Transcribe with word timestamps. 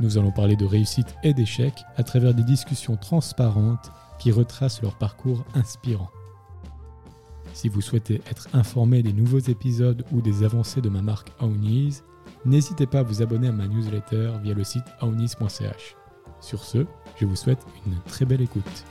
Nous 0.00 0.18
allons 0.18 0.32
parler 0.32 0.56
de 0.56 0.64
réussite 0.64 1.14
et 1.22 1.34
d'échec 1.34 1.74
à 1.96 2.02
travers 2.02 2.34
des 2.34 2.42
discussions 2.42 2.96
transparentes 2.96 3.90
qui 4.18 4.32
retracent 4.32 4.82
leur 4.82 4.96
parcours 4.96 5.44
inspirant. 5.54 6.10
Si 7.54 7.68
vous 7.68 7.80
souhaitez 7.80 8.22
être 8.30 8.48
informé 8.54 9.02
des 9.02 9.12
nouveaux 9.12 9.38
épisodes 9.38 10.04
ou 10.12 10.20
des 10.20 10.42
avancées 10.42 10.80
de 10.80 10.88
ma 10.88 11.02
marque 11.02 11.32
Aounis, 11.40 12.00
n'hésitez 12.44 12.86
pas 12.86 13.00
à 13.00 13.02
vous 13.02 13.22
abonner 13.22 13.48
à 13.48 13.52
ma 13.52 13.68
newsletter 13.68 14.32
via 14.42 14.54
le 14.54 14.64
site 14.64 14.84
aounis.ch. 15.00 15.96
Sur 16.40 16.64
ce, 16.64 16.86
je 17.20 17.26
vous 17.26 17.36
souhaite 17.36 17.64
une 17.86 17.98
très 18.06 18.24
belle 18.24 18.40
écoute. 18.40 18.84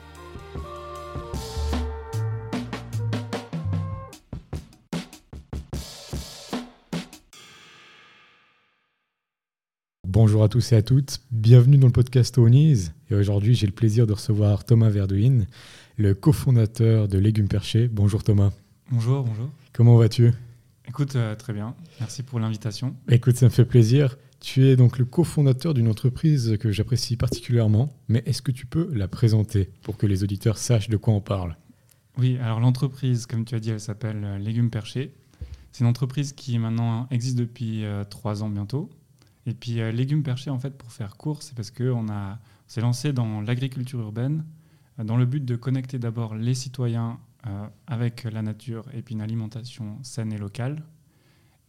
Bonjour 10.23 10.43
à 10.43 10.49
tous 10.49 10.71
et 10.71 10.75
à 10.75 10.83
toutes, 10.83 11.19
bienvenue 11.31 11.77
dans 11.77 11.87
le 11.87 11.93
podcast 11.93 12.37
Aounis. 12.37 12.91
Et 13.09 13.15
aujourd'hui, 13.15 13.55
j'ai 13.55 13.65
le 13.65 13.71
plaisir 13.71 14.05
de 14.05 14.13
recevoir 14.13 14.65
Thomas 14.65 14.91
Verdouin, 14.91 15.45
le 15.97 16.13
cofondateur 16.13 17.07
de 17.07 17.17
Légumes 17.17 17.47
Perchés. 17.47 17.87
Bonjour 17.87 18.23
Thomas. 18.23 18.51
Bonjour, 18.91 19.23
bonjour. 19.23 19.49
Comment 19.73 19.97
vas-tu? 19.97 20.31
Écoute, 20.87 21.15
euh, 21.15 21.35
très 21.35 21.53
bien. 21.53 21.73
Merci 21.99 22.21
pour 22.21 22.39
l'invitation. 22.39 22.95
Écoute, 23.09 23.35
ça 23.35 23.47
me 23.47 23.49
fait 23.49 23.65
plaisir. 23.65 24.15
Tu 24.39 24.67
es 24.67 24.75
donc 24.75 24.99
le 24.99 25.05
cofondateur 25.05 25.73
d'une 25.73 25.87
entreprise 25.87 26.55
que 26.59 26.71
j'apprécie 26.71 27.17
particulièrement, 27.17 27.91
mais 28.07 28.21
est-ce 28.27 28.43
que 28.43 28.51
tu 28.51 28.67
peux 28.67 28.91
la 28.93 29.07
présenter 29.07 29.71
pour 29.81 29.97
que 29.97 30.05
les 30.05 30.23
auditeurs 30.23 30.59
sachent 30.59 30.89
de 30.89 30.97
quoi 30.97 31.15
on 31.15 31.21
parle? 31.21 31.57
Oui, 32.19 32.37
alors 32.37 32.59
l'entreprise, 32.59 33.25
comme 33.25 33.43
tu 33.43 33.55
as 33.55 33.59
dit, 33.59 33.71
elle 33.71 33.79
s'appelle 33.79 34.23
euh, 34.23 34.37
Légumes 34.37 34.69
Perchés. 34.69 35.15
C'est 35.71 35.83
une 35.83 35.89
entreprise 35.89 36.33
qui 36.33 36.59
maintenant 36.59 37.07
existe 37.09 37.39
depuis 37.39 37.85
euh, 37.85 38.03
trois 38.03 38.43
ans 38.43 38.49
bientôt. 38.49 38.91
Et 39.45 39.53
puis 39.53 39.81
euh, 39.81 39.91
Légumes 39.91 40.23
Perchés, 40.23 40.49
en 40.49 40.59
fait, 40.59 40.77
pour 40.77 40.91
faire 40.91 41.17
court, 41.17 41.41
c'est 41.43 41.55
parce 41.55 41.71
qu'on 41.71 42.09
on 42.09 42.37
s'est 42.67 42.81
lancé 42.81 43.13
dans 43.13 43.41
l'agriculture 43.41 43.99
urbaine 43.99 44.45
euh, 44.99 45.03
dans 45.03 45.17
le 45.17 45.25
but 45.25 45.43
de 45.43 45.55
connecter 45.55 45.99
d'abord 45.99 46.35
les 46.35 46.53
citoyens 46.53 47.19
euh, 47.47 47.67
avec 47.87 48.25
la 48.25 48.43
nature 48.43 48.85
et 48.93 49.01
puis 49.01 49.15
une 49.15 49.21
alimentation 49.21 49.97
saine 50.03 50.31
et 50.31 50.37
locale, 50.37 50.83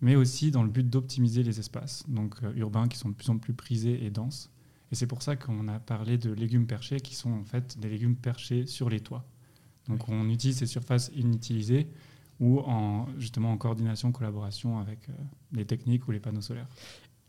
mais 0.02 0.16
aussi 0.16 0.50
dans 0.50 0.62
le 0.62 0.68
but 0.68 0.86
d'optimiser 0.86 1.42
les 1.42 1.60
espaces 1.60 2.04
donc 2.08 2.34
euh, 2.42 2.52
urbains 2.56 2.88
qui 2.88 2.98
sont 2.98 3.08
de 3.08 3.14
plus 3.14 3.30
en 3.30 3.38
plus 3.38 3.54
prisés 3.54 4.04
et 4.04 4.10
denses. 4.10 4.50
Et 4.90 4.96
c'est 4.96 5.06
pour 5.06 5.22
ça 5.22 5.34
qu'on 5.34 5.68
a 5.68 5.80
parlé 5.80 6.18
de 6.18 6.30
légumes 6.30 6.66
perchés 6.66 7.00
qui 7.00 7.14
sont 7.14 7.32
en 7.32 7.44
fait 7.44 7.78
des 7.78 7.88
légumes 7.88 8.16
perchés 8.16 8.66
sur 8.66 8.90
les 8.90 9.00
toits. 9.00 9.24
Donc 9.88 10.10
on 10.10 10.28
utilise 10.28 10.58
ces 10.58 10.66
surfaces 10.66 11.10
inutilisées 11.14 11.88
ou 12.38 12.58
en, 12.58 13.06
justement 13.18 13.50
en 13.50 13.56
coordination, 13.56 14.12
collaboration 14.12 14.78
avec 14.78 15.08
euh, 15.08 15.12
les 15.52 15.64
techniques 15.64 16.06
ou 16.06 16.10
les 16.10 16.20
panneaux 16.20 16.42
solaires. 16.42 16.68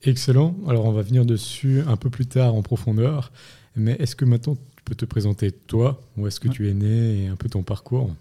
Excellent. 0.03 0.55
Alors 0.67 0.85
on 0.85 0.91
va 0.91 1.01
venir 1.01 1.25
dessus 1.25 1.81
un 1.81 1.95
peu 1.97 2.09
plus 2.09 2.25
tard 2.25 2.55
en 2.55 2.61
profondeur, 2.61 3.31
mais 3.75 3.93
est-ce 3.99 4.15
que 4.15 4.25
maintenant 4.25 4.55
tu 4.55 4.83
peux 4.83 4.95
te 4.95 5.05
présenter 5.05 5.51
toi, 5.51 6.01
où 6.17 6.27
est-ce 6.27 6.39
que 6.39 6.49
Ouais. 6.49 6.53
tu 6.53 6.69
es 6.69 6.73
né 6.73 7.23
et 7.23 7.27
un 7.27 7.35
peu 7.35 7.47
ton 7.49 7.63
parcours? 7.63 8.13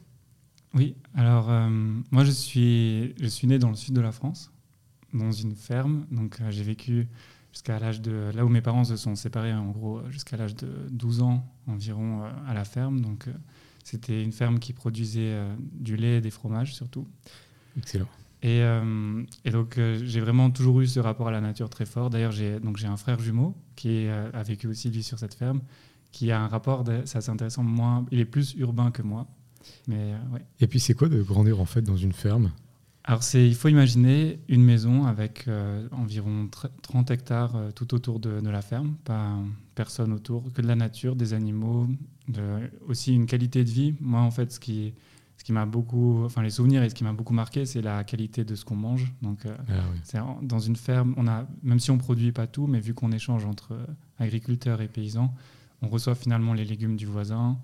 Oui, 0.74 0.94
alors 1.14 1.50
euh, 1.50 1.68
moi 2.10 2.24
je 2.24 2.30
suis, 2.30 3.14
je 3.20 3.26
suis 3.26 3.46
né 3.46 3.58
dans 3.58 3.68
le 3.68 3.74
sud 3.76 3.94
de 3.94 4.00
la 4.00 4.12
France, 4.12 4.50
dans 5.12 5.32
une 5.32 5.54
ferme. 5.54 6.06
Donc 6.12 6.38
euh, 6.40 6.50
j'ai 6.50 6.62
vécu 6.62 7.08
jusqu'à 7.52 7.78
l'âge 7.78 8.00
de. 8.00 8.30
Là 8.34 8.44
où 8.46 8.48
mes 8.48 8.62
parents 8.62 8.84
se 8.84 8.96
sont 8.96 9.14
séparés, 9.16 9.52
en 9.52 9.70
gros, 9.70 10.00
jusqu'à 10.10 10.36
l'âge 10.36 10.54
de 10.56 10.68
12 10.90 11.20
ans 11.22 11.44
environ 11.66 12.22
euh, 12.22 12.30
à 12.46 12.54
la 12.54 12.64
ferme. 12.64 13.00
Donc 13.00 13.26
c'était 13.84 14.22
une 14.22 14.32
ferme 14.32 14.60
qui 14.60 14.72
produisait 14.72 15.36
du 15.72 15.96
lait 15.96 16.18
et 16.18 16.20
des 16.20 16.30
fromages 16.30 16.72
surtout. 16.74 17.06
Excellent. 17.76 18.06
Et, 18.42 18.60
euh, 18.62 19.22
et 19.44 19.50
donc 19.50 19.78
euh, 19.78 20.00
j'ai 20.04 20.20
vraiment 20.20 20.50
toujours 20.50 20.80
eu 20.80 20.86
ce 20.86 20.98
rapport 20.98 21.28
à 21.28 21.30
la 21.30 21.40
nature 21.40 21.70
très 21.70 21.86
fort. 21.86 22.10
D'ailleurs 22.10 22.32
j'ai 22.32 22.58
un 22.86 22.96
frère 22.96 23.20
jumeau 23.20 23.54
qui 23.76 24.06
euh, 24.08 24.30
a 24.32 24.42
vécu 24.42 24.66
aussi 24.66 24.90
lui 24.90 25.02
sur 25.02 25.18
cette 25.18 25.34
ferme, 25.34 25.60
qui 26.10 26.30
a 26.32 26.40
un 26.40 26.48
rapport, 26.48 26.82
de- 26.84 27.02
c'est 27.04 27.18
assez 27.18 27.30
intéressant. 27.30 27.62
Moi, 27.62 28.04
il 28.10 28.18
est 28.18 28.24
plus 28.24 28.54
urbain 28.58 28.90
que 28.90 29.02
moi, 29.02 29.26
mais 29.86 30.14
ouais. 30.32 30.42
Et 30.60 30.66
puis 30.66 30.80
c'est 30.80 30.94
quoi 30.94 31.08
de 31.08 31.22
grandir 31.22 31.60
en 31.60 31.66
fait 31.66 31.82
dans 31.82 31.96
une 31.96 32.12
ferme? 32.12 32.50
Alors, 33.04 33.24
c'est, 33.24 33.48
il 33.48 33.56
faut 33.56 33.66
imaginer 33.68 34.38
une 34.48 34.62
maison 34.62 35.06
avec 35.06 35.48
euh, 35.48 35.88
environ 35.90 36.44
tr- 36.44 36.70
30 36.82 37.10
hectares 37.10 37.56
euh, 37.56 37.70
tout 37.72 37.94
autour 37.94 38.20
de, 38.20 38.40
de 38.40 38.48
la 38.48 38.62
ferme, 38.62 38.94
pas 39.04 39.36
personne 39.74 40.12
autour, 40.12 40.52
que 40.52 40.62
de 40.62 40.68
la 40.68 40.76
nature, 40.76 41.16
des 41.16 41.32
animaux, 41.34 41.88
de- 42.28 42.70
aussi 42.86 43.12
une 43.12 43.26
qualité 43.26 43.64
de 43.64 43.70
vie. 43.70 43.94
Moi, 44.00 44.20
en 44.20 44.30
fait, 44.30 44.52
ce 44.52 44.60
qui, 44.60 44.94
ce 45.38 45.44
qui 45.44 45.52
m'a 45.52 45.66
beaucoup, 45.66 46.22
enfin, 46.24 46.42
les 46.42 46.50
souvenirs 46.50 46.82
et 46.84 46.88
ce 46.90 46.94
qui 46.94 47.02
m'a 47.04 47.12
beaucoup 47.12 47.32
marqué, 47.34 47.66
c'est 47.66 47.82
la 47.82 48.04
qualité 48.04 48.44
de 48.44 48.54
ce 48.54 48.64
qu'on 48.64 48.76
mange. 48.76 49.12
Donc, 49.22 49.44
euh, 49.46 49.56
Ah 49.68 49.72
oui. 49.92 49.98
c'est 50.04 50.18
en- 50.20 50.40
dans 50.42 50.60
une 50.60 50.76
ferme, 50.76 51.14
on 51.16 51.26
a, 51.26 51.46
même 51.62 51.80
si 51.80 51.90
on 51.90 51.98
produit 51.98 52.30
pas 52.32 52.46
tout, 52.46 52.66
mais 52.66 52.78
vu 52.80 52.94
qu'on 52.94 53.10
échange 53.12 53.44
entre 53.44 53.72
euh, 53.72 53.84
agriculteurs 54.18 54.80
et 54.80 54.88
paysans, 54.88 55.34
on 55.80 55.88
reçoit 55.88 56.14
finalement 56.14 56.54
les 56.54 56.64
légumes 56.64 56.96
du 56.96 57.06
voisin, 57.06 57.58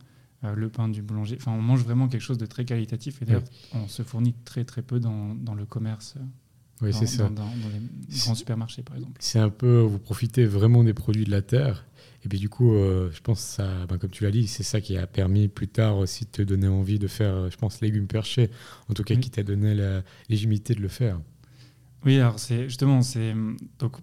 euh, 0.44 0.54
le 0.54 0.68
pain 0.68 0.88
du 0.88 1.02
boulanger. 1.02 1.36
Enfin, 1.40 1.52
on 1.52 1.62
mange 1.62 1.84
vraiment 1.84 2.08
quelque 2.08 2.20
chose 2.22 2.38
de 2.38 2.46
très 2.46 2.64
qualitatif. 2.64 3.22
Et 3.22 3.24
d'ailleurs, 3.26 3.44
on 3.74 3.86
se 3.86 4.02
fournit 4.02 4.34
très 4.44 4.64
très 4.64 4.82
peu 4.82 4.98
dans, 4.98 5.34
dans 5.36 5.54
le 5.54 5.64
commerce, 5.66 6.16
Oui, 6.82 6.90
dans, 6.90 6.98
c'est 6.98 7.06
ça. 7.06 7.24
dans- 7.28 7.44
dans 7.44 7.68
les 7.72 8.16
grands 8.18 8.34
supermarchés 8.34 8.82
par 8.82 8.96
exemple. 8.96 9.16
C'est 9.20 9.38
un 9.38 9.50
peu, 9.50 9.80
vous 9.80 9.98
profitez 10.00 10.46
vraiment 10.46 10.82
des 10.82 10.94
produits 10.94 11.24
de 11.24 11.30
la 11.30 11.42
terre. 11.42 11.84
Et 12.28 12.32
puis 12.36 12.38
du 12.40 12.50
coup, 12.50 12.74
euh, 12.74 13.08
je 13.10 13.22
pense 13.22 13.40
que 13.40 13.46
ça, 13.54 13.86
ben, 13.88 13.96
comme 13.96 14.10
tu 14.10 14.22
l'as 14.22 14.30
dit, 14.30 14.46
c'est 14.46 14.62
ça 14.62 14.82
qui 14.82 14.98
a 14.98 15.06
permis 15.06 15.48
plus 15.48 15.66
tard 15.66 15.96
aussi 15.96 16.26
de 16.26 16.30
te 16.30 16.42
donner 16.42 16.68
envie 16.68 16.98
de 16.98 17.06
faire, 17.06 17.32
euh, 17.34 17.50
je 17.50 17.56
pense, 17.56 17.80
légumes 17.80 18.06
perchés. 18.06 18.50
En 18.90 18.92
tout 18.92 19.02
cas, 19.02 19.14
Oui. 19.14 19.20
qui 19.20 19.30
t'a 19.30 19.42
donné 19.42 19.74
la 19.74 20.02
légitimité 20.28 20.74
de 20.74 20.80
le 20.82 20.88
faire. 20.88 21.18
Oui, 22.04 22.16
alors 22.20 22.38
c'est 22.38 22.64
justement, 22.64 23.00
c'est 23.00 23.32
donc 23.78 23.96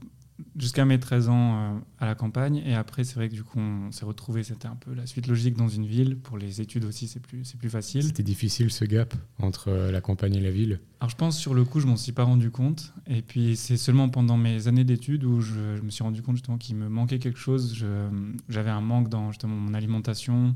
jusqu'à 0.58 0.84
mes 0.86 1.00
13 1.00 1.30
ans 1.30 1.56
euh, 1.76 1.80
à 2.00 2.06
la 2.06 2.16
campagne. 2.16 2.62
Et 2.66 2.76
après, 2.76 3.04
c'est 3.04 3.16
vrai 3.16 3.30
que 3.30 3.34
du 3.36 3.44
coup, 3.44 3.60
on 3.60 3.92
s'est 3.92 4.06
retrouvé, 4.06 4.44
c'était 4.44 4.68
un 4.68 4.76
peu 4.76 4.94
la 4.94 5.06
suite 5.06 5.28
logique 5.28 5.56
dans 5.56 5.68
une 5.70 5.86
ville. 5.86 6.18
Pour 6.18 6.38
les 6.38 6.60
études 6.62 6.84
aussi, 6.86 7.08
c'est 7.08 7.22
plus, 7.22 7.46
c'est 7.46 7.58
plus 7.58 7.70
facile. 7.70 8.04
C'était 8.04 8.24
difficile 8.24 8.70
ce 8.72 8.84
gap 8.86 9.14
entre 9.40 9.70
euh, 9.70 9.92
la 9.92 10.02
campagne 10.02 10.36
et 10.36 10.42
la 10.42 10.52
ville? 10.52 10.80
Alors 11.00 11.10
je 11.10 11.16
pense 11.16 11.38
sur 11.38 11.54
le 11.54 11.64
coup, 11.64 11.80
je 11.80 11.88
m'en 11.88 11.96
suis 11.98 12.12
pas 12.12 12.24
rendu 12.24 12.50
compte. 12.52 12.94
Et 13.08 13.22
puis 13.22 13.56
c'est 13.56 13.78
seulement 13.78 14.10
pendant 14.10 14.38
mes 14.38 14.68
années 14.68 14.84
d'études 14.84 15.24
où 15.24 15.40
je, 15.42 15.78
je 15.78 15.82
me 15.82 15.90
suis 15.90 16.04
rendu 16.04 16.22
compte 16.22 16.36
justement 16.36 16.58
qu'il 16.58 16.76
me 16.76 16.90
manquait 16.90 17.20
quelque 17.20 17.40
chose. 17.40 17.76
J'avais 18.50 18.70
un 18.72 18.82
manque 18.82 19.10
dans 19.10 19.32
justement 19.32 19.56
mon 19.56 19.74
alimentation, 19.74 20.56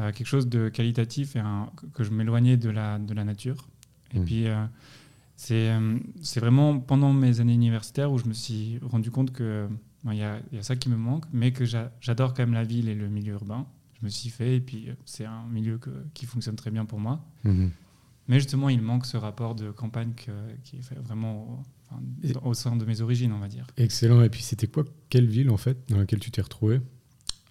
euh, 0.00 0.10
quelque 0.12 0.26
chose 0.26 0.48
de 0.48 0.68
qualitatif 0.68 1.36
et 1.36 1.40
un- 1.40 1.68
que- 1.92 2.02
je 2.02 2.10
m'éloignais 2.10 2.56
de 2.56 2.70
la, 2.70 2.98
de 2.98 3.12
la 3.14 3.24
nature. 3.24 3.68
Et 4.14 4.18
Mhm. 4.18 4.24
puis 4.24 4.46
c'est 5.44 5.70
euh, 5.70 5.98
c'est 6.22 6.38
vraiment 6.40 6.78
pendant 6.78 7.12
mes 7.12 7.40
années 7.40 7.54
universitaires 7.54 8.12
où 8.12 8.18
je 8.18 8.26
me 8.26 8.32
suis 8.32 8.78
rendu 8.82 9.10
compte 9.10 9.32
que 9.32 9.68
bon, 10.04 10.12
il 10.12 10.18
y, 10.18 10.22
a, 10.22 10.40
il 10.52 10.56
y 10.56 10.58
a 10.58 10.62
ça 10.62 10.76
qui 10.76 10.88
me 10.88 10.96
manque, 10.96 11.24
mais 11.32 11.52
que 11.52 11.64
j'a- 11.64 11.90
j'adore 12.00 12.32
quand 12.34 12.42
même 12.44 12.54
la 12.54 12.62
ville 12.64 12.88
et 12.88 12.94
le 12.94 13.08
milieu 13.08 13.32
urbain. 13.34 13.66
Je 14.00 14.04
me 14.04 14.10
suis 14.10 14.30
fait 14.30 14.56
et 14.56 14.60
puis 14.60 14.88
euh, 14.90 14.94
c'est 15.04 15.24
un 15.24 15.44
milieu 15.50 15.78
que- 15.78 16.04
qui 16.14 16.26
fonctionne 16.26 16.56
très 16.56 16.70
bien 16.70 16.84
pour 16.84 17.00
moi. 17.00 17.24
Mhm. 17.44 17.70
Mais 18.28 18.36
justement, 18.38 18.68
il 18.68 18.80
manque 18.80 19.04
ce 19.04 19.16
rapport 19.16 19.54
de 19.56 19.70
campagne 19.72 20.12
que- 20.14 20.54
qui 20.62 20.76
est 20.76 20.82
fait 20.82 20.94
vraiment 21.00 21.42
au, 21.44 21.58
enfin, 21.90 22.00
au 22.44 22.54
sein 22.54 22.76
de 22.76 22.84
mes 22.84 23.00
origines, 23.00 23.32
on 23.32 23.40
va 23.40 23.48
dire. 23.48 23.66
Excellent. 23.76 24.22
Et 24.22 24.28
puis 24.30 24.42
c'était 24.42 24.68
quoi, 24.68 24.84
quelle 25.08 25.26
ville 25.26 25.50
en 25.50 25.56
fait 25.56 25.76
dans 25.88 25.98
laquelle 25.98 26.20
tu 26.20 26.30
t'es 26.30 26.40
retrouvé? 26.42 26.80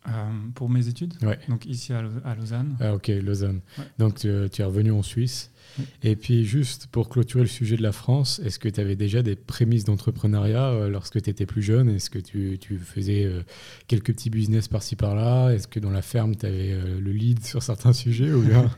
Euh, 0.07 0.11
pour 0.55 0.67
mes 0.67 0.87
études, 0.87 1.13
Ouais. 1.21 1.37
donc 1.47 1.67
ici 1.67 1.93
à, 1.93 2.01
Lau- 2.01 2.09
à 2.25 2.33
Lausanne. 2.33 2.75
Ah 2.79 2.95
ok, 2.95 3.07
Lausanne. 3.21 3.61
Ouais. 3.77 3.83
Donc 3.99 4.15
tu, 4.15 4.29
tu 4.51 4.61
es 4.63 4.65
revenu 4.65 4.91
en 4.91 5.03
Suisse. 5.03 5.51
Oui. 5.77 5.85
Et 6.01 6.15
puis 6.15 6.43
juste 6.43 6.87
pour 6.87 7.07
clôturer 7.07 7.43
le 7.43 7.47
sujet 7.47 7.77
de 7.77 7.83
la 7.83 7.91
France, 7.91 8.41
est-ce 8.43 8.57
que 8.57 8.67
tu 8.67 8.79
avais 8.81 8.95
déjà 8.95 9.21
des 9.21 9.35
prémices 9.35 9.83
d'entrepreneuriat 9.83 10.69
euh, 10.69 10.89
lorsque 10.89 11.21
tu 11.21 11.29
étais 11.29 11.45
plus 11.45 11.61
jeune? 11.61 11.87
Est-ce 11.87 12.09
que 12.09 12.17
tu, 12.17 12.57
tu 12.59 12.79
faisais 12.79 13.25
euh, 13.25 13.43
quelques 13.87 14.07
petits 14.13 14.31
business 14.31 14.67
par-ci 14.67 14.95
par-là? 14.95 15.51
Est-ce 15.51 15.67
que 15.67 15.79
dans 15.79 15.91
la 15.91 16.01
ferme, 16.01 16.35
tu 16.35 16.47
avais 16.47 16.75
le 16.99 17.11
lead 17.11 17.39
sur 17.45 17.61
certains 17.61 17.93
sujets 17.93 18.33
ou 18.33 18.41
bien? 18.41 18.71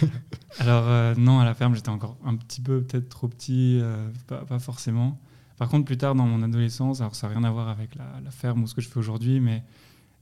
Alors 0.58 1.16
non, 1.18 1.38
à 1.40 1.44
la 1.44 1.52
ferme, 1.54 1.74
j'étais 1.74 1.90
encore 1.90 2.16
un 2.24 2.34
petit 2.36 2.60
peu 2.62 2.80
peut-être 2.82 3.08
trop 3.10 3.28
petit, 3.28 3.80
pas, 4.26 4.44
pas 4.46 4.58
forcément. 4.58 5.20
Par 5.58 5.68
contre, 5.68 5.84
plus 5.84 5.96
tard 5.98 6.14
dans 6.14 6.26
mon 6.26 6.42
adolescence, 6.42 7.00
alors 7.00 7.14
ça 7.14 7.28
n'a 7.28 7.34
rien 7.34 7.44
à 7.44 7.50
voir 7.50 7.68
avec 7.68 7.94
la, 7.94 8.20
la 8.24 8.30
ferme 8.30 8.62
ou 8.62 8.66
ce 8.66 8.74
que 8.74 8.80
je 8.80 8.88
fais 8.88 8.98
aujourd'hui, 8.98 9.40
mais 9.40 9.62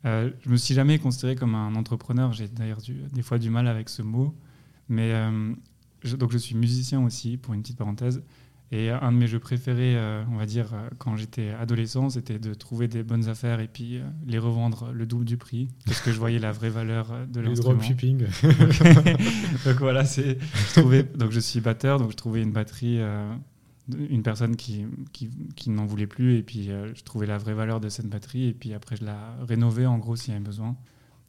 euh, 0.04 0.30
je 0.44 0.50
me 0.50 0.56
suis 0.56 0.74
jamais 0.74 0.98
considéré 0.98 1.34
comme 1.36 1.54
un 1.54 1.74
entrepreneur. 1.74 2.32
J'ai 2.32 2.48
d'ailleurs 2.48 2.78
des 3.12 3.22
fois 3.22 3.38
du 3.38 3.50
mal 3.50 3.68
avec 3.68 3.88
ce 3.88 4.02
mot, 4.02 4.34
mais 4.88 5.12
euh, 5.12 5.52
je- 6.02 6.16
donc 6.16 6.32
je 6.32 6.38
suis 6.38 6.54
musicien 6.56 7.02
aussi, 7.02 7.36
pour 7.36 7.54
une 7.54 7.62
petite 7.62 7.78
parenthèse. 7.78 8.22
Et 8.72 8.90
un 8.90 9.12
de 9.12 9.16
mes 9.18 9.28
jeux 9.28 9.38
préférés, 9.38 9.94
euh, 9.96 10.24
on 10.32 10.36
va 10.36 10.46
dire, 10.46 10.70
euh, 10.74 10.88
quand 10.98 11.16
j'étais 11.16 11.50
adolescent, 11.50 12.10
c'était 12.10 12.40
de 12.40 12.54
trouver 12.54 12.88
des 12.88 13.04
bonnes 13.04 13.28
affaires 13.28 13.60
et 13.60 13.68
puis 13.68 14.00
les 14.26 14.38
revendre 14.38 14.90
le 14.92 15.06
double 15.06 15.24
du 15.26 15.36
prix, 15.36 15.68
parce 15.86 16.00
que 16.00 16.10
je 16.10 16.18
voyais 16.18 16.40
la 16.40 16.50
vraie 16.50 16.70
valeur 16.70 17.12
de 17.28 17.40
Le 17.40 17.48
l'instrument. 17.48 17.74
dropshipping. 17.74 18.24
donc 19.64 19.76
voilà, 19.78 20.04
c'est, 20.04 20.38
donc 21.16 21.30
je 21.30 21.40
suis 21.40 21.60
batteur, 21.60 21.98
donc 21.98 22.10
je 22.10 22.16
trouvais 22.16 22.42
une 22.42 22.52
batterie, 22.52 22.98
une 23.92 24.22
personne 24.22 24.56
qui, 24.56 24.86
qui, 25.12 25.30
qui 25.56 25.70
n'en 25.70 25.86
voulait 25.86 26.06
plus, 26.06 26.38
et 26.38 26.42
puis 26.42 26.70
euh, 26.70 26.94
je 26.94 27.02
trouvais 27.02 27.26
la 27.26 27.38
vraie 27.38 27.54
valeur 27.54 27.80
de 27.80 27.88
cette 27.88 28.06
batterie, 28.06 28.48
et 28.48 28.54
puis 28.54 28.72
après 28.72 28.96
je 28.96 29.04
la 29.04 29.36
rénovais 29.46 29.86
en 29.86 29.98
gros 29.98 30.16
s'il 30.16 30.32
y 30.32 30.36
avait 30.36 30.44
besoin, 30.44 30.76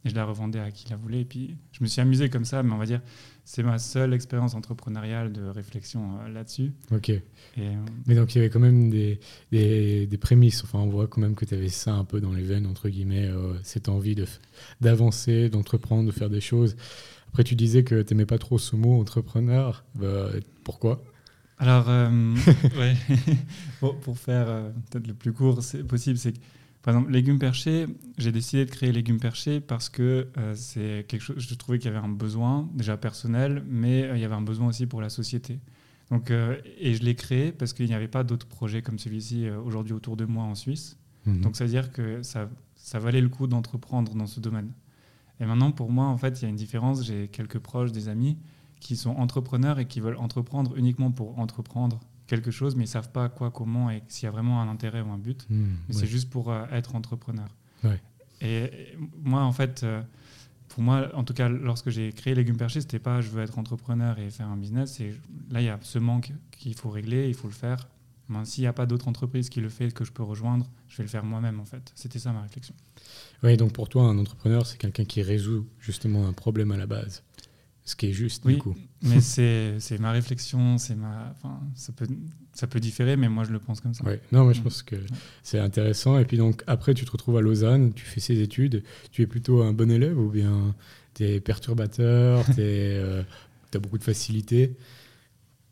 et 0.04 0.08
je 0.08 0.14
la 0.14 0.24
revendais 0.24 0.60
à 0.60 0.70
qui 0.70 0.88
la 0.88 0.96
voulait, 0.96 1.20
et 1.20 1.24
puis 1.24 1.56
je 1.72 1.82
me 1.82 1.86
suis 1.88 2.00
amusé 2.00 2.30
comme 2.30 2.44
ça, 2.44 2.62
mais 2.62 2.72
on 2.72 2.78
va 2.78 2.86
dire, 2.86 3.02
c'est 3.44 3.62
ma 3.62 3.78
seule 3.78 4.14
expérience 4.14 4.54
entrepreneuriale 4.54 5.32
de 5.32 5.42
réflexion 5.42 6.18
euh, 6.20 6.28
là-dessus. 6.28 6.72
ok. 6.92 7.10
Et, 7.10 7.22
euh, 7.58 7.74
Mais 8.06 8.14
donc 8.14 8.34
il 8.34 8.38
y 8.38 8.40
avait 8.40 8.50
quand 8.50 8.60
même 8.60 8.90
des, 8.90 9.20
des, 9.52 10.06
des 10.06 10.18
prémices. 10.18 10.64
Enfin, 10.64 10.78
on 10.78 10.88
voit 10.88 11.06
quand 11.06 11.20
même 11.20 11.34
que 11.34 11.44
tu 11.44 11.54
avais 11.54 11.68
ça 11.68 11.92
un 11.92 12.04
peu 12.04 12.20
dans 12.20 12.32
les 12.32 12.42
veines, 12.42 12.66
entre 12.66 12.88
guillemets, 12.88 13.30
cette 13.62 13.88
envie 13.88 14.14
de 14.14 14.26
d'avancer, 14.80 15.48
d'entreprendre, 15.48 16.06
de 16.06 16.12
faire 16.12 16.28
des 16.30 16.40
choses. 16.40 16.76
Après, 17.28 17.44
tu 17.44 17.54
disais 17.54 17.84
que 17.84 18.02
tu 18.02 18.14
n'aimais 18.14 18.26
pas 18.26 18.38
trop 18.38 18.58
ce 18.58 18.76
mot 18.76 19.00
entrepreneur. 19.00 19.84
Bah, 19.94 20.30
pourquoi? 20.64 21.02
Alors, 21.58 21.88
euh, 21.88 22.34
ouais. 22.78 22.96
pour, 23.80 23.98
pour 23.98 24.18
faire 24.18 24.48
euh, 24.48 24.70
peut-être 24.90 25.06
le 25.06 25.14
plus 25.14 25.32
court 25.32 25.60
possible, 25.88 26.18
c'est 26.18 26.32
que, 26.32 26.38
par 26.82 26.94
exemple, 26.94 27.12
légumes 27.12 27.38
perchés, 27.38 27.86
j'ai 28.18 28.30
décidé 28.30 28.64
de 28.64 28.70
créer 28.70 28.92
légumes 28.92 29.18
perchés 29.18 29.60
parce 29.60 29.88
que 29.88 30.28
euh, 30.36 30.54
c'est 30.54 31.04
quelque 31.08 31.22
chose, 31.22 31.36
je 31.38 31.54
trouvais 31.54 31.78
qu'il 31.78 31.90
y 31.90 31.94
avait 31.94 32.04
un 32.04 32.10
besoin, 32.10 32.68
déjà 32.74 32.96
personnel, 32.96 33.62
mais 33.66 34.08
il 34.14 34.20
y 34.20 34.24
avait 34.24 34.34
un 34.34 34.42
besoin 34.42 34.68
aussi 34.68 34.86
pour 34.86 35.00
la 35.00 35.08
société. 35.08 35.58
Donc, 36.10 36.30
et 36.30 36.94
je 36.94 37.02
l'ai 37.02 37.16
créé 37.16 37.50
parce 37.50 37.72
qu'il 37.72 37.86
n'y 37.86 37.94
avait 37.94 38.06
pas 38.06 38.22
d'autres 38.22 38.46
projets 38.46 38.80
comme 38.80 38.96
celui-ci 38.96 39.50
aujourd'hui 39.50 39.92
autour 39.92 40.16
de 40.16 40.24
moi 40.24 40.44
en 40.44 40.54
Suisse. 40.54 40.96
Mhm. 41.24 41.40
Donc, 41.40 41.56
ça 41.56 41.64
veut 41.64 41.70
dire 41.70 41.90
que 41.90 42.22
ça, 42.22 42.48
ça 42.76 43.00
valait 43.00 43.20
le 43.20 43.28
coup 43.28 43.48
d'entreprendre 43.48 44.14
dans 44.14 44.28
ce 44.28 44.38
domaine. 44.38 44.70
Et 45.40 45.46
maintenant, 45.46 45.72
pour 45.72 45.90
moi, 45.90 46.06
en 46.06 46.16
fait, 46.16 46.40
il 46.40 46.42
y 46.44 46.46
a 46.46 46.48
une 46.48 46.54
différence. 46.54 47.04
J'ai 47.04 47.26
quelques 47.26 47.58
proches, 47.58 47.90
des 47.90 48.08
amis, 48.08 48.38
qui 48.80 48.96
sont 48.96 49.10
entrepreneurs 49.10 49.78
et 49.78 49.86
qui 49.86 50.00
veulent 50.00 50.16
entreprendre 50.16 50.76
uniquement 50.76 51.10
pour 51.10 51.38
entreprendre 51.38 52.00
quelque 52.26 52.50
chose, 52.50 52.76
mais 52.76 52.84
ils 52.84 52.88
savent 52.88 53.12
pas 53.12 53.28
quoi, 53.28 53.50
comment 53.50 53.90
et 53.90 54.02
s'il 54.08 54.24
y 54.24 54.28
a 54.28 54.30
vraiment 54.30 54.60
un 54.60 54.68
intérêt 54.68 55.00
ou 55.00 55.10
un 55.10 55.18
but. 55.18 55.46
Mais 55.48 55.56
ouais. 55.56 55.68
c'est 55.90 56.06
juste 56.06 56.30
pour 56.30 56.50
euh, 56.50 56.64
être 56.72 56.94
entrepreneur. 56.94 57.48
Ouais. 57.84 58.00
Et, 58.40 58.64
et 58.64 58.98
moi, 59.22 59.42
en 59.42 59.52
fait, 59.52 59.82
euh, 59.82 60.02
pour 60.68 60.82
moi, 60.82 61.08
en 61.14 61.24
tout 61.24 61.34
cas, 61.34 61.48
lorsque 61.48 61.90
j'ai 61.90 62.12
créé 62.12 62.34
Légumes 62.34 62.56
Perchés, 62.56 62.80
c'était 62.80 62.98
pas 62.98 63.20
je 63.20 63.30
veux 63.30 63.42
être 63.42 63.58
entrepreneur 63.58 64.18
et 64.18 64.30
faire 64.30 64.48
un 64.48 64.56
business. 64.56 64.94
C'est 64.94 65.14
là, 65.50 65.60
il 65.60 65.64
y 65.64 65.68
a 65.68 65.78
ce 65.82 65.98
manque 65.98 66.32
qu'il 66.50 66.74
faut 66.74 66.90
régler, 66.90 67.28
il 67.28 67.34
faut 67.34 67.48
le 67.48 67.54
faire. 67.54 67.88
Mais 68.28 68.44
S'il 68.44 68.62
n'y 68.62 68.68
a 68.68 68.72
pas 68.72 68.86
d'autre 68.86 69.06
entreprise 69.08 69.48
qui 69.48 69.60
le 69.60 69.68
fait, 69.68 69.92
que 69.92 70.04
je 70.04 70.10
peux 70.10 70.24
rejoindre, 70.24 70.68
je 70.88 70.96
vais 70.96 71.04
le 71.04 71.08
faire 71.08 71.24
moi-même, 71.24 71.60
en 71.60 71.64
fait. 71.64 71.92
C'était 71.94 72.18
ça 72.18 72.32
ma 72.32 72.42
réflexion. 72.42 72.74
Ouais, 73.42 73.56
donc 73.56 73.72
pour 73.72 73.88
toi, 73.88 74.02
un 74.02 74.18
entrepreneur, 74.18 74.66
c'est 74.66 74.78
quelqu'un 74.78 75.04
qui 75.04 75.22
résout 75.22 75.66
justement 75.78 76.26
un 76.26 76.32
problème 76.32 76.72
à 76.72 76.76
la 76.76 76.86
base. 76.86 77.22
Ce 77.86 77.94
qui 77.96 78.06
est 78.06 78.12
juste, 78.12 78.42
Oui, 78.44 78.54
du 78.54 78.58
coup. 78.58 78.74
mais 79.02 79.20
c'est 79.20 79.78
ma 80.00 80.10
réflexion, 80.10 80.76
c'est 80.76 80.96
ma, 80.96 81.32
enfin, 81.36 81.60
ça 81.76 81.92
peut, 81.92 82.06
ça 82.52 82.66
peut 82.66 82.80
différer, 82.80 83.16
mais 83.16 83.28
moi 83.28 83.44
je 83.44 83.52
le 83.52 83.58
pense 83.60 83.80
comme 83.80 83.94
ça. 83.94 84.04
Ouais. 84.04 84.20
Non, 84.32 84.44
mais 84.44 84.54
je 84.54 84.60
pense 84.60 84.82
que 84.82 84.96
c'est 85.44 85.60
intéressant. 85.60 86.18
Et 86.18 86.24
puis 86.24 86.36
donc, 86.36 86.62
après, 86.66 86.94
tu 86.94 87.04
te 87.04 87.10
retrouves 87.12 87.36
à 87.38 87.40
Lausanne, 87.40 87.92
tu 87.94 88.04
fais 88.04 88.18
ces 88.20 88.40
études. 88.42 88.82
Tu 89.12 89.22
es 89.22 89.26
plutôt 89.28 89.62
un 89.62 89.72
bon 89.72 89.88
élève 89.90 90.18
ou 90.18 90.28
bien 90.30 90.74
tu 91.14 91.22
es 91.24 91.40
perturbateur, 91.40 92.44
tu 92.56 92.60
as 92.62 93.78
beaucoup 93.78 93.98
de 93.98 94.04
facilité? 94.04 94.76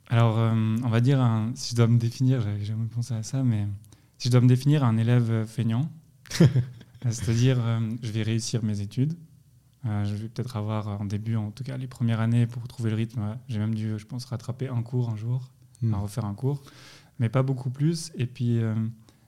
Alors, 0.09 0.39
euh, 0.39 0.53
on 0.85 0.89
va 0.89 1.01
dire, 1.01 1.21
un- 1.21 1.51
si 1.57 1.71
je 1.73 1.77
dois 1.77 1.89
me 1.89 1.99
définir, 1.99 2.41
j'avais 2.43 2.65
jamais 2.65 2.87
pensé 2.87 3.15
à 3.15 3.23
ça, 3.23 3.43
mais 3.43 3.67
si 4.19 4.29
je 4.29 4.33
dois 4.33 4.41
me 4.41 4.47
définir 4.49 4.85
un 4.85 4.97
élève 4.99 5.31
euh, 5.31 5.47
feignant, 5.47 5.91
euh, 6.41 6.47
c'est-à-dire, 7.11 7.59
euh, 7.61 7.81
je 8.03 8.13
vais 8.13 8.23
réussir 8.23 8.63
mes 8.63 8.81
études. 8.81 9.15
Euh, 9.87 10.05
je 10.05 10.15
vais 10.15 10.29
peut-être 10.29 10.57
avoir 10.57 11.01
en 11.01 11.05
début, 11.05 11.37
en 11.37 11.51
tout 11.51 11.63
cas 11.65 11.77
les 11.77 11.87
premières 11.87 12.21
années, 12.21 12.47
pour 12.47 12.67
trouver 12.69 12.91
le 12.91 12.97
rythme. 12.97 13.37
J'ai 13.49 13.59
même 13.59 13.75
dû, 13.75 13.99
je 13.99 14.07
pense, 14.07 14.25
rattraper 14.25 14.69
un 14.69 14.83
cours 14.83 15.11
un 15.11 15.17
jour. 15.17 15.51
Mm. 15.83 15.93
à 15.95 15.99
refaire 15.99 16.25
un 16.25 16.35
cours, 16.35 16.63
mais 17.19 17.29
pas 17.29 17.43
beaucoup 17.43 17.69
plus. 17.69 18.11
Et 18.17 18.25
puis, 18.27 18.59
euh, 18.59 18.75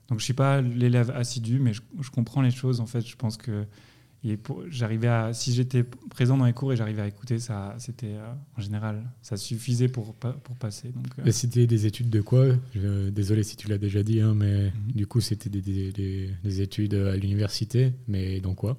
donc 0.07 0.19
je 0.19 0.23
suis 0.23 0.33
pas 0.33 0.61
l'élève 0.61 1.11
assidu, 1.11 1.59
mais 1.59 1.73
je, 1.73 1.81
je 2.01 2.09
comprends 2.09 2.41
les 2.41 2.49
choses. 2.51 2.79
En 2.79 2.87
fait, 2.87 3.05
je 3.05 3.15
pense 3.15 3.37
que 3.37 3.65
j'arrivais 4.69 5.07
à, 5.07 5.33
si 5.33 5.53
j'étais 5.53 5.83
présent 5.83 6.37
dans 6.37 6.45
les 6.45 6.53
cours 6.53 6.73
et 6.73 6.77
j'arrivais 6.77 7.01
à 7.03 7.07
écouter, 7.07 7.39
ça, 7.39 7.75
c'était 7.77 8.13
euh, 8.15 8.33
en 8.57 8.61
général, 8.61 9.03
ça 9.21 9.37
suffisait 9.37 9.87
pour 9.87 10.15
pour 10.15 10.55
passer. 10.55 10.89
Donc, 10.89 11.07
euh, 11.19 11.31
C'était 11.31 11.67
des 11.67 11.85
études 11.85 12.09
de 12.09 12.21
quoi? 12.21 12.45
Je- 12.75 13.09
Désolé 13.09 13.43
si 13.43 13.55
tu 13.55 13.67
l'as 13.67 13.77
déjà 13.77 14.03
dit, 14.03 14.19
hein, 14.21 14.33
mais 14.35 14.65
Mhm. 14.71 14.91
du 14.95 15.07
coup, 15.07 15.21
c'était 15.21 15.49
des, 15.49 15.61
des- 15.61 15.91
des- 15.91 16.29
des 16.43 16.61
études 16.61 16.93
à 16.95 17.15
l'université, 17.15 17.93
mais 18.07 18.39
dans 18.39 18.55
quoi? 18.55 18.77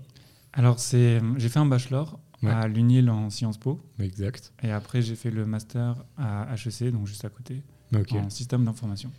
Alors 0.53 0.79
c'est, 0.79 1.21
j'ai 1.37 1.49
fait 1.49 1.59
un 1.59 1.67
bachelor 1.67 2.19
Ouais. 2.41 2.53
à 2.53 2.69
l'UNIL 2.69 3.11
en 3.11 3.31
Sciences 3.31 3.59
Po, 3.59 3.81
Exact. 3.99 4.53
et 4.63 4.71
après 4.71 5.03
j'ai 5.03 5.17
fait 5.17 5.33
le 5.33 5.45
master 5.45 5.97
à 6.17 6.55
HEC, 6.55 6.93
donc 6.93 7.05
juste 7.09 7.25
à 7.25 7.31
côté, 7.31 7.65
en 8.13 8.31
système 8.31 8.65
d'information. 8.65 9.11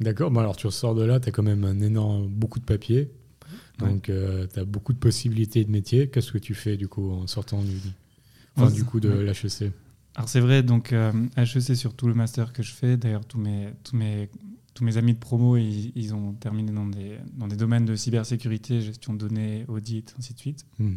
D'accord. 0.00 0.32
Bon, 0.32 0.40
alors 0.40 0.56
tu 0.56 0.66
ressors 0.66 0.96
de 0.96 1.04
là, 1.04 1.20
tu 1.20 1.28
as 1.28 1.32
quand 1.32 1.44
même 1.44 1.64
un 1.64 1.80
énorme, 1.80 2.26
beaucoup 2.26 2.58
de 2.58 2.64
papiers. 2.64 3.12
Ouais. 3.80 3.88
Donc, 3.88 4.02
tu 4.04 4.60
as 4.60 4.64
beaucoup 4.64 4.92
de 4.92 4.98
possibilités 4.98 5.64
de 5.64 5.70
métiers. 5.70 6.08
Qu'est-ce 6.10 6.32
que 6.32 6.38
tu 6.38 6.54
fais 6.54 6.76
du 6.76 6.88
coup 6.88 7.12
en 7.12 7.28
sortant 7.28 7.62
du, 7.62 7.78
enfin, 8.56 8.70
du 8.72 8.84
coup 8.84 8.98
de 8.98 9.08
ouais. 9.08 9.22
l'HEC 9.24 9.72
Alors 10.16 10.28
c'est 10.28 10.40
vrai, 10.40 10.64
donc 10.64 10.92
euh, 10.92 11.12
HEC 11.36 11.76
sur 11.76 11.94
tout 11.94 12.08
le 12.08 12.14
master 12.14 12.52
que 12.52 12.64
je 12.64 12.72
fais, 12.72 12.96
d'ailleurs 12.96 13.24
tous 13.24 13.38
mes, 13.38 13.68
tous 13.84 13.94
mes, 13.96 14.28
tous 14.78 14.84
mes 14.84 14.96
amis 14.96 15.14
de 15.14 15.18
promo, 15.18 15.56
ils, 15.56 15.90
ils 15.96 16.14
ont 16.14 16.34
terminé 16.34 16.70
dans 16.70 16.86
des, 16.86 17.18
dans 17.36 17.48
des 17.48 17.56
domaines 17.56 17.84
de 17.84 17.96
cybersécurité, 17.96 18.80
gestion 18.80 19.12
de 19.12 19.18
données, 19.18 19.64
audit, 19.66 20.14
ainsi 20.16 20.34
de 20.34 20.38
suite. 20.38 20.64
Hmm. 20.78 20.94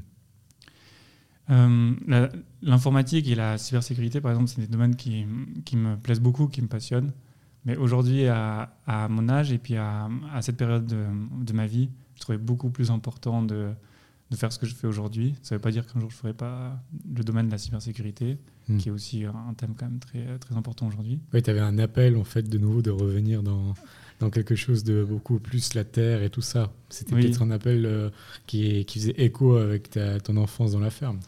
Euh, 1.50 2.28
L'informatique 2.62 3.28
et 3.28 3.34
la 3.34 3.58
cybersécurité, 3.58 4.22
par 4.22 4.32
exemple, 4.32 4.50
c'est 4.50 4.62
des 4.62 4.68
domaines 4.68 4.96
qui, 4.96 5.26
qui 5.66 5.78
me 5.78 5.98
plaisent 5.98 6.20
beaucoup, 6.20 6.48
qui 6.48 6.62
me 6.62 6.68
passionnent. 6.68 7.12
Mais 7.66 7.76
aujourd'hui, 7.76 8.28
à, 8.28 8.78
à 8.86 9.08
mon 9.08 9.28
âge 9.30 9.52
et 9.52 9.58
puis 9.58 9.78
à, 9.78 10.08
à 10.32 10.44
cette 10.44 10.58
période 10.58 10.86
de, 10.86 11.04
de 11.44 11.54
ma 11.54 11.66
vie, 11.66 11.90
je 12.14 12.22
trouvais 12.22 12.38
beaucoup 12.38 12.70
plus 12.70 12.92
important 12.92 13.42
de, 13.42 13.72
de 14.32 14.36
faire 14.38 14.52
ce 14.52 14.58
que 14.58 14.66
je 14.66 14.74
fais 14.74 14.88
aujourd'hui. 14.88 15.36
Ça 15.44 15.54
ne 15.54 15.58
veut 15.60 15.62
pas 15.62 15.72
dire 15.72 15.86
qu'un 15.86 16.00
jour 16.00 16.10
je 16.10 16.16
ne 16.16 16.20
ferai 16.20 16.34
pas 16.34 16.82
le 17.16 17.24
domaine 17.24 17.48
de 17.48 17.52
la 17.52 17.58
cybersécurité, 17.60 18.38
Hmm. 18.70 18.78
qui 18.78 18.90
est 18.90 18.92
aussi 18.92 19.26
un 19.26 19.54
thème 19.56 19.74
quand 19.76 19.88
même 19.88 19.98
très, 20.00 20.38
très 20.38 20.56
important 20.56 20.88
aujourd'hui. 20.88 21.20
Ouais, 21.34 21.42
tu 21.42 21.50
avais 21.50 21.60
un 21.62 21.80
appel 21.80 22.16
en 22.16 22.24
fait 22.24 22.48
de 22.48 22.58
nouveau 22.60 22.84
de 22.84 22.92
revenir 22.92 23.42
dans, 23.42 23.74
dans 24.20 24.30
quelque 24.30 24.54
chose 24.56 24.84
de 24.84 25.04
beaucoup 25.04 25.40
plus 25.40 25.74
la 25.74 25.84
terre 25.84 26.22
et 26.22 26.30
tout 26.30 26.44
ça. 26.44 26.72
C'était 26.90 27.16
Oui. 27.16 27.22
peut-être 27.24 27.42
un 27.42 27.50
appel 27.50 27.86
euh, 27.88 28.12
qui, 28.46 28.86
qui 28.86 29.00
faisait 29.00 29.16
écho 29.18 29.56
avec 29.58 29.90
ta, 29.90 30.20
ton 30.20 30.38
enfance 30.38 30.74
dans 30.74 30.80
la 30.80 30.92
ferme. 30.92 31.20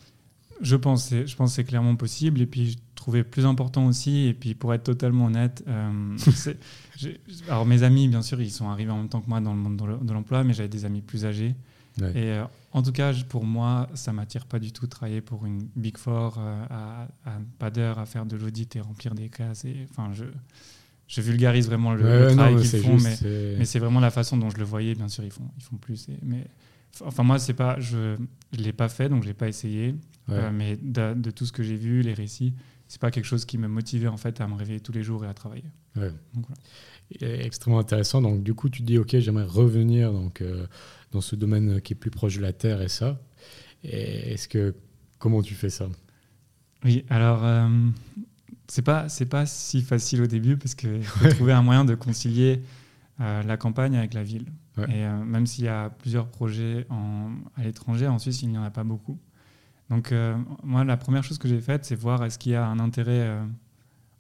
Je 0.61 0.75
pense, 0.75 1.09
je 1.09 1.35
pense 1.35 1.49
que 1.49 1.55
c'est 1.55 1.63
clairement 1.63 1.95
possible. 1.95 2.39
Et 2.39 2.45
puis, 2.45 2.73
je 2.73 2.77
trouvais 2.93 3.23
plus 3.23 3.47
important 3.47 3.87
aussi, 3.87 4.27
et 4.27 4.35
puis 4.35 4.53
pour 4.53 4.71
être 4.75 4.83
totalement 4.83 5.25
honnête, 5.25 5.63
euh, 5.67 6.15
alors 7.49 7.65
mes 7.65 7.81
amis, 7.83 8.07
bien 8.07 8.21
sûr, 8.21 8.39
ils 8.41 8.51
sont 8.51 8.69
arrivés 8.69 8.91
en 8.91 8.97
même 8.97 9.09
temps 9.09 9.21
que 9.21 9.27
moi 9.29 9.41
dans 9.41 9.53
le 9.53 9.59
monde 9.59 9.77
de 10.03 10.13
l'emploi, 10.13 10.43
mais 10.43 10.53
j'avais 10.53 10.69
des 10.69 10.85
amis 10.85 11.01
plus 11.01 11.25
âgés. 11.25 11.55
Ouais. 12.01 12.11
Et 12.15 12.31
euh, 12.33 12.43
en 12.71 12.81
tout 12.81 12.91
cas, 12.91 13.13
pour 13.29 13.43
moi, 13.45 13.87
ça 13.93 14.13
m'attire 14.13 14.45
pas 14.45 14.59
du 14.59 14.71
tout 14.71 14.85
de 14.85 14.89
travailler 14.89 15.21
pour 15.21 15.45
une 15.45 15.67
Big 15.75 15.97
Four 15.97 16.37
euh, 16.39 16.65
à, 16.69 17.03
à 17.25 17.39
pas 17.59 17.69
d'heure 17.69 17.99
à 17.99 18.05
faire 18.05 18.25
de 18.25 18.35
l'audit 18.35 18.75
et 18.75 18.81
remplir 18.81 19.13
des 19.13 19.29
cases. 19.29 19.65
Et, 19.65 19.85
enfin, 19.91 20.11
je, 20.13 20.25
je 21.07 21.21
vulgarise 21.21 21.67
vraiment 21.67 21.93
le, 21.93 22.03
Ouais, 22.03 22.19
le 22.19 22.25
ouais, 22.27 22.33
travail 22.33 22.55
qu'ils 22.57 22.81
font, 22.81 22.93
juste, 22.97 23.05
mais, 23.05 23.15
c'est- 23.15 23.55
mais 23.59 23.65
c'est 23.65 23.79
vraiment 23.79 23.99
la 23.99 24.09
façon 24.11 24.37
dont 24.37 24.49
je 24.49 24.57
le 24.57 24.63
voyais. 24.63 24.95
Bien 24.95 25.07
sûr, 25.07 25.23
ils 25.23 25.31
font, 25.31 25.47
ils 25.57 25.63
font 25.63 25.75
plus. 25.77 26.09
et- 26.09 26.17
mais 26.23 26.47
enfin, 27.03 27.23
moi, 27.23 27.37
c'est 27.37 27.53
pas, 27.53 27.79
je, 27.79 28.15
je 28.53 28.57
l'ai 28.59 28.73
pas 28.73 28.89
fait, 28.89 29.09
donc 29.09 29.21
je 29.23 29.27
l'ai 29.27 29.33
pas 29.35 29.47
essayé. 29.47 29.89
ouais. 30.29 30.35
Euh, 30.35 30.51
mais 30.51 30.77
de, 30.81 31.13
de 31.13 31.29
tout 31.31 31.45
ce 31.45 31.51
que 31.51 31.61
j'ai 31.61 31.75
vu, 31.75 32.01
les 32.01 32.13
récits, 32.13 32.53
c'est 32.87 32.99
pas 33.01 33.11
quelque 33.11 33.25
chose 33.25 33.45
qui 33.45 33.57
me 33.57 33.67
motivait 33.67 34.07
en 34.07 34.17
fait 34.17 34.39
à 34.41 34.47
me 34.47 34.55
réveiller 34.55 34.79
tous 34.79 34.91
les 34.91 35.03
jours 35.03 35.23
et 35.25 35.27
à 35.27 35.33
travailler. 35.33 35.63
Ouais. 35.95 36.09
Donc, 36.33 36.45
voilà. 36.47 36.61
Et 37.21 37.45
extrêmement 37.45 37.79
intéressant. 37.79 38.21
Donc, 38.21 38.41
du 38.43 38.53
coup, 38.55 38.69
tu 38.69 38.81
dis, 38.81 38.97
OK, 38.97 39.15
j'aimerais 39.19 39.45
revenir 39.45 40.11
donc, 40.11 40.41
euh, 40.41 40.65
dans 41.13 41.21
ce 41.21 41.35
domaine 41.35 41.81
qui 41.81 41.93
est 41.93 41.95
plus 41.95 42.11
proche 42.11 42.35
de 42.35 42.41
la 42.41 42.53
Terre 42.53 42.81
et 42.81 42.89
ça. 42.89 43.21
Et 43.83 44.33
est-ce 44.33 44.47
que, 44.47 44.75
comment 45.19 45.41
tu 45.41 45.53
fais 45.53 45.69
ça? 45.69 45.87
Oui, 46.83 47.05
alors 47.09 47.43
euh, 47.43 47.69
c'est 48.67 48.81
pas 48.81 49.07
c'est 49.09 49.25
pas 49.25 49.45
si 49.45 49.81
facile 49.81 50.21
au 50.21 50.27
début 50.27 50.57
parce 50.57 50.75
qu'il 50.75 51.03
faut 51.03 51.29
trouver 51.29 51.53
un 51.53 51.61
moyen 51.61 51.85
de 51.85 51.95
concilier 51.95 52.61
euh, 53.21 53.43
la 53.43 53.57
campagne 53.57 53.95
avec 53.95 54.13
la 54.13 54.23
ville. 54.23 54.47
Ouais. 54.77 54.85
Et 54.89 55.05
euh, 55.05 55.23
même 55.23 55.45
s'il 55.45 55.65
y 55.65 55.69
a 55.69 55.89
plusieurs 55.89 56.27
projets 56.27 56.87
en, 56.89 57.29
à 57.55 57.63
l'étranger, 57.63 58.07
en 58.07 58.17
Suisse, 58.17 58.41
il 58.41 58.49
n'y 58.49 58.57
en 58.57 58.63
a 58.63 58.71
pas 58.71 58.83
beaucoup. 58.83 59.19
Donc 59.89 60.11
euh, 60.11 60.35
moi, 60.63 60.83
la 60.83 60.97
première 60.97 61.23
chose 61.23 61.37
que 61.37 61.47
j'ai 61.47 61.61
faite, 61.61 61.85
c'est 61.85 61.95
voir 61.95 62.23
est-ce 62.23 62.39
qu'il 62.39 62.53
y 62.53 62.55
a 62.55 62.65
un 62.65 62.79
intérêt 62.79 63.39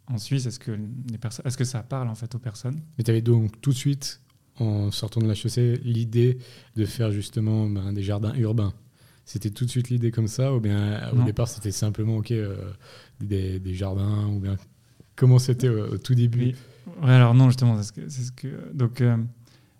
en 0.07 0.17
Suisse, 0.17 0.45
est-ce 0.45 0.59
que 0.59 0.71
les 1.09 1.17
personnes, 1.17 1.47
est-ce 1.47 1.57
que 1.57 1.63
ça 1.63 1.81
parle 1.81 2.07
en 2.09 2.15
fait 2.15 2.35
aux 2.35 2.39
personnes? 2.39 2.79
Mais 2.97 3.03
tu 3.03 3.11
avais 3.11 3.21
donc 3.21 3.59
tout 3.61 3.71
de 3.71 3.75
suite, 3.75 4.21
en 4.59 4.91
sortant 4.91 5.19
de 5.21 5.27
la 5.27 5.35
chaussée, 5.35 5.79
l'idée 5.83 6.37
de 6.75 6.85
faire 6.85 7.11
justement 7.11 7.67
ben, 7.67 7.91
des 7.93 8.03
jardins 8.03 8.33
urbains. 8.35 8.73
C'était 9.25 9.49
tout 9.49 9.65
de 9.65 9.69
suite 9.69 9.89
l'idée 9.89 10.11
comme 10.11 10.27
ça 10.27 10.53
ou 10.53 10.59
bien 10.59 11.09
au 11.11 11.15
Non. 11.15 11.25
départ 11.25 11.47
c'était 11.47 11.71
simplement 11.71 12.17
OK, 12.17 12.31
euh, 12.31 12.71
des, 13.21 13.59
des 13.59 13.73
jardins 13.73 14.27
ou 14.27 14.39
bien 14.39 14.57
comment 15.15 15.39
c'était 15.39 15.69
au 15.69 15.97
tout 15.97 16.13
début? 16.15 16.39
Oui. 16.41 16.55
Ouais, 17.01 17.11
alors 17.13 17.33
non, 17.33 17.47
justement, 17.47 17.77
c'est 17.81 17.83
ce 17.83 17.91
que, 17.93 18.09
ce 18.09 18.31
que 18.33 18.73
donc 18.73 18.99
euh, 18.99 19.15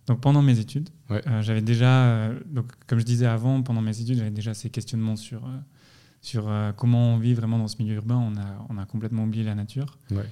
donc 0.07 0.21
pendant 0.21 0.41
mes 0.41 0.57
études, 0.59 0.89
Ouais. 1.09 1.21
euh, 1.27 1.41
j'avais 1.41 1.61
déjà 1.61 2.29
donc 2.49 2.67
comme 2.87 2.99
je 2.99 3.05
disais 3.05 3.25
avant, 3.25 3.61
pendant 3.61 3.81
mes 3.81 3.99
études, 3.99 4.17
j'avais 4.17 4.31
déjà 4.31 4.53
ces 4.53 4.69
questionnements 4.69 5.15
sur 5.17 5.41
sur 6.21 6.49
comment 6.77 7.13
on 7.15 7.17
vit 7.17 7.33
vraiment 7.33 7.57
dans 7.59 7.67
ce 7.67 7.75
milieu 7.79 7.95
urbain. 7.95 8.15
On 8.15 8.37
a 8.37 8.65
on 8.69 8.77
a 8.77 8.85
complètement 8.85 9.25
oublié 9.25 9.43
la 9.43 9.55
nature. 9.55 9.97
Ouais. 10.11 10.23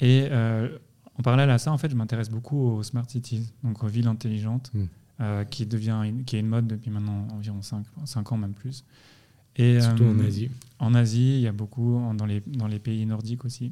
Et 0.00 0.26
euh, 0.30 0.78
en 1.18 1.22
parallèle 1.22 1.50
à 1.50 1.58
ça, 1.58 1.72
en 1.72 1.78
fait, 1.78 1.90
je 1.90 1.96
m'intéresse 1.96 2.30
beaucoup 2.30 2.58
aux 2.58 2.82
smart 2.82 3.08
cities, 3.08 3.52
donc 3.62 3.82
aux 3.84 3.86
villes 3.88 4.08
intelligentes, 4.08 4.70
Mm. 4.74 4.84
euh, 5.20 5.44
qui 5.44 5.66
devient 5.66 6.00
une, 6.04 6.24
qui 6.24 6.36
est 6.36 6.40
une 6.40 6.48
mode 6.48 6.66
depuis 6.66 6.90
maintenant 6.90 7.26
environ 7.32 7.60
5, 7.62 8.32
ans 8.32 8.36
même 8.36 8.54
plus. 8.54 8.84
Et 9.56 9.80
Surtout 9.80 10.02
euh, 10.04 10.12
en 10.14 10.18
Asie. 10.20 10.50
en 10.80 10.94
Asie, 10.94 11.36
il 11.36 11.40
y 11.40 11.46
a 11.46 11.52
beaucoup, 11.52 11.94
en- 11.96 12.14
dans 12.14 12.26
les, 12.26 12.42
dans 12.46 12.66
les 12.66 12.80
pays 12.80 13.06
nordiques 13.06 13.44
aussi. 13.44 13.66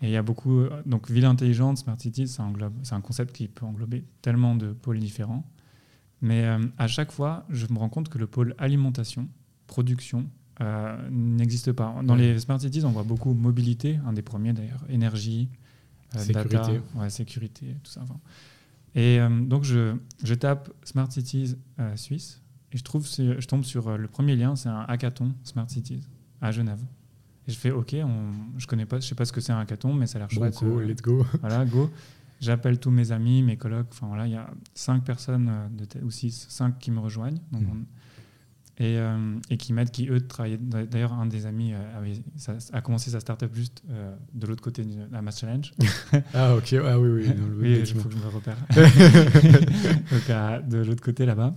Et 0.00 0.06
il 0.08 0.10
y 0.10 0.16
a 0.16 0.22
beaucoup. 0.22 0.60
euh, 0.60 0.82
Donc, 0.86 1.10
ville 1.10 1.26
intelligente, 1.26 1.76
smart 1.78 1.96
cities, 2.00 2.26
ça 2.28 2.42
englobe- 2.42 2.72
c'est 2.82 2.94
un 2.94 3.00
concept 3.02 3.34
qui 3.34 3.48
peut 3.48 3.66
englober 3.66 4.04
tellement 4.22 4.54
de 4.56 4.72
pôles 4.72 4.98
différents. 4.98 5.44
Mais 6.22 6.44
euh, 6.44 6.58
à 6.78 6.86
chaque 6.88 7.12
fois, 7.12 7.44
je 7.50 7.66
me 7.70 7.78
rends 7.78 7.90
compte 7.90 8.08
que 8.08 8.16
le 8.18 8.26
pôle 8.26 8.54
alimentation, 8.56 9.28
production, 9.66 10.26
euh, 10.62 10.96
n'existe 11.10 11.72
pas. 11.72 11.94
Dans 12.02 12.14
Ouais. 12.14 12.32
les 12.34 12.38
smart 12.40 12.58
cities, 12.60 12.84
on 12.86 12.90
voit 12.90 13.02
beaucoup 13.02 13.34
mobilité, 13.34 13.98
un 14.06 14.12
des 14.14 14.22
premiers 14.22 14.54
d'ailleurs, 14.54 14.84
énergie, 14.88 15.48
euh, 15.52 15.63
Sécurité. 16.16 16.54
data, 16.56 16.72
ouais, 16.96 17.10
sécurité, 17.10 17.76
tout 17.82 17.90
ça. 17.90 18.00
enfin. 18.02 18.18
Et 18.94 19.18
euh, 19.20 19.28
donc, 19.40 19.64
je, 19.64 19.96
je 20.22 20.34
tape 20.34 20.70
smart 20.84 21.10
cities 21.10 21.56
euh, 21.80 21.96
suisse 21.96 22.40
et 22.72 22.76
je, 22.78 22.82
trouve, 22.84 23.06
je 23.06 23.46
tombe 23.46 23.64
sur 23.64 23.88
euh, 23.88 23.96
le 23.96 24.06
premier 24.08 24.36
lien, 24.36 24.54
c'est 24.56 24.68
un 24.68 24.82
hackathon 24.88 25.32
Smart 25.42 25.68
Cities 25.68 26.02
à 26.40 26.50
Genève. 26.52 26.80
Et 27.46 27.52
je 27.52 27.58
fais 27.58 27.70
OK, 27.70 27.94
on, 28.02 28.58
je 28.58 28.66
connais 28.66 28.86
pas, 28.86 29.00
je 29.00 29.06
sais 29.06 29.14
pas 29.14 29.24
ce 29.24 29.32
que 29.32 29.40
c'est 29.40 29.52
un 29.52 29.58
hackathon, 29.58 29.92
mais 29.94 30.06
ça 30.06 30.16
a 30.16 30.20
l'air 30.20 30.28
Bon, 30.28 30.34
chouette. 30.36 30.58
go, 30.60 30.80
euh, 30.80 30.84
let's 30.86 31.02
go. 31.02 31.26
voilà, 31.40 31.64
go. 31.64 31.90
J'appelle 32.40 32.78
tous 32.78 32.90
mes 32.90 33.10
amis, 33.12 33.42
mes 33.42 33.56
colocs. 33.56 33.86
Enfin 33.90 34.06
voilà, 34.08 34.26
il 34.26 34.32
y 34.32 34.36
a 34.36 34.48
cinq 34.74 35.04
personnes 35.04 35.48
euh, 35.48 35.68
de 36.00 36.04
ou 36.04 36.10
six, 36.10 36.46
cinq 36.48 36.78
qui 36.78 36.90
me 36.90 37.00
rejoignent. 37.00 37.38
Donc, 37.52 37.62
Mhm. 37.62 37.84
Et, 38.78 38.98
euh, 38.98 39.36
et 39.50 39.56
qui 39.56 39.72
m'aident, 39.72 39.90
qui 39.90 40.08
eux 40.08 40.20
travaillent. 40.26 40.58
D'ailleurs, 40.58 41.12
un 41.12 41.26
des 41.26 41.46
amis 41.46 41.72
euh, 41.72 41.98
avait- 41.98 42.22
ça- 42.36 42.56
a 42.72 42.80
commencé 42.80 43.10
sa 43.10 43.20
startup 43.20 43.54
juste 43.54 43.82
euh, 43.90 44.14
de 44.34 44.46
l'autre 44.46 44.62
côté 44.62 44.82
de 44.84 44.94
la 45.12 45.22
Mass 45.22 45.40
Challenge. 45.40 45.72
Ah, 46.34 46.56
ok. 46.56 46.74
Ah, 46.84 46.98
oui, 46.98 47.08
oui. 47.08 47.28
Dans 47.34 47.46
le 47.46 47.56
Oui, 47.60 47.76
il 47.80 47.86
faut 47.86 48.08
que 48.08 48.14
je 48.14 48.20
me 48.20 48.28
repère. 48.28 48.56
donc, 50.10 50.30
à- 50.30 50.60
de 50.60 50.78
l'autre 50.78 51.02
côté 51.02 51.26
là-bas. 51.26 51.54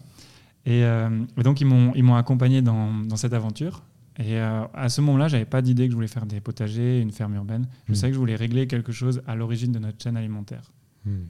Et, 0.65 0.83
euh, 0.83 1.24
et 1.38 1.43
donc, 1.43 1.62
ils 1.62 1.65
m'ont 1.65 2.15
accompagné 2.15 2.62
dans, 2.62 2.93
dans 2.93 3.15
cette 3.15 3.33
aventure. 3.33 3.83
Et 4.19 4.38
euh, 4.39 4.65
à 4.74 4.89
ce 4.89 5.00
moment-là, 5.01 5.27
j'avais 5.27 5.45
pas 5.45 5.62
d'idée 5.62 5.86
que 5.86 5.91
je 5.91 5.95
voulais 5.95 6.07
faire 6.07 6.25
des 6.25 6.41
potagers, 6.41 7.00
une 7.01 7.12
ferme 7.12 7.36
urbaine. 7.36 7.67
Je 7.88 7.91
Hmm. 7.91 7.95
savais 7.95 8.09
que 8.12 8.15
je 8.15 8.19
voulais 8.19 8.36
régler 8.36 8.67
quelque 8.67 8.91
chose 8.91 9.21
à 9.27 9.36
l'origine 9.36 9.71
de 9.71 9.79
notre 9.79 10.01
chaîne 10.03 10.17
alimentaire. 10.17 10.71
Hmm. 11.05 11.21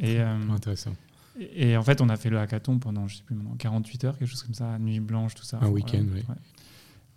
Et, 0.00 0.20
euh, 0.20 0.36
Intéressant. 0.50 0.92
Et, 1.38 1.70
et 1.70 1.76
en 1.76 1.82
fait, 1.82 2.00
on 2.00 2.08
a 2.08 2.16
fait 2.16 2.30
le 2.30 2.38
hackathon 2.38 2.78
pendant, 2.78 3.06
je 3.08 3.16
sais 3.16 3.22
plus 3.22 3.34
maintenant, 3.34 3.56
48 3.56 4.04
heures, 4.04 4.18
quelque 4.18 4.28
chose 4.28 4.42
comme 4.42 4.54
ça, 4.54 4.78
nuit 4.78 5.00
blanche, 5.00 5.34
tout 5.34 5.44
ça. 5.44 5.58
Un 5.60 5.68
week-end, 5.68 6.04
oui. 6.12 6.22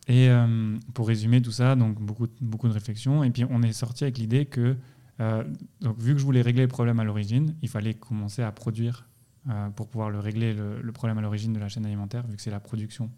Et 0.07 0.27
euh, 0.27 0.77
pour 0.95 1.07
résumer 1.07 1.41
tout 1.41 1.51
ça, 1.51 1.75
donc 1.75 1.99
beaucoup, 2.01 2.27
beaucoup 2.41 2.67
de 2.67 2.73
réflexions. 2.73 3.23
Et 3.23 3.29
puis 3.29 3.45
on 3.47 3.61
est 3.61 3.73
sorti 3.73 4.03
avec 4.03 4.17
l'idée 4.17 4.47
que, 4.47 4.75
euh, 5.21 5.43
donc, 5.81 5.99
vu 5.99 6.13
que 6.13 6.19
je 6.19 6.25
voulais 6.25 6.41
régler 6.41 6.63
le 6.63 6.67
problème 6.67 6.99
à 6.99 7.03
l'origine, 7.03 7.55
il 7.61 7.69
fallait 7.69 7.93
commencer 7.93 8.41
à 8.41 8.51
produire 8.51 9.07
euh, 9.49 9.69
pour 9.69 9.87
pouvoir 9.87 10.09
le 10.09 10.19
régler, 10.19 10.53
le, 10.53 10.81
le 10.81 10.91
problème 10.91 11.19
à 11.19 11.21
l'origine 11.21 11.53
de 11.53 11.59
la 11.59 11.69
chaîne 11.69 11.85
alimentaire, 11.85 12.25
vu 12.27 12.35
que 12.35 12.41
c'est 12.41 12.51
la 12.51 12.59
production. 12.59 13.11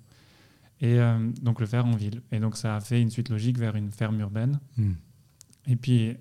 Et 0.83 0.97
donc 1.43 1.59
le 1.59 1.67
faire 1.67 1.85
en 1.85 1.95
ville. 1.95 2.23
Et 2.31 2.39
donc 2.39 2.57
ça 2.57 2.75
a 2.75 2.79
fait 2.79 2.99
une 2.99 3.11
suite 3.11 3.29
logique 3.29 3.59
vers 3.59 3.75
une 3.75 3.91
ferme 3.91 4.19
urbaine. 4.19 4.59
Hmm. 4.77 4.93
Et 5.67 5.75
puis, 5.75 6.17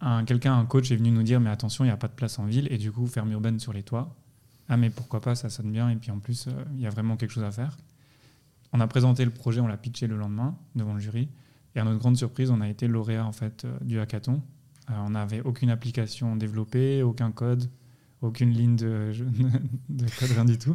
un, 0.00 0.24
quelqu'un, 0.24 0.58
un 0.58 0.66
coach 0.66 0.90
est 0.90 0.96
venu 0.96 1.10
nous 1.10 1.22
dire, 1.22 1.40
mais 1.40 1.50
attention, 1.50 1.84
il 1.84 1.88
n'y 1.88 1.92
a 1.92 1.96
pas 1.96 2.08
de 2.08 2.12
place 2.14 2.38
en 2.38 2.44
ville, 2.44 2.68
et 2.70 2.78
du 2.78 2.92
coup, 2.92 3.06
ferme 3.06 3.30
urbaine 3.32 3.58
sur 3.58 3.72
les 3.72 3.82
toits. 3.82 4.14
Ah, 4.68 4.76
mais 4.76 4.90
pourquoi 4.90 5.20
pas, 5.20 5.34
ça 5.34 5.50
sonne 5.50 5.70
bien, 5.70 5.90
et 5.90 5.96
puis 5.96 6.10
en 6.10 6.18
plus, 6.18 6.46
euh, 6.46 6.52
il 6.74 6.80
y 6.80 6.86
a 6.86 6.90
vraiment 6.90 7.16
quelque 7.16 7.30
chose 7.30 7.44
à 7.44 7.50
faire. 7.50 7.76
On 8.72 8.80
a 8.80 8.86
présenté 8.86 9.24
le 9.24 9.30
projet, 9.30 9.60
on 9.60 9.66
l'a 9.66 9.76
pitché 9.76 10.06
le 10.06 10.16
lendemain 10.16 10.56
devant 10.74 10.94
le 10.94 11.00
jury, 11.00 11.28
et 11.74 11.80
à 11.80 11.84
notre 11.84 11.98
grande 11.98 12.16
surprise, 12.16 12.50
on 12.50 12.60
a 12.60 12.68
été 12.68 12.88
lauréat 12.88 13.24
en 13.24 13.32
fait 13.32 13.64
euh, 13.64 13.76
du 13.82 13.98
hackathon. 13.98 14.42
Euh, 14.90 14.94
on 15.06 15.10
n'avait 15.10 15.40
aucune 15.40 15.70
application 15.70 16.36
développée, 16.36 17.02
aucun 17.02 17.30
code, 17.30 17.70
aucune 18.20 18.50
ligne 18.50 18.76
de, 18.76 19.12
de 19.88 20.06
code, 20.18 20.30
rien 20.30 20.44
du 20.44 20.58
tout, 20.58 20.74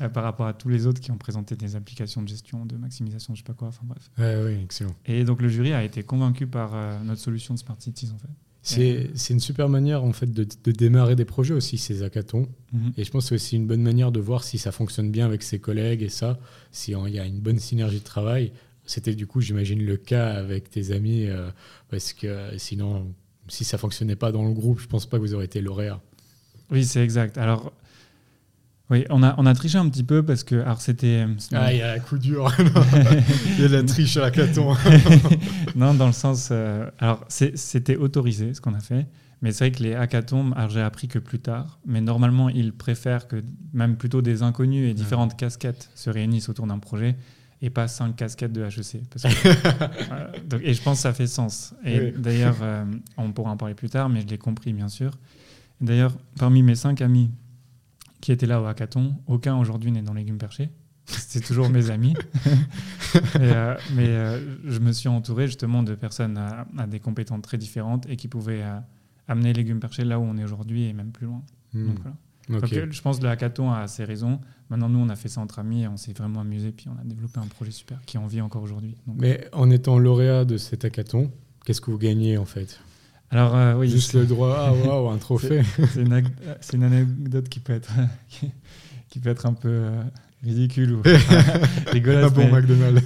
euh, 0.00 0.08
par 0.08 0.22
rapport 0.22 0.46
à 0.46 0.52
tous 0.52 0.68
les 0.68 0.86
autres 0.86 1.00
qui 1.00 1.10
ont 1.10 1.18
présenté 1.18 1.56
des 1.56 1.76
applications 1.76 2.22
de 2.22 2.28
gestion, 2.28 2.66
de 2.66 2.76
maximisation, 2.76 3.34
je 3.34 3.40
sais 3.40 3.44
pas 3.44 3.54
quoi, 3.54 3.68
enfin 3.68 3.82
bref. 3.84 4.10
Ouais, 4.18 4.42
ouais, 4.42 4.62
excellent. 4.62 4.94
Et 5.06 5.24
donc 5.24 5.42
le 5.42 5.48
jury 5.48 5.72
a 5.72 5.82
été 5.82 6.02
convaincu 6.02 6.46
par 6.46 6.74
euh, 6.74 6.98
notre 7.02 7.20
solution 7.20 7.54
de 7.54 7.58
Smart 7.58 7.76
Cities 7.78 8.10
en 8.14 8.18
fait. 8.18 8.28
C'est 8.62 9.30
une 9.30 9.40
super 9.40 9.68
manière 9.68 10.04
en 10.04 10.12
fait 10.12 10.30
de, 10.30 10.46
de 10.64 10.72
démarrer 10.72 11.16
des 11.16 11.24
projets 11.24 11.54
aussi, 11.54 11.78
ces 11.78 12.02
hackathons. 12.02 12.48
Et 12.96 13.04
je 13.04 13.10
pense 13.10 13.24
que 13.24 13.28
c'est 13.30 13.34
aussi 13.34 13.56
une 13.56 13.66
bonne 13.66 13.82
manière 13.82 14.12
de 14.12 14.20
voir 14.20 14.44
si 14.44 14.58
ça 14.58 14.70
fonctionne 14.70 15.10
bien 15.10 15.26
avec 15.26 15.42
ses 15.42 15.58
collègues 15.58 16.02
et 16.02 16.08
ça, 16.08 16.38
si 16.70 16.92
il 16.92 17.14
y 17.14 17.18
a 17.18 17.26
une 17.26 17.40
bonne 17.40 17.58
synergie 17.58 17.98
de 17.98 18.04
travail. 18.04 18.52
C'était 18.84 19.14
du 19.14 19.26
coup, 19.26 19.40
j'imagine, 19.40 19.84
le 19.84 19.96
cas 19.96 20.30
avec 20.32 20.68
tes 20.70 20.90
amis, 20.90 21.26
euh, 21.26 21.50
parce 21.90 22.12
que 22.12 22.26
euh, 22.26 22.58
sinon, 22.58 23.14
si 23.46 23.64
ça 23.64 23.78
fonctionnait 23.78 24.16
pas 24.16 24.32
dans 24.32 24.44
le 24.44 24.52
groupe, 24.52 24.80
je 24.80 24.88
pense 24.88 25.06
pas 25.06 25.16
que 25.16 25.22
vous 25.22 25.34
auriez 25.34 25.46
été 25.46 25.60
lauréat. 25.60 26.00
Oui, 26.70 26.84
c'est 26.84 27.02
exact. 27.02 27.38
Alors, 27.38 27.72
oui, 28.90 29.04
on 29.10 29.22
a, 29.22 29.34
on 29.38 29.46
a 29.46 29.54
triché 29.54 29.78
un 29.78 29.88
petit 29.88 30.02
peu 30.04 30.22
parce 30.24 30.42
que, 30.44 30.56
alors 30.56 30.80
c'était. 30.80 31.26
Ah, 31.52 31.72
il 31.72 31.78
y 31.78 31.82
a 31.82 31.92
un 31.92 31.98
coup 32.00 32.18
dur. 32.18 32.52
il 32.58 33.62
y 33.62 33.64
a 33.64 33.68
de 33.68 33.76
la 33.76 33.82
triche 33.84 34.16
à 34.16 34.24
hackathon. 34.26 34.74
non, 35.76 35.94
dans 35.94 36.06
le 36.08 36.12
sens. 36.12 36.48
euh, 36.50 36.88
alors, 36.98 37.24
c'était 37.28 37.96
autorisé 37.96 38.52
ce 38.54 38.60
qu'on 38.60 38.74
a 38.74 38.80
fait, 38.80 39.06
mais 39.42 39.52
c'est 39.52 39.68
vrai 39.68 39.72
que 39.78 39.82
les 39.82 39.94
hackathons, 39.94 40.52
alors 40.52 40.70
j'ai 40.70 40.80
appris 40.80 41.08
que 41.08 41.18
plus 41.18 41.38
tard, 41.38 41.78
mais 41.86 42.00
normalement, 42.00 42.48
ils 42.48 42.72
préfèrent 42.72 43.28
que 43.28 43.42
même 43.72 43.96
plutôt 43.96 44.22
des 44.22 44.42
inconnus 44.42 44.90
et 44.90 44.94
différentes 44.94 45.36
casquettes 45.36 45.90
se 45.94 46.10
réunissent 46.10 46.48
autour 46.48 46.66
d'un 46.66 46.78
projet 46.78 47.16
et 47.62 47.68
pas 47.70 47.88
cinq 47.88 48.16
casquettes 48.16 48.52
de 48.54 48.62
HEC. 48.64 49.02
Parce 49.10 49.34
que, 49.34 49.48
euh, 50.12 50.26
donc- 50.48 50.62
et 50.64 50.72
je 50.74 50.82
pense 50.82 50.96
que 50.98 51.02
ça 51.02 51.12
fait 51.12 51.26
sens. 51.26 51.74
Et 51.84 52.00
Oui. 52.00 52.12
d'ailleurs, 52.16 52.56
euh, 52.62 52.84
on 53.18 53.30
pourra 53.32 53.50
en 53.50 53.56
parler 53.56 53.74
plus 53.74 53.90
tard, 53.90 54.08
mais 54.08 54.22
je 54.22 54.26
l'ai 54.26 54.38
compris, 54.38 54.72
bien 54.72 54.88
sûr. 54.88 55.12
D'ailleurs, 55.80 56.16
parmi 56.38 56.62
mes 56.62 56.74
cinq 56.74 57.00
amis 57.02 57.30
qui 58.20 58.32
étaient 58.32 58.46
là 58.46 58.60
au 58.60 58.66
hackathon, 58.66 59.14
aucun 59.26 59.56
aujourd'hui 59.56 59.90
n'est 59.92 60.02
dans 60.02 60.14
légumes 60.14 60.38
perchés. 60.38 60.70
C'est 61.06 61.44
toujours 61.44 61.68
mes 61.70 61.90
amis. 61.90 62.14
Et, 63.14 63.38
euh, 63.40 63.74
mais 63.94 64.06
euh, 64.08 64.38
je 64.64 64.78
me 64.78 64.92
suis 64.92 65.08
entouré 65.08 65.46
justement 65.46 65.82
de 65.82 65.94
personnes 65.94 66.38
à, 66.38 66.66
à 66.78 66.86
des 66.86 67.00
compétences 67.00 67.42
très 67.42 67.58
différentes 67.58 68.06
et 68.08 68.16
qui 68.16 68.28
pouvaient 68.28 68.62
euh, 68.62 68.78
amener 69.26 69.52
légumes 69.52 69.80
perchés 69.80 70.04
là 70.04 70.20
où 70.20 70.22
on 70.22 70.36
est 70.36 70.44
aujourd'hui 70.44 70.84
et 70.84 70.92
même 70.92 71.10
plus 71.10 71.26
loin. 71.26 71.42
Hmm, 71.72 71.86
Donc, 71.88 71.98
voilà. 72.02 72.62
ok. 72.64 72.74
Donc, 72.74 72.92
je 72.92 73.02
pense 73.02 73.18
que 73.18 73.24
le 73.24 73.30
hackathon 73.30 73.72
a 73.72 73.88
ses 73.88 74.04
raisons. 74.04 74.40
Maintenant, 74.68 74.88
nous, 74.88 75.00
on 75.00 75.08
a 75.08 75.16
fait 75.16 75.28
ça 75.28 75.40
entre 75.40 75.58
amis 75.58 75.82
et 75.82 75.88
on 75.88 75.96
s'est 75.96 76.12
vraiment 76.12 76.40
amusé. 76.40 76.70
Puis 76.70 76.86
on 76.88 77.00
a 77.00 77.04
développé 77.04 77.40
un 77.40 77.46
projet 77.48 77.72
super 77.72 78.00
qui 78.06 78.18
en 78.18 78.26
vit 78.26 78.40
encore 78.40 78.62
aujourd'hui. 78.62 78.94
Mais 79.16 79.48
en 79.52 79.68
étant 79.70 79.98
lauréat 79.98 80.44
de 80.44 80.58
cet 80.58 80.84
hackathon, 80.84 81.32
qu'est-ce 81.64 81.80
que 81.80 81.90
vous 81.90 81.98
gagnez 81.98 82.38
en 82.38 82.44
fait? 82.44 82.80
Alors, 83.32 83.54
euh, 83.54 83.74
oui, 83.74 83.88
Juste 83.88 84.14
le 84.14 84.26
droit, 84.26 84.56
ah 84.58 84.72
waouh, 84.86 85.08
un 85.08 85.18
trophée. 85.18 85.62
c'est 85.92 86.02
une, 86.74 86.82
anecdote 86.82 87.48
qui 87.48 87.60
peut 87.60 87.72
être, 87.72 87.92
qui 89.08 89.20
peut 89.20 89.30
être 89.30 89.46
un 89.46 89.52
peu 89.52 89.68
euh, 89.68 90.02
ridicule 90.42 90.94
ou 90.94 91.02
rigolote. 91.92 92.34
Bon 92.34 92.50
McDonald's. 92.50 93.04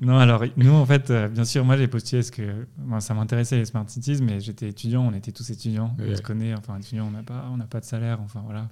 non, 0.00 0.16
alors 0.16 0.44
nous, 0.56 0.72
en 0.72 0.86
fait, 0.86 1.10
euh, 1.10 1.28
bien 1.28 1.44
sûr, 1.44 1.62
moi 1.62 1.76
j'ai 1.76 1.88
postulé 1.88 2.22
parce 2.22 2.30
que 2.30 2.66
moi, 2.78 3.00
ça 3.00 3.12
m'intéressait 3.12 3.58
les 3.58 3.66
Smart 3.66 3.84
Cities, 3.86 4.22
mais 4.22 4.40
j'étais 4.40 4.70
étudiant, 4.70 5.06
on 5.06 5.12
était 5.12 5.32
tous 5.32 5.50
étudiants, 5.50 5.94
on 5.98 6.16
se 6.16 6.22
connaît, 6.22 6.54
enfin 6.54 6.78
étudiant, 6.78 7.06
on 7.06 7.10
n'a 7.10 7.22
pas, 7.22 7.50
on 7.52 7.58
n'a 7.58 7.66
pas 7.66 7.80
de 7.80 7.84
salaire, 7.84 8.18
enfin 8.24 8.42
voilà. 8.46 8.68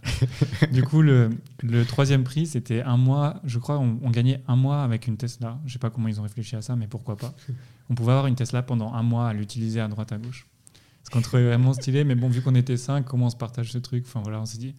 du 0.72 0.82
coup, 0.82 1.02
le, 1.02 1.28
le 1.62 1.84
troisième 1.84 2.24
prix, 2.24 2.46
c'était 2.46 2.80
un 2.80 2.96
mois, 2.96 3.42
je 3.44 3.58
crois, 3.58 3.78
on, 3.78 3.98
on 4.02 4.10
gagnait 4.10 4.42
un 4.48 4.56
mois 4.56 4.84
avec 4.84 5.06
une 5.06 5.18
Tesla. 5.18 5.58
Je 5.66 5.74
sais 5.74 5.78
pas 5.78 5.90
comment 5.90 6.08
ils 6.08 6.18
ont 6.18 6.24
réfléchi 6.24 6.56
à 6.56 6.62
ça, 6.62 6.76
mais 6.76 6.86
pourquoi 6.86 7.18
pas. 7.18 7.34
On 7.90 7.94
pouvait 7.94 8.12
avoir 8.12 8.26
une 8.28 8.36
Tesla 8.36 8.62
pendant 8.62 8.94
un 8.94 9.02
mois 9.02 9.28
à 9.28 9.32
l'utiliser 9.34 9.80
à 9.80 9.88
droite 9.88 10.12
à 10.12 10.18
gauche. 10.18 10.46
Ce 11.04 11.10
qu'on 11.10 11.20
trouvait 11.22 11.44
vraiment 11.44 11.72
stylé, 11.72 12.04
mais 12.04 12.14
bon, 12.14 12.28
vu 12.28 12.40
qu'on 12.40 12.54
était 12.54 12.76
cinq, 12.76 13.04
comment 13.04 13.26
on 13.26 13.30
se 13.30 13.36
partage 13.36 13.72
ce 13.72 13.78
truc? 13.78 14.04
Enfin 14.06 14.20
voilà, 14.22 14.40
on 14.40 14.46
s'est 14.46 14.58
dit. 14.58 14.74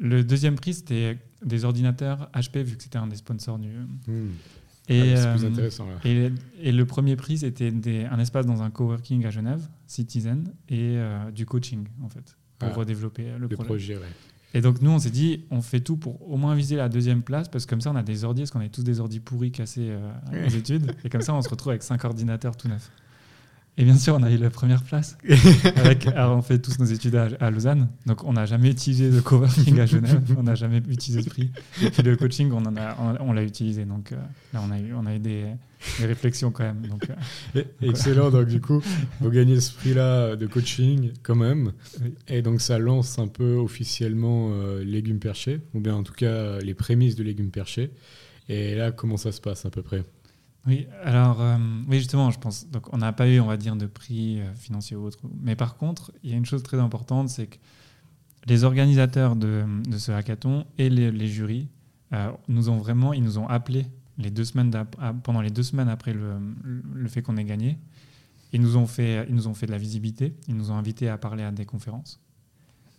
Le 0.00 0.24
deuxième 0.24 0.56
prix, 0.56 0.74
c'était 0.74 1.16
des 1.44 1.64
ordinateurs 1.64 2.28
HP, 2.34 2.62
vu 2.64 2.76
que 2.76 2.82
c'était 2.82 2.98
un 2.98 3.06
des 3.06 3.16
sponsors 3.16 3.58
du. 3.58 3.68
Hmm. 4.08 4.30
Et, 4.88 5.14
Ah, 5.14 5.16
c'est 5.16 5.30
plus 5.36 5.44
euh, 5.44 5.48
intéressant 5.48 5.86
là. 5.86 5.94
et, 6.04 6.30
et 6.60 6.72
le 6.72 6.84
premier 6.84 7.16
prix, 7.16 7.38
c'était 7.38 7.70
des- 7.70 8.04
un 8.04 8.18
espace 8.18 8.44
dans 8.44 8.62
un 8.62 8.70
coworking 8.70 9.24
à 9.24 9.30
Genève, 9.30 9.66
Citizen, 9.86 10.52
et 10.68 10.96
euh, 10.98 11.30
du 11.30 11.46
coaching, 11.46 11.86
en 12.02 12.08
fait, 12.08 12.36
pour 12.58 12.68
Ah, 12.70 12.74
redévelopper 12.74 13.24
le, 13.38 13.38
Le 13.38 13.48
projet. 13.48 13.64
projet, 13.68 13.94
ouais. 13.96 14.02
Et 14.54 14.60
donc, 14.60 14.80
nous, 14.80 14.90
on 14.92 15.00
s'est 15.00 15.10
dit, 15.10 15.44
on 15.50 15.60
fait 15.60 15.80
tout 15.80 15.96
pour 15.96 16.30
au 16.30 16.36
moins 16.36 16.54
viser 16.54 16.76
la 16.76 16.88
deuxième 16.88 17.22
place, 17.22 17.48
parce 17.48 17.66
que 17.66 17.70
comme 17.70 17.80
ça, 17.80 17.90
on 17.90 17.96
a 17.96 18.04
des 18.04 18.24
ordi, 18.24 18.42
parce 18.42 18.52
qu'on 18.52 18.60
est 18.60 18.68
tous 18.68 18.84
des 18.84 19.00
ordi 19.00 19.18
pourris 19.18 19.50
cassés 19.50 19.88
euh, 19.90 20.46
aux 20.46 20.50
études, 20.50 20.94
et 21.04 21.10
comme 21.10 21.22
ça, 21.22 21.34
on 21.34 21.42
se 21.42 21.48
retrouve 21.48 21.70
avec 21.70 21.82
cinq 21.82 22.04
ordinateurs 22.04 22.56
tout 22.56 22.68
neufs. 22.68 22.90
Et 23.76 23.84
bien 23.84 23.96
sûr, 23.96 24.14
on 24.14 24.22
a 24.22 24.30
eu 24.30 24.36
la 24.36 24.50
première 24.50 24.84
place. 24.84 25.18
Avec, 25.76 26.06
alors 26.06 26.36
on 26.36 26.42
fait 26.42 26.60
tous 26.60 26.78
nos 26.78 26.84
études 26.84 27.16
à, 27.16 27.28
à 27.40 27.50
Lausanne, 27.50 27.88
donc 28.06 28.22
on 28.24 28.34
n'a 28.34 28.46
jamais 28.46 28.70
utilisé 28.70 29.10
de 29.10 29.20
coworking 29.20 29.80
à 29.80 29.86
Genève, 29.86 30.22
on 30.38 30.44
n'a 30.44 30.54
jamais 30.54 30.78
utilisé 30.88 31.22
ce 31.22 31.28
prix. 31.28 31.50
Et 31.82 31.90
puis 31.90 32.02
le 32.04 32.16
coaching, 32.16 32.52
on 32.52 32.64
en 32.64 32.76
a, 32.76 32.96
on, 33.20 33.30
on 33.30 33.32
l'a 33.32 33.42
utilisé, 33.42 33.84
donc 33.84 34.12
euh, 34.12 34.16
là 34.52 34.60
on 34.64 34.70
a 34.70 34.78
eu, 34.78 34.94
on 34.94 35.04
a 35.06 35.16
eu 35.16 35.18
des, 35.18 35.46
des 35.98 36.06
réflexions 36.06 36.52
quand 36.52 36.62
même. 36.62 36.86
Donc, 36.86 37.08
euh, 37.56 37.62
Excellent, 37.82 38.30
donc 38.30 38.46
du 38.46 38.60
coup, 38.60 38.80
vous 39.20 39.30
gagnez 39.30 39.58
ce 39.58 39.72
prix-là 39.72 40.36
de 40.36 40.46
coaching 40.46 41.10
quand 41.24 41.34
même. 41.34 41.72
Oui. 42.00 42.14
Et 42.28 42.42
donc 42.42 42.60
ça 42.60 42.78
lance 42.78 43.18
un 43.18 43.26
peu 43.26 43.54
officiellement 43.54 44.50
euh, 44.52 44.84
Légumes 44.84 45.18
Perchés, 45.18 45.60
ou 45.74 45.80
bien 45.80 45.96
en 45.96 46.04
tout 46.04 46.14
cas 46.14 46.58
les 46.60 46.74
prémices 46.74 47.16
de 47.16 47.24
Légumes 47.24 47.50
Perchés. 47.50 47.90
Et 48.48 48.76
là, 48.76 48.92
comment 48.92 49.16
ça 49.16 49.32
se 49.32 49.40
passe 49.40 49.66
à 49.66 49.70
peu 49.70 49.82
près? 49.82 50.04
Oui, 50.66 50.86
alors, 51.02 51.40
euh, 51.42 51.56
oui, 51.88 51.98
justement, 51.98 52.30
je 52.30 52.38
pense. 52.38 52.68
Donc, 52.70 52.92
on 52.94 52.98
n'a 52.98 53.12
pas 53.12 53.28
eu, 53.28 53.38
on 53.40 53.46
va 53.46 53.56
dire, 53.58 53.76
de 53.76 53.86
prix 53.86 54.40
euh, 54.40 54.54
financier 54.54 54.96
ou 54.96 55.04
autre. 55.04 55.18
Mais 55.42 55.56
par 55.56 55.76
contre, 55.76 56.10
il 56.22 56.30
y 56.30 56.34
a 56.34 56.36
une 56.36 56.46
chose 56.46 56.62
très 56.62 56.80
importante, 56.80 57.28
c'est 57.28 57.46
que 57.48 57.56
les 58.46 58.64
organisateurs 58.64 59.36
de, 59.36 59.64
ce 59.98 60.12
hackathon 60.12 60.66
et 60.78 60.88
les, 60.88 61.26
jurys 61.28 61.68
euh, 62.12 62.30
nous 62.48 62.70
ont 62.70 62.78
vraiment, 62.78 63.12
ils 63.12 63.22
nous 63.22 63.38
ont 63.38 63.46
appelés 63.46 63.86
les 64.18 64.30
deux 64.30 64.44
semaines 64.44 64.74
à- 65.00 65.12
pendant 65.12 65.40
les 65.42 65.50
deux 65.50 65.62
semaines 65.62 65.88
après 65.88 66.14
le, 66.14 67.08
fait 67.08 67.20
qu'on 67.20 67.36
ait 67.36 67.44
gagné. 67.44 67.78
Ils 68.52 68.60
nous 68.60 68.76
ont 68.76 68.86
fait, 68.86 69.26
ils 69.28 69.34
nous 69.34 69.48
ont 69.48 69.54
fait 69.54 69.66
de 69.66 69.72
la 69.72 69.78
visibilité. 69.78 70.34
Ils 70.48 70.56
nous 70.56 70.70
ont 70.70 70.76
invités 70.76 71.08
à 71.10 71.18
parler 71.18 71.42
à 71.42 71.50
des 71.50 71.66
conférences. 71.66 72.20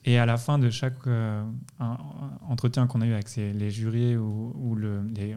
Et 0.03 0.19
à 0.19 0.25
la 0.27 0.38
fin 0.38 0.60
de 0.60 0.69
chaque 0.69 1.07
euh, 1.07 1.43
entretien 2.48 2.86
qu'on 2.86 3.01
a 3.01 3.07
eu 3.07 3.13
avec 3.13 3.36
les 3.36 3.72
jurys 3.72 4.17
ou, 4.17 4.53
ou 4.55 4.75
le- 4.75 5.01
les, 5.15 5.36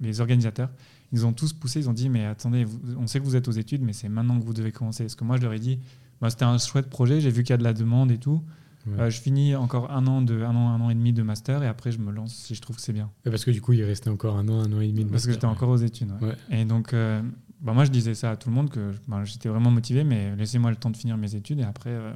les 0.00 0.20
organisateurs, 0.20 0.70
ils 1.12 1.24
ont 1.26 1.32
tous 1.32 1.52
poussé, 1.52 1.80
ils 1.80 1.88
ont 1.88 1.92
dit 1.94 2.08
mais 2.08 2.24
attendez, 2.26 2.64
vous- 2.64 2.78
on 2.98 3.06
sait 3.06 3.18
que 3.20 3.24
vous 3.24 3.36
êtes 3.36 3.48
aux 3.48 3.52
études, 3.52 3.82
mais 3.82 3.92
c'est 3.92 4.08
maintenant 4.08 4.38
que 4.38 4.44
vous 4.44 4.52
devez 4.54 4.72
commencer. 4.72 5.04
Parce 5.04 5.14
que 5.14 5.24
moi 5.24 5.36
je 5.36 5.42
leur 5.42 5.52
ai 5.52 5.58
dit, 5.58 5.78
bah, 6.20 6.30
c'était 6.30 6.44
un 6.44 6.58
chouette 6.58 6.88
projet, 6.90 7.20
j'ai 7.20 7.30
vu 7.30 7.42
qu'il 7.42 7.50
y 7.50 7.54
a 7.54 7.58
de 7.58 7.64
la 7.64 7.72
demande 7.72 8.10
et 8.10 8.18
tout. 8.18 8.42
Ouais. 8.86 9.00
Euh, 9.00 9.10
je 9.10 9.20
finis 9.20 9.54
encore 9.54 9.90
un 9.90 10.06
an, 10.06 10.22
de, 10.22 10.42
un, 10.42 10.54
an, 10.54 10.68
un 10.70 10.80
an 10.80 10.88
et 10.90 10.94
demi 10.94 11.12
de 11.12 11.22
master 11.22 11.62
et 11.62 11.66
après 11.66 11.92
je 11.92 11.98
me 11.98 12.10
lance 12.10 12.34
si 12.34 12.54
je 12.54 12.60
trouve 12.62 12.76
que 12.76 12.82
c'est 12.82 12.92
bien. 12.92 13.10
Et 13.26 13.30
Parce 13.30 13.44
que 13.44 13.50
du 13.50 13.60
coup, 13.60 13.72
il 13.74 13.82
restait 13.84 14.08
encore 14.10 14.36
un 14.36 14.48
an, 14.48 14.60
un 14.60 14.72
an 14.72 14.80
et 14.80 14.88
demi 14.88 15.04
de 15.04 15.10
Parce 15.10 15.24
que 15.24 15.30
master. 15.30 15.32
j'étais 15.34 15.46
encore 15.46 15.68
aux 15.70 15.76
études. 15.76 16.10
Ouais. 16.22 16.34
Et 16.50 16.64
donc 16.64 16.94
euh, 16.94 17.20
bah, 17.60 17.72
moi 17.74 17.84
je 17.84 17.90
disais 17.90 18.14
ça 18.14 18.30
à 18.30 18.36
tout 18.36 18.48
le 18.48 18.54
monde, 18.54 18.70
que 18.70 18.92
bah, 19.06 19.22
j'étais 19.24 19.48
vraiment 19.48 19.70
motivé, 19.70 20.04
mais 20.04 20.34
laissez-moi 20.36 20.70
le 20.70 20.76
temps 20.76 20.90
de 20.90 20.96
finir 20.96 21.16
mes 21.16 21.34
études 21.34 21.58
et 21.60 21.64
après... 21.64 21.90
euh, 21.90 22.12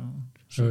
je- 0.48 0.62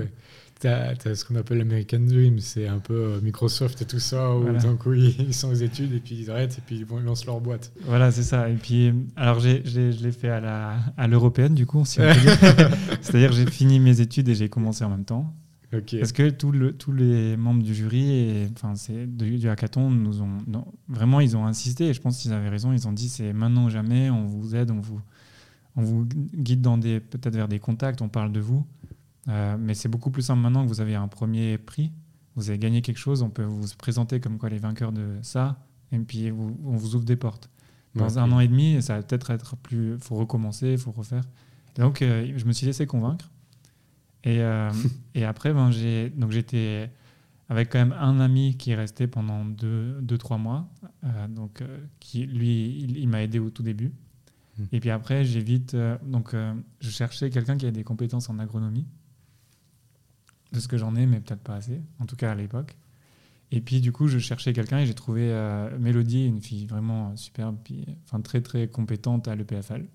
T'as 0.62 0.94
as 1.06 1.16
ce 1.16 1.26
qu'on 1.26 1.36
appelle 1.38 1.58
l'American 1.58 2.00
Dream, 2.02 2.38
c'est 2.40 2.68
un 2.68 2.78
peu 2.78 2.94
euh, 2.94 3.22
Microsoft 3.22 3.82
et 3.82 3.86
tout 3.86 3.98
ça, 4.00 4.36
où 4.36 4.42
Voilà. 4.44 4.60
d'un 4.60 4.76
coup 4.76 4.94
ils 4.94 5.34
sont 5.34 5.50
aux 5.50 5.54
études 5.56 5.92
et 5.92 6.00
puis 6.00 6.16
ils 6.20 6.30
arrêtent 6.30 6.60
et 6.60 6.62
puis 6.64 6.78
ils 6.78 6.86
vont 6.86 7.00
ils 7.00 7.04
lancent 7.06 7.26
leur 7.26 7.42
boîte. 7.42 7.72
Voilà, 7.86 8.12
c'est 8.12 8.22
ça. 8.22 8.48
Et 8.48 8.54
puis, 8.54 8.94
alors 9.16 9.40
je 9.40 10.04
l'ai 10.04 10.12
fait 10.12 10.30
à, 10.30 10.40
la, 10.40 10.76
à 10.98 11.08
l'européenne, 11.08 11.56
du 11.56 11.66
coup, 11.66 11.84
si. 11.86 12.00
C'est-à-dire 13.02 13.32
j'ai 13.34 13.46
fini 13.50 13.80
mes 13.80 14.02
études 14.02 14.30
et 14.30 14.36
j'ai 14.36 14.50
commencé 14.50 14.84
en 14.84 14.90
même 14.90 15.06
temps. 15.06 15.34
Ok. 15.74 15.96
Parce 15.98 16.12
que 16.12 16.30
tout 16.30 16.52
le- 16.52 16.74
tous 16.74 16.92
les 16.92 17.38
membres 17.38 17.64
du 17.64 17.74
jury, 17.74 18.12
et, 18.12 18.48
enfin, 18.54 18.76
c'est, 18.76 19.06
du, 19.08 19.38
du 19.38 19.48
hackathon, 19.50 19.90
nous 19.90 20.22
ont, 20.22 20.38
non, 20.46 20.66
vraiment, 20.90 21.22
ils 21.22 21.38
ont 21.38 21.46
insisté. 21.46 21.88
Et 21.88 21.94
je 21.94 22.02
pense 22.02 22.18
qu'ils 22.18 22.34
avaient 22.34 22.50
raison. 22.50 22.74
Ils 22.74 22.88
ont 22.88 22.92
dit 22.94 23.08
c'est 23.10 23.32
maintenant 23.34 23.66
ou 23.66 23.70
jamais, 23.70 24.10
on 24.10 24.26
vous 24.26 24.54
aide, 24.56 24.70
on 24.70 24.80
vous, 24.82 25.00
on 25.78 25.82
vous 25.82 26.06
guide 26.36 26.62
dans 26.62 26.78
des, 26.78 27.00
peut-être 27.00 27.34
vers 27.36 27.48
des 27.48 27.60
contacts, 27.60 28.02
on 28.02 28.10
parle 28.10 28.32
de 28.34 28.42
vous. 28.42 28.66
Euh, 29.28 29.56
mais 29.60 29.74
c'est 29.74 29.90
beaucoup 29.90 30.10
plus 30.12 30.24
simple 30.24 30.42
maintenant 30.42 30.64
que 30.64 30.70
vous 30.70 30.82
avez 30.82 30.96
un 30.96 31.08
premier 31.08 31.58
prix. 31.58 31.92
Vous 32.36 32.50
avez 32.50 32.58
gagné 32.58 32.82
quelque 32.82 32.98
chose, 32.98 33.22
on 33.22 33.30
peut 33.30 33.44
vous 33.44 33.68
présenter 33.78 34.20
comme 34.20 34.38
quoi 34.38 34.50
les 34.50 34.58
vainqueurs 34.58 34.92
de 34.92 35.18
ça. 35.22 35.64
Et 35.92 36.00
puis 36.00 36.30
vous- 36.30 36.58
on 36.66 36.76
vous 36.78 36.96
ouvre 36.96 37.04
des 37.06 37.18
portes. 37.18 37.50
Dans 37.94 38.06
Ouais, 38.08 38.18
un 38.20 38.32
an 38.32 38.40
et 38.40 38.48
demi, 38.48 38.82
ça 38.82 38.96
va 38.96 39.04
peut-être 39.04 39.32
être 39.32 39.58
plus. 39.58 39.98
faut 40.00 40.16
recommencer, 40.16 40.72
il 40.72 40.78
faut 40.78 40.92
refaire. 40.92 41.24
Et 41.78 41.82
donc, 41.82 42.02
euh, 42.02 42.32
je 42.38 42.46
me 42.46 42.54
suis 42.54 42.66
laissé 42.66 42.88
convaincre. 42.88 43.30
Et, 44.24 44.40
euh, 44.42 44.72
et 45.16 45.26
après, 45.26 45.54
ben, 45.54 45.72
j'étais 45.72 46.90
avec 47.50 47.70
quand 47.70 47.80
même 47.80 47.94
un 48.00 48.22
ami 48.22 48.56
qui 48.56 48.72
est 48.72 48.76
resté 48.76 49.08
pendant 49.08 49.44
deux, 49.44 50.00
deux 50.02 50.18
trois 50.18 50.38
mois. 50.38 50.70
donc, 51.30 51.62
qui, 52.00 52.26
lui, 52.26 52.80
il, 52.80 52.98
il 52.98 53.08
m'a 53.10 53.22
aidé 53.24 53.40
au 53.40 53.50
tout 53.50 53.62
début. 53.64 53.92
Hmm. 54.58 54.64
Et 54.72 54.80
puis 54.80 54.90
après, 54.90 55.26
j'ai 55.26 55.42
vite. 55.44 55.76
donc, 56.06 56.34
je 56.80 56.90
cherchais 56.90 57.30
quelqu'un 57.30 57.58
qui 57.58 57.66
a 57.66 57.72
des 57.72 57.84
compétences 57.84 58.30
en 58.30 58.40
agronomie. 58.40 58.86
De 60.52 60.60
ce 60.60 60.68
que 60.68 60.78
j'en 60.78 60.96
ai, 60.96 61.06
mais 61.06 61.20
peut-être 61.20 61.42
pas 61.42 61.56
assez. 61.56 61.82
En 62.00 62.06
tout 62.06 62.16
cas, 62.16 62.32
à 62.32 62.36
l'époque. 62.36 62.78
Et 63.52 63.62
puis, 63.62 63.82
du 63.82 63.92
coup, 63.92 64.08
je 64.08 64.18
cherchais 64.18 64.54
quelqu'un 64.54 64.80
et 64.80 64.86
j'ai 64.86 64.94
trouvé 64.94 65.32
euh, 65.32 65.78
Mélodie, 65.78 66.26
une 66.26 66.42
fille 66.42 66.66
vraiment 66.66 67.16
superbe, 67.16 67.58
puis, 67.64 67.86
enfin, 68.06 68.22
très, 68.22 68.42
très 68.42 68.68
compétente 68.68 69.28
à 69.28 69.36
l'EPFL. 69.36 69.86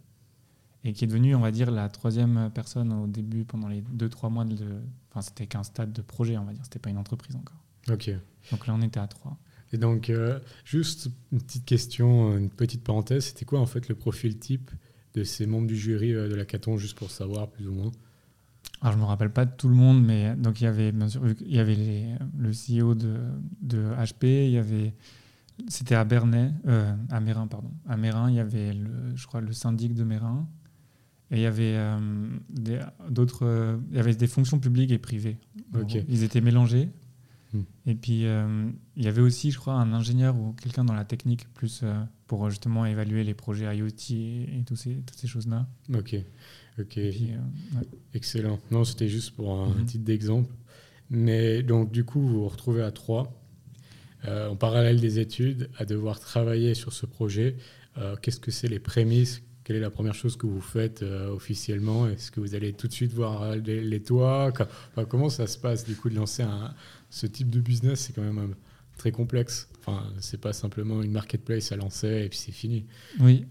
Et 0.84 0.92
qui 0.92 1.04
est 1.04 1.06
devenue, 1.08 1.34
on 1.34 1.40
va 1.40 1.50
dire, 1.50 1.70
la 1.70 1.88
troisième 1.88 2.50
personne 2.54 2.92
au 2.92 3.06
début, 3.06 3.44
pendant 3.44 3.68
les 3.68 3.80
deux, 3.80 4.08
trois 4.08 4.30
mois 4.30 4.44
de. 4.44 4.82
Enfin, 5.10 5.20
c'était 5.20 5.46
qu'un 5.46 5.64
stade 5.64 5.92
de 5.92 6.02
projet, 6.02 6.38
on 6.38 6.44
va 6.44 6.52
dire. 6.52 6.62
C'était 6.64 6.78
pas 6.78 6.90
une 6.90 6.98
entreprise 6.98 7.34
encore. 7.34 7.62
Ok. 7.90 8.10
Donc 8.52 8.66
là, 8.66 8.74
on 8.74 8.82
était 8.82 9.00
à 9.00 9.06
trois. 9.08 9.36
Et 9.72 9.78
donc, 9.78 10.10
euh, 10.10 10.38
juste 10.64 11.08
une 11.32 11.40
petite 11.40 11.64
question, 11.64 12.36
une 12.36 12.50
petite 12.50 12.84
parenthèse, 12.84 13.26
c'était 13.26 13.44
quoi 13.44 13.58
en 13.60 13.66
fait 13.66 13.88
le 13.88 13.94
profil 13.94 14.38
type 14.38 14.70
de 15.14 15.24
ces 15.24 15.46
membres 15.46 15.66
du 15.66 15.76
jury 15.76 16.14
euh, 16.14 16.28
de 16.28 16.34
la 16.34 16.44
Caton, 16.44 16.76
juste 16.76 16.96
pour 16.96 17.10
savoir 17.10 17.50
plus 17.50 17.66
ou 17.66 17.72
moins? 17.72 17.90
Alors, 18.82 18.92
je 18.94 18.98
me 18.98 19.04
rappelle 19.04 19.30
pas 19.30 19.44
de 19.46 19.50
tout 19.56 19.68
le 19.68 19.74
monde, 19.74 20.04
mais 20.04 20.34
donc 20.36 20.60
il 20.60 20.64
y 20.64 20.66
avait, 20.66 20.92
bien 20.92 21.08
sûr, 21.08 21.22
il 21.40 21.54
y 21.54 21.58
avait 21.58 21.74
les- 21.74 22.14
le 22.36 22.52
CEO 22.52 22.94
de, 22.94 23.16
de 23.62 23.78
HP, 23.96 24.46
il 24.46 24.50
y 24.52 24.58
avait. 24.58 24.94
C'était 25.68 25.94
à 25.94 26.04
Bernay, 26.04 26.52
euh, 26.66 26.94
à 27.10 27.18
Mérin, 27.20 27.46
pardon. 27.46 27.70
À 27.88 27.96
Mérin, 27.96 28.30
il 28.30 28.36
y 28.36 28.40
avait, 28.40 28.74
le, 28.74 29.16
je 29.16 29.26
crois, 29.26 29.40
le 29.40 29.52
syndic 29.52 29.94
de 29.94 30.04
Mérin. 30.04 30.46
Et 31.30 31.36
il 31.36 31.40
y 31.42 31.46
avait 31.46 31.74
euh, 31.76 32.28
des- 32.50 32.80
d'autres. 33.10 33.44
euh, 33.46 33.78
il 33.90 33.96
y 33.96 33.98
avait 34.00 34.14
des 34.14 34.26
fonctions 34.26 34.58
publiques 34.58 34.90
et 34.92 34.98
privées. 34.98 35.38
Ils 36.08 36.22
étaient 36.22 36.42
mélangés. 36.42 36.90
Hmm. 37.54 37.62
Et 37.86 37.94
puis, 37.94 38.24
il 38.96 39.02
y 39.02 39.08
avait 39.08 39.22
aussi, 39.22 39.50
je 39.50 39.58
crois, 39.58 39.74
un 39.74 39.92
ingénieur 39.94 40.36
ou 40.38 40.52
quelqu'un 40.52 40.84
dans 40.84 40.94
la 40.94 41.04
technique, 41.04 41.48
plus 41.54 41.82
pour 42.26 42.50
justement 42.50 42.84
évaluer 42.84 43.24
les 43.24 43.34
projets 43.34 43.74
IoT 43.76 43.86
et, 44.10 44.58
et 44.60 44.64
tous 44.64 44.76
ces, 44.76 44.96
toutes 44.96 45.16
ces 45.18 45.26
choses-là. 45.28 45.66
Ok. 45.94 46.16
Ok. 46.78 46.96
Et 46.98 47.10
puis, 47.10 47.30
euh, 47.32 47.78
ouais. 47.78 47.86
Excellent. 48.14 48.58
Non, 48.70 48.84
c'était 48.84 49.08
juste 49.08 49.30
pour 49.32 49.52
un 49.54 49.68
Mhm. 49.74 49.86
titre 49.86 50.04
d'exemple. 50.04 50.52
Mais 51.10 51.62
donc, 51.62 51.90
du 51.92 52.04
coup, 52.04 52.20
vous 52.20 52.42
vous 52.42 52.48
retrouvez 52.48 52.82
à 52.82 52.90
trois, 52.90 53.32
euh, 54.26 54.48
en 54.48 54.56
parallèle 54.56 55.00
des 55.00 55.18
études, 55.18 55.70
à 55.78 55.84
devoir 55.84 56.18
travailler 56.20 56.74
sur 56.74 56.92
ce 56.92 57.06
projet. 57.06 57.56
Euh, 57.98 58.16
Qu'est-ce 58.20 58.40
que 58.40 58.50
c'est 58.50 58.68
les 58.68 58.78
prémices? 58.80 59.42
Quelle 59.64 59.76
est 59.76 59.80
la 59.80 59.90
première 59.90 60.14
chose 60.14 60.36
que 60.36 60.46
vous 60.46 60.60
faites 60.60 61.02
euh, 61.02 61.28
officiellement? 61.30 62.06
Est-ce 62.08 62.30
que 62.30 62.40
vous 62.40 62.54
allez 62.54 62.72
tout 62.72 62.86
de 62.88 62.92
suite 62.92 63.12
voir 63.12 63.56
les, 63.56 63.80
les 63.82 64.02
toits? 64.02 64.52
Enfin, 64.52 65.04
Comment 65.06 65.28
ça 65.28 65.46
se 65.46 65.58
passe, 65.58 65.84
du 65.84 65.94
coup, 65.96 66.08
de 66.10 66.14
lancer 66.14 66.42
un- 66.42 66.74
ce 67.10 67.26
type 67.26 67.50
de 67.50 67.60
business? 67.60 68.00
C'est 68.00 68.12
quand 68.12 68.22
même 68.22 68.54
très 68.96 69.12
complexe. 69.12 69.68
Enfin, 69.80 70.04
c'est 70.20 70.40
pas 70.40 70.52
simplement 70.52 71.02
une 71.02 71.10
marketplace 71.12 71.70
à 71.72 71.76
lancer 71.76 72.24
et 72.24 72.28
puis 72.28 72.38
c'est 72.38 72.52
fini. 72.52 72.86
Oui. 73.20 73.44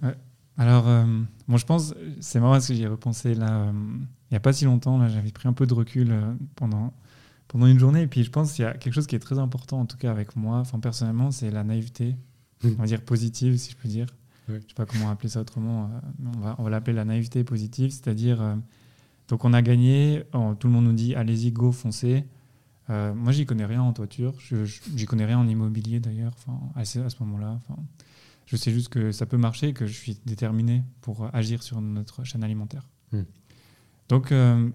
Alors, 0.58 0.88
euh, 0.88 1.06
bon, 1.48 1.58
je 1.58 1.66
pense, 1.66 1.94
c'est 2.22 2.40
marrant 2.40 2.54
parce 2.54 2.68
que 2.68 2.74
j'y 2.74 2.84
ai 2.84 2.88
repensé 2.88 3.36
là, 3.36 3.52
euh, 3.52 3.72
il 3.74 4.32
n'y 4.32 4.38
a 4.38 4.40
pas 4.40 4.54
si 4.54 4.66
longtemps. 4.66 4.98
Là, 4.98 5.10
j'avais 5.10 5.32
pris 5.32 5.48
un 5.48 5.54
peu 5.54 5.68
de 5.68 5.74
recul 5.74 6.12
euh, 6.12 6.34
pendant, 6.56 6.94
pendant 7.48 7.68
une 7.68 7.80
journée. 7.80 8.04
Et 8.04 8.08
puis, 8.08 8.24
je 8.24 8.32
pense 8.32 8.54
qu'il 8.54 8.64
y 8.64 8.68
a 8.68 8.74
quelque 8.74 8.94
chose 8.94 9.08
qui 9.08 9.16
est 9.16 9.20
très 9.20 9.38
important, 9.40 9.80
en 9.82 9.86
tout 9.86 9.98
cas 9.98 10.12
avec 10.12 10.36
moi, 10.36 10.60
enfin, 10.60 10.80
personnellement, 10.80 11.32
c'est 11.32 11.52
la 11.52 11.64
naïveté, 11.64 12.16
Mm. 12.64 12.70
on 12.78 12.82
va 12.82 12.86
dire 12.86 13.02
positive, 13.02 13.58
si 13.58 13.72
je 13.72 13.76
peux 13.76 13.90
dire. 13.90 14.08
Je 14.48 14.54
sais 14.54 14.74
pas 14.76 14.86
comment 14.86 15.10
appeler 15.10 15.28
ça 15.28 15.42
autrement. 15.42 15.90
mais 16.20 16.30
on 16.36 16.40
va, 16.40 16.56
on 16.60 16.64
va 16.64 16.70
l'appeler 16.70 16.96
la 16.96 17.04
naïveté 17.04 17.44
positive, 17.44 17.90
c'est-à-dire, 17.92 18.58
donc 19.28 19.44
on 19.44 19.54
a 19.54 19.62
gagné, 19.62 20.24
tout 20.60 20.68
le 20.68 20.74
monde 20.74 20.86
nous 20.86 20.94
dit, 20.94 21.16
allez-y, 21.16 21.52
go, 21.52 21.72
foncez. 21.72 22.24
Moi, 22.88 23.32
j'y 23.32 23.46
connais 23.46 23.66
rien 23.66 23.82
en 23.82 23.92
toiture, 23.92 24.36
j'y 24.96 25.06
connais 25.06 25.26
rien 25.26 25.40
en 25.40 25.48
immobilier 25.48 26.00
d'ailleurs, 26.00 26.34
à 26.76 26.86
ce, 26.86 27.00
à 27.00 27.10
ce 27.10 27.16
moment-là. 27.24 27.58
Enfin, 27.58 27.82
je 28.46 28.56
sais 28.56 28.72
juste 28.72 28.90
que 28.90 29.12
ça 29.12 29.26
peut 29.26 29.38
marcher, 29.38 29.74
que 29.74 29.86
je 29.86 29.94
suis 29.94 30.20
déterminé 30.26 30.84
pour 31.02 31.34
agir 31.34 31.64
sur 31.64 31.82
notre 31.82 32.24
chaîne 32.24 32.44
alimentaire. 32.44 32.88
Hmm. 33.12 33.24
Donc, 34.10 34.32
euh, 34.32 34.70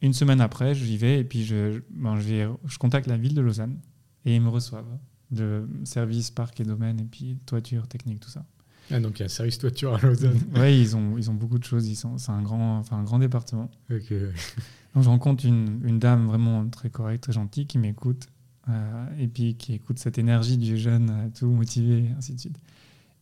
une 0.00 0.12
semaine 0.12 0.40
après, 0.40 0.74
j'y 0.74 0.96
vais 0.96 1.20
et 1.20 1.24
puis 1.24 1.44
je, 1.44 1.80
ben, 1.90 2.16
je, 2.16 2.28
vais, 2.28 2.48
je 2.66 2.78
contacte 2.78 3.06
la 3.06 3.16
ville 3.16 3.34
de 3.34 3.40
Lausanne 3.40 3.78
et 4.24 4.34
ils 4.34 4.40
me 4.40 4.48
reçoivent 4.48 4.98
de 5.30 5.66
services, 5.84 6.30
parcs 6.30 6.60
et 6.60 6.64
domaines 6.64 7.00
et 7.00 7.04
puis 7.04 7.38
toiture, 7.46 7.86
technique, 7.88 8.20
tout 8.20 8.30
ça. 8.30 8.44
Ah, 8.90 9.00
donc, 9.00 9.18
il 9.18 9.20
y 9.20 9.22
a 9.22 9.26
un 9.26 9.28
service 9.28 9.58
toiture 9.58 9.94
à 9.94 10.00
Lausanne. 10.00 10.38
Oui, 10.56 10.80
ils 10.80 10.96
ont, 10.96 11.16
ils 11.16 11.30
ont 11.30 11.34
beaucoup 11.34 11.58
de 11.58 11.64
choses. 11.64 11.90
C'est 11.94 12.30
un 12.30 12.42
grand, 12.42 12.78
enfin, 12.78 12.98
un 12.98 13.04
grand 13.04 13.18
département. 13.18 13.70
Ok. 13.90 14.12
Donc, 14.94 15.04
je 15.04 15.08
rencontre 15.08 15.46
une, 15.46 15.80
une 15.84 15.98
dame 15.98 16.26
vraiment 16.26 16.68
très 16.68 16.90
correcte, 16.90 17.22
très 17.22 17.32
gentille, 17.32 17.66
qui 17.66 17.78
m'écoute, 17.78 18.26
euh, 18.68 19.06
et 19.18 19.26
puis 19.26 19.54
qui 19.54 19.72
écoute 19.72 19.98
cette 19.98 20.18
énergie 20.18 20.58
du 20.58 20.76
jeune, 20.76 21.08
euh, 21.10 21.28
tout 21.34 21.46
motivé, 21.46 22.04
et 22.04 22.10
ainsi 22.18 22.34
de 22.34 22.40
suite. 22.40 22.58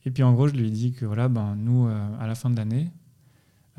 Et 0.06 0.10
puis 0.10 0.22
en 0.22 0.32
gros, 0.32 0.48
je 0.48 0.54
lui 0.54 0.70
dis 0.70 0.92
que 0.92 1.04
voilà, 1.04 1.28
ben, 1.28 1.56
nous, 1.56 1.86
euh, 1.86 2.08
à 2.18 2.26
la 2.26 2.34
fin 2.34 2.50
de 2.50 2.56
l'année, 2.56 2.90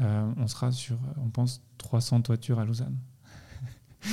euh, 0.01 0.31
on 0.37 0.47
sera 0.47 0.71
sur, 0.71 0.97
on 1.23 1.29
pense, 1.29 1.61
300 1.79 2.21
toitures 2.21 2.59
à 2.59 2.65
Lausanne. 2.65 2.97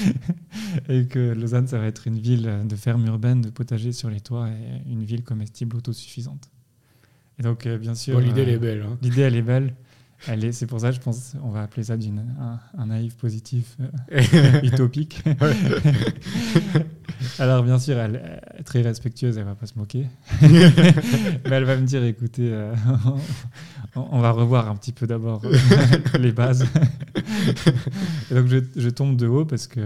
et 0.89 1.07
que 1.07 1.33
Lausanne, 1.33 1.67
ça 1.67 1.79
va 1.79 1.87
être 1.87 2.07
une 2.07 2.19
ville 2.19 2.67
de 2.67 2.77
ferme 2.77 3.07
urbaine, 3.07 3.41
de 3.41 3.51
potager 3.51 3.93
sur 3.93 4.11
les 4.11 4.21
toits, 4.21 4.49
et 4.51 4.91
une 4.91 5.05
ville 5.05 5.23
comestible 5.25 5.77
autosuffisante. 5.77 6.51
Et 7.39 7.43
donc, 7.43 7.67
euh, 7.67 7.79
bien 7.79 7.95
sûr. 7.95 8.15
Bon, 8.19 8.25
l'idée, 8.25 8.43
elle 8.43 8.49
est 8.51 8.59
belle. 8.59 8.83
hein. 8.83 8.99
L'idée, 9.03 9.23
elle 9.23 9.37
est 9.37 9.43
belle. 9.43 9.75
Est, 10.29 10.53
c'est 10.53 10.67
pour 10.67 10.81
ça, 10.81 10.91
je 10.91 10.99
pense, 10.99 11.35
on 11.43 11.51
va 11.51 11.63
appeler 11.63 11.85
ça 11.85 11.97
d'une, 11.97 12.25
un, 12.77 12.87
naïf 12.87 13.17
positif 13.17 13.77
euh, 14.11 14.61
utopique. 14.63 15.23
Alors, 17.39 17.63
bien 17.63 17.79
sûr, 17.79 17.97
elle 17.99 18.41
est 18.59 18.63
très 18.65 18.83
respectueuse, 18.83 19.39
elle 19.39 19.45
va 19.45 19.55
pas 19.55 19.67
se 19.67 19.79
moquer. 19.79 20.07
Mais 20.43 21.51
elle 21.51 21.65
va 21.65 21.77
me 21.77 21.87
dire, 21.87 22.03
écoutez, 22.05 22.51
euh, 22.53 22.75
on, 23.95 24.21
va 24.21 24.33
revoir 24.33 24.69
un 24.69 24.77
petit 24.77 24.93
peu 24.93 25.07
d'abord 25.07 25.43
les 26.19 26.33
bases. 26.33 26.67
Et 28.31 28.35
donc, 28.35 28.47
je, 28.47 28.59
je, 28.77 28.89
tombe 28.89 29.17
de 29.17 29.27
haut 29.27 29.45
parce 29.45 29.67
que, 29.67 29.81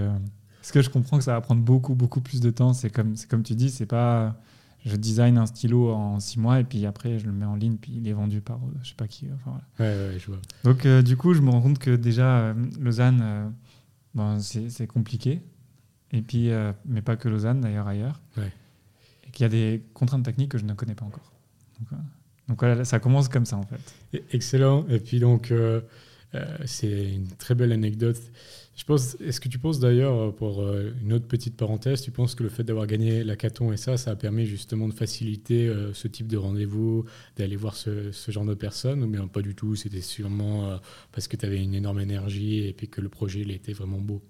parce 0.60 0.72
que 0.72 0.82
je 0.82 0.90
comprends 0.90 1.18
que 1.18 1.24
ça 1.24 1.32
va 1.32 1.40
prendre 1.40 1.62
beaucoup, 1.62 1.94
beaucoup 1.94 2.20
plus 2.20 2.40
de 2.40 2.50
temps. 2.50 2.72
C'est 2.72 2.90
comme, 2.90 3.16
c'est 3.16 3.28
comme 3.28 3.42
tu 3.42 3.54
dis, 3.54 3.70
c'est 3.70 3.86
pas 3.86 4.36
je 4.84 4.96
design 4.96 5.38
un 5.38 5.46
stylo 5.46 5.90
en 5.92 6.18
six 6.20 6.38
mois 6.38 6.60
et 6.60 6.64
puis 6.64 6.86
après 6.86 7.18
je 7.18 7.26
le 7.26 7.32
mets 7.32 7.44
en 7.44 7.54
ligne 7.54 7.76
puis 7.76 7.92
il 7.96 8.08
est 8.08 8.12
vendu 8.12 8.40
par 8.40 8.56
euh, 8.56 8.70
je 8.82 8.90
sais 8.90 8.94
pas 8.94 9.06
qui. 9.06 9.28
Enfin, 9.34 9.60
ouais, 9.78 9.86
ouais, 9.86 10.18
je 10.18 10.26
vois. 10.26 10.40
Donc 10.64 10.86
euh, 10.86 11.02
du 11.02 11.16
coup 11.16 11.34
je 11.34 11.40
me 11.40 11.50
rends 11.50 11.60
compte 11.62 11.78
que 11.78 11.94
déjà 11.94 12.38
euh, 12.38 12.54
Lausanne 12.80 13.54
bon, 14.14 14.40
c'est 14.40 14.86
compliqué 14.86 15.40
et 16.12 16.22
puis 16.22 16.50
mais 16.84 17.02
pas 17.02 17.16
que 17.16 17.28
Lausanne 17.28 17.60
d'ailleurs 17.60 17.86
ailleurs 17.86 18.20
ouais. 18.36 18.52
et 19.26 19.30
qu'il 19.30 19.44
y 19.44 19.46
a 19.46 19.50
des 19.50 19.82
contraintes 19.94 20.24
techniques 20.24 20.50
que 20.50 20.58
je 20.58 20.64
ne 20.64 20.74
connais 20.74 20.94
pas 20.94 21.04
encore. 21.04 21.32
Donc, 21.78 22.00
donc 22.48 22.60
voilà 22.60 22.84
ça 22.84 22.98
commence 22.98 23.28
comme 23.28 23.46
ça 23.46 23.56
en 23.56 23.64
fait. 23.64 24.24
Excellent 24.32 24.84
et 24.88 24.98
puis 24.98 25.20
donc 25.20 25.52
c'est 26.64 27.14
une 27.14 27.28
très 27.28 27.54
belle 27.54 27.72
anecdote. 27.72 28.20
Je 28.74 28.85
pense, 28.85 29.16
est-ce 29.20 29.38
que 29.38 29.48
tu 29.48 29.58
penses 29.58 29.80
d'ailleurs, 29.80 30.14
euh, 30.14 30.30
pour 30.30 30.62
euh, 30.62 30.94
une 31.02 31.12
autre 31.12 31.26
petite 31.26 31.56
parenthèse, 31.56 32.00
tu 32.00 32.11
penses 32.11 32.35
que 32.35 32.42
le 32.42 32.48
fait 32.48 32.64
d'avoir 32.64 32.87
gagné 32.87 33.22
la 33.22 33.37
Caton 33.37 33.70
et 33.70 33.76
ça, 33.76 33.98
ça 33.98 34.12
a 34.12 34.16
permis 34.16 34.46
justement 34.46 34.88
de 34.88 34.94
faciliter 34.94 35.68
euh, 35.68 35.92
ce 35.92 36.08
type 36.08 36.26
de 36.26 36.38
rendez-vous, 36.38 37.04
d'aller 37.37 37.56
voir 37.56 37.76
ce, 37.76 38.11
genre 38.28 38.46
de 38.46 38.54
personnes, 38.54 39.02
ou 39.02 39.06
bien 39.06 39.26
pas 39.26 39.42
du 39.42 39.54
tout, 39.54 39.76
c'était 39.76 40.00
sûrement 40.00 40.78
parce 41.12 41.28
que 41.28 41.37
tu 41.37 41.44
avais 41.44 41.62
une 41.62 41.74
énorme 41.74 42.00
énergie 42.00 42.66
et 42.66 42.72
puis 42.72 42.88
que 42.88 43.02
le 43.02 43.11
projet 43.11 43.40
il 43.40 43.50
était 43.50 43.74
vraiment 43.74 43.98
beau? 43.98 44.22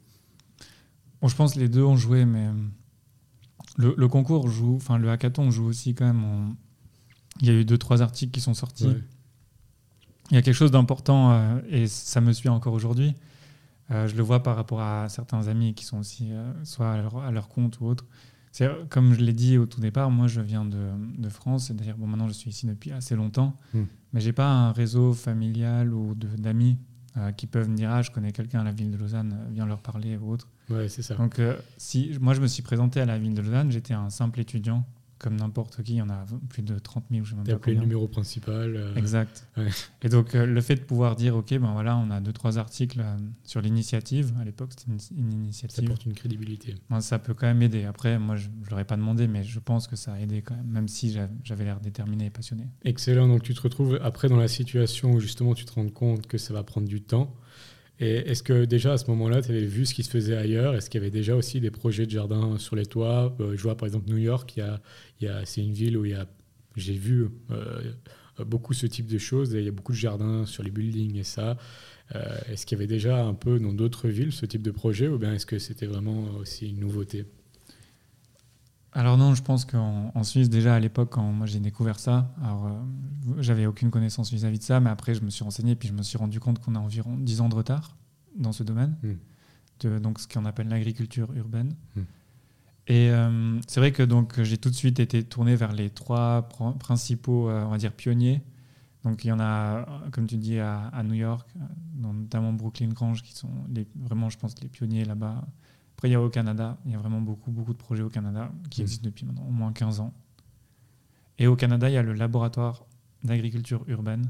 Bon, 1.21 1.29
Je 1.29 1.37
pense 1.37 1.55
que 1.55 1.61
les 1.61 1.69
deux 1.69 1.85
ont 1.85 1.97
joué, 1.97 2.25
mais 2.25 2.49
le, 3.77 4.09
concours 4.09 4.49
joue, 4.49 4.75
enfin 4.75 4.99
le 4.99 5.09
hackathon 5.09 5.53
joue 5.53 5.67
aussi 5.67 5.95
quand 5.95 6.07
même. 6.07 6.57
Il 7.41 7.47
y 7.47 7.51
a 7.51 7.55
eu 7.55 7.65
deux, 7.65 7.79
trois 7.79 8.03
articles 8.03 8.33
qui 8.33 8.41
sont 8.41 8.55
sortis. 8.55 8.91
Il 10.31 10.35
y 10.35 10.37
a 10.37 10.43
quelque 10.43 10.55
chose 10.55 10.73
d'important 10.73 11.61
et 11.69 11.87
ça 11.87 12.21
me 12.21 12.33
suit 12.33 12.49
encore 12.49 12.73
aujourd'hui 12.73 13.15
euh, 13.93 14.09
je 14.09 14.17
le 14.17 14.23
vois 14.23 14.43
par 14.43 14.57
rapport 14.57 14.81
à 14.81 15.09
certains 15.09 15.49
amis 15.49 15.75
qui 15.75 15.85
sont 15.85 15.99
aussi 15.99 16.29
euh, 16.33 16.53
soit 16.65 16.93
à 16.93 17.31
leur, 17.31 17.49
compte 17.49 17.81
ou 17.81 17.87
autre. 17.87 18.07
C'est 18.51 18.69
comme 18.91 19.15
je 19.15 19.21
l'ai 19.21 19.33
dit 19.33 19.57
au 19.57 19.67
tout 19.67 19.81
départ, 19.81 20.11
moi 20.11 20.27
je 20.27 20.41
viens 20.41 20.65
de, 20.65 20.91
de 21.17 21.29
France, 21.29 21.67
c'est-à-dire 21.67 21.97
bon 21.97 22.07
maintenant 22.07 22.29
je 22.29 22.35
suis 22.35 22.51
ici 22.51 22.67
depuis 22.67 22.93
assez 22.93 23.17
longtemps, 23.17 23.57
mais 23.73 23.81
hmm. 23.81 23.87
mais 24.13 24.21
j'ai 24.21 24.33
pas 24.33 24.47
un 24.47 24.73
réseau 24.73 25.15
familial 25.15 25.95
ou 25.95 26.15
d'amis 26.15 26.77
euh, 27.17 27.33
qui 27.33 27.47
peuvent 27.47 27.69
me 27.69 27.77
dire 27.77 27.91
ah 27.91 28.03
je 28.03 28.11
connais 28.11 28.33
quelqu'un 28.33 28.61
à 28.61 28.65
la 28.65 28.73
ville 28.73 28.91
de 28.91 28.99
Lausanne, 28.99 29.39
viens 29.53 29.65
leur 29.65 29.81
parler 29.81 30.19
ou 30.19 30.33
autre. 30.33 30.49
Ouais 30.69 30.89
c'est 30.89 31.03
ça. 31.03 31.15
Donc 31.15 31.41
si 31.79 32.17
moi 32.21 32.35
je 32.35 32.41
me 32.41 32.47
suis 32.47 32.63
présenté 32.63 33.01
à 33.01 33.07
la 33.07 33.19
ville 33.19 33.35
de 33.35 33.41
Lausanne, 33.41 33.71
j'étais 33.71 33.95
un 33.95 34.11
simple 34.11 34.41
étudiant 34.41 34.85
comme 35.23 35.37
n'importe 35.37 35.83
qui, 35.83 35.93
il 35.93 35.97
y 35.97 36.03
en 36.03 36.11
a 36.11 36.27
plus 36.49 36.63
de 36.63 36.79
30 36.79 37.05
000. 37.11 37.25
Je 37.25 37.35
sais 37.45 37.53
appelé 37.53 37.75
le 37.75 37.81
numéro 37.81 38.09
principal. 38.09 38.77
Euh, 38.77 38.95
exact. 38.97 39.47
Et 40.03 40.09
donc, 40.09 40.35
euh, 40.35 40.45
le 40.45 40.61
fait 40.61 40.75
de 40.75 40.81
pouvoir 40.81 41.17
dire, 41.17 41.37
OK, 41.37 41.51
ben 41.51 41.73
voilà, 41.73 41.97
on 41.97 42.11
a 42.11 42.21
deux, 42.21 42.33
trois 42.33 42.59
articles 42.59 43.01
euh, 43.01 43.17
sur 43.45 43.61
l'initiative. 43.63 44.35
À 44.41 44.45
l'époque, 44.45 44.73
c'était 44.77 44.91
une, 45.17 45.33
initiative. 45.33 45.77
Ça 45.77 45.83
porte 45.83 46.05
une 46.05 46.15
crédibilité. 46.15 46.75
ça 47.01 47.19
peut 47.19 47.35
quand 47.35 47.47
même 47.47 47.63
aider. 47.63 47.85
Après, 47.85 48.19
moi, 48.19 48.37
je 48.37 48.49
ne 48.49 48.69
l'aurais 48.69 48.85
pas 48.85 48.97
demandé, 48.97 49.29
mais 49.29 49.45
je 49.45 49.61
pense 49.61 49.87
que 49.87 49.97
ça 49.97 50.13
a 50.13 50.19
aidé 50.19 50.43
quand 50.43 50.57
même, 50.57 50.67
même 50.67 50.89
si 50.89 51.17
j'avais 51.45 51.65
l'air 51.65 51.81
déterminé 51.81 52.27
et 52.27 52.31
passionné. 52.31 52.67
Excellent. 52.85 53.29
Donc, 53.29 53.43
tu 53.43 53.55
te 53.55 53.61
retrouves 53.61 53.99
après 54.03 54.29
dans 54.29 54.37
la 54.37 54.49
situation 54.49 55.13
où 55.13 55.21
justement 55.21 55.55
tu 55.55 55.65
te 55.65 55.73
rends 55.73 55.89
compte 55.89 56.27
que 56.27 56.37
ça 56.37 56.53
va 56.53 56.65
prendre 56.65 56.89
du 56.89 57.01
temps. 57.01 57.35
Et 58.03 58.17
est-ce 58.31 58.43
que 58.43 58.65
déjà 58.65 58.95
à 58.95 58.99
ce 58.99 59.09
moment-là, 59.13 59.43
tu 59.43 59.51
avais 59.53 59.65
vu 59.65 59.87
ce 59.87 59.95
qui 59.95 60.03
se 60.03 60.11
faisait 60.11 60.37
ailleurs? 60.37 60.75
Est-ce 60.75 60.91
qu'il 60.91 61.01
y 61.01 61.05
avait 61.05 61.13
déjà 61.13 61.37
aussi 61.37 61.61
des 61.61 61.71
projets 61.71 62.05
de 62.05 62.11
jardin 62.11 62.59
sur 62.59 62.75
les 62.75 62.85
toits? 62.85 63.33
Euh, 63.39 63.57
Je 63.57 63.63
vois 63.63 63.77
par 63.77 63.87
exemple 63.87 64.11
New 64.11 64.19
York, 64.19 64.57
il 64.57 64.65
y 65.21 65.29
a, 65.29 65.47
c'est 65.47 65.61
une 65.63 65.73
ville 65.73 65.97
où 65.97 66.05
a, 66.07 66.27
j'ai 66.75 66.95
vu 66.95 67.29
euh, 67.53 67.93
beaucoup 68.45 68.73
ce 68.75 68.87
type 68.87 69.07
de 69.07 69.19
choses 69.19 69.53
il 69.53 69.65
y 69.65 69.69
a 69.69 69.71
beaucoup 69.71 69.93
de 69.93 69.97
jardins 69.99 70.47
sur 70.47 70.65
les 70.65 70.73
buildings 70.73 71.17
et 71.17 71.23
ça. 71.23 71.57
Euh, 72.17 72.39
est-ce 72.51 72.67
qu'il 72.67 72.77
y 72.77 72.81
avait 72.81 72.89
déjà 72.89 73.25
un 73.25 73.35
peu 73.35 73.61
dans 73.61 73.73
d'autres 73.73 74.09
villes 74.09 74.33
ce 74.33 74.47
type 74.47 74.63
de 74.63 74.73
projet 74.73 75.07
ou 75.07 75.19
bien 75.19 75.35
est-ce 75.35 75.47
que 75.47 75.61
c'était 75.61 75.87
vraiment 75.87 76.25
aussi 76.41 76.71
une 76.71 76.81
nouveauté? 76.81 77.25
Alors 78.95 79.17
non, 79.17 79.35
je 79.35 79.43
pense 79.43 79.65
qu'en 79.65 80.23
Suisse, 80.23 80.51
déjà 80.51 80.75
à 80.75 80.81
l'époque, 80.81 81.11
quand 81.13 81.23
moi 81.23 81.47
j'ai 81.47 81.61
découvert 81.61 81.99
ça, 81.99 82.31
alors 82.43 82.67
euh, 82.67 82.73
j'avais 83.39 83.65
aucune 83.65 83.91
connaissance 83.91 84.31
vis-à-vis 84.31 84.59
de 84.59 84.65
ça, 84.65 84.81
mais 84.81 84.91
après 84.91 85.15
je 85.15 85.23
me 85.23 85.31
suis 85.31 85.43
renseigné, 85.43 85.75
puis 85.77 85.89
je 85.89 85.95
me 85.95 86.03
suis 86.03 86.19
rendu 86.19 86.41
compte 86.41 86.59
qu'on 86.59 86.75
a 86.75 86.79
environ 86.79 87.17
10 87.17 87.41
ans 87.41 87.49
de 87.49 87.55
retard 87.55 87.97
dans 88.37 88.53
ce 88.53 88.63
domaine, 88.63 88.95
hmm. 89.03 89.15
de, 89.81 89.99
donc 89.99 90.21
ce 90.21 90.29
qu'on 90.29 90.45
appelle 90.45 90.69
l'agriculture 90.69 91.33
urbaine. 91.35 91.75
Hmm. 91.97 92.03
Et 92.87 93.11
euh, 93.11 93.59
c'est 93.67 93.81
vrai 93.81 93.93
que 93.93 94.03
donc 94.03 94.43
j'ai 94.43 94.59
tout 94.59 94.69
de 94.69 94.75
suite 94.75 95.01
été 95.01 95.23
tourné 95.23 95.57
vers 95.57 95.73
les 95.73 95.89
trois 95.89 96.49
principaux, 96.79 97.49
euh, 97.49 97.65
on 97.65 97.71
va 97.71 97.79
dire, 97.79 97.93
pionniers. 97.93 98.43
Donc 99.05 99.25
il 99.25 99.29
y 99.29 99.33
en 99.33 99.41
a, 99.41 99.87
comme 100.13 100.27
tu 100.27 100.37
dis, 100.37 100.59
à, 100.59 100.89
à 100.89 101.03
New 101.03 101.15
York, 101.15 101.49
notamment 101.97 102.53
Brooklyn 102.53 102.89
Grange, 102.89 103.23
qui 103.23 103.33
sont 103.33 103.51
les, 103.69 103.87
vraiment, 103.97 104.29
je 104.29 104.39
pense, 104.39 104.61
les 104.61 104.69
pionniers 104.69 105.05
là-bas 105.05 105.43
après, 106.03 106.09
il 106.09 106.15
y 106.15 106.17
a 106.17 106.21
au 106.21 106.31
Canada, 106.31 106.77
il 106.85 106.91
y 106.91 106.95
a 106.97 106.99
vraiment 106.99 107.21
beaucoup, 107.21 107.53
beaucoup 107.53 107.73
de 107.73 107.79
projets 107.79 108.03
au 108.03 108.09
Canada 108.09 108.51
qui 108.71 108.81
mmh. 108.81 108.83
existent 108.83 109.05
depuis 109.05 109.25
maintenant 109.25 109.47
au 109.47 109.53
moins 109.53 109.73
15 109.73 110.01
ans. 110.01 110.13
Et 111.39 111.47
au 111.47 111.55
Canada, 111.55 111.89
il 111.89 111.93
y 111.93 111.97
a 111.97 112.03
le 112.03 112.13
laboratoire 112.13 112.87
d'agriculture 113.23 113.85
urbaine, 113.87 114.29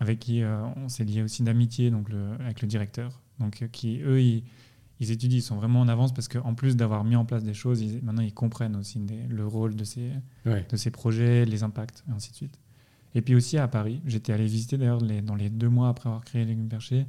avec 0.00 0.18
qui 0.18 0.42
euh, 0.42 0.60
on 0.74 0.88
s'est 0.88 1.04
lié 1.04 1.22
aussi 1.22 1.44
d'amitié 1.44 1.92
donc 1.92 2.08
avec 2.40 2.62
le 2.62 2.66
directeur. 2.66 3.22
Donc, 3.38 3.62
euh, 3.62 3.68
qui, 3.68 4.00
eux, 4.00 4.20
ils, 4.20 4.42
étudient, 4.98 5.38
ils 5.38 5.42
sont 5.42 5.54
vraiment 5.54 5.82
en 5.82 5.86
avance 5.86 6.12
parce 6.12 6.26
qu'en 6.26 6.54
plus 6.54 6.74
d'avoir 6.74 7.04
mis 7.04 7.14
en 7.14 7.26
place 7.26 7.44
des 7.44 7.54
choses, 7.54 7.80
maintenant 8.02 8.22
ils 8.22 8.34
comprennent 8.34 8.74
aussi 8.74 9.00
le 9.28 9.46
rôle 9.46 9.76
de 9.76 9.84
ces, 9.84 10.10
de 10.44 10.76
ces 10.76 10.90
projets, 10.90 11.44
les 11.44 11.62
impacts, 11.62 12.02
et 12.08 12.12
ainsi 12.12 12.32
de 12.32 12.36
suite. 12.36 12.58
Et 13.14 13.22
puis 13.22 13.36
aussi 13.36 13.56
à 13.56 13.68
Paris, 13.68 14.02
j'étais 14.04 14.32
allé 14.32 14.46
visiter 14.46 14.78
d'ailleurs 14.78 15.00
dans 15.00 15.36
les 15.36 15.48
deux 15.48 15.68
mois 15.68 15.90
après 15.90 16.08
avoir 16.08 16.24
créé 16.24 16.44
Légumes 16.44 16.66
Perchés, 16.68 17.06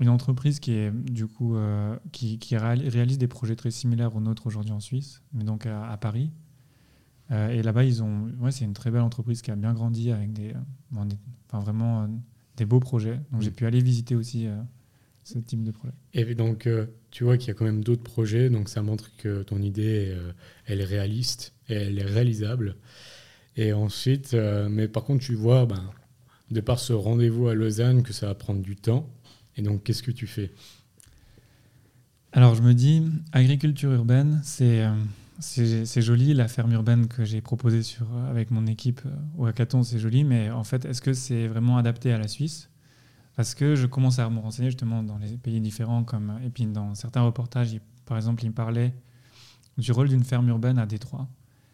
une 0.00 0.08
entreprise 0.08 0.60
qui 0.60 0.72
est 0.72 0.90
du 0.90 1.26
coup 1.26 1.56
euh, 1.56 1.96
qui, 2.12 2.38
qui, 2.38 2.56
réalise 2.56 3.18
des 3.18 3.28
projets 3.28 3.56
très 3.56 3.70
similaires 3.70 4.16
aux 4.16 4.20
nôtres 4.20 4.46
aujourd'hui 4.46 4.72
en 4.72 4.80
Suisse, 4.80 5.22
mais 5.32 5.44
donc 5.44 5.66
à, 5.66 5.96
Paris. 5.98 6.30
Euh, 7.30 7.48
et 7.48 7.62
là-bas, 7.62 7.84
ils 7.84 8.02
ont, 8.02 8.30
ouais, 8.40 8.50
c'est 8.50 8.64
une 8.64 8.74
très 8.74 8.90
belle 8.90 9.02
entreprise 9.02 9.40
qui 9.40 9.50
a 9.50 9.56
bien 9.56 9.72
grandi 9.72 10.10
avec 10.10 10.32
des, 10.32 10.50
euh, 10.50 11.04
enfin 11.46 11.60
vraiment 11.60 12.08
des 12.56 12.64
beaux 12.64 12.80
projets. 12.80 13.20
Donc 13.32 13.42
j'ai 13.42 13.50
mm. 13.50 13.54
pu 13.54 13.66
aller 13.66 13.80
visiter 13.80 14.14
aussi 14.16 14.48
ce 15.22 15.38
type 15.38 15.62
de 15.62 15.70
projet. 15.70 15.94
Et 16.12 16.34
donc 16.34 16.68
tu 17.10 17.24
vois 17.24 17.38
qu'il 17.38 17.48
y 17.48 17.50
a 17.52 17.54
quand 17.54 17.64
même 17.64 17.84
d'autres 17.84 18.02
projets, 18.02 18.50
donc 18.50 18.68
ça 18.68 18.82
montre 18.82 19.16
que 19.16 19.42
ton 19.42 19.62
idée 19.62 20.16
elle 20.66 20.80
est 20.80 20.84
réaliste 20.84 21.54
et 21.68 21.74
elle 21.74 21.98
est 21.98 22.04
réalisable. 22.04 22.76
Et 23.56 23.72
ensuite, 23.72 24.34
mais 24.68 24.88
par 24.88 25.04
contre, 25.04 25.24
tu 25.24 25.34
vois, 25.36 25.64
ben, 25.64 25.88
de 26.50 26.60
par 26.60 26.80
ce 26.80 26.92
rendez-vous 26.92 27.46
à 27.46 27.54
Lausanne, 27.54 28.02
que 28.02 28.12
ça 28.12 28.26
va 28.26 28.34
prendre 28.34 28.60
du 28.60 28.74
temps. 28.74 29.08
Et 29.56 29.62
donc, 29.62 29.82
qu'est-ce 29.82 30.02
que 30.02 30.10
tu 30.10 30.26
fais? 30.26 30.52
Alors, 32.32 32.54
je 32.54 32.62
me 32.62 32.74
dis, 32.74 33.02
agriculture 33.32 33.92
urbaine, 33.92 34.40
c'est 34.42 34.84
euh, 35.40 35.84
c'est 35.84 36.02
joli, 36.02 36.32
la 36.32 36.46
ferme 36.46 36.72
urbaine 36.72 37.08
que 37.08 37.24
j'ai 37.24 37.40
proposée 37.40 37.82
sur, 37.82 38.06
euh, 38.14 38.30
avec 38.30 38.50
mon 38.50 38.66
équipe 38.66 39.00
euh, 39.04 39.10
au 39.36 39.46
hackathon, 39.46 39.82
c'est 39.82 39.98
joli, 39.98 40.24
mais 40.24 40.50
en 40.50 40.64
fait, 40.64 40.84
est-ce 40.84 41.02
que 41.02 41.12
c'est 41.12 41.48
vraiment 41.48 41.76
adapté 41.76 42.12
à 42.12 42.18
la 42.18 42.28
Suisse? 42.28 42.70
Parce 43.36 43.54
que 43.54 43.74
je 43.74 43.86
commence 43.86 44.20
à 44.20 44.30
me 44.30 44.38
renseigner 44.38 44.70
justement 44.70 45.02
dans 45.02 45.18
les 45.18 45.36
pays 45.36 45.60
différents, 45.60 46.04
comme, 46.04 46.38
et 46.44 46.50
puis 46.50 46.66
dans 46.66 46.94
certains 46.94 47.22
reportages, 47.22 47.76
par 48.06 48.16
exemple, 48.16 48.44
il 48.44 48.50
me 48.50 48.54
parlait 48.54 48.94
du 49.76 49.90
rôle 49.90 50.08
d'une 50.08 50.22
ferme 50.22 50.48
urbaine 50.48 50.78
à 50.78 50.86
Détroit. 50.86 51.28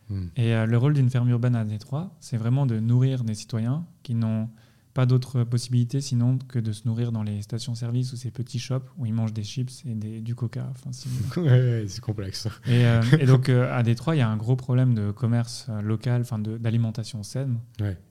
Hmm. 0.09 0.29
Et 0.37 0.55
le 0.67 0.79
rôle 0.79 0.95
d'une 0.95 1.11
ferme 1.11 1.29
urbaine 1.29 1.55
à 1.55 1.65
Détroit, 1.65 2.17
c'est 2.19 2.39
vraiment 2.39 2.65
de 2.65 2.81
nourrir 2.81 3.25
des 3.25 3.35
citoyens 3.35 3.85
qui 4.03 4.15
n'ont 4.15 4.49
pas 4.95 5.07
d'autre 5.07 5.45
possibilité 5.45 6.01
sinon 6.01 6.39
que 6.49 6.59
de 6.59 6.73
se 6.73 6.87
nourrir 6.87 7.13
dans 7.13 7.23
les 7.23 7.43
stations-service 7.43 8.13
ou 8.13 8.17
ces 8.17 8.31
petits 8.31 8.59
shops 8.59 8.87
où 8.99 9.07
ils 9.07 9.13
mangent 9.13 9.33
des 9.33 9.45
chips 9.45 9.85
et 9.87 9.95
des, 9.95 10.21
du 10.21 10.35
coca. 10.35 10.69
Enfin, 10.71 10.91
c'est 11.87 12.01
complexe. 12.01 12.49
Et, 12.67 12.85
euh, 12.85 13.03
et 13.21 13.27
donc 13.27 13.49
euh, 13.49 13.73
à 13.73 13.83
Détroit, 13.83 14.17
il 14.17 14.19
y 14.19 14.23
a 14.23 14.29
un 14.29 14.37
gros 14.37 14.57
problème 14.57 14.95
de 14.95 15.11
commerce 15.13 15.67
euh, 15.69 15.81
local, 15.81 16.23
enfin 16.23 16.39
d'alimentation 16.39 17.23
saine, 17.23 17.59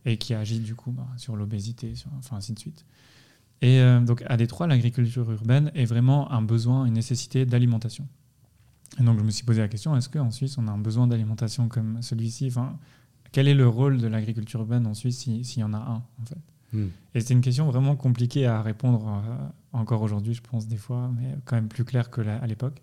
et 0.05 0.17
qui 0.17 0.33
agit 0.33 0.59
du 0.59 0.75
coup 0.75 0.91
bah, 0.91 1.07
sur 1.17 1.35
l'obésité, 1.35 1.93
enfin 2.17 2.37
ainsi 2.37 2.53
de 2.53 2.59
suite. 2.59 2.85
Et 3.61 3.81
donc 4.05 4.23
à 4.25 4.37
Détroit, 4.37 4.67
l'agriculture 4.67 5.29
urbaine 5.29 5.69
est 5.75 5.83
vraiment 5.83 6.31
un 6.31 6.41
besoin, 6.41 6.85
une 6.85 6.93
nécessité 6.93 7.45
d'alimentation. 7.45 8.07
Et 9.01 9.03
donc 9.03 9.19
je 9.19 9.23
me 9.25 9.31
suis 9.31 9.43
posé 9.43 9.59
la 9.59 9.67
question 9.67 9.97
est-ce 9.97 10.07
qu'en 10.07 10.31
Suisse 10.31 10.57
on 10.57 10.65
a 10.69 10.71
un 10.71 10.77
besoin 10.77 11.07
d'alimentation 11.07 11.67
comme 11.67 12.01
celui-ci? 12.01 12.47
Enfin, 12.47 12.79
Quel 13.33 13.49
est 13.49 13.53
le 13.53 13.67
rôle 13.67 13.97
de 13.97 14.07
l'agriculture 14.07 14.61
urbaine 14.61 14.87
en 14.87 14.93
Suisse 14.93 15.19
s'il 15.19 15.59
y 15.59 15.63
en 15.63 15.73
a 15.73 15.77
un 15.77 16.03
en 16.21 16.25
fait? 16.25 16.37
Hmm. 16.73 16.87
Et 17.15 17.19
c'est 17.21 17.33
une 17.33 17.41
question 17.41 17.65
vraiment 17.65 17.95
compliquée 17.95 18.45
à 18.45 18.61
répondre 18.61 19.07
euh, 19.07 19.35
encore 19.73 20.01
aujourd'hui, 20.01 20.33
je 20.33 20.41
pense, 20.41 20.67
des 20.67 20.77
fois, 20.77 21.09
mais 21.19 21.35
quand 21.45 21.55
même 21.55 21.67
plus 21.67 21.83
claire 21.83 22.09
que 22.11 22.21
à 22.21 22.45
l'époque. 22.47 22.81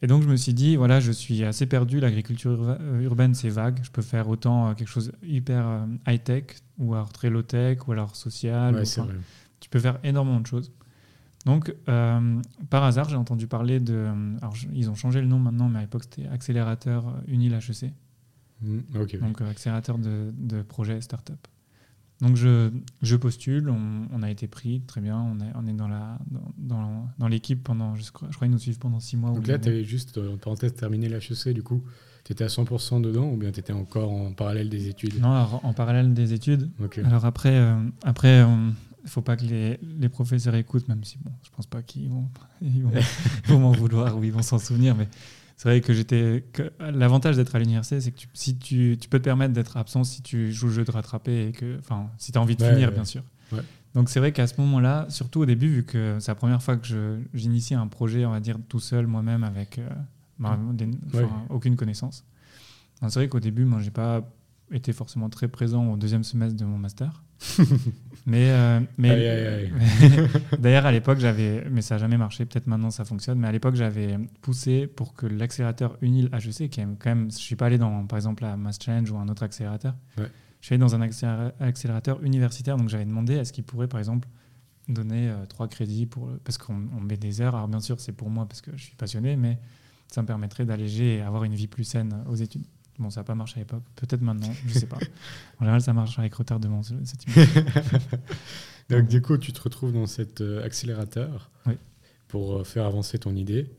Et 0.00 0.06
donc 0.06 0.22
je 0.22 0.28
me 0.28 0.36
suis 0.36 0.54
dit, 0.54 0.76
voilà, 0.76 1.00
je 1.00 1.10
suis 1.10 1.42
assez 1.42 1.66
perdu, 1.66 1.98
l'agriculture 1.98 2.52
urba- 2.52 2.78
urbaine 3.02 3.34
c'est 3.34 3.48
vague, 3.48 3.80
je 3.82 3.90
peux 3.90 4.02
faire 4.02 4.28
autant 4.28 4.68
euh, 4.68 4.74
quelque 4.74 4.88
chose 4.88 5.10
hyper 5.24 5.66
euh, 5.66 5.86
high-tech, 6.06 6.44
ou 6.78 6.94
alors 6.94 7.12
très 7.12 7.30
low-tech, 7.30 7.88
ou 7.88 7.92
alors 7.92 8.14
social. 8.14 8.74
Ouais, 8.74 8.82
ou 8.82 9.06
tu 9.58 9.68
peux 9.68 9.80
faire 9.80 9.98
énormément 10.04 10.38
de 10.40 10.46
choses. 10.46 10.70
Donc, 11.46 11.74
euh, 11.88 12.40
par 12.70 12.84
hasard, 12.84 13.08
j'ai 13.08 13.16
entendu 13.16 13.46
parler 13.48 13.80
de. 13.80 14.06
Alors, 14.40 14.54
ils 14.72 14.88
ont 14.90 14.94
changé 14.94 15.20
le 15.20 15.26
nom 15.26 15.38
maintenant, 15.38 15.68
mais 15.68 15.78
à 15.78 15.82
l'époque, 15.82 16.02
c'était 16.04 16.28
Accélérateur 16.28 17.08
euh, 17.08 17.12
Unil 17.26 17.54
HEC, 17.54 17.92
Mm, 18.60 18.78
ok. 19.00 19.18
donc 19.20 19.40
euh, 19.40 19.48
accélérateur 19.50 19.98
de, 19.98 20.32
de 20.36 20.62
projets 20.62 21.00
start-up. 21.00 21.38
Donc, 22.20 22.36
je, 22.36 22.70
je 23.02 23.16
postule, 23.16 23.70
on, 23.70 24.08
on 24.12 24.22
a 24.22 24.30
été 24.30 24.48
pris, 24.48 24.80
très 24.86 25.00
bien, 25.00 25.18
on 25.18 25.40
est, 25.40 25.52
on 25.54 25.66
est 25.68 25.72
dans 25.72 25.86
la- 25.86 26.18
dans, 26.56 27.06
dans, 27.18 27.28
l'équipe 27.28 27.62
pendant. 27.62 27.94
Je 27.94 28.10
crois, 28.10 28.28
je 28.30 28.34
crois 28.34 28.46
qu'ils 28.46 28.52
nous 28.52 28.58
suivent 28.58 28.78
pendant 28.78 28.98
six 28.98 29.16
mois. 29.16 29.30
Donc 29.30 29.46
là, 29.46 29.58
tu 29.58 29.68
avais 29.68 29.84
juste, 29.84 30.18
euh, 30.18 30.34
en 30.34 30.36
parenthèse, 30.36 30.74
terminé 30.74 31.08
l'HEC, 31.08 31.50
du 31.54 31.62
coup, 31.62 31.84
tu 32.24 32.32
étais 32.32 32.44
à 32.44 32.48
100% 32.48 33.00
dedans 33.00 33.30
ou 33.30 33.36
bien 33.36 33.52
tu 33.52 33.60
étais 33.60 33.72
encore 33.72 34.10
en 34.10 34.32
parallèle 34.32 34.68
des 34.68 34.88
études? 34.88 35.20
Non, 35.20 35.30
alors, 35.30 35.64
en 35.64 35.72
parallèle 35.72 36.12
des 36.12 36.32
études. 36.32 36.70
Alors, 37.04 37.24
après, 37.24 37.54
euh, 37.54 37.76
après 38.02 38.44
il 39.04 39.10
faut 39.10 39.22
pas 39.22 39.36
que 39.36 39.44
les, 39.44 39.78
les 39.98 40.08
professeurs 40.08 40.54
écoutent, 40.54 40.86
même 40.88 41.02
si 41.02 41.18
bon, 41.18 41.30
je 41.42 41.48
pense 41.56 41.66
pas 41.66 41.82
qu'ils 41.82 42.10
vont, 42.10 42.28
ils 42.62 42.82
vont, 42.82 42.90
ils 43.44 43.50
vont 43.50 43.58
m'en 43.60 43.72
vouloir 43.72 44.16
ou 44.18 44.24
ils 44.24 44.32
vont 44.32 44.42
s'en 44.42 44.58
souvenir, 44.58 44.94
mais 44.94 45.08
c'est 45.58 45.68
vrai 45.68 45.80
que 45.82 45.92
j'étais. 45.92 46.44
L'avantage 46.80 47.36
d'être 47.36 47.54
à 47.54 47.58
l'université, 47.58 48.00
c'est 48.00 48.12
que 48.12 48.16
tu, 48.16 48.28
si 48.32 48.56
tu, 48.56 48.96
tu 48.98 49.08
peux 49.10 49.18
te 49.18 49.24
permettre 49.24 49.52
d'être 49.52 49.76
absent 49.76 50.04
si 50.04 50.22
tu 50.22 50.50
joues 50.52 50.68
le 50.68 50.72
jeu 50.72 50.84
de 50.84 50.90
rattraper 50.90 51.48
et 51.48 51.52
que, 51.52 51.78
enfin, 51.80 52.08
si 52.16 52.32
tu 52.32 52.38
as 52.38 52.40
envie 52.40 52.56
de 52.56 52.62
Ouais, 52.62 52.70
finir, 52.70 52.88
ouais. 52.88 52.94
bien 52.94 53.04
sûr. 53.04 53.22
Ouais. 53.52 53.60
Donc 53.94 54.08
c'est 54.08 54.20
vrai 54.20 54.32
qu'à 54.32 54.46
ce 54.46 54.58
moment-là, 54.60 55.06
surtout 55.10 55.40
au 55.40 55.46
début, 55.46 55.68
vu 55.68 55.82
que 55.84 56.16
c'est 56.20 56.30
la 56.30 56.34
première 56.36 56.62
fois 56.62 56.76
que 56.76 57.20
j'initie 57.34 57.74
un 57.74 57.88
projet, 57.88 58.24
on 58.24 58.30
va 58.30 58.40
dire 58.40 58.56
tout 58.68 58.80
seul 58.80 59.06
moi-même 59.06 59.42
avec 59.44 59.78
euh, 59.78 59.88
des- 60.72 60.86
Ouais. 61.14 61.26
aucune 61.50 61.74
connaissance. 61.76 62.24
C'est 63.00 63.14
vrai 63.14 63.28
qu'au 63.28 63.40
début, 63.40 63.64
moi, 63.64 63.80
j'ai 63.80 63.90
pas 63.90 64.22
été 64.70 64.92
forcément 64.92 65.28
très 65.28 65.48
présent 65.48 65.86
au 65.90 65.96
deuxième 65.96 66.22
semestre 66.24 66.56
de 66.56 66.64
mon 66.64 66.78
master. 66.78 67.22
mais 68.26 68.50
euh, 68.50 68.80
mais 68.98 69.10
Aïe, 69.10 69.26
aïe, 69.26 69.46
aïe. 70.02 70.28
d'ailleurs 70.58 70.86
à 70.86 70.92
l'époque 70.92 71.18
j'avais 71.18 71.64
mais 71.70 71.82
ça 71.82 71.94
n'a 71.94 71.98
jamais 72.00 72.16
marché 72.16 72.44
peut-être 72.44 72.66
maintenant 72.66 72.90
ça 72.90 73.04
fonctionne 73.04 73.38
mais 73.38 73.48
à 73.48 73.52
l'époque 73.52 73.74
j'avais 73.76 74.18
poussé 74.42 74.86
pour 74.86 75.14
que 75.14 75.26
l'accélérateur 75.26 75.96
Unil 76.02 76.28
HEC 76.32 76.68
qui 76.68 76.80
est 76.80 76.86
quand 76.98 77.10
même 77.10 77.30
je 77.30 77.36
suis 77.36 77.56
pas 77.56 77.66
allé 77.66 77.78
dans 77.78 78.06
par 78.06 78.16
exemple 78.18 78.44
à 78.44 78.56
Mass 78.56 78.78
Change 78.84 79.10
ou 79.10 79.16
un 79.18 79.28
autre 79.28 79.42
accélérateur 79.44 79.94
Ouais. 80.18 80.26
je 80.60 80.66
suis 80.66 80.74
allé 80.74 80.80
dans 80.80 80.94
un 80.96 81.00
accéléra- 81.00 81.52
accélérateur 81.60 82.22
universitaire 82.24 82.76
donc 82.76 82.88
j'avais 82.88 83.04
demandé 83.06 83.34
est-ce 83.34 83.52
qu'il 83.52 83.64
pourrait 83.64 83.88
par 83.88 84.00
exemple 84.00 84.28
donner 84.88 85.28
euh, 85.28 85.46
trois 85.46 85.68
crédits 85.68 86.06
pour 86.06 86.28
parce 86.44 86.58
qu'on 86.58 86.88
on 86.96 87.00
met 87.00 87.16
des 87.16 87.40
heures 87.40 87.54
alors 87.54 87.68
bien 87.68 87.80
sûr 87.80 88.00
c'est 88.00 88.12
pour 88.12 88.30
moi 88.30 88.46
parce 88.46 88.60
que 88.62 88.70
je 88.76 88.82
suis 88.82 88.96
passionné 88.96 89.36
mais 89.36 89.58
ça 90.08 90.22
me 90.22 90.26
permettrait 90.26 90.64
d'alléger 90.64 91.18
et 91.18 91.20
avoir 91.22 91.44
une 91.44 91.54
vie 91.54 91.66
plus 91.68 91.84
saine 91.84 92.24
aux 92.28 92.34
études 92.34 92.64
Bon, 92.98 93.10
ça 93.10 93.20
n'a 93.20 93.24
pas 93.24 93.34
marché 93.34 93.56
à 93.56 93.58
l'époque. 93.60 93.84
Peut-être 93.96 94.22
maintenant, 94.22 94.50
je 94.66 94.72
sais 94.78 94.86
pas. 94.86 94.96
En 95.58 95.60
général, 95.60 95.80
ça 95.82 95.92
marche 95.92 96.18
avec 96.18 96.34
retardement, 96.34 96.82
ce- 96.82 96.94
cette 97.04 97.24
image. 97.26 97.48
Donc, 98.90 99.06
du 99.08 99.20
coup, 99.22 99.36
tu 99.38 99.52
te 99.52 99.60
retrouves 99.60 99.92
dans 99.92 100.06
cet 100.06 100.40
euh, 100.40 100.64
accélérateur 100.64 101.50
Oui. 101.66 101.74
pour 102.26 102.56
euh, 102.58 102.64
faire 102.64 102.86
avancer 102.86 103.18
ton 103.18 103.36
idée. 103.36 103.70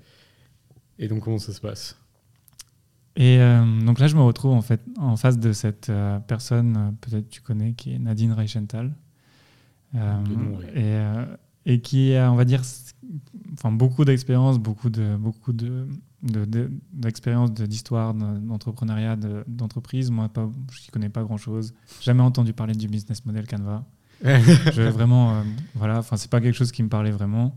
Et 1.00 1.08
donc, 1.08 1.24
comment 1.24 1.40
ça 1.40 1.52
se 1.52 1.60
passe? 1.62 1.98
Et 3.16 3.40
euh, 3.40 3.82
donc 3.82 4.00
là, 4.00 4.08
je 4.08 4.16
me 4.16 4.22
retrouve 4.22 4.54
en 4.54 4.62
fait 4.62 4.80
en 4.98 5.18
face 5.18 5.38
de 5.40 5.52
cette 5.52 5.90
euh, 5.90 6.20
personne, 6.20 6.96
peut-être 7.02 7.28
tu 7.30 7.42
connais, 7.42 7.74
qui 7.74 7.94
est 7.94 8.00
Nadine 8.00 8.32
Reichenthal. 8.32 8.94
Euh, 9.96 10.24
et, 10.76 11.28
et 11.70 11.80
qui 11.82 12.16
a, 12.16 12.32
on 12.32 12.36
va 12.36 12.46
dire, 12.46 12.62
enfin, 13.54 13.72
beaucoup 13.72 14.04
d'expérience, 14.06 14.58
beaucoup 14.60 14.90
de 14.90 15.16
beaucoup 15.18 15.54
de 15.54 15.88
de- 16.22 16.44
de- 16.44 16.70
d'expérience 16.92 17.54
de, 17.54 17.66
d'histoire, 17.66 18.14
de- 18.14 18.40
d'entrepreneuriat, 18.40 19.16
de- 19.16 19.44
d'entreprise. 19.48 20.12
Moi, 20.12 20.28
pas, 20.28 20.50
je 20.72 20.82
n'y 20.82 20.88
connais 20.88 21.08
pas 21.10 21.24
grand-chose. 21.24 21.74
Jamais 22.02 22.24
entendu 22.24 22.52
parler 22.52 22.74
du 22.74 22.88
business 22.88 23.24
model 23.26 23.48
Canva. 23.48 23.86
je 24.24 24.82
vraiment, 24.90 25.36
euh, 25.38 25.44
voilà, 25.76 26.00
enfin, 26.00 26.18
c'est 26.18 26.30
pas 26.30 26.42
quelque 26.42 26.56
chose 26.58 26.74
qui 26.74 26.84
me 26.84 26.90
parlait 26.90 27.12
vraiment. 27.12 27.56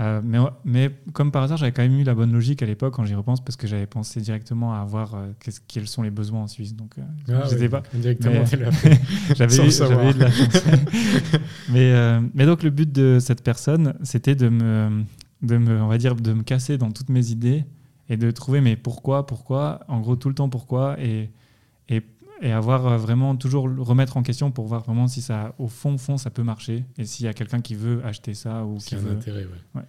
Euh, 0.00 0.20
mais, 0.24 0.38
mais 0.64 0.90
comme 1.12 1.30
par 1.30 1.44
hasard, 1.44 1.56
j'avais 1.56 1.70
quand 1.70 1.82
même 1.82 1.98
eu 1.98 2.02
la 2.02 2.14
bonne 2.14 2.32
logique 2.32 2.62
à 2.62 2.66
l'époque 2.66 2.94
quand 2.94 3.04
j'y 3.04 3.14
repense 3.14 3.40
parce 3.42 3.56
que 3.56 3.68
j'avais 3.68 3.86
pensé 3.86 4.20
directement 4.20 4.74
à 4.74 4.84
voir 4.84 5.14
euh, 5.14 5.32
quels 5.68 5.86
sont 5.86 6.02
les 6.02 6.10
besoins 6.10 6.42
en 6.42 6.46
Suisse. 6.48 6.74
Donc, 6.74 6.98
euh, 6.98 7.02
Ah, 7.32 7.48
je 7.50 7.56
sais 7.56 7.68
pas. 7.68 7.82
Directement. 7.94 8.44
J'avais 9.36 9.54
eu, 9.54 10.14
de 10.14 10.18
la 10.18 10.30
chance. 10.30 10.64
mais, 11.68 11.92
euh, 11.92 12.20
mais 12.34 12.44
donc 12.44 12.64
le 12.64 12.70
but 12.70 12.90
de 12.90 13.18
cette 13.20 13.42
personne, 13.42 13.94
c'était 14.02 14.34
de 14.34 14.48
me, 14.48 15.04
de 15.42 15.58
me, 15.58 15.80
on 15.80 15.88
va 15.88 15.98
dire, 15.98 16.16
de 16.16 16.32
me 16.32 16.42
casser 16.42 16.76
dans 16.76 16.90
toutes 16.90 17.08
mes 17.08 17.30
idées 17.30 17.64
et 18.08 18.16
de 18.16 18.30
trouver 18.32 18.60
mais 18.60 18.76
pourquoi, 18.76 19.26
pourquoi, 19.26 19.80
en 19.88 20.00
gros 20.00 20.16
tout 20.16 20.28
le 20.28 20.34
temps 20.34 20.48
pourquoi 20.48 21.00
et, 21.00 21.30
et, 22.40 22.52
avoir 22.52 22.86
euh, 22.86 22.96
vraiment 22.96 23.36
toujours 23.36 23.68
le 23.68 23.80
remettre 23.82 24.16
en 24.16 24.22
question 24.22 24.50
pour 24.50 24.66
voir 24.66 24.82
vraiment 24.82 25.06
si 25.08 25.22
ça, 25.22 25.54
au 25.58 25.68
fond, 25.68 25.98
fond, 25.98 26.16
ça 26.16 26.30
peut 26.30 26.42
marcher 26.42 26.84
et 26.98 27.04
s'il 27.04 27.26
y 27.26 27.28
a 27.28 27.34
quelqu'un 27.34 27.60
qui 27.60 27.74
veut 27.74 28.04
acheter 28.04 28.34
ça 28.34 28.64
ou 28.64 28.78
qui 28.78 28.94
un 28.94 28.98
veut. 28.98 29.12
intérêt, 29.12 29.46
ouais. 29.74 29.82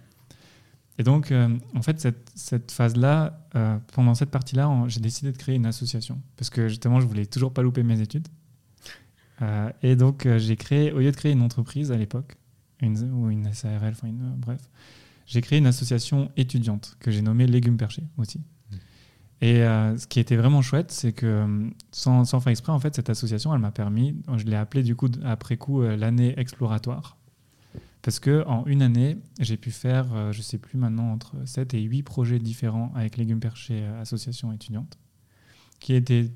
Et 0.98 1.02
donc, 1.02 1.30
euh, 1.30 1.48
en 1.74 1.82
fait, 1.82 2.00
cette, 2.00 2.30
cette 2.34 2.72
phase-là, 2.72 3.46
euh, 3.54 3.76
pendant 3.92 4.14
cette 4.14 4.30
partie-là, 4.30 4.70
j'ai 4.88 5.00
décidé 5.00 5.30
de 5.30 5.36
créer 5.36 5.56
une 5.56 5.66
association. 5.66 6.20
Parce 6.36 6.48
que 6.48 6.68
justement, 6.68 7.00
je 7.00 7.06
voulais 7.06 7.26
toujours 7.26 7.52
pas 7.52 7.62
louper 7.62 7.82
mes 7.82 8.00
études. 8.00 8.28
Euh, 9.42 9.70
et 9.82 9.96
donc, 9.96 10.26
j'ai 10.38 10.56
créé, 10.56 10.92
au 10.92 11.00
lieu 11.00 11.10
de 11.10 11.16
créer 11.16 11.32
une 11.32 11.42
entreprise 11.42 11.92
à 11.92 11.96
l'époque, 11.96 12.36
une, 12.80 12.98
ou 13.12 13.30
une 13.30 13.52
SARL, 13.52 13.92
enfin, 13.92 14.08
bref, 14.38 14.60
j'ai 15.26 15.42
créé 15.42 15.58
une 15.58 15.66
association 15.66 16.30
étudiante 16.36 16.96
que 17.00 17.10
j'ai 17.10 17.20
nommée 17.20 17.46
Légumes 17.46 17.76
Perchés 17.76 18.04
aussi. 18.16 18.40
Et 19.42 19.62
euh, 19.62 19.96
ce 19.98 20.06
qui 20.06 20.18
était 20.18 20.36
vraiment 20.36 20.62
chouette, 20.62 20.90
c'est 20.90 21.12
que 21.12 21.26
euh, 21.26 21.68
sans, 21.90 22.24
sans 22.24 22.40
faire 22.40 22.50
exprès, 22.50 22.72
en 22.72 22.78
fait, 22.78 22.94
cette 22.94 23.10
association, 23.10 23.54
elle 23.54 23.60
m'a 23.60 23.70
permis, 23.70 24.16
je 24.36 24.44
l'ai 24.44 24.56
appelée 24.56 24.82
du 24.82 24.96
coup, 24.96 25.08
après 25.24 25.56
coup, 25.56 25.82
euh, 25.82 25.96
l'année 25.96 26.38
exploratoire. 26.38 27.18
Parce 28.00 28.18
que 28.18 28.44
en 28.46 28.64
une 28.66 28.82
année, 28.82 29.18
j'ai 29.40 29.56
pu 29.56 29.72
faire, 29.72 30.32
je 30.32 30.40
sais 30.40 30.58
plus 30.58 30.78
maintenant, 30.78 31.10
entre 31.10 31.34
7 31.44 31.74
et 31.74 31.82
8 31.82 32.04
projets 32.04 32.38
différents 32.38 32.92
avec 32.94 33.16
Légumes 33.16 33.40
Perchés 33.40 33.84
Association 34.00 34.52
étudiante, 34.52 34.96
qui 35.80 35.92
étaient 35.92 36.30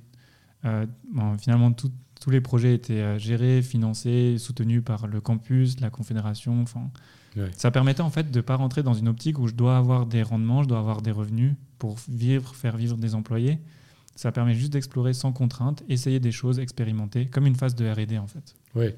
finalement 1.38 1.70
tous 1.72 2.30
les 2.30 2.40
projets 2.40 2.74
étaient 2.74 3.20
gérés, 3.20 3.62
financés, 3.62 4.36
soutenus 4.38 4.82
par 4.82 5.06
le 5.06 5.20
campus, 5.20 5.78
la 5.78 5.90
confédération. 5.90 6.60
Enfin, 6.60 6.90
Ouais. 7.36 7.48
ça 7.56 7.70
permettait 7.70 8.00
en 8.00 8.10
fait 8.10 8.30
de 8.30 8.40
pas 8.40 8.56
rentrer 8.56 8.82
dans 8.82 8.94
une 8.94 9.06
optique 9.08 9.38
où 9.38 9.46
je 9.46 9.54
dois 9.54 9.76
avoir 9.76 10.06
des 10.06 10.22
rendements, 10.22 10.62
je 10.64 10.68
dois 10.68 10.78
avoir 10.80 11.00
des 11.00 11.12
revenus 11.12 11.54
pour 11.78 11.96
vivre, 12.08 12.54
faire 12.56 12.76
vivre 12.76 12.96
des 12.96 13.14
employés. 13.14 13.58
Ça 14.16 14.32
permet 14.32 14.54
juste 14.54 14.72
d'explorer 14.72 15.12
sans 15.14 15.32
contrainte, 15.32 15.82
essayer 15.88 16.18
des 16.20 16.32
choses, 16.32 16.58
expérimenter, 16.58 17.26
comme 17.26 17.46
une 17.46 17.54
phase 17.54 17.74
de 17.74 17.88
R&D 17.88 18.18
en 18.18 18.26
fait. 18.26 18.54
Ouais. 18.74 18.96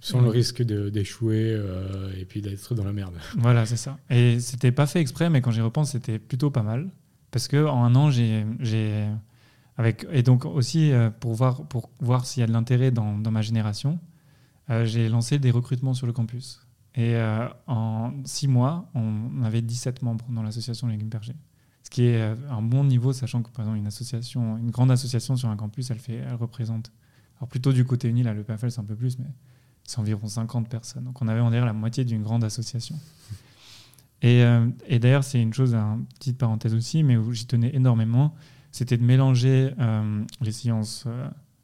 Sans 0.00 0.22
le 0.22 0.30
risque 0.30 0.62
d'échouer 0.62 1.50
euh, 1.52 2.10
et 2.18 2.24
puis 2.24 2.40
d'être 2.40 2.74
dans 2.74 2.84
la 2.84 2.92
merde. 2.92 3.14
Voilà, 3.36 3.66
c'est 3.66 3.76
ça. 3.76 3.98
Et 4.08 4.40
c'était 4.40 4.72
pas 4.72 4.86
fait 4.86 5.00
exprès, 5.00 5.28
mais 5.28 5.42
quand 5.42 5.50
j'y 5.50 5.60
repense, 5.60 5.90
c'était 5.92 6.18
plutôt 6.18 6.50
pas 6.50 6.62
mal. 6.62 6.88
Parce 7.30 7.48
que 7.48 7.66
en 7.66 7.84
un 7.84 7.94
an, 7.96 8.10
j'ai. 8.10 8.46
j'ai- 8.60 9.06
Avec, 9.76 10.06
et 10.12 10.22
donc 10.22 10.44
aussi, 10.46 10.92
euh, 10.92 11.10
pour 11.10 11.34
voir, 11.34 11.66
pour 11.66 11.90
voir 12.00 12.24
s'il 12.26 12.40
y 12.40 12.44
a 12.44 12.46
de 12.46 12.52
l'intérêt 12.52 12.92
dans, 12.92 13.18
dans 13.18 13.32
ma 13.32 13.42
génération, 13.42 13.98
euh, 14.70 14.86
j'ai 14.86 15.08
lancé 15.08 15.38
des 15.40 15.50
recrutements 15.50 15.92
sur 15.94 16.06
le 16.06 16.12
campus. 16.12 16.60
Et 16.94 17.16
euh, 17.16 17.48
en 17.66 18.12
six 18.24 18.46
mois, 18.46 18.88
on 18.94 19.42
avait 19.42 19.62
17 19.62 20.02
membres 20.02 20.24
dans 20.28 20.42
l'association 20.42 20.86
Légumes 20.86 21.10
Perchés. 21.10 21.34
Ce 21.82 21.90
qui 21.90 22.04
est 22.04 22.20
euh, 22.20 22.36
un 22.50 22.62
bon 22.62 22.84
niveau, 22.84 23.12
sachant 23.12 23.42
que 23.42 23.50
par 23.50 23.64
exemple, 23.64 23.78
une, 23.78 23.86
association, 23.86 24.56
une 24.58 24.70
grande 24.70 24.90
association 24.90 25.36
sur 25.36 25.48
un 25.48 25.56
campus, 25.56 25.90
elle, 25.90 25.98
fait, 25.98 26.14
elle 26.14 26.34
représente. 26.34 26.92
Alors 27.38 27.48
plutôt 27.48 27.72
du 27.72 27.84
côté 27.84 28.08
uni, 28.08 28.22
là, 28.22 28.32
le 28.32 28.44
PFL, 28.44 28.70
c'est 28.70 28.80
un 28.80 28.84
peu 28.84 28.94
plus, 28.94 29.18
mais 29.18 29.26
c'est 29.82 29.98
environ 29.98 30.26
50 30.26 30.68
personnes. 30.68 31.04
Donc 31.04 31.20
on 31.20 31.26
avait 31.26 31.40
on 31.40 31.50
dirait 31.50 31.66
la 31.66 31.72
moitié 31.72 32.04
d'une 32.04 32.22
grande 32.22 32.44
association. 32.44 32.96
Et, 34.22 34.42
euh, 34.44 34.66
d'ailleurs, 34.88 35.24
c'est 35.24 35.42
une 35.42 35.52
chose, 35.52 35.74
une 35.74 36.06
petite 36.18 36.38
parenthèse 36.38 36.74
aussi, 36.74 37.02
mais 37.02 37.16
où 37.16 37.32
j'y 37.32 37.46
tenais 37.46 37.74
énormément, 37.74 38.34
c'était 38.70 38.96
de 38.96 39.04
mélanger 39.04 39.74
les 40.40 40.52
sciences, 40.52 41.06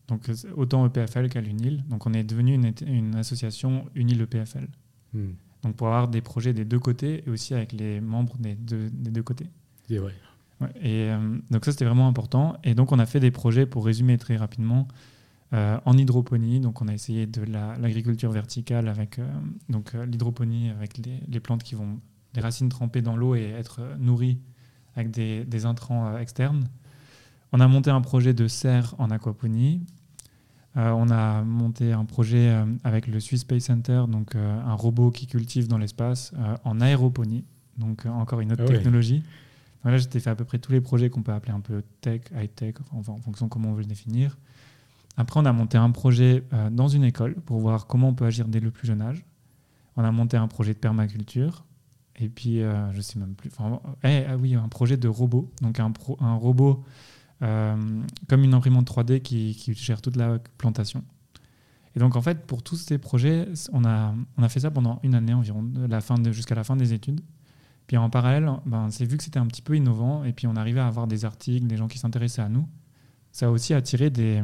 donc 0.09 0.31
autant 0.57 0.85
EPFL 0.87 1.29
qu'à 1.29 1.41
l'UNIL. 1.41 1.85
Donc 1.89 2.07
on 2.07 2.13
est 2.13 2.23
devenu 2.23 2.55
une, 2.55 2.73
une 2.87 3.15
association 3.15 3.87
UNIL-EPFL. 3.95 4.69
Hmm. 5.15 5.33
Donc 5.63 5.77
pour 5.77 5.89
avoir 5.89 6.09
des 6.09 6.21
projets 6.21 6.53
des 6.53 6.65
deux 6.65 6.79
côtés 6.79 7.23
et 7.27 7.31
aussi 7.31 7.55
avec 7.55 7.73
les 7.73 8.01
membres 8.01 8.37
des 8.39 8.55
deux, 8.55 8.89
des 8.91 9.11
deux 9.11 9.23
côtés. 9.23 9.47
C'est 9.89 9.99
vrai. 9.99 10.15
Ouais, 10.61 10.69
et 10.81 11.11
euh, 11.11 11.39
donc 11.51 11.65
ça 11.65 11.73
c'était 11.73 11.85
vraiment 11.85 12.09
important. 12.09 12.57
Et 12.65 12.75
donc 12.75 12.93
on 12.93 12.99
a 12.99 13.07
fait 13.07 13.21
des 13.21 13.31
projets 13.31 13.67
pour 13.67 13.85
résumer 13.85 14.17
très 14.19 14.37
rapidement 14.37 14.87
euh, 15.53 15.79
en 15.85 15.97
hydroponie. 15.99 16.61
Donc 16.61 16.81
on 16.81 16.89
a 16.89 16.95
essayé 16.95 17.27
de 17.27 17.43
la- 17.43 17.77
l'agriculture 17.79 18.31
verticale 18.31 18.89
avec 18.89 19.19
euh, 19.19 19.27
donc 19.69 19.93
l'hydroponie 19.95 20.71
avec 20.71 20.97
les, 20.99 21.21
les 21.29 21.41
plantes 21.41 21.63
qui 21.63 21.75
vont 21.75 21.99
les 22.35 22.41
racines 22.41 22.69
trempées 22.69 23.03
dans 23.03 23.17
l'eau 23.17 23.35
et 23.35 23.43
être 23.51 23.81
nourries 23.99 24.39
avec 24.95 25.11
des, 25.11 25.45
des 25.45 25.65
intrants 25.67 26.17
externes. 26.19 26.69
On 27.53 27.59
a 27.61 27.67
monté 27.67 27.91
un 27.91 28.01
projet 28.01 28.33
de 28.33 28.47
serre 28.47 28.95
en 28.99 29.11
aquaponie. 29.11 29.81
Euh, 30.77 30.91
on 30.91 31.11
a 31.11 31.43
monté 31.43 31.93
un 31.93 32.05
projet 32.05 32.51
euh, 32.51 32.65
avec 32.85 33.09
le 33.09 33.19
Swiss 33.19 33.41
Space 33.41 33.65
Center, 33.65 34.05
donc 34.09 34.35
euh, 34.35 34.61
un 34.65 34.75
robot 34.75 35.11
qui 35.11 35.27
cultive 35.27 35.67
dans 35.67 35.79
l'espace 35.79 36.33
en 36.65 36.81
aéroponie, 36.81 37.45
donc 37.77 38.07
encore 38.07 38.41
une 38.41 38.53
autre 38.53 38.65
Ah 38.67 38.71
technologie. 38.71 39.23
Donc 39.83 39.93
là, 39.93 39.99
j'étais 39.99 40.21
fait 40.21 40.31
à 40.31 40.35
peu 40.35 40.45
près 40.45 40.59
tous 40.59 40.73
les 40.73 40.81
projets 40.81 41.11
qu'on 41.11 41.23
peut 41.23 41.33
appeler 41.33 41.53
un 41.53 41.61
peu 41.61 41.83
tech, 42.01 42.23
high-tech, 42.37 42.75
enfin, 42.93 43.13
en 43.13 43.19
fonction 43.19 43.47
de 43.47 43.51
comment 43.51 43.71
on 43.71 43.75
veut 43.75 43.83
le 43.83 43.87
définir. 43.87 44.39
Après, 45.17 45.41
on 45.41 45.45
a 45.45 45.53
monté 45.53 45.77
un 45.77 45.91
projet 45.91 46.45
dans 46.71 46.89
une 46.89 47.05
école 47.05 47.35
pour 47.35 47.59
voir 47.61 47.87
comment 47.87 48.11
on 48.11 48.15
peut 48.15 48.27
agir 48.27 48.47
dès 48.47 48.61
le 48.61 48.71
plus 48.71 48.87
jeune 48.87 49.03
âge. 49.03 49.25
On 49.97 50.05
a 50.05 50.13
monté 50.13 50.37
un 50.37 50.49
projet 50.49 50.75
de 50.75 50.79
permaculture. 50.79 51.65
Et 52.17 52.29
puis, 52.29 52.61
je 52.93 53.01
sais 53.01 53.19
même 53.19 53.35
plus. 53.35 53.51
Enfin, 53.57 53.81
eh, 54.05 54.25
ah 54.29 54.37
oui, 54.37 54.55
un 54.55 54.69
projet 54.69 54.97
de 54.97 55.09
robot. 55.09 55.51
Donc, 55.63 55.81
un, 55.81 55.91
pro, 55.91 56.17
un 56.21 56.35
robot 56.35 56.85
comme 57.41 58.45
une 58.45 58.55
imprimante 58.55 58.87
3D 58.89 59.21
qui, 59.21 59.57
gère 59.75 60.03
toute 60.03 60.17
la 60.17 60.39
plantation. 60.59 61.05
Et 61.97 61.99
donc, 61.99 62.15
en 62.15 62.23
fait, 62.23 62.47
pour 62.47 62.63
tous 62.63 62.77
ces 62.77 62.99
projets, 62.99 63.49
on 63.73 63.85
a, 63.85 64.15
on 64.37 64.43
a 64.43 64.49
fait 64.49 64.61
ça 64.61 64.71
pendant 64.71 65.01
une 65.03 65.15
année 65.15 65.35
environ, 65.35 65.65
jusqu'à 66.31 66.55
la 66.55 66.65
fin 66.65 66.77
des 66.77 66.93
études. 66.93 67.21
Puis 67.87 67.97
en 67.97 68.09
parallèle, 68.09 68.49
ben, 68.67 68.89
c'est 68.91 69.05
vu 69.05 69.17
que 69.17 69.25
c'était 69.25 69.41
un 69.41 69.47
petit 69.47 69.63
peu 69.63 69.77
innovant, 69.77 70.23
et 70.23 70.33
puis 70.33 70.47
on 70.47 70.55
arrivait 70.55 70.81
à 70.81 70.87
avoir 70.87 71.09
des 71.09 71.25
articles, 71.25 71.67
des 71.67 71.77
gens 71.77 71.89
qui 71.89 71.99
s'intéressaient 71.99 72.43
à 72.43 72.49
nous. 72.49 72.69
Ça 73.33 73.47
a 73.47 73.51
aussi 73.51 73.75
attiré 73.75 74.11
des, 74.11 74.43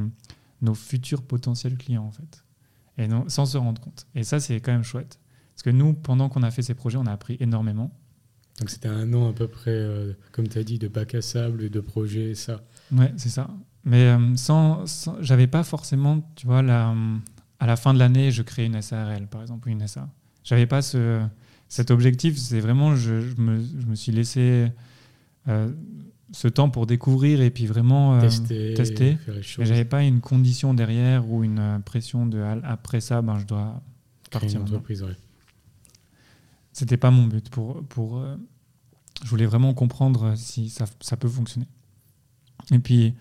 nos 0.63 0.75
futurs 0.75 1.23
potentiels 1.23 1.77
clients, 1.77 2.05
en 2.05 2.11
fait. 2.11 2.45
Et 2.99 3.09
sans 3.29 3.47
se 3.47 3.59
rendre 3.59 3.81
compte. 3.81 4.07
Et 4.15 4.25
ça, 4.25 4.41
c'est 4.41 4.59
quand 4.61 4.73
même 4.73 4.83
chouette. 4.83 5.21
Parce 5.55 5.63
que 5.63 5.71
nous, 5.71 5.93
pendant 5.93 6.29
qu'on 6.29 6.43
a 6.43 6.51
fait 6.51 6.63
ces 6.63 6.75
projets, 6.75 6.99
on 6.99 7.07
a 7.07 7.13
appris 7.13 7.37
énormément. 7.41 7.91
Donc 8.59 8.71
c'était 8.71 8.89
un 8.89 9.13
an 9.13 9.29
à 9.29 9.33
peu 9.33 9.49
près, 9.49 9.71
euh, 9.71 10.13
comme 10.33 10.49
tu 10.49 10.59
as 10.59 10.65
dit, 10.65 10.79
de 10.79 10.89
bac 10.89 11.15
à 11.15 11.23
sable 11.23 11.63
et 11.63 11.69
de 11.71 11.81
projets, 11.81 12.35
ça. 12.35 12.63
Ouais, 12.92 13.12
c'est 13.16 13.29
ça. 13.29 13.49
Mais 13.85 14.05
euh, 14.05 14.37
sans, 14.37 14.87
sans 14.87 15.16
j'avais 15.20 15.46
pas 15.46 15.62
forcément, 15.62 16.20
tu 16.35 16.46
vois, 16.46 16.62
la, 16.62 16.94
à 17.59 17.66
la 17.66 17.77
fin 17.77 17.94
de 17.94 17.99
l'année, 17.99 18.31
je 18.31 18.42
crée 18.42 18.64
une 18.64 18.81
SARL, 18.81 19.27
par 19.29 19.42
exemple, 19.42 19.68
ou 19.68 19.72
une 19.72 19.87
SA. 19.87 20.09
J'avais 20.44 20.66
pas 20.66 20.83
ce, 20.83 21.22
cet 21.68 21.90
objectif. 21.90 22.37
C'est 22.37 22.61
vraiment, 22.61 22.96
je, 22.96 23.20
je, 23.20 23.40
me, 23.40 23.61
je, 23.61 23.87
me, 23.87 23.94
suis 23.94 24.12
laissé 24.12 24.70
euh, 25.49 25.72
ce 26.33 26.49
temps 26.49 26.70
pour 26.70 26.87
découvrir 26.87 27.40
et 27.40 27.51
puis 27.51 27.66
vraiment 27.66 28.16
euh, 28.16 28.20
tester. 28.20 28.75
tester. 28.75 29.18
Mais 29.59 29.66
j'avais 29.66 29.85
pas 29.85 30.03
une 30.03 30.20
condition 30.20 30.75
derrière 30.75 31.29
ou 31.31 31.44
une 31.44 31.81
pression 31.85 32.27
de 32.27 32.40
après 32.64 33.01
ça, 33.01 33.22
ben, 33.22 33.38
je 33.38 33.46
dois 33.46 33.81
partir. 34.31 34.61
Ouais. 34.62 35.16
C'était 36.72 36.96
pas 36.96 37.11
mon 37.11 37.27
but. 37.27 37.49
Pour, 37.49 37.83
pour, 37.85 38.18
euh, 38.18 38.37
je 39.25 39.29
voulais 39.29 39.46
vraiment 39.46 39.72
comprendre 39.72 40.35
si 40.37 40.68
ça, 40.68 40.85
ça 41.01 41.16
peut 41.16 41.29
fonctionner. 41.29 41.66
Et 42.72 42.79
puis, 42.79 43.14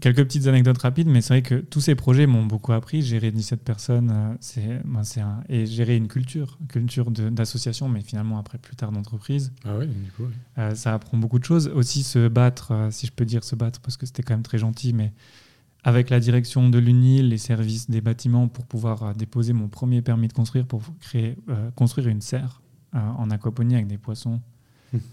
quelques 0.00 0.24
petites 0.24 0.46
anecdotes 0.46 0.78
rapides, 0.78 1.08
mais 1.08 1.20
c'est 1.20 1.34
vrai 1.34 1.42
que 1.42 1.56
tous 1.56 1.80
ces 1.80 1.94
projets 1.94 2.26
m'ont 2.26 2.44
beaucoup 2.44 2.72
appris. 2.72 3.02
Gérer 3.02 3.30
17 3.30 3.62
personnes, 3.62 4.10
euh, 4.12 4.34
c'est, 4.40 4.82
ben, 4.84 5.02
un, 5.18 5.42
et 5.48 5.66
gérer 5.66 5.96
une 5.96 6.08
culture, 6.08 6.58
culture 6.68 7.10
d'association, 7.10 7.88
mais 7.88 8.00
finalement 8.00 8.38
après 8.38 8.58
plus 8.58 8.76
tard 8.76 8.92
d'entreprise. 8.92 9.52
Ah 9.64 9.76
ouais, 9.76 9.86
du 9.86 10.10
coup. 10.12 10.24
Euh, 10.58 10.74
ça 10.74 10.94
apprend 10.94 11.18
beaucoup 11.18 11.38
de 11.38 11.44
choses. 11.44 11.68
Aussi 11.68 12.02
se 12.02 12.28
battre, 12.28 12.72
euh, 12.72 12.90
si 12.90 13.06
je 13.06 13.12
peux 13.12 13.24
dire 13.24 13.44
se 13.44 13.56
battre, 13.56 13.80
parce 13.80 13.96
que 13.96 14.06
c'était 14.06 14.22
quand 14.22 14.34
même 14.34 14.42
très 14.42 14.58
gentil, 14.58 14.92
mais 14.92 15.12
avec 15.82 16.10
la 16.10 16.18
direction 16.18 16.70
de 16.70 16.78
l'UNIL, 16.78 17.28
les 17.28 17.38
services 17.38 17.90
des 17.90 18.00
bâtiments, 18.00 18.48
pour 18.48 18.66
pouvoir 18.66 19.02
euh, 19.02 19.12
déposer 19.12 19.52
mon 19.52 19.68
premier 19.68 20.02
permis 20.02 20.28
de 20.28 20.32
construire, 20.32 20.66
pour 20.66 20.82
créer, 21.00 21.36
construire 21.74 22.08
une 22.08 22.20
serre 22.20 22.60
en 22.92 23.28
aquaponie 23.30 23.74
avec 23.74 23.88
des 23.88 23.98
poissons. 23.98 24.40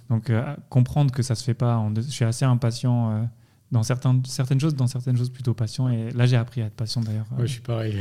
Donc 0.10 0.32
comprendre 0.70 1.12
que 1.12 1.24
ça 1.24 1.36
se 1.36 1.44
fait 1.44 1.54
pas, 1.54 1.78
en 1.78 1.92
deux, 1.92 2.02
je 2.02 2.10
suis 2.10 2.26
assez 2.26 2.46
impatient 2.46 3.28
dans 3.72 3.84
certaines, 3.84 4.24
certaines 4.26 4.60
choses, 4.60 4.76
dans 4.76 4.88
certaines 4.88 5.18
choses 5.18 5.30
plutôt 5.30 5.54
patient. 5.54 5.88
Et 5.90 6.12
là, 6.12 6.26
j'ai 6.26 6.36
appris 6.36 6.62
à 6.62 6.66
être 6.66 6.76
patient 6.76 7.02
d'ailleurs. 7.02 7.26
Ouais, 7.38 7.48
je 7.48 7.54
suis 7.54 7.62
pareil. 7.62 7.96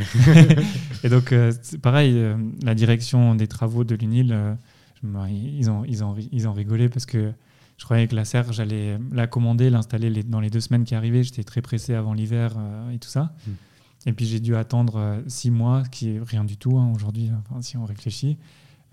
et 1.05 1.09
donc, 1.09 1.33
euh, 1.33 1.53
pareil, 1.81 2.15
euh, 2.17 2.37
la 2.63 2.75
direction 2.75 3.37
des 3.37 3.47
travaux 3.47 3.85
de 3.85 3.95
l'UNIL, 3.95 4.33
euh, 4.33 4.55
ils, 5.03 5.71
ont, 5.71 5.85
ils, 5.85 6.03
ont, 6.03 6.17
ils 6.33 6.49
ont 6.49 6.53
rigolé 6.53 6.89
parce 6.89 7.07
que 7.07 7.33
je 7.79 7.85
croyais 7.85 8.09
que 8.09 8.17
la 8.17 8.25
serre, 8.25 8.53
j'allais 8.53 8.99
la 9.13 9.27
commander, 9.29 9.71
l'installer 9.71 10.11
les, 10.11 10.25
dans 10.25 10.41
les 10.41 10.51
deux 10.51 10.61
semaines 10.61 10.85
qui 10.85 10.97
arrivaient. 10.97 11.23
J'étais 11.23 11.45
très 11.45 11.63
pressé 11.63 11.95
avant 11.95 12.15
l'hiver 12.15 12.57
et 12.93 12.99
tout 12.99 13.09
ça. 13.09 13.33
Mm. 13.47 13.51
Et 14.07 14.13
puis, 14.13 14.27
j'ai 14.27 14.41
dû 14.41 14.57
attendre 14.57 15.23
six 15.29 15.51
mois, 15.51 15.85
ce 15.85 15.91
qui 15.91 16.11
est 16.11 16.21
rien 16.21 16.45
du 16.45 16.57
tout 16.57 16.79
hein, 16.79 16.91
aujourd'hui, 16.95 17.31
enfin, 17.39 17.63
si 17.63 17.77
on 17.77 17.85
réfléchit. 17.85 18.39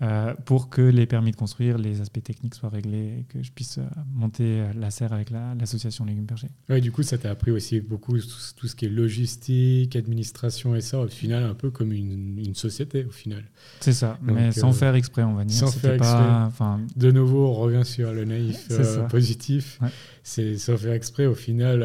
Euh, 0.00 0.32
pour 0.44 0.70
que 0.70 0.80
les 0.80 1.06
permis 1.06 1.32
de 1.32 1.36
construire, 1.36 1.76
les 1.76 2.00
aspects 2.00 2.22
techniques 2.22 2.54
soient 2.54 2.68
réglés 2.68 3.18
et 3.20 3.24
que 3.24 3.42
je 3.42 3.50
puisse 3.50 3.78
euh, 3.78 3.82
monter 4.14 4.60
euh, 4.60 4.72
la 4.78 4.92
serre 4.92 5.12
avec 5.12 5.30
l'association 5.30 6.04
Légumes 6.04 6.26
Perchés. 6.26 6.50
Ouais, 6.68 6.80
du 6.80 6.92
coup, 6.92 7.02
ça 7.02 7.18
t'a 7.18 7.30
appris 7.30 7.50
aussi 7.50 7.80
beaucoup 7.80 8.16
tout, 8.16 8.28
tout, 8.56 8.68
ce 8.68 8.76
qui 8.76 8.84
est 8.84 8.90
logistique, 8.90 9.96
administration 9.96 10.76
et 10.76 10.80
ça, 10.80 11.00
au 11.00 11.08
final, 11.08 11.42
un 11.42 11.54
peu 11.54 11.70
comme 11.70 11.92
une, 11.92 12.38
une 12.38 12.54
société, 12.54 13.04
au 13.04 13.10
final. 13.10 13.42
C'est 13.80 13.92
ça, 13.92 14.18
Donc, 14.22 14.36
mais 14.36 14.52
sans 14.52 14.70
euh, 14.70 14.72
faire 14.72 14.94
exprès, 14.94 15.24
on 15.24 15.34
va 15.34 15.44
dire. 15.44 15.56
Sans 15.56 15.72
faire 15.72 15.96
pas, 15.96 16.46
exprès. 16.46 16.66
De 16.94 17.10
nouveau, 17.10 17.48
on 17.48 17.54
revient 17.54 17.84
sur 17.84 18.12
le 18.12 18.24
naïf 18.24 18.68
euh, 18.70 19.02
positif. 19.08 19.80
Ouais. 19.82 19.88
C'est 20.22 20.58
sans 20.58 20.76
faire 20.76 20.92
exprès, 20.92 21.26
au 21.26 21.34
final, 21.34 21.80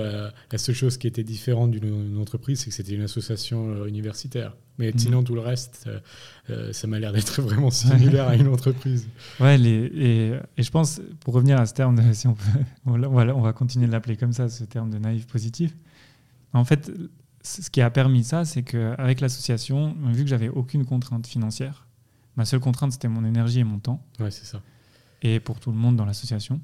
la 0.52 0.58
seule 0.58 0.76
chose 0.76 0.98
qui 0.98 1.08
était 1.08 1.24
différente 1.24 1.72
d'une 1.72 2.18
entreprise, 2.18 2.60
c'est 2.60 2.70
que 2.70 2.76
c'était 2.76 2.94
une 2.94 3.04
association 3.04 3.86
universitaire. 3.86 4.54
Mais 4.80 4.92
Mhm. 4.92 4.98
sinon, 4.98 5.24
tout 5.24 5.36
le 5.36 5.42
reste, 5.42 5.84
euh, 5.88 6.00
euh, 6.50 6.74
ça 6.74 6.88
m'a 6.88 6.98
l'air 7.00 7.14
d'être 7.14 7.42
vraiment 7.42 7.70
similaire 7.70 8.28
à 8.28 8.36
une 8.36 8.48
entreprise. 8.48 9.08
Ouais, 9.40 9.58
les, 9.58 9.70
et, 9.70 10.28
et, 10.58 10.64
je 10.64 10.72
pense, 10.72 11.00
pour 11.20 11.36
revenir 11.36 11.60
à 11.60 11.66
ce 11.68 11.74
terme, 11.74 11.96
de, 11.96 12.02
si 12.14 12.28
on, 12.28 12.34
peut, 12.34 12.44
on, 12.86 12.98
va, 12.98 13.36
on 13.36 13.42
va 13.42 13.54
continuer 13.54 13.86
de 13.88 13.92
l'appeler 13.92 14.18
comme 14.18 14.34
ça, 14.34 14.50
ce 14.50 14.64
terme 14.64 14.90
de 14.90 14.98
naïf 14.98 15.28
positif. 15.28 15.76
En 16.54 16.66
fait, 16.66 16.92
ce 17.44 17.70
qui 17.70 17.82
a 17.82 17.90
permis 17.90 18.24
ça, 18.24 18.46
c'est 18.46 18.64
qu'avec 18.64 19.22
l'association, 19.22 19.96
vu 20.12 20.24
que 20.24 20.30
j'avais 20.30 20.50
aucune 20.50 20.86
contrainte 20.86 21.28
financière, 21.28 21.86
ma 22.36 22.46
seule 22.46 22.60
contrainte, 22.60 22.92
c'était 22.94 23.08
mon 23.08 23.26
énergie 23.26 23.60
et 23.60 23.64
mon 23.64 23.80
temps. 23.80 24.04
Ouais, 24.20 24.32
c'est 24.32 24.46
ça. 24.46 24.62
Et 25.22 25.40
pour 25.40 25.60
tout 25.60 25.72
le 25.72 25.78
monde 25.78 25.96
dans 25.96 26.06
l'association. 26.06 26.60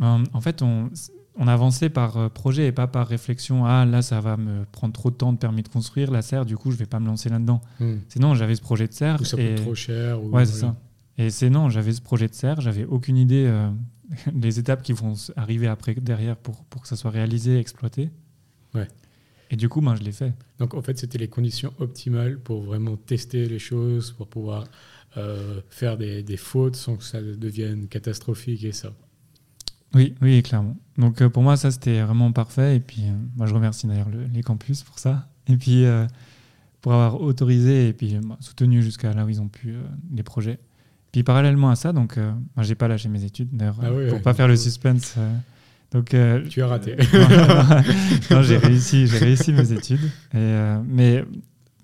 En 0.00 0.40
fait, 0.40 0.62
on, 0.62 0.90
on 1.36 1.46
avançait 1.48 1.90
par 1.90 2.30
projet 2.30 2.66
et 2.66 2.72
pas 2.72 2.86
par 2.86 3.06
réflexion. 3.06 3.64
Ah, 3.64 3.84
là, 3.84 4.02
ça 4.02 4.20
va 4.20 4.36
me 4.36 4.64
prendre 4.72 4.92
trop 4.92 5.10
de 5.10 5.16
temps 5.16 5.32
de 5.32 5.38
permis 5.38 5.62
de 5.62 5.68
construire 5.68 6.10
la 6.10 6.22
serre, 6.22 6.44
du 6.44 6.56
coup, 6.56 6.70
je 6.70 6.76
vais 6.76 6.86
pas 6.86 7.00
me 7.00 7.06
lancer 7.06 7.28
là-dedans. 7.28 7.60
Hmm. 7.78 7.96
Sinon, 8.08 8.34
j'avais 8.34 8.54
ce 8.54 8.62
projet 8.62 8.88
de 8.88 8.92
serre. 8.92 9.20
Ou 9.20 9.24
ça 9.24 9.40
et... 9.40 9.54
coûte 9.54 9.64
trop 9.64 9.74
cher. 9.74 10.22
Ou 10.22 10.30
Ouais, 10.30 10.44
c'est 10.44 10.60
ça. 10.60 10.76
Et 11.18 11.30
c'est 11.30 11.50
non, 11.50 11.68
j'avais 11.68 11.92
ce 11.92 12.00
projet 12.00 12.28
de 12.28 12.34
serre, 12.34 12.60
j'avais 12.60 12.84
aucune 12.84 13.16
idée 13.16 13.44
euh, 13.46 13.70
des 14.32 14.58
étapes 14.58 14.82
qui 14.82 14.92
vont 14.92 15.14
arriver 15.36 15.66
après, 15.66 15.94
derrière, 15.94 16.36
pour, 16.36 16.64
pour 16.64 16.82
que 16.82 16.88
ça 16.88 16.96
soit 16.96 17.10
réalisé, 17.10 17.58
exploité. 17.58 18.10
Ouais. 18.74 18.88
Et 19.50 19.56
du 19.56 19.68
coup, 19.68 19.80
ben, 19.80 19.96
je 19.96 20.02
l'ai 20.02 20.12
fait. 20.12 20.32
Donc, 20.58 20.74
en 20.74 20.82
fait, 20.82 20.98
c'était 20.98 21.18
les 21.18 21.28
conditions 21.28 21.72
optimales 21.78 22.38
pour 22.38 22.62
vraiment 22.62 22.96
tester 22.96 23.46
les 23.46 23.58
choses, 23.58 24.12
pour 24.12 24.28
pouvoir 24.28 24.64
euh, 25.16 25.60
faire 25.70 25.98
des, 25.98 26.22
des 26.22 26.36
fautes 26.36 26.76
sans 26.76 26.96
que 26.96 27.04
ça 27.04 27.20
devienne 27.20 27.88
catastrophique 27.88 28.64
et 28.64 28.72
ça. 28.72 28.92
Oui, 29.94 30.14
oui, 30.20 30.42
clairement. 30.42 30.76
Donc 30.98 31.20
euh, 31.20 31.28
pour 31.28 31.42
moi, 31.42 31.56
ça 31.56 31.70
c'était 31.70 32.00
vraiment 32.02 32.32
parfait. 32.32 32.76
Et 32.76 32.80
puis, 32.80 33.02
euh, 33.02 33.12
moi, 33.36 33.46
je 33.46 33.54
remercie 33.54 33.86
d'ailleurs 33.86 34.08
le, 34.08 34.24
les 34.32 34.42
campus 34.42 34.82
pour 34.82 34.98
ça. 34.98 35.28
Et 35.48 35.56
puis, 35.56 35.84
euh, 35.84 36.06
pour 36.80 36.92
avoir 36.92 37.20
autorisé 37.20 37.88
et 37.88 37.92
puis 37.92 38.16
bah, 38.22 38.36
soutenu 38.40 38.82
jusqu'à 38.82 39.12
là 39.12 39.24
où 39.24 39.28
ils 39.28 39.40
ont 39.40 39.48
pu 39.48 39.74
les 40.14 40.22
projets. 40.22 40.58
Puis 41.12 41.22
parallèlement 41.24 41.70
à 41.70 41.76
ça, 41.76 41.92
donc, 41.92 42.16
moi, 42.18 42.62
j'ai 42.62 42.76
pas 42.76 42.86
lâché 42.86 43.08
mes 43.08 43.24
études 43.24 43.48
d'ailleurs 43.52 43.78
ah 43.82 43.92
oui, 43.92 44.06
pour 44.06 44.14
ouais, 44.14 44.22
pas 44.22 44.32
faire 44.32 44.46
le 44.46 44.56
suspense. 44.56 45.16
donc, 45.90 46.14
tu 46.48 46.62
as 46.62 46.66
raté. 46.68 46.96
non, 48.30 48.42
j'ai 48.42 48.58
réussi, 48.58 49.08
j'ai 49.08 49.18
réussi 49.18 49.52
mes 49.52 49.72
études. 49.72 50.08
Et, 50.32 50.54
mais 50.86 51.24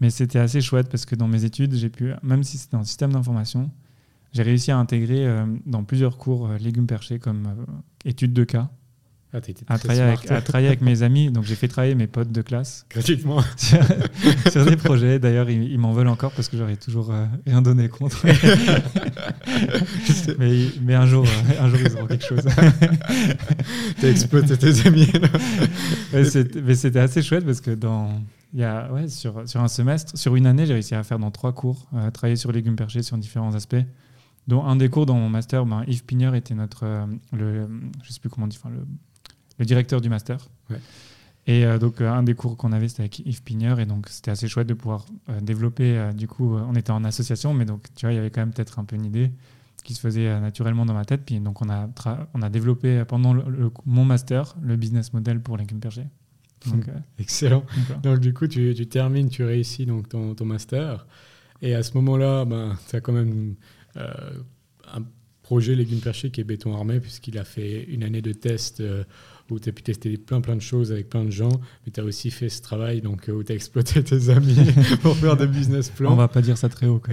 mais 0.01 0.11
c'était 0.11 0.39
assez 0.39 0.61
chouette 0.61 0.89
parce 0.91 1.07
que 1.07 1.15
dans 1.15 1.29
mes 1.29 1.45
études, 1.45 1.75
j'ai 1.75 1.89
pu, 1.89 2.13
même 2.23 2.43
si 2.43 2.59
c'était 2.59 2.77
en 2.77 2.85
système 2.85 3.13
d'information, 3.13 3.71
j'ai 4.37 4.43
réussi 4.43 4.71
à 4.71 4.79
intégrer 4.79 5.27
euh, 5.27 5.45
dans 5.65 5.83
plusieurs 5.83 6.19
cours 6.19 6.47
euh, 6.47 6.59
légumes 6.59 6.87
perchés 6.87 7.19
comme 7.19 7.47
euh, 7.47 7.65
études 8.05 8.33
de 8.33 8.45
cas. 8.45 8.71
Ah, 9.33 9.39
à, 9.75 9.79
travailler 9.79 10.03
avec, 10.03 10.31
à, 10.31 10.41
travailler 10.41 10.69
avec, 10.69 10.81
mes 10.81 11.03
amis. 11.03 11.31
Donc 11.31 11.45
j'ai 11.45 11.57
fait 11.57 11.69
travailler 11.69 11.95
mes 11.95 12.07
potes 12.07 12.33
de 12.33 12.43
classe. 12.43 12.87
Gratuitement. 12.91 13.43
sur, 13.57 13.79
sur, 14.51 14.65
des 14.65 14.77
projets. 14.77 15.19
D'ailleurs, 15.19 15.51
ils, 15.51 15.65
ils 15.65 15.79
m'en 15.79 15.93
veulent 15.93 16.09
encore 16.09 16.33
parce 16.33 16.49
que 16.49 16.57
j'aurais 16.57 16.77
toujours 16.77 17.11
euh, 17.11 17.27
rien 17.45 17.61
donné 17.61 17.89
contre. 17.89 18.25
mais, 20.39 20.69
mais 20.81 20.95
un, 20.95 21.07
jour, 21.07 21.27
euh, 21.27 21.65
un 21.65 21.69
jour, 21.69 21.79
ils 21.85 21.97
auront 21.97 22.07
quelque 22.07 22.25
chose. 22.25 22.47
T'as 24.01 24.09
exploité 24.09 24.57
tes 24.57 24.87
amis. 24.87 25.11
mais 26.13 26.75
c'était 26.75 27.01
assez 27.01 27.23
chouette 27.23 27.45
parce 27.45 27.61
que 27.61 27.73
dans. 27.73 28.23
Il 28.55 28.61
y 28.61 28.65
a, 28.65 28.91
ouais, 28.93 29.09
sur, 29.09 29.47
sur 29.47 29.61
un 29.61 29.69
semestre, 29.69 30.17
sur 30.17 30.37
une 30.37 30.47
année, 30.47 30.67
j'ai 30.67 30.73
réussi 30.73 30.95
à 30.95 31.03
faire 31.03 31.19
dans 31.19 31.33
trois 31.33 31.53
cours, 31.53 31.89
euh, 31.95 32.11
travailler 32.11 32.37
sur 32.37 32.53
légumes 32.53 32.77
perchés 32.77 33.03
sur 33.03 33.19
différents 33.19 33.55
aspects 33.55 33.77
dont 34.47 34.65
un 34.65 34.77
des 34.77 34.89
cours 34.89 35.07
dans 35.07 35.17
mon 35.17 35.29
master, 35.29 35.67
ben, 35.67 35.85
Yves 35.87 36.05
Pigneur 36.05 36.35
était 36.35 36.55
notre, 36.55 36.85
euh, 36.85 37.07
le, 37.33 37.69
je 38.03 38.13
sais 38.13 38.21
plus 38.21 38.31
comment 38.31 38.45
on 38.45 38.49
dit, 38.49 38.59
enfin, 38.63 38.73
le, 38.75 38.87
le 39.59 39.65
directeur 39.65 40.01
du 40.01 40.09
master. 40.09 40.39
Ouais. 40.71 40.81
Et 41.49 41.65
euh, 41.65 41.79
donc, 41.79 42.01
euh, 42.01 42.11
un 42.11 42.23
des 42.23 42.35
cours 42.35 42.57
qu'on 42.57 42.73
avait, 42.73 42.89
c'était 42.89 43.03
avec 43.03 43.19
Yves 43.21 43.43
Pigneur. 43.43 43.81
Et 43.81 43.87
donc, 43.87 44.09
c'était 44.09 44.31
assez 44.31 44.49
chouette 44.49 44.67
de 44.67 44.75
pouvoir 44.75 45.07
développer. 45.43 46.11
du 46.15 46.29
coup, 46.29 46.57
on 46.57 46.75
était 46.75 46.91
en 46.91 47.05
association, 47.05 47.55
mais 47.55 47.65
donc, 47.65 47.85
tu 47.95 48.07
vois, 48.07 48.13
il 48.13 48.17
y 48.17 48.19
avait 48.19 48.31
quand 48.31 48.41
même 48.41 48.53
peut-être 48.53 48.79
un 48.79 48.85
peu 48.85 48.97
une 48.97 49.05
idée 49.05 49.31
qui 49.85 49.95
se 49.95 50.01
faisait 50.01 50.41
naturellement 50.41 50.85
dans 50.85 50.95
ma 50.95 51.05
tête. 51.05 51.23
Puis, 51.25 51.39
donc, 51.39 51.63
on 51.63 51.71
a, 51.71 51.89
on 52.35 52.43
a 52.43 52.49
développé 52.49 53.05
pendant 53.07 53.33
le, 53.33 53.45
le, 53.49 53.71
mon 53.85 54.05
master 54.05 54.57
le 54.61 54.77
business 54.77 55.13
model 55.13 55.41
pour 55.41 55.57
légumes 55.57 55.79
perchés. 55.79 56.07
Donc, 56.67 56.87
Excellent. 57.19 57.65
Donc, 57.89 58.01
donc, 58.03 58.19
du 58.19 58.35
coup, 58.35 58.49
tu, 58.49 58.75
tu, 58.75 58.87
termines, 58.89 59.29
tu 59.29 59.45
réussis 59.45 59.87
donc, 59.87 60.09
ton, 60.09 60.35
ton 60.35 60.45
master. 60.45 61.07
Et 61.63 61.75
à 61.75 61.83
ce 61.83 61.95
moment-là, 61.95 62.45
ben, 62.45 62.77
tu 62.89 62.97
as 62.97 63.01
quand 63.01 63.13
même. 63.13 63.55
Un 63.97 65.03
projet 65.47 65.77
Légumes 65.77 66.01
Perchés 66.01 66.31
qui 66.31 66.41
est 66.41 66.45
béton 66.45 66.75
armé, 66.75 66.99
puisqu'il 66.99 67.39
a 67.39 67.45
fait 67.45 67.85
une 67.85 68.03
année 68.03 68.21
de 68.21 68.33
test 68.33 68.81
euh, 68.81 69.05
où 69.49 69.61
tu 69.61 69.69
as 69.69 69.73
pu 69.73 69.85
tester 69.85 70.17
plein 70.17 70.41
plein 70.41 70.57
de 70.57 70.61
choses 70.61 70.91
avec 70.91 71.09
plein 71.09 71.25
de 71.25 71.31
gens, 71.31 71.61
mais 71.85 71.93
tu 71.93 72.01
as 72.01 72.03
aussi 72.03 72.33
fait 72.33 72.49
ce 72.49 72.63
travail 72.63 73.01
donc, 73.01 73.29
euh, 73.29 73.33
où 73.33 73.45
tu 73.45 73.53
as 73.53 73.55
exploité 73.55 74.03
tes 74.03 74.29
amis 74.37 74.57
pour 75.03 75.17
faire 75.17 75.37
des 75.37 75.47
business 75.47 75.89
plans. 75.89 76.13
On 76.13 76.17
va 76.17 76.27
pas 76.27 76.43
dire 76.43 76.59
ça 76.59 76.69
très 76.69 76.87
haut. 76.87 77.01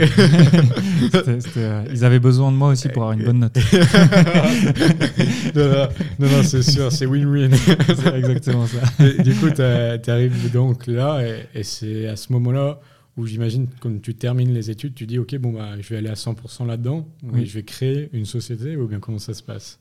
Euh, 1.57 1.83
ils 1.91 2.05
avaient 2.05 2.19
besoin 2.19 2.51
de 2.51 2.57
moi 2.57 2.69
aussi 2.69 2.89
pour 2.89 3.03
avoir 3.03 3.17
une 3.17 3.25
bonne 3.25 3.39
note. 3.39 3.55
non, 5.55 5.87
non, 6.19 6.43
c'est 6.43 6.63
sûr, 6.63 6.91
c'est 6.91 7.05
win-win. 7.05 7.53
c'est 7.53 8.15
exactement 8.15 8.65
ça. 8.65 8.79
du 9.23 9.35
coup, 9.35 9.51
tu 9.51 9.61
arrives 9.61 10.51
donc 10.51 10.87
là, 10.87 11.21
et, 11.21 11.59
et 11.59 11.63
c'est 11.63 12.07
à 12.07 12.15
ce 12.15 12.33
moment-là 12.33 12.79
où 13.17 13.25
j'imagine 13.25 13.67
quand 13.79 14.01
tu 14.01 14.15
termines 14.15 14.53
les 14.53 14.71
études, 14.71 14.95
tu 14.95 15.05
dis 15.05 15.19
ok 15.19 15.35
bon 15.37 15.53
bah 15.53 15.79
je 15.79 15.87
vais 15.89 15.97
aller 15.97 16.09
à 16.09 16.15
100% 16.15 16.65
là-dedans, 16.65 17.07
oui. 17.23 17.45
je 17.45 17.53
vais 17.53 17.63
créer 17.63 18.09
une 18.13 18.25
société 18.25 18.75
ou 18.75 18.87
bien 18.87 18.99
comment 18.99 19.19
ça 19.19 19.33
se 19.33 19.43
passe? 19.43 19.79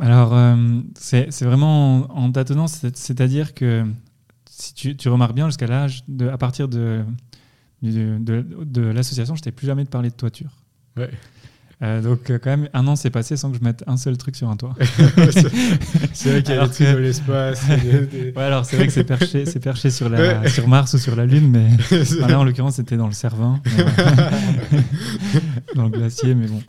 Alors 0.00 0.34
euh, 0.34 0.80
c'est 0.94 1.42
vraiment 1.42 2.10
en, 2.16 2.32
tâtonnant, 2.32 2.66
c'est-à-dire 2.66 3.54
que 3.54 3.84
si 4.50 4.74
tu, 4.74 4.96
tu 4.96 5.08
remarques 5.08 5.34
bien 5.34 5.46
jusqu'à 5.46 5.66
l'âge 5.66 6.04
à 6.30 6.38
partir 6.38 6.68
de 6.68 7.04
de, 7.82 8.18
de, 8.20 8.44
de 8.64 8.82
l'association, 8.82 9.34
je 9.34 9.42
t'ai 9.42 9.50
plus 9.50 9.66
jamais 9.66 9.82
de 9.82 9.88
parler 9.88 10.10
de 10.10 10.14
toiture. 10.14 10.52
Ouais. 10.96 11.10
Euh, 11.82 12.00
donc 12.00 12.30
euh, 12.30 12.38
quand 12.38 12.50
même 12.50 12.68
un 12.74 12.86
an 12.86 12.94
s'est 12.94 13.10
passé 13.10 13.36
sans 13.36 13.50
que 13.50 13.58
je 13.58 13.64
mette 13.64 13.82
un 13.88 13.96
seul 13.96 14.16
truc 14.16 14.36
sur 14.36 14.48
un 14.48 14.56
toit. 14.56 14.74
c'est 16.12 16.30
vrai 16.30 16.42
qu'il 16.42 16.54
y 16.54 16.58
a 16.58 16.66
des 16.66 16.72
trucs 16.72 16.86
de 16.86 16.96
l'espace. 16.96 17.64
ouais, 17.68 18.32
alors 18.36 18.64
c'est 18.64 18.76
vrai 18.76 18.86
que 18.86 18.92
c'est 18.92 19.04
perché, 19.04 19.46
c'est 19.46 19.58
perché 19.58 19.90
sur, 19.90 20.08
la, 20.08 20.48
sur 20.48 20.68
Mars 20.68 20.94
ou 20.94 20.98
sur 20.98 21.16
la 21.16 21.26
Lune, 21.26 21.50
mais 21.50 21.70
là 22.28 22.38
en 22.38 22.44
l'occurrence 22.44 22.76
c'était 22.76 22.96
dans 22.96 23.08
le 23.08 23.12
Cervin, 23.12 23.60
dans 25.74 25.84
le 25.84 25.90
glacier, 25.90 26.34
mais 26.34 26.46
bon. 26.46 26.62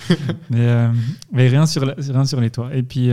Mais, 0.49 0.61
euh, 0.61 0.91
mais 1.32 1.47
rien, 1.47 1.68
sur 1.68 1.86
la, 1.86 1.93
rien 1.95 2.26
sur 2.26 2.41
les 2.41 2.49
toits. 2.49 2.74
Et 2.74 2.82
puis, 2.82 3.09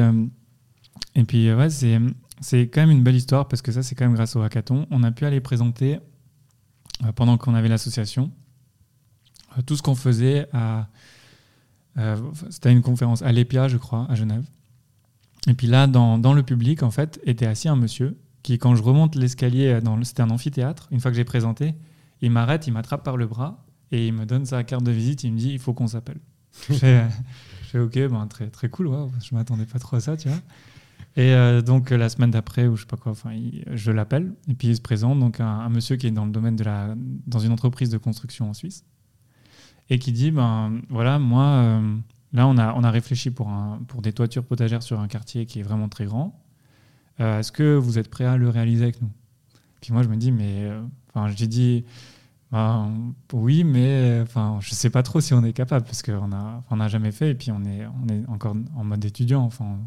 et 1.14 1.24
puis 1.24 1.52
ouais, 1.52 1.68
c'est, 1.68 1.98
c'est 2.40 2.68
quand 2.68 2.80
même 2.80 2.90
une 2.90 3.02
belle 3.02 3.16
histoire 3.16 3.46
parce 3.46 3.60
que 3.60 3.72
ça 3.72 3.82
c'est 3.82 3.94
quand 3.94 4.06
même 4.06 4.14
grâce 4.14 4.36
au 4.36 4.42
hackathon. 4.42 4.86
On 4.90 5.02
a 5.02 5.10
pu 5.10 5.26
aller 5.26 5.40
présenter 5.40 5.98
pendant 7.14 7.36
qu'on 7.36 7.54
avait 7.54 7.68
l'association 7.68 8.30
tout 9.66 9.76
ce 9.76 9.82
qu'on 9.82 9.94
faisait 9.94 10.46
à 10.52 10.78
euh, 10.78 10.82
c'était 12.50 12.72
une 12.72 12.82
conférence 12.82 13.22
à 13.22 13.32
l'EPIA, 13.32 13.68
je 13.68 13.76
crois, 13.76 14.06
à 14.08 14.14
Genève. 14.14 14.44
Et 15.48 15.54
puis 15.54 15.66
là, 15.66 15.86
dans, 15.86 16.32
le 16.32 16.42
public, 16.42 16.82
en 16.82 16.90
fait, 16.90 17.20
était 17.24 17.46
assis 17.46 17.68
un 17.68 17.76
monsieur 17.76 18.16
qui, 18.42 18.58
quand 18.58 18.74
je 18.74 18.82
remonte 18.82 19.16
l'escalier, 19.16 19.78
c'était 20.04 20.22
un 20.22 20.30
amphithéâtre, 20.30 20.88
une 20.90 21.00
fois 21.00 21.10
que 21.10 21.16
j'ai 21.16 21.24
présenté, 21.24 21.74
il 22.20 22.30
m'arrête, 22.30 22.66
il 22.66 22.72
m'attrape 22.72 23.04
par 23.04 23.16
le 23.16 23.26
bras 23.26 23.64
et 23.92 24.06
il 24.06 24.12
me 24.12 24.26
donne 24.26 24.44
sa 24.44 24.62
carte 24.64 24.84
de 24.84 24.90
visite. 24.90 25.24
Il 25.24 25.32
me 25.32 25.38
dit 25.38 25.50
il 25.50 25.58
faut 25.58 25.72
qu'on 25.72 25.86
s'appelle. 25.86 26.20
je, 26.68 26.74
fais, 26.74 27.78
ok, 27.78 28.08
ben, 28.08 28.26
très, 28.26 28.68
cool, 28.68 28.88
wow, 28.88 29.10
je 29.22 29.34
m'attendais 29.34 29.66
pas 29.66 29.78
trop 29.78 29.96
à 29.96 30.00
ça, 30.00 30.16
tu 30.16 30.28
vois. 30.28 30.38
Et 31.16 31.32
euh, 31.32 31.60
donc 31.60 31.90
la 31.90 32.08
semaine 32.08 32.30
d'après, 32.30 32.68
je 33.72 33.90
l'appelle 33.90 34.32
et 34.48 34.54
puis 34.54 34.68
il 34.68 34.76
se 34.76 34.80
présente, 34.80 35.18
donc 35.18 35.40
un, 35.40 35.46
un, 35.46 35.68
monsieur 35.68 35.96
qui 35.96 36.06
est 36.06 36.10
dans 36.12 36.24
le 36.24 36.30
domaine 36.30 36.56
de 36.56 36.62
la, 36.62 36.94
dans 37.26 37.40
une 37.40 37.52
entreprise 37.52 37.90
de 37.90 37.98
construction 37.98 38.48
en 38.48 38.54
Suisse 38.54 38.84
et 39.90 39.98
qui 39.98 40.12
dit 40.12 40.30
ben 40.30 40.80
voilà, 40.88 41.18
moi, 41.18 41.44
euh, 41.44 41.96
là, 42.32 42.46
on 42.46 42.56
a, 42.56 42.72
on 42.74 42.84
a 42.84 42.90
réfléchi 42.90 43.30
pour, 43.30 43.48
un, 43.48 43.80
pour 43.88 44.00
des 44.00 44.12
toitures 44.12 44.44
potagères 44.44 44.82
sur 44.82 45.00
un 45.00 45.08
quartier 45.08 45.46
qui 45.46 45.58
est 45.58 45.62
vraiment 45.62 45.88
très 45.88 46.06
grand. 46.06 46.40
Euh, 47.18 47.40
est-ce 47.40 47.52
que 47.52 47.74
vous 47.74 47.98
êtes 47.98 48.08
prêt 48.08 48.24
à 48.24 48.36
le 48.36 48.48
réaliser 48.48 48.84
avec 48.84 49.02
nous? 49.02 49.10
Puis 49.80 49.92
moi, 49.92 50.02
je 50.02 50.08
me 50.08 50.16
dis, 50.16 50.32
mais. 50.32 50.62
Euh, 50.62 50.80
enfin, 51.12 51.32
j'ai 51.36 51.48
dit. 51.48 51.84
Ben, 52.52 53.12
oui, 53.32 53.62
mais 53.62 54.18
enfin, 54.22 54.58
je 54.60 54.74
sais 54.74 54.90
pas 54.90 55.04
trop 55.04 55.20
si 55.20 55.34
on 55.34 55.44
est 55.44 55.52
capable 55.52 55.86
parce 55.86 56.02
qu'on 56.02 56.26
n'a 56.26 56.64
on 56.68 56.80
a 56.80 56.88
jamais 56.88 57.12
fait 57.12 57.30
et 57.30 57.34
puis 57.36 57.52
on 57.52 57.64
est, 57.64 57.86
on 57.86 58.08
est 58.08 58.26
encore 58.28 58.56
en 58.74 58.82
mode 58.82 59.04
étudiant. 59.04 59.42
Enfin, 59.42 59.78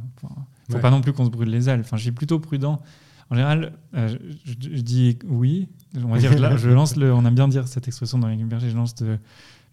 faut 0.69 0.79
pas 0.79 0.89
non 0.89 1.01
plus 1.01 1.11
qu'on 1.11 1.25
se 1.25 1.29
brûle 1.29 1.49
les 1.49 1.67
ailes. 1.67 1.81
Enfin, 1.81 1.97
je 1.97 2.03
suis 2.03 2.13
plutôt 2.13 2.39
prudent. 2.39 2.81
En 3.29 3.35
général, 3.35 3.73
je, 3.93 4.79
dis 4.79 5.19
oui. 5.25 5.67
On 5.97 6.07
va 6.07 6.19
dire, 6.19 6.57
je 6.57 6.69
lance 6.69 6.95
le. 6.95 7.13
On 7.13 7.25
aime 7.25 7.35
bien 7.35 7.49
dire 7.49 7.67
cette 7.67 7.89
expression 7.89 8.17
dans 8.17 8.29
les 8.29 8.37
berger. 8.37 8.69
Je 8.69 8.77
lance 8.77 8.95
de, 8.95 9.17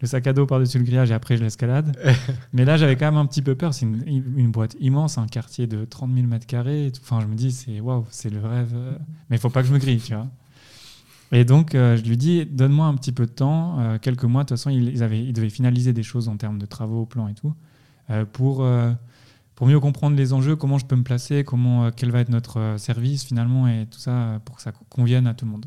le 0.00 0.06
sac 0.06 0.26
à 0.26 0.32
dos 0.32 0.46
par-dessus 0.46 0.78
le 0.78 0.84
grillage 0.84 1.10
et 1.10 1.14
après 1.14 1.36
je 1.36 1.42
l'escalade. 1.42 1.96
Mais 2.52 2.64
là, 2.64 2.76
j'avais 2.76 2.96
quand 2.96 3.06
même 3.06 3.18
un 3.18 3.26
petit 3.26 3.42
peu 3.42 3.54
peur. 3.54 3.74
C'est 3.74 3.84
une, 3.84 4.50
boîte 4.50 4.76
immense, 4.80 5.18
un 5.18 5.26
quartier 5.26 5.66
de 5.66 5.84
30 5.84 6.14
000 6.14 6.26
mètres 6.26 6.46
carrés. 6.46 6.90
Enfin, 7.02 7.20
je 7.20 7.26
me 7.26 7.34
dis, 7.34 7.52
c'est 7.52 7.80
waouh, 7.80 8.06
c'est 8.10 8.30
le 8.30 8.40
rêve. 8.40 8.74
Mais 9.28 9.36
il 9.36 9.38
faut 9.38 9.50
pas 9.50 9.62
que 9.62 9.68
je 9.68 9.74
me 9.74 9.78
grille, 9.78 10.00
tu 10.00 10.14
vois. 10.14 10.28
Et 11.32 11.44
donc, 11.44 11.74
euh, 11.74 11.96
je 11.96 12.02
lui 12.02 12.16
dis, 12.16 12.44
donne-moi 12.44 12.86
un 12.86 12.94
petit 12.94 13.12
peu 13.12 13.26
de 13.26 13.30
temps, 13.30 13.78
euh, 13.78 13.98
quelques 13.98 14.24
mois. 14.24 14.42
De 14.42 14.48
toute 14.48 14.58
façon, 14.58 14.70
ils, 14.70 15.02
avaient, 15.02 15.22
ils 15.22 15.32
devaient 15.32 15.50
finaliser 15.50 15.92
des 15.92 16.02
choses 16.02 16.28
en 16.28 16.36
termes 16.36 16.58
de 16.58 16.66
travaux, 16.66 17.06
plans 17.06 17.28
et 17.28 17.34
tout, 17.34 17.54
euh, 18.10 18.24
pour, 18.24 18.66
pour 19.54 19.66
mieux 19.66 19.78
comprendre 19.78 20.16
les 20.16 20.32
enjeux, 20.32 20.56
comment 20.56 20.78
je 20.78 20.86
peux 20.86 20.96
me 20.96 21.04
placer, 21.04 21.44
comment, 21.44 21.90
quel 21.92 22.10
va 22.10 22.20
être 22.20 22.30
notre 22.30 22.76
service 22.78 23.24
finalement, 23.24 23.68
et 23.68 23.86
tout 23.88 24.00
ça, 24.00 24.40
pour 24.44 24.56
que 24.56 24.62
ça 24.62 24.72
convienne 24.88 25.26
à 25.26 25.34
tout 25.34 25.44
le 25.44 25.52
monde. 25.52 25.66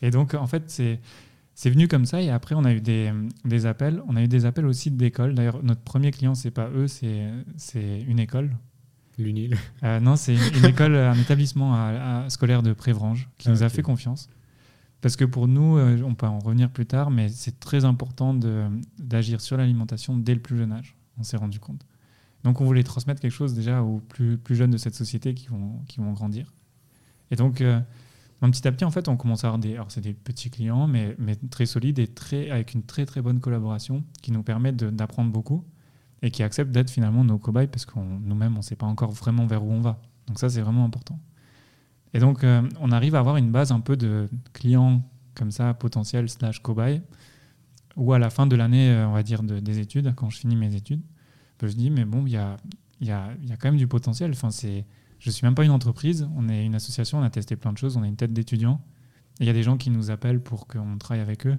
Et 0.00 0.10
donc, 0.10 0.34
en 0.34 0.46
fait, 0.46 0.64
c'est 0.68 0.98
c'est 1.54 1.70
venu 1.70 1.88
comme 1.88 2.06
ça 2.06 2.20
et 2.22 2.30
après 2.30 2.54
on 2.54 2.64
a 2.64 2.72
eu 2.72 2.80
des, 2.80 3.12
des 3.44 3.66
appels. 3.66 4.02
On 4.08 4.16
a 4.16 4.22
eu 4.22 4.28
des 4.28 4.46
appels 4.46 4.66
aussi 4.66 4.90
d'écoles. 4.90 5.34
D'ailleurs, 5.34 5.62
notre 5.62 5.82
premier 5.82 6.10
client, 6.10 6.34
c'est 6.34 6.50
pas 6.50 6.68
eux, 6.70 6.88
c'est 6.88 8.00
une 8.06 8.18
école. 8.18 8.56
L'UNIL 9.18 9.56
euh, 9.82 10.00
Non, 10.00 10.16
c'est 10.16 10.34
une, 10.34 10.64
école, 10.64 10.96
un 10.96 11.18
établissement 11.18 11.74
à, 11.74 12.24
scolaire 12.28 12.62
de 12.62 12.72
Prévrange 12.72 13.28
qui 13.38 13.50
nous 13.50 13.62
a 13.62 13.68
fait 13.68 13.82
confiance. 13.82 14.28
Parce 15.02 15.16
que 15.16 15.24
pour 15.24 15.48
nous, 15.48 15.76
euh, 15.76 16.00
on 16.02 16.14
peut 16.14 16.26
en 16.26 16.38
revenir 16.38 16.70
plus 16.70 16.86
tard, 16.86 17.10
mais 17.10 17.28
c'est 17.28 17.58
très 17.60 17.84
important 17.84 18.34
d'agir 18.98 19.40
sur 19.40 19.56
l'alimentation 19.56 20.16
dès 20.16 20.34
le 20.34 20.40
plus 20.40 20.56
jeune 20.56 20.72
âge. 20.72 20.96
On 21.18 21.22
s'est 21.24 21.36
rendu 21.36 21.60
compte. 21.60 21.84
Donc 22.44 22.60
on 22.60 22.64
voulait 22.64 22.82
transmettre 22.82 23.20
quelque 23.20 23.32
chose 23.32 23.54
déjà 23.54 23.82
aux 23.82 23.98
plus, 23.98 24.38
plus 24.38 24.56
jeunes 24.56 24.70
de 24.70 24.76
cette 24.78 24.94
société 24.94 25.34
qui 25.34 25.48
vont, 25.48 25.80
qui 25.88 26.00
vont 26.00 26.12
grandir. 26.12 26.52
Et 27.30 27.36
donc, 27.36 27.60
euh, 27.60 27.80
petit 28.50 28.66
à 28.66 28.72
petit, 28.72 28.84
en 28.84 28.90
fait, 28.90 29.08
on 29.08 29.16
commence 29.16 29.44
à 29.44 29.48
avoir 29.48 29.58
des, 29.58 29.74
alors 29.74 29.90
c'est 29.90 30.00
des 30.00 30.14
petits 30.14 30.50
clients, 30.50 30.86
mais, 30.86 31.14
mais 31.18 31.36
très 31.36 31.66
solides 31.66 31.98
et 31.98 32.08
très, 32.08 32.50
avec 32.50 32.74
une 32.74 32.82
très 32.82 33.06
très 33.06 33.22
bonne 33.22 33.40
collaboration 33.40 34.04
qui 34.20 34.32
nous 34.32 34.42
permet 34.42 34.72
d'apprendre 34.72 35.30
beaucoup 35.30 35.64
et 36.22 36.30
qui 36.30 36.42
acceptent 36.42 36.72
d'être 36.72 36.90
finalement 36.90 37.24
nos 37.24 37.38
cobayes 37.38 37.68
parce 37.68 37.86
que 37.86 37.98
nous-mêmes, 37.98 38.54
on 38.54 38.58
ne 38.58 38.62
sait 38.62 38.76
pas 38.76 38.86
encore 38.86 39.12
vraiment 39.12 39.46
vers 39.46 39.64
où 39.64 39.70
on 39.70 39.80
va. 39.80 40.00
Donc 40.26 40.38
ça, 40.38 40.48
c'est 40.48 40.60
vraiment 40.60 40.84
important. 40.84 41.18
Et 42.14 42.18
donc, 42.18 42.44
euh, 42.44 42.62
on 42.80 42.90
arrive 42.92 43.14
à 43.14 43.20
avoir 43.20 43.36
une 43.36 43.50
base 43.50 43.72
un 43.72 43.80
peu 43.80 43.96
de 43.96 44.28
clients 44.52 45.02
comme 45.34 45.50
ça, 45.50 45.72
potentiels 45.74 46.28
slash 46.28 46.60
cobayes, 46.60 47.00
ou 47.96 48.12
à 48.12 48.18
la 48.18 48.30
fin 48.30 48.46
de 48.46 48.56
l'année, 48.56 48.90
euh, 48.90 49.08
on 49.08 49.12
va 49.12 49.22
dire, 49.22 49.42
de, 49.42 49.60
des 49.60 49.78
études, 49.78 50.14
quand 50.14 50.30
je 50.30 50.38
finis 50.38 50.56
mes 50.56 50.74
études, 50.74 51.02
je 51.62 51.66
me 51.68 51.72
dis, 51.72 51.90
mais 51.90 52.04
bon, 52.04 52.26
il 52.26 52.32
y 52.32 52.36
a, 52.36 52.56
y, 53.00 53.10
a, 53.10 53.28
y 53.42 53.52
a 53.52 53.56
quand 53.56 53.68
même 53.68 53.78
du 53.78 53.86
potentiel. 53.86 54.32
Enfin, 54.32 54.50
c'est 54.50 54.84
je 55.22 55.28
ne 55.28 55.32
suis 55.32 55.46
même 55.46 55.54
pas 55.54 55.64
une 55.64 55.70
entreprise, 55.70 56.28
on 56.36 56.48
est 56.48 56.66
une 56.66 56.74
association, 56.74 57.18
on 57.18 57.22
a 57.22 57.30
testé 57.30 57.54
plein 57.54 57.72
de 57.72 57.78
choses, 57.78 57.96
on 57.96 58.02
a 58.02 58.08
une 58.08 58.16
tête 58.16 58.32
d'étudiant. 58.32 58.84
Il 59.38 59.46
y 59.46 59.50
a 59.50 59.52
des 59.52 59.62
gens 59.62 59.76
qui 59.76 59.88
nous 59.88 60.10
appellent 60.10 60.40
pour 60.40 60.66
qu'on 60.66 60.98
travaille 60.98 61.22
avec 61.22 61.46
eux. 61.46 61.56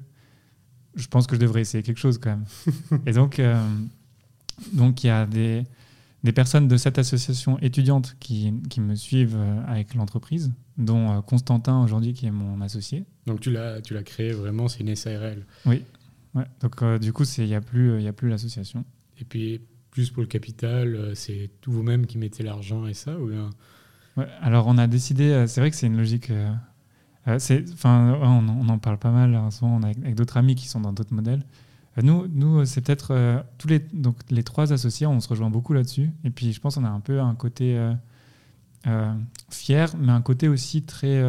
Je 0.95 1.07
pense 1.07 1.27
que 1.27 1.37
je 1.37 1.39
devrais 1.39 1.61
essayer 1.61 1.81
quelque 1.81 1.97
chose 1.97 2.17
quand 2.17 2.31
même. 2.31 2.45
et 3.05 3.13
donc, 3.13 3.39
euh, 3.39 3.65
donc 4.73 5.05
il 5.05 5.07
y 5.07 5.09
a 5.09 5.25
des, 5.25 5.63
des 6.25 6.33
personnes 6.33 6.67
de 6.67 6.75
cette 6.75 6.97
association 6.97 7.57
étudiante 7.59 8.17
qui, 8.19 8.53
qui 8.69 8.81
me 8.81 8.95
suivent 8.95 9.37
euh, 9.37 9.65
avec 9.65 9.95
l'entreprise, 9.95 10.51
dont 10.77 11.11
euh, 11.13 11.21
Constantin 11.21 11.81
aujourd'hui 11.81 12.11
qui 12.11 12.25
est 12.25 12.31
mon 12.31 12.59
associé. 12.59 13.05
Donc 13.27 13.39
tu 13.39 13.49
l'as, 13.49 13.79
tu 13.79 13.93
l'as 13.93 14.03
créé 14.03 14.33
vraiment, 14.33 14.67
c'est 14.67 14.81
une 14.81 14.93
SARL. 14.93 15.45
Oui. 15.65 15.83
Ouais. 16.35 16.45
Donc 16.59 16.83
du 16.99 17.13
coup, 17.13 17.23
il 17.37 17.45
n'y 17.45 17.55
a 17.55 17.61
plus, 17.61 18.01
il 18.01 18.07
a 18.09 18.13
plus 18.13 18.27
l'association. 18.27 18.83
Et 19.19 19.23
puis 19.23 19.61
plus 19.93 20.09
pour 20.09 20.21
le 20.21 20.27
capital, 20.27 20.95
euh, 20.95 21.13
c'est 21.13 21.51
vous-même 21.67 22.07
qui 22.07 22.17
mettez 22.17 22.41
l'argent 22.41 22.87
et 22.87 22.95
ça 22.95 23.17
ou 23.17 23.27
bien... 23.27 23.51
Alors 24.41 24.65
on 24.67 24.77
a 24.79 24.87
décidé, 24.87 25.29
euh, 25.31 25.47
c'est 25.47 25.61
vrai 25.61 25.69
que 25.69 25.75
c'est 25.75 25.85
une 25.85 25.97
logique. 25.97 26.31
Euh, 26.31 26.51
enfin, 27.27 28.17
on, 28.21 28.47
on, 28.47 28.69
en 28.69 28.77
parle 28.79 28.97
pas 28.97 29.11
mal 29.11 29.35
en 29.35 29.51
ce 29.51 29.63
moment 29.63 29.79
avec, 29.85 30.15
d'autres 30.15 30.37
amis 30.37 30.55
qui 30.55 30.67
sont 30.67 30.81
dans 30.81 30.93
d'autres 30.93 31.13
modèles. 31.13 31.45
Nous, 32.01 32.27
nous 32.27 32.65
c'est 32.65 32.81
peut-être 32.81 33.43
tous 33.59 33.67
les 33.67 33.77
donc 33.77 34.17
les 34.31 34.41
trois 34.41 34.73
associés, 34.73 35.05
on 35.05 35.19
se 35.19 35.27
rejoint 35.29 35.51
beaucoup 35.51 35.73
là-dessus. 35.73 36.09
Et 36.23 36.31
puis 36.31 36.53
je 36.53 36.59
pense 36.59 36.75
qu'on 36.75 36.85
a 36.85 36.89
un 36.89 36.99
peu 36.99 37.21
un 37.21 37.35
côté 37.35 37.79
fier, 39.51 39.93
mais 39.99 40.11
un 40.11 40.21
côté 40.21 40.47
aussi 40.47 40.83
très. 40.83 41.23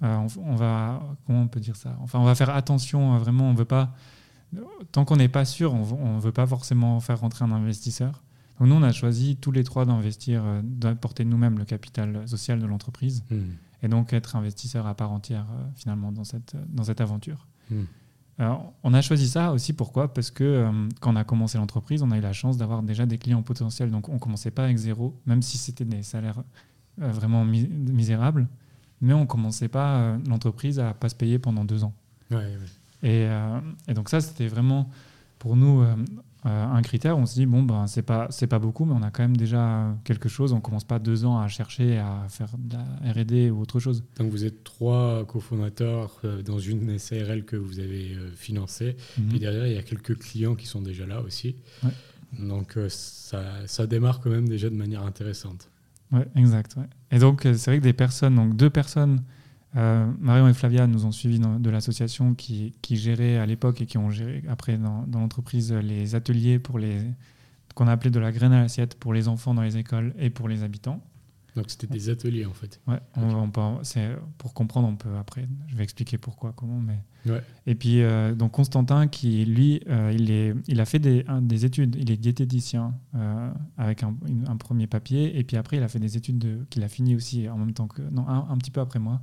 On, 0.00 0.26
on, 0.38 0.54
va 0.56 1.02
comment 1.26 1.42
on 1.42 1.48
peut 1.48 1.60
dire 1.60 1.76
ça? 1.76 1.94
Enfin, 2.00 2.18
on 2.18 2.24
va 2.24 2.34
faire 2.34 2.50
attention. 2.50 3.18
vraiment, 3.18 3.50
on 3.50 3.54
veut 3.54 3.66
pas 3.66 3.94
tant 4.92 5.04
qu'on 5.04 5.16
n'est 5.16 5.28
pas 5.28 5.44
sûr, 5.44 5.74
on 5.74 6.16
ne 6.16 6.20
veut 6.20 6.32
pas 6.32 6.46
forcément 6.46 7.00
faire 7.00 7.20
rentrer 7.20 7.44
un 7.44 7.52
investisseur. 7.52 8.22
Donc 8.60 8.68
nous, 8.68 8.74
on 8.74 8.82
a 8.82 8.92
choisi 8.92 9.36
tous 9.36 9.52
les 9.52 9.64
trois 9.64 9.86
d'investir, 9.86 10.42
euh, 10.44 10.60
d'apporter 10.62 11.24
nous-mêmes 11.24 11.58
le 11.58 11.64
capital 11.64 12.28
social 12.28 12.60
de 12.60 12.66
l'entreprise 12.66 13.24
hmm. 13.30 13.52
et 13.82 13.88
donc 13.88 14.12
être 14.12 14.36
investisseur 14.36 14.86
à 14.86 14.94
part 14.94 15.12
entière 15.12 15.46
euh, 15.50 15.64
finalement 15.74 16.12
dans 16.12 16.24
cette, 16.24 16.54
dans 16.68 16.84
cette 16.84 17.00
aventure. 17.00 17.46
Hmm. 17.70 17.84
Alors, 18.38 18.72
on 18.82 18.94
a 18.94 19.00
choisi 19.00 19.28
ça 19.28 19.52
aussi 19.52 19.72
pourquoi? 19.72 20.12
Parce 20.12 20.30
que 20.30 20.44
euh, 20.44 20.88
quand 21.00 21.12
on 21.12 21.16
a 21.16 21.24
commencé 21.24 21.56
l'entreprise, 21.56 22.02
on 22.02 22.10
a 22.10 22.18
eu 22.18 22.22
la 22.22 22.34
chance 22.34 22.58
d'avoir 22.58 22.82
déjà 22.82 23.06
des 23.06 23.16
clients 23.16 23.42
potentiels. 23.42 23.90
Donc 23.90 24.10
on 24.10 24.14
ne 24.14 24.18
commençait 24.18 24.50
pas 24.50 24.64
avec 24.64 24.76
zéro, 24.76 25.18
même 25.24 25.42
si 25.42 25.56
c'était 25.56 25.84
des 25.86 26.02
salaires 26.02 26.42
vraiment 26.98 27.44
misérables. 27.44 28.46
Mais 29.00 29.14
on 29.14 29.20
ne 29.20 29.26
commençait 29.26 29.68
pas 29.68 30.18
l'entreprise 30.28 30.78
à 30.78 30.92
pas 30.92 31.08
se 31.08 31.14
payer 31.14 31.38
pendant 31.38 31.64
deux 31.64 31.84
ans. 31.84 31.94
Ouais, 32.30 32.56
et, 33.02 33.26
euh, 33.28 33.58
et, 33.88 33.94
donc 33.94 34.08
ça, 34.08 34.20
c'était 34.20 34.48
vraiment 34.48 34.90
pour 35.38 35.56
nous 35.56 35.80
euh, 35.82 35.94
euh, 36.46 36.66
un 36.66 36.82
critère, 36.82 37.18
on 37.18 37.26
se 37.26 37.34
dit 37.34 37.46
bon 37.46 37.62
ben 37.62 37.86
c'est 37.86 38.02
pas 38.02 38.28
pas 38.48 38.58
beaucoup, 38.58 38.84
mais 38.84 38.94
on 38.94 39.02
a 39.02 39.10
quand 39.10 39.22
même 39.22 39.36
déjà 39.36 39.94
quelque 40.04 40.28
chose. 40.28 40.52
On 40.52 40.60
commence 40.60 40.84
pas 40.84 40.98
deux 40.98 41.24
ans 41.24 41.38
à 41.38 41.48
chercher 41.48 41.98
à 41.98 42.26
faire 42.28 42.48
de 42.58 42.76
la 42.76 43.12
R&D 43.12 43.50
ou 43.50 43.60
autre 43.60 43.78
chose. 43.78 44.02
Donc 44.18 44.30
vous 44.30 44.44
êtes 44.44 44.64
trois 44.64 45.24
cofondateurs 45.26 46.20
dans 46.44 46.58
une 46.58 46.98
SARL 46.98 47.44
que 47.44 47.56
vous 47.56 47.78
avez 47.78 48.16
financée, 48.36 48.96
Mhm. 49.18 49.34
et 49.34 49.38
derrière 49.38 49.66
il 49.66 49.74
y 49.74 49.78
a 49.78 49.82
quelques 49.82 50.18
clients 50.18 50.54
qui 50.54 50.66
sont 50.66 50.80
déjà 50.82 51.06
là 51.06 51.20
aussi. 51.20 51.56
Ouais. 51.82 51.90
Donc 52.38 52.78
ça, 52.88 53.42
ça 53.66 53.86
démarre 53.86 54.20
quand 54.20 54.30
même 54.30 54.48
déjà 54.48 54.70
de 54.70 54.76
manière 54.76 55.02
intéressante. 55.02 55.68
Ouais, 56.12 56.26
exact. 56.36 56.76
ouais. 56.76 56.88
Et 57.12 57.18
donc, 57.18 57.42
c'est 57.42 57.66
vrai 57.66 57.78
que 57.78 57.84
des 57.84 57.92
personnes, 57.92 58.34
donc 58.34 58.56
deux 58.56 58.70
personnes, 58.70 59.22
euh, 59.76 60.10
Marion 60.18 60.48
et 60.48 60.54
Flavia, 60.54 60.86
nous 60.86 61.06
ont 61.06 61.12
suivis 61.12 61.38
dans- 61.38 61.58
de 61.60 61.70
l'association 61.70 62.34
qui, 62.34 62.74
qui 62.82 62.96
gérait 62.96 63.36
à 63.38 63.46
l'époque 63.46 63.80
et 63.80 63.86
qui 63.86 63.98
ont 63.98 64.10
géré 64.10 64.42
après 64.48 64.76
dans, 64.78 65.04
dans 65.06 65.20
l'entreprise 65.20 65.72
les 65.72 66.14
ateliers 66.14 66.58
pour 66.58 66.78
les 66.78 66.98
qu'on 67.74 67.86
a 67.86 67.92
appelé 67.92 68.10
de 68.10 68.18
la 68.18 68.32
graine 68.32 68.52
à 68.52 68.60
l'assiette 68.62 68.96
pour 68.96 69.14
les 69.14 69.28
enfants 69.28 69.54
dans 69.54 69.62
les 69.62 69.76
écoles 69.76 70.12
et 70.18 70.28
pour 70.28 70.48
les 70.48 70.64
habitants. 70.64 71.00
Donc 71.56 71.66
c'était 71.68 71.86
des 71.86 72.08
ateliers 72.10 72.46
en 72.46 72.52
fait. 72.52 72.80
Ouais, 72.86 72.98
on, 73.16 73.50
on 73.56 73.78
c'est 73.84 74.08
pour 74.38 74.54
comprendre, 74.54 74.86
on 74.88 74.96
peut 74.96 75.16
après, 75.18 75.48
je 75.68 75.76
vais 75.76 75.82
expliquer 75.82 76.16
pourquoi, 76.18 76.52
comment, 76.54 76.80
mais. 76.80 76.98
Ouais. 77.30 77.42
Et 77.66 77.74
puis 77.74 78.02
euh, 78.02 78.34
donc 78.34 78.52
Constantin 78.52 79.08
qui 79.08 79.44
lui, 79.44 79.80
euh, 79.88 80.12
il 80.16 80.30
est, 80.30 80.54
il 80.68 80.80
a 80.80 80.84
fait 80.84 80.98
des, 81.00 81.24
un- 81.28 81.42
des 81.42 81.64
études, 81.64 81.96
il 81.98 82.10
est 82.10 82.16
diététicien 82.16 82.94
euh, 83.14 83.50
avec 83.78 84.02
un, 84.04 84.16
une- 84.28 84.48
un 84.48 84.56
premier 84.56 84.86
papier, 84.86 85.38
et 85.38 85.44
puis 85.44 85.56
après 85.56 85.76
il 85.76 85.82
a 85.82 85.88
fait 85.88 85.98
des 85.98 86.16
études 86.16 86.38
de, 86.38 86.58
qu'il 86.70 86.82
a 86.84 86.88
fini 86.88 87.14
aussi 87.14 87.48
en 87.48 87.58
même 87.58 87.72
temps 87.72 87.88
que, 87.88 88.02
non 88.02 88.26
un, 88.28 88.46
un 88.48 88.56
petit 88.58 88.70
peu 88.70 88.80
après 88.80 88.98
moi, 89.00 89.20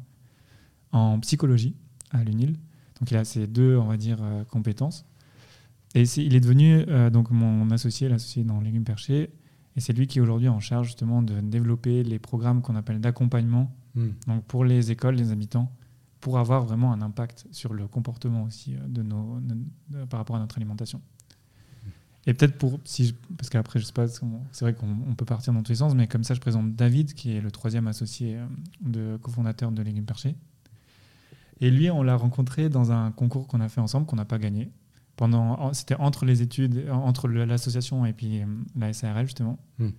en 0.91 1.19
psychologie 1.19 1.75
à 2.11 2.23
l'UNIL. 2.23 2.53
Donc 2.99 3.11
il 3.11 3.17
a 3.17 3.23
ces 3.25 3.47
deux, 3.47 3.77
on 3.77 3.85
va 3.87 3.97
dire, 3.97 4.17
euh, 4.21 4.43
compétences. 4.45 5.05
Et 5.95 6.03
il 6.03 6.35
est 6.35 6.39
devenu 6.39 6.83
euh, 6.87 7.09
donc 7.09 7.31
mon 7.31 7.69
associé, 7.71 8.09
l'associé 8.09 8.43
dans 8.43 8.59
Légumes 8.61 8.83
Perchés, 8.83 9.31
et 9.75 9.79
c'est 9.79 9.93
lui 9.93 10.07
qui 10.07 10.17
est 10.19 10.21
aujourd'hui 10.21 10.47
en 10.49 10.59
charge 10.59 10.87
justement 10.87 11.21
de 11.21 11.39
développer 11.39 12.03
les 12.03 12.19
programmes 12.19 12.61
qu'on 12.61 12.75
appelle 12.75 12.99
d'accompagnement 12.99 13.73
Hmm. 13.95 14.09
donc 14.27 14.43
pour 14.43 14.63
les 14.63 14.91
écoles, 14.91 15.15
les 15.15 15.31
habitants, 15.31 15.71
pour 16.19 16.37
avoir 16.37 16.63
vraiment 16.63 16.93
un 16.93 17.01
impact 17.01 17.47
sur 17.51 17.73
le 17.73 17.87
comportement 17.87 18.43
aussi 18.43 18.75
euh, 18.75 18.87
de 18.87 19.01
nos, 19.01 19.39
de- 19.39 19.57
de- 19.89 20.05
par 20.05 20.19
rapport 20.19 20.35
à 20.35 20.39
notre 20.39 20.57
alimentation. 20.57 21.01
Et 22.27 22.33
peut-être 22.35 22.57
pour, 22.59 22.79
si 22.83 23.07
je- 23.07 23.13
parce 23.37 23.49
qu'après, 23.49 23.79
je 23.79 23.85
sais 23.85 23.93
pas, 23.93 24.07
c'est 24.07 24.61
vrai 24.61 24.75
qu'on 24.75 24.87
on 25.09 25.15
peut 25.15 25.25
partir 25.25 25.51
dans 25.53 25.63
tous 25.63 25.71
les 25.71 25.77
sens, 25.77 25.95
mais 25.95 26.05
comme 26.07 26.23
ça, 26.23 26.33
je 26.35 26.39
présente 26.41 26.75
David, 26.75 27.13
qui 27.13 27.31
est 27.31 27.41
le 27.41 27.49
troisième 27.49 27.87
associé 27.87 28.37
de 28.81 29.17
cofondateur 29.21 29.71
de 29.71 29.81
Légumes 29.81 30.05
Perchés. 30.05 30.35
Et 31.59 31.71
lui, 31.71 31.89
on 31.89 32.03
l'a 32.03 32.15
rencontré 32.15 32.69
dans 32.69 32.91
un 32.91 33.11
concours 33.11 33.47
qu'on 33.47 33.61
a 33.61 33.69
fait 33.69 33.81
ensemble, 33.81 34.05
qu'on 34.05 34.15
n'a 34.15 34.25
pas 34.25 34.37
gagné. 34.37 34.71
Pendant, 35.15 35.59
en- 35.59 35.73
c'était 35.73 35.95
entre 35.95 36.25
les 36.25 36.41
études, 36.43 36.77
euh, 36.77 36.91
entre 36.91 37.27
l'association 37.27 38.05
et 38.05 38.13
puis 38.13 38.41
euh, 38.41 38.45
la 38.75 38.93
SARL 38.93 39.25
justement. 39.25 39.57
Hmm. 39.79 39.89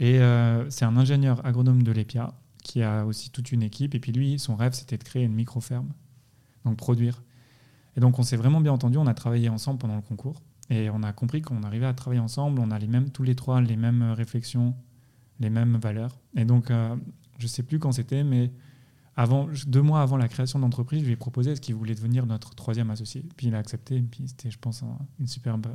Et 0.00 0.18
euh, 0.20 0.68
c'est 0.70 0.84
un 0.84 0.96
ingénieur 0.96 1.44
agronome 1.46 1.84
de 1.84 1.92
l'EPIA 1.92 2.34
qui 2.64 2.82
a 2.82 3.06
aussi 3.06 3.30
toute 3.30 3.52
une 3.52 3.62
équipe. 3.62 3.94
Et 3.94 4.00
puis 4.00 4.10
lui, 4.12 4.38
son 4.40 4.56
rêve, 4.56 4.72
c'était 4.72 4.98
de 4.98 5.04
créer 5.04 5.22
une 5.24 5.34
micro-ferme, 5.34 5.92
donc 6.64 6.76
produire. 6.76 7.22
Et 7.96 8.00
donc 8.00 8.18
on 8.18 8.22
s'est 8.24 8.36
vraiment 8.36 8.60
bien 8.60 8.72
entendu, 8.72 8.98
on 8.98 9.06
a 9.06 9.14
travaillé 9.14 9.48
ensemble 9.48 9.78
pendant 9.78 9.96
le 9.96 10.02
concours. 10.02 10.42
Et 10.70 10.90
on 10.90 11.02
a 11.02 11.12
compris 11.12 11.42
qu'on 11.42 11.62
arrivait 11.62 11.86
à 11.86 11.92
travailler 11.94 12.20
ensemble, 12.20 12.58
on 12.60 12.70
a 12.70 12.78
les 12.78 12.86
mêmes, 12.88 13.10
tous 13.10 13.22
les 13.22 13.34
trois 13.36 13.60
les 13.60 13.76
mêmes 13.76 14.02
réflexions, 14.12 14.74
les 15.38 15.50
mêmes 15.50 15.76
valeurs. 15.76 16.18
Et 16.36 16.44
donc, 16.44 16.70
euh, 16.70 16.96
je 17.38 17.46
sais 17.46 17.62
plus 17.62 17.78
quand 17.78 17.92
c'était, 17.92 18.24
mais 18.24 18.50
avant, 19.16 19.48
deux 19.66 19.82
mois 19.82 20.00
avant 20.02 20.16
la 20.16 20.28
création 20.28 20.58
de 20.58 20.64
l'entreprise, 20.64 21.00
je 21.00 21.06
lui 21.06 21.12
ai 21.12 21.16
proposé 21.16 21.50
est-ce 21.52 21.60
qu'il 21.60 21.74
voulait 21.74 21.94
devenir 21.94 22.24
notre 22.26 22.54
troisième 22.54 22.90
associé. 22.90 23.22
Puis 23.36 23.48
il 23.48 23.54
a 23.54 23.58
accepté, 23.58 23.96
et 23.96 24.02
puis 24.02 24.24
c'était, 24.26 24.50
je 24.50 24.58
pense, 24.58 24.82
un- 24.82 24.98
une 25.20 25.26
superbe, 25.26 25.66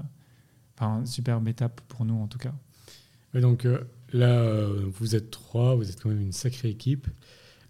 enfin, 0.75 0.99
une 1.01 1.05
superbe 1.05 1.47
étape 1.47 1.81
pour 1.87 2.03
nous 2.05 2.15
en 2.15 2.27
tout 2.27 2.39
cas. 2.39 2.53
Donc 3.33 3.65
euh, 3.65 3.81
là, 4.13 4.67
vous 4.97 5.15
êtes 5.15 5.29
trois, 5.29 5.75
vous 5.75 5.89
êtes 5.89 6.01
quand 6.01 6.09
même 6.09 6.21
une 6.21 6.31
sacrée 6.31 6.69
équipe. 6.69 7.07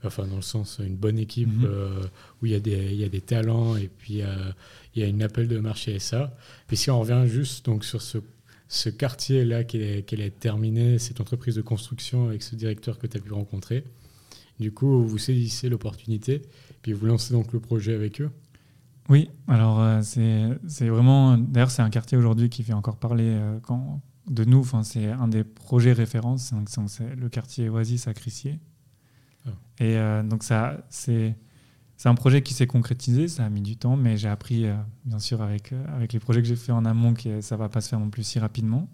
Enfin, 0.04 0.28
dans 0.28 0.36
le 0.36 0.42
sens, 0.44 0.80
une 0.86 0.96
bonne 0.96 1.18
équipe 1.18 1.50
Mhm. 1.50 1.66
euh, 1.66 2.04
où 2.42 2.46
il 2.46 2.52
y, 2.52 2.56
a 2.56 2.60
des, 2.60 2.92
il 2.94 3.00
y 3.00 3.04
a 3.04 3.10
des 3.10 3.20
talents 3.20 3.76
et 3.76 3.88
puis 3.88 4.22
euh, 4.22 4.52
il 4.96 5.02
y 5.02 5.06
a 5.06 5.08
une 5.08 5.24
appel 5.24 5.48
de 5.48 5.58
marché 5.60 5.98
SA. 6.00 6.38
Puis 6.68 6.78
si 6.78 6.92
on 6.92 7.00
revient 7.00 7.24
juste 7.28 7.66
donc, 7.66 7.84
sur 7.84 8.02
ce, 8.04 8.20
ce 8.68 8.90
quartier-là 8.90 9.64
qui 9.64 9.78
est, 9.78 10.14
est 10.14 10.40
terminé, 10.40 11.00
cette 11.00 11.20
entreprise 11.20 11.56
de 11.56 11.62
construction 11.64 12.28
avec 12.28 12.44
ce 12.44 12.56
directeur 12.56 13.00
que 13.00 13.08
tu 13.08 13.18
as 13.18 13.20
pu 13.20 13.34
rencontrer, 13.34 13.84
du 14.60 14.72
coup, 14.72 15.04
vous 15.04 15.18
saisissez 15.18 15.70
l'opportunité, 15.70 16.42
puis 16.82 16.94
vous 16.94 17.06
lancez 17.06 17.34
donc 17.34 17.54
le 17.54 17.60
projet 17.60 17.94
avec 17.94 18.22
eux. 18.22 18.32
Oui, 19.10 19.30
alors 19.48 19.80
euh, 19.80 20.02
c'est 20.02 20.88
vraiment. 20.90 21.38
D'ailleurs, 21.38 21.72
c'est 21.72 21.82
un 21.82 21.90
quartier 21.90 22.18
aujourd'hui 22.18 22.50
qui 22.50 22.64
fait 22.64 22.74
encore 22.74 22.98
parler 22.98 23.30
euh, 23.30 23.60
quand, 23.62 24.02
de 24.30 24.44
nous. 24.44 24.60
Enfin, 24.60 24.84
c'est 24.84 25.08
un 25.08 25.28
des 25.30 25.44
projets 25.46 25.94
références. 25.94 26.52
donc 26.54 26.68
c'est- 26.90 27.16
le 27.16 27.30
quartier 27.30 27.70
Oasis 27.70 28.08
à 28.08 28.14
Crissier. 28.14 28.60
Ah. 29.46 29.52
Et 29.80 29.96
euh, 29.98 30.24
donc, 30.24 30.44
ça, 30.44 30.86
c'est 30.90 31.36
c'est 31.96 32.10
un 32.10 32.16
projet 32.16 32.42
qui 32.42 32.54
s'est 32.54 32.68
concrétisé. 32.68 33.28
Ça 33.30 33.46
a 33.46 33.50
mis 33.50 33.62
du 33.62 33.78
temps, 33.78 33.96
mais 33.96 34.18
j'ai 34.18 34.28
appris, 34.28 34.66
bien 35.06 35.18
sûr, 35.20 35.42
avec, 35.42 35.74
avec 35.96 36.14
les 36.14 36.20
projets 36.20 36.42
que 36.44 36.48
j'ai 36.48 36.56
fait 36.56 36.72
en 36.72 36.86
amont, 36.86 37.16
que 37.16 37.42
ça 37.42 37.56
va 37.58 37.70
pas 37.70 37.82
se 37.82 37.90
faire 37.90 38.00
non 38.00 38.12
plus 38.12 38.22
si 38.22 38.38
rapidement. 38.38 38.88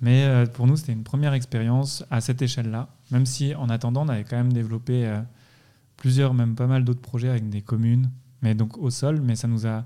Mais 0.00 0.44
pour 0.52 0.68
nous, 0.68 0.76
c'était 0.76 0.92
une 0.92 1.02
première 1.02 1.32
expérience 1.32 2.04
à 2.08 2.20
cette 2.20 2.40
échelle-là. 2.40 2.88
Même 3.10 3.26
si, 3.26 3.54
en 3.54 3.68
attendant, 3.68 4.04
on 4.04 4.08
avait 4.08 4.24
quand 4.24 4.36
même 4.36 4.52
développé 4.52 5.06
euh, 5.06 5.20
plusieurs, 5.96 6.34
même 6.34 6.54
pas 6.54 6.66
mal 6.66 6.84
d'autres 6.84 7.00
projets 7.00 7.28
avec 7.28 7.48
des 7.48 7.62
communes, 7.62 8.10
mais 8.42 8.54
donc 8.54 8.76
au 8.78 8.90
sol. 8.90 9.20
Mais 9.22 9.34
ça 9.36 9.48
nous 9.48 9.66
a, 9.66 9.84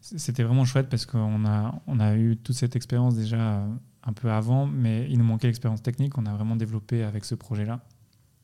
c'était 0.00 0.42
vraiment 0.42 0.64
chouette 0.64 0.88
parce 0.88 1.06
qu'on 1.06 1.44
a, 1.44 1.80
on 1.86 2.00
a 2.00 2.16
eu 2.16 2.36
toute 2.36 2.56
cette 2.56 2.76
expérience 2.76 3.16
déjà 3.16 3.36
euh, 3.36 3.68
un 4.04 4.12
peu 4.12 4.30
avant, 4.30 4.66
mais 4.66 5.06
il 5.10 5.18
nous 5.18 5.24
manquait 5.24 5.48
l'expérience 5.48 5.82
technique. 5.82 6.18
On 6.18 6.26
a 6.26 6.34
vraiment 6.34 6.56
développé 6.56 7.02
avec 7.02 7.24
ce 7.24 7.34
projet-là. 7.34 7.80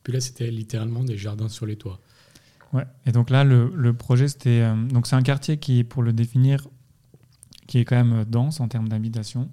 Puis 0.02 0.12
là, 0.12 0.20
c'était 0.20 0.50
littéralement 0.50 1.04
des 1.04 1.16
jardins 1.16 1.48
sur 1.48 1.66
les 1.66 1.76
toits. 1.76 2.00
Ouais. 2.72 2.84
Et 3.06 3.12
donc 3.12 3.30
là, 3.30 3.44
le, 3.44 3.72
le 3.74 3.92
projet, 3.94 4.28
c'était. 4.28 4.62
euh, 4.62 4.74
donc 4.88 5.06
c'est 5.06 5.16
un 5.16 5.22
quartier 5.22 5.58
qui, 5.58 5.84
pour 5.84 6.02
le 6.02 6.12
définir, 6.12 6.66
qui 7.66 7.78
est 7.78 7.84
quand 7.84 7.96
même 7.96 8.24
dense 8.24 8.60
en 8.60 8.68
termes 8.68 8.88
d'habitation. 8.88 9.48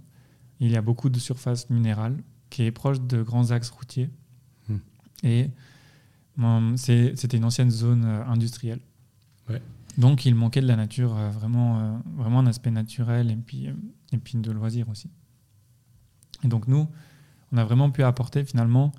Il 0.59 0.71
y 0.71 0.77
a 0.77 0.81
beaucoup 0.81 1.09
de 1.09 1.19
surface 1.19 1.69
minérale, 1.69 2.17
qui 2.49 2.63
est 2.63 2.71
proche 2.71 3.01
de 3.01 3.21
grands 3.21 3.51
axes 3.51 3.69
routiers. 3.69 4.09
Et 5.23 5.49
c'était 6.75 7.37
une 7.37 7.45
ancienne 7.45 7.71
zone 7.71 8.03
euh, 8.05 8.25
industrielle. 8.25 8.79
Ouais. 9.49 9.61
Donc 9.97 10.25
il 10.25 10.35
manquait 10.35 10.61
de 10.61 10.67
la 10.67 10.75
nature, 10.75 11.15
euh, 11.17 11.29
vraiment, 11.29 11.79
euh, 11.79 11.97
vraiment 12.17 12.39
un 12.39 12.47
aspect 12.47 12.71
naturel 12.71 13.31
et 13.31 13.35
puis, 13.35 13.69
et 14.11 14.17
puis 14.17 14.37
de 14.37 14.51
loisirs 14.51 14.89
aussi. 14.89 15.09
Et 16.43 16.47
donc 16.47 16.67
nous, 16.67 16.87
on 17.51 17.57
a 17.57 17.63
vraiment 17.63 17.89
pu 17.89 18.03
apporter 18.03 18.43
finalement 18.43 18.91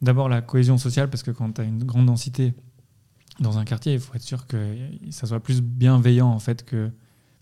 d'abord 0.00 0.28
la 0.28 0.42
cohésion 0.42 0.78
sociale, 0.78 1.08
parce 1.08 1.22
que 1.22 1.30
quand 1.30 1.52
tu 1.52 1.60
as 1.60 1.64
une 1.64 1.84
grande 1.84 2.06
densité 2.06 2.54
dans 3.38 3.58
un 3.58 3.64
quartier, 3.64 3.94
il 3.94 4.00
faut 4.00 4.14
être 4.14 4.22
sûr 4.22 4.46
que 4.46 4.76
ça 5.10 5.26
soit 5.26 5.40
plus 5.40 5.62
bienveillant 5.62 6.28
en 6.28 6.40
fait 6.40 6.64
que. 6.64 6.90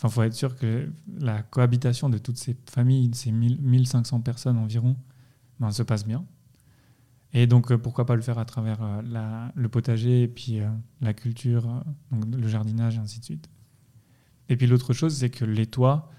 Enfin, 0.03 0.09
il 0.09 0.13
faut 0.13 0.23
être 0.23 0.35
sûr 0.35 0.57
que 0.57 0.91
la 1.19 1.43
cohabitation 1.43 2.09
de 2.09 2.17
toutes 2.17 2.39
ces 2.39 2.57
familles, 2.71 3.11
de 3.11 3.15
ces 3.15 3.33
1000 3.33 3.61
1500 3.61 4.21
personnes 4.21 4.57
environ, 4.57 4.97
ben, 5.59 5.71
se 5.73 5.83
passe 5.83 6.07
bien. 6.07 6.25
Et 7.33 7.47
donc, 7.47 7.71
euh, 7.71 7.79
pourquoi 7.79 8.07
pas 8.07 8.17
le 8.17 8.23
faire 8.23 8.39
à 8.39 8.45
travers 8.45 8.83
euh, 8.83 9.49
le 9.55 9.69
potager 9.69 10.23
et 10.23 10.29
puis 10.29 10.61
euh, 10.61 10.69
la 11.01 11.15
culture, 11.15 11.85
donc 12.11 12.25
le 12.35 12.49
jardinage 12.49 12.97
et 12.97 12.99
ainsi 12.99 13.21
de 13.21 13.25
suite. 13.25 13.49
Et 14.49 14.57
puis 14.57 14.67
l'autre 14.67 14.93
chose, 14.93 15.15
c'est 15.15 15.31
que 15.31 15.45
les 15.45 15.67
toits 15.67 16.11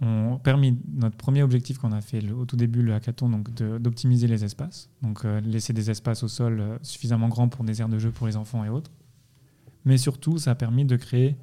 ont 0.00 0.38
permis 0.42 0.78
notre 0.94 1.16
premier 1.16 1.42
objectif 1.42 1.78
qu'on 1.78 1.92
a 1.92 2.00
fait 2.00 2.28
au 2.32 2.44
tout 2.44 2.56
début, 2.56 2.82
le 2.82 2.92
hackathon, 2.92 3.28
donc 3.28 3.54
d'optimiser 3.54 4.26
les 4.26 4.44
espaces. 4.44 4.90
Donc 5.00 5.22
laisser 5.24 5.72
des 5.72 5.90
espaces 5.90 6.24
au 6.24 6.28
sol 6.28 6.78
suffisamment 6.82 7.28
grands 7.28 7.48
pour 7.48 7.64
des 7.64 7.80
aires 7.80 7.88
de 7.88 8.00
jeu 8.00 8.10
pour 8.10 8.26
les 8.26 8.36
enfants 8.36 8.64
et 8.64 8.68
autres. 8.68 8.90
Mais 9.84 9.96
surtout, 9.96 10.38
ça 10.38 10.50
a 10.50 10.54
permis 10.56 10.84
de 10.84 10.96
créer 10.96 11.36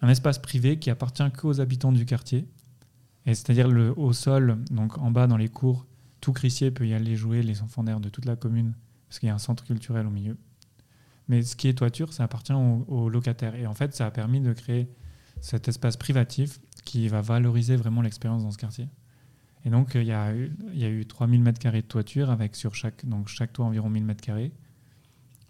un 0.00 0.08
espace 0.08 0.38
privé 0.38 0.78
qui 0.78 0.90
appartient 0.90 1.28
qu'aux 1.36 1.60
habitants 1.60 1.90
du 1.90 2.06
quartier. 2.06 2.46
Et 3.26 3.34
c'est-à-dire 3.34 3.68
au 3.98 4.12
sol, 4.12 4.58
donc 4.70 4.96
en 4.98 5.10
bas 5.10 5.26
dans 5.26 5.36
les 5.36 5.48
cours, 5.48 5.84
tout 6.20 6.32
Crissier 6.32 6.70
peut 6.70 6.86
y 6.86 6.94
aller 6.94 7.16
jouer, 7.16 7.42
les 7.42 7.62
enfants 7.62 7.84
d'air 7.84 8.00
de 8.00 8.08
toute 8.08 8.24
la 8.24 8.36
commune, 8.36 8.74
parce 9.08 9.18
qu'il 9.18 9.28
y 9.28 9.30
a 9.30 9.34
un 9.34 9.38
centre 9.38 9.64
culturel 9.64 10.06
au 10.06 10.10
milieu. 10.10 10.36
Mais 11.28 11.42
ce 11.42 11.56
qui 11.56 11.68
est 11.68 11.74
toiture, 11.74 12.12
ça 12.12 12.24
appartient 12.24 12.52
aux, 12.52 13.08
locataires. 13.08 13.54
Et 13.54 13.66
en 13.66 13.74
fait, 13.74 13.94
ça 13.94 14.06
a 14.06 14.10
permis 14.10 14.40
de 14.40 14.52
créer 14.52 14.88
cet 15.40 15.68
espace 15.68 15.96
privatif 15.96 16.58
qui 16.84 17.08
va 17.08 17.20
valoriser 17.20 17.76
vraiment 17.76 18.02
l'expérience 18.02 18.42
dans 18.42 18.50
ce 18.50 18.58
quartier. 18.58 18.88
Et 19.64 19.70
donc, 19.70 19.94
euh, 19.94 20.02
il 20.02 20.08
y 20.08 20.12
a 20.12 20.34
eu, 20.34 20.52
y 20.72 20.84
a 20.84 20.88
eu 20.88 21.04
3000 21.06 21.42
m2 21.42 21.72
de 21.72 21.80
toiture, 21.82 22.30
avec 22.30 22.56
sur 22.56 22.74
chaque, 22.74 23.04
donc 23.06 23.28
chaque 23.28 23.52
toit 23.52 23.66
environ 23.66 23.90
1000 23.90 24.06
m2. 24.06 24.50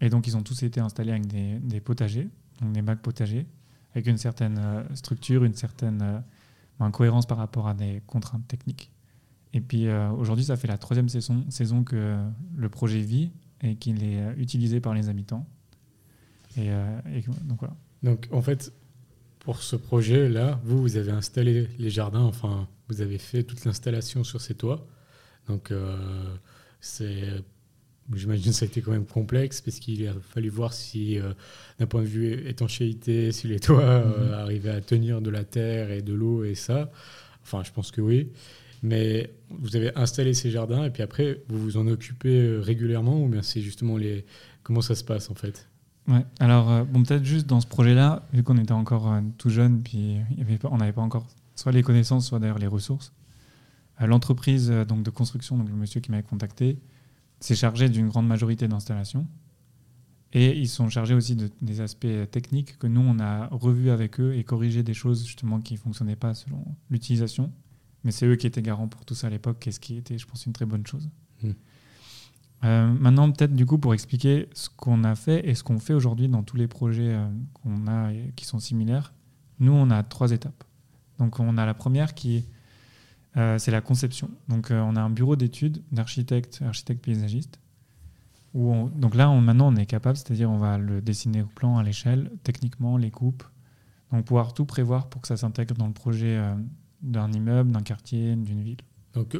Et 0.01 0.09
donc, 0.09 0.27
ils 0.27 0.35
ont 0.35 0.43
tous 0.43 0.63
été 0.63 0.79
installés 0.79 1.11
avec 1.11 1.27
des, 1.27 1.79
potagers, 1.79 2.29
donc 2.61 2.73
des 2.73 2.81
bacs 2.81 3.01
potagers, 3.01 3.47
avec 3.93 4.07
une 4.07 4.17
certaine 4.17 4.57
euh, 4.59 4.95
structure, 4.95 5.43
une 5.43 5.53
certaine 5.53 6.01
euh, 6.01 6.19
ben, 6.79 6.91
cohérence 6.91 7.25
par 7.25 7.37
rapport 7.37 7.67
à 7.67 7.73
des 7.73 8.01
contraintes 8.05 8.47
techniques. 8.47 8.91
Et 9.53 9.61
puis 9.61 9.87
euh, 9.87 10.09
aujourd'hui, 10.11 10.45
ça 10.45 10.57
fait 10.57 10.67
la 10.67 10.77
troisième 10.77 11.09
saison, 11.09 11.43
saison 11.49 11.83
que 11.83 11.95
euh, 11.95 12.29
le 12.55 12.69
projet 12.69 12.99
vit 12.99 13.31
et 13.61 13.75
qu'il 13.75 14.03
est 14.03 14.21
euh, 14.21 14.33
utilisé 14.37 14.79
par 14.79 14.93
les 14.93 15.09
habitants. 15.09 15.47
Et, 16.57 16.69
euh, 16.71 16.99
et 17.13 17.21
donc 17.43 17.59
voilà. 17.59 17.75
Donc, 18.03 18.27
en 18.31 18.41
fait, 18.41 18.71
pour 19.39 19.61
ce 19.61 19.75
projet-là, 19.75 20.59
vous, 20.63 20.81
vous 20.81 20.97
avez 20.97 21.11
installé 21.11 21.67
les 21.77 21.89
jardins, 21.89 22.23
enfin, 22.23 22.67
vous 22.87 23.01
avez 23.01 23.17
fait 23.17 23.43
toute 23.43 23.65
l'installation 23.65 24.23
sur 24.23 24.39
ces 24.41 24.55
toits. 24.55 24.87
Donc, 25.47 25.73
c'est 26.79 27.43
J'imagine 28.13 28.51
que 28.51 28.57
ça 28.57 28.65
a 28.65 28.67
été 28.67 28.81
quand 28.81 28.91
même 28.91 29.05
complexe 29.05 29.61
parce 29.61 29.79
qu'il 29.79 30.07
a 30.07 30.13
fallu 30.13 30.49
voir 30.49 30.73
si, 30.73 31.19
d'un 31.77 31.85
point 31.85 32.01
de 32.01 32.07
vue 32.07 32.47
étanchéité, 32.47 33.31
si 33.31 33.47
les 33.47 33.59
toits 33.59 33.99
mhm. 33.99 34.33
arrivaient 34.33 34.71
à 34.71 34.81
tenir 34.81 35.21
de 35.21 35.29
la 35.29 35.43
terre 35.43 35.91
et 35.91 36.01
de 36.01 36.13
l'eau 36.13 36.43
et 36.43 36.55
ça. 36.55 36.91
Enfin, 37.43 37.63
je 37.63 37.71
pense 37.71 37.91
que 37.91 38.01
oui. 38.01 38.29
Mais 38.81 39.33
vous 39.49 39.75
avez 39.75 39.93
installé 39.95 40.33
ces 40.33 40.51
jardins 40.51 40.85
et 40.85 40.89
puis 40.89 41.03
après, 41.03 41.43
vous 41.49 41.59
vous 41.59 41.77
en 41.77 41.87
occupez 41.87 42.41
euh, 42.41 42.59
régulièrement 42.59 43.21
ou 43.23 43.27
bien 43.27 43.41
c'est 43.41 43.61
justement 43.61 43.97
les. 43.97 44.25
Comment 44.63 44.81
ça 44.81 44.95
se 44.95 45.03
passe 45.03 45.29
en 45.29 45.35
fait? 45.35 45.67
Ouais, 46.07 46.25
alors 46.39 46.85
bon, 46.85 47.03
peut-être 47.03 47.23
juste 47.23 47.45
dans 47.45 47.61
ce 47.61 47.67
projet-là, 47.67 48.27
vu 48.33 48.43
qu'on 48.43 48.57
était 48.57 48.71
encore 48.71 49.13
tout 49.37 49.49
jeune, 49.49 49.83
puis 49.83 50.17
on 50.63 50.77
n'avait 50.77 50.91
pas 50.91 51.01
encore 51.01 51.27
soit 51.55 51.71
les 51.71 51.83
connaissances, 51.83 52.27
soit 52.27 52.39
d'ailleurs 52.39 52.57
les 52.57 52.67
ressources. 52.67 53.13
L'entreprise 53.99 54.69
donc 54.87 55.03
de 55.03 55.09
construction, 55.09 55.57
donc 55.57 55.69
le 55.69 55.75
monsieur 55.75 56.01
qui 56.01 56.09
m'avait 56.09 56.23
contacté, 56.23 56.79
c'est 57.39 57.55
chargé 57.55 57.89
d'une 57.89 58.07
grande 58.07 58.27
majorité 58.27 58.67
d'installations. 58.67 59.27
Et 60.31 60.57
ils 60.57 60.69
sont 60.69 60.89
chargés 60.89 61.15
aussi 61.15 61.35
de, 61.35 61.49
des 61.61 61.81
aspects 61.81 62.07
techniques 62.31 62.77
que 62.77 62.87
nous, 62.87 63.01
on 63.01 63.19
a 63.19 63.47
revus 63.47 63.89
avec 63.89 64.19
eux 64.19 64.35
et 64.35 64.43
corrigé 64.43 64.83
des 64.83 64.93
choses 64.93 65.25
justement 65.25 65.59
qui 65.59 65.73
ne 65.73 65.79
fonctionnaient 65.79 66.15
pas 66.15 66.33
selon 66.33 66.63
l'utilisation. 66.89 67.51
Mais 68.03 68.11
c'est 68.11 68.25
eux 68.25 68.35
qui 68.35 68.47
étaient 68.47 68.61
garants 68.61 68.87
pour 68.87 69.05
tout 69.05 69.15
ça 69.15 69.27
à 69.27 69.29
l'époque, 69.29 69.65
et 69.67 69.71
ce 69.71 69.79
qui 69.79 69.97
était, 69.97 70.17
je 70.17 70.25
pense, 70.25 70.45
une 70.45 70.53
très 70.53 70.65
bonne 70.65 70.85
chose. 70.85 71.09
Hmm. 71.43 71.51
Euh, 72.65 72.87
maintenant, 72.87 73.31
peut-être 73.31 73.55
du 73.55 73.65
coup, 73.65 73.77
pour 73.77 73.93
expliquer 73.93 74.49
ce 74.53 74.69
qu'on 74.69 75.03
a 75.03 75.15
fait 75.15 75.47
et 75.47 75.55
ce 75.55 75.63
qu'on 75.63 75.79
fait 75.79 75.93
aujourd'hui 75.93 76.27
dans 76.27 76.43
tous 76.43 76.57
les 76.57 76.67
projets 76.67 77.13
euh, 77.13 77.27
qu'on 77.53 77.87
a 77.87 78.11
et 78.11 78.33
qui 78.35 78.45
sont 78.45 78.59
similaires, 78.59 79.13
nous, 79.59 79.71
on 79.71 79.89
a 79.89 80.03
trois 80.03 80.31
étapes. 80.31 80.63
Donc, 81.19 81.39
on 81.39 81.57
a 81.57 81.65
la 81.65 81.73
première 81.73 82.13
qui 82.13 82.37
est 82.37 82.45
euh, 83.37 83.57
c'est 83.57 83.71
la 83.71 83.81
conception. 83.81 84.29
Donc, 84.47 84.71
euh, 84.71 84.81
on 84.81 84.95
a 84.95 85.01
un 85.01 85.09
bureau 85.09 85.35
d'études 85.35 85.83
d'architectes, 85.91 86.61
architectes 86.65 87.03
paysagistes. 87.03 87.59
Où 88.55 88.89
donc 88.95 89.13
là, 89.13 89.29
maintenant, 89.29 89.71
on 89.71 89.75
est 89.75 89.85
capable, 89.85 90.17
c'est-à-dire 90.17 90.49
on 90.49 90.57
va 90.57 90.79
le 90.79 91.01
dessiner 91.01 91.43
au 91.43 91.47
plan, 91.47 91.77
à 91.77 91.83
l'échelle, 91.83 92.31
techniquement, 92.43 92.97
les 92.97 93.11
coupes. 93.11 93.43
Donc, 94.11 94.25
pouvoir 94.25 94.53
tout 94.53 94.65
prévoir 94.65 95.07
pour 95.07 95.21
que 95.21 95.27
ça 95.27 95.37
s'intègre 95.37 95.75
dans 95.75 95.85
le 95.85 95.93
projet 95.93 96.41
d'un 97.01 97.31
immeuble, 97.31 97.71
d'un 97.71 97.81
quartier, 97.81 98.35
d'une 98.35 98.61
ville. 98.61 98.81
Donc, 99.13 99.37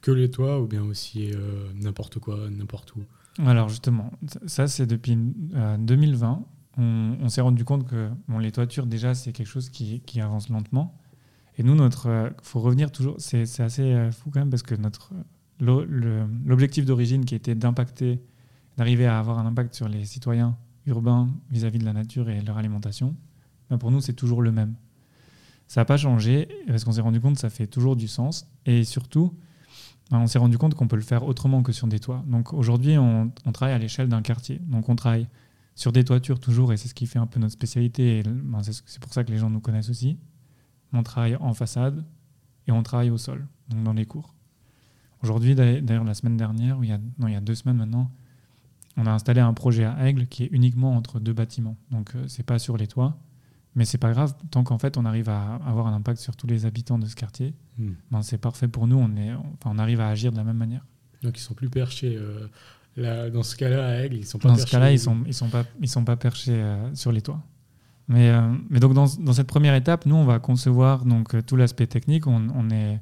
que 0.00 0.10
les 0.10 0.30
toits 0.30 0.60
ou 0.60 0.66
bien 0.66 0.82
aussi 0.82 1.30
n'importe 1.74 2.18
quoi, 2.18 2.50
n'importe 2.50 2.94
où 2.96 3.00
Alors, 3.38 3.68
justement, 3.68 4.12
ça, 4.46 4.68
c'est 4.68 4.86
depuis 4.86 5.16
2020. 5.16 6.44
On, 6.76 7.28
s'est 7.28 7.40
rendu 7.40 7.64
compte 7.64 7.86
que 7.86 8.10
bon, 8.28 8.38
les 8.38 8.52
toitures, 8.52 8.86
déjà, 8.86 9.14
c'est 9.14 9.32
quelque 9.32 9.46
chose 9.46 9.70
qui, 9.70 10.00
qui 10.00 10.20
avance 10.20 10.48
lentement. 10.48 10.98
Et 11.56 11.62
nous, 11.62 11.74
notre, 11.74 12.08
euh, 12.08 12.30
faut 12.42 12.60
revenir 12.60 12.90
toujours. 12.90 13.16
C'est 13.18 13.60
assez 13.60 13.82
euh, 13.82 14.10
fou 14.10 14.30
quand 14.30 14.40
même 14.40 14.50
parce 14.50 14.62
que 14.62 14.74
notre 14.74 15.12
l'objectif 15.60 16.84
d'origine 16.84 17.24
qui 17.24 17.36
était 17.36 17.54
d'impacter, 17.54 18.20
d'arriver 18.76 19.06
à 19.06 19.20
avoir 19.20 19.38
un 19.38 19.46
impact 19.46 19.74
sur 19.74 19.88
les 19.88 20.04
citoyens 20.04 20.58
urbains 20.86 21.28
vis-à-vis 21.50 21.78
de 21.78 21.84
la 21.84 21.92
nature 21.92 22.28
et 22.28 22.42
leur 22.42 22.58
alimentation, 22.58 23.14
ben 23.70 23.78
pour 23.78 23.92
nous, 23.92 24.00
c'est 24.00 24.14
toujours 24.14 24.42
le 24.42 24.50
même. 24.50 24.74
Ça 25.66 25.80
n'a 25.80 25.84
pas 25.84 25.96
changé 25.96 26.48
parce 26.66 26.84
qu'on 26.84 26.92
s'est 26.92 27.00
rendu 27.00 27.20
compte 27.20 27.34
que 27.34 27.40
ça 27.40 27.50
fait 27.50 27.66
toujours 27.66 27.96
du 27.96 28.08
sens. 28.08 28.46
Et 28.66 28.84
surtout, 28.84 29.34
ben 30.10 30.20
on 30.20 30.26
s'est 30.26 30.38
rendu 30.38 30.58
compte 30.58 30.74
qu'on 30.74 30.88
peut 30.88 30.96
le 30.96 31.02
faire 31.02 31.24
autrement 31.24 31.62
que 31.62 31.72
sur 31.72 31.86
des 31.86 32.00
toits. 32.00 32.22
Donc 32.26 32.52
aujourd'hui, 32.52 32.98
on, 32.98 33.32
travaille 33.52 33.74
à 33.74 33.78
l'échelle 33.78 34.08
d'un 34.08 34.22
quartier. 34.22 34.60
Donc 34.66 34.88
on 34.88 34.96
travaille 34.96 35.28
sur 35.74 35.90
des 35.90 36.04
toitures 36.04 36.38
toujours, 36.38 36.72
et 36.72 36.76
c'est 36.76 36.86
ce 36.86 36.94
qui 36.94 37.06
fait 37.06 37.18
un 37.18 37.26
peu 37.26 37.40
notre 37.40 37.54
spécialité. 37.54 38.22
Ben 38.24 38.62
c'est 38.62 39.00
pour 39.00 39.12
ça 39.12 39.24
que 39.24 39.32
les 39.32 39.38
gens 39.38 39.50
nous 39.50 39.60
connaissent 39.60 39.90
aussi 39.90 40.18
on 40.94 41.02
travaille 41.02 41.36
en 41.36 41.54
façade 41.54 42.04
et 42.66 42.72
on 42.72 42.82
travaille 42.82 43.10
au 43.10 43.18
sol, 43.18 43.46
donc 43.68 43.82
dans 43.82 43.92
les 43.92 44.06
cours. 44.06 44.34
Aujourd'hui, 45.22 45.54
d'ailleurs, 45.54 46.04
la 46.04 46.14
semaine 46.14 46.36
dernière, 46.36 46.78
il 46.82 46.88
y 46.88 46.92
a, 46.92 46.98
il 47.20 47.30
y 47.30 47.36
a 47.36 47.40
deux 47.40 47.54
semaines 47.54 47.76
maintenant, 47.76 48.10
on 48.96 49.06
a 49.06 49.10
installé 49.10 49.40
un 49.40 49.54
projet 49.54 49.84
à 49.84 50.06
Aigle 50.06 50.26
qui 50.26 50.44
est 50.44 50.48
uniquement 50.52 50.94
entre 50.94 51.18
deux 51.18 51.32
bâtiments. 51.32 51.76
Donc, 51.90 52.14
euh, 52.14 52.28
c'est 52.28 52.44
pas 52.44 52.58
sur 52.58 52.76
les 52.76 52.86
toits, 52.86 53.18
mais 53.74 53.84
c'est 53.84 53.98
pas 53.98 54.12
grave 54.12 54.34
tant 54.50 54.62
qu'en 54.62 54.78
fait 54.78 54.96
on 54.96 55.04
arrive 55.04 55.28
à 55.28 55.56
avoir 55.66 55.86
un 55.86 55.94
impact 55.94 56.20
sur 56.20 56.36
tous 56.36 56.46
les 56.46 56.66
habitants 56.66 56.98
de 56.98 57.06
ce 57.06 57.16
quartier. 57.16 57.54
Hmm. 57.78 57.92
Ben, 58.10 58.22
c'est 58.22 58.38
parfait 58.38 58.68
pour 58.68 58.86
nous. 58.86 58.96
On 58.96 59.16
est, 59.16 59.32
enfin, 59.32 59.70
on 59.74 59.78
arrive 59.78 60.00
à 60.00 60.08
agir 60.08 60.32
de 60.32 60.36
la 60.36 60.44
même 60.44 60.56
manière. 60.56 60.84
Donc, 61.22 61.38
ils 61.38 61.42
sont 61.42 61.54
plus 61.54 61.70
perchés. 61.70 62.16
Euh, 62.16 62.46
là, 62.96 63.30
dans 63.30 63.42
ce 63.42 63.56
cas-là, 63.56 63.86
à 63.86 63.92
Aigle, 64.02 64.16
ils 64.16 64.26
sont 64.26 64.38
pas 64.38 64.48
dans 64.48 64.56
ce 64.56 64.66
cas-là, 64.66 64.92
ils 64.92 64.98
sont, 65.00 65.18
ils 65.26 65.34
sont 65.34 65.48
pas, 65.48 65.64
ils 65.80 65.88
sont 65.88 66.04
pas 66.04 66.16
perchés 66.16 66.52
euh, 66.52 66.94
sur 66.94 67.10
les 67.10 67.22
toits. 67.22 67.42
Mais, 68.06 68.28
euh, 68.28 68.54
mais 68.68 68.80
donc 68.80 68.92
dans, 68.92 69.06
dans, 69.18 69.32
cette 69.32 69.46
première 69.46 69.74
étape, 69.74 70.04
nous, 70.04 70.14
on 70.14 70.26
va 70.26 70.38
concevoir 70.38 71.06
donc, 71.06 71.44
tout 71.46 71.56
l'aspect 71.56 71.86
technique. 71.86 72.26
On, 72.26 72.48
on 72.54 72.70
est, 72.70 73.00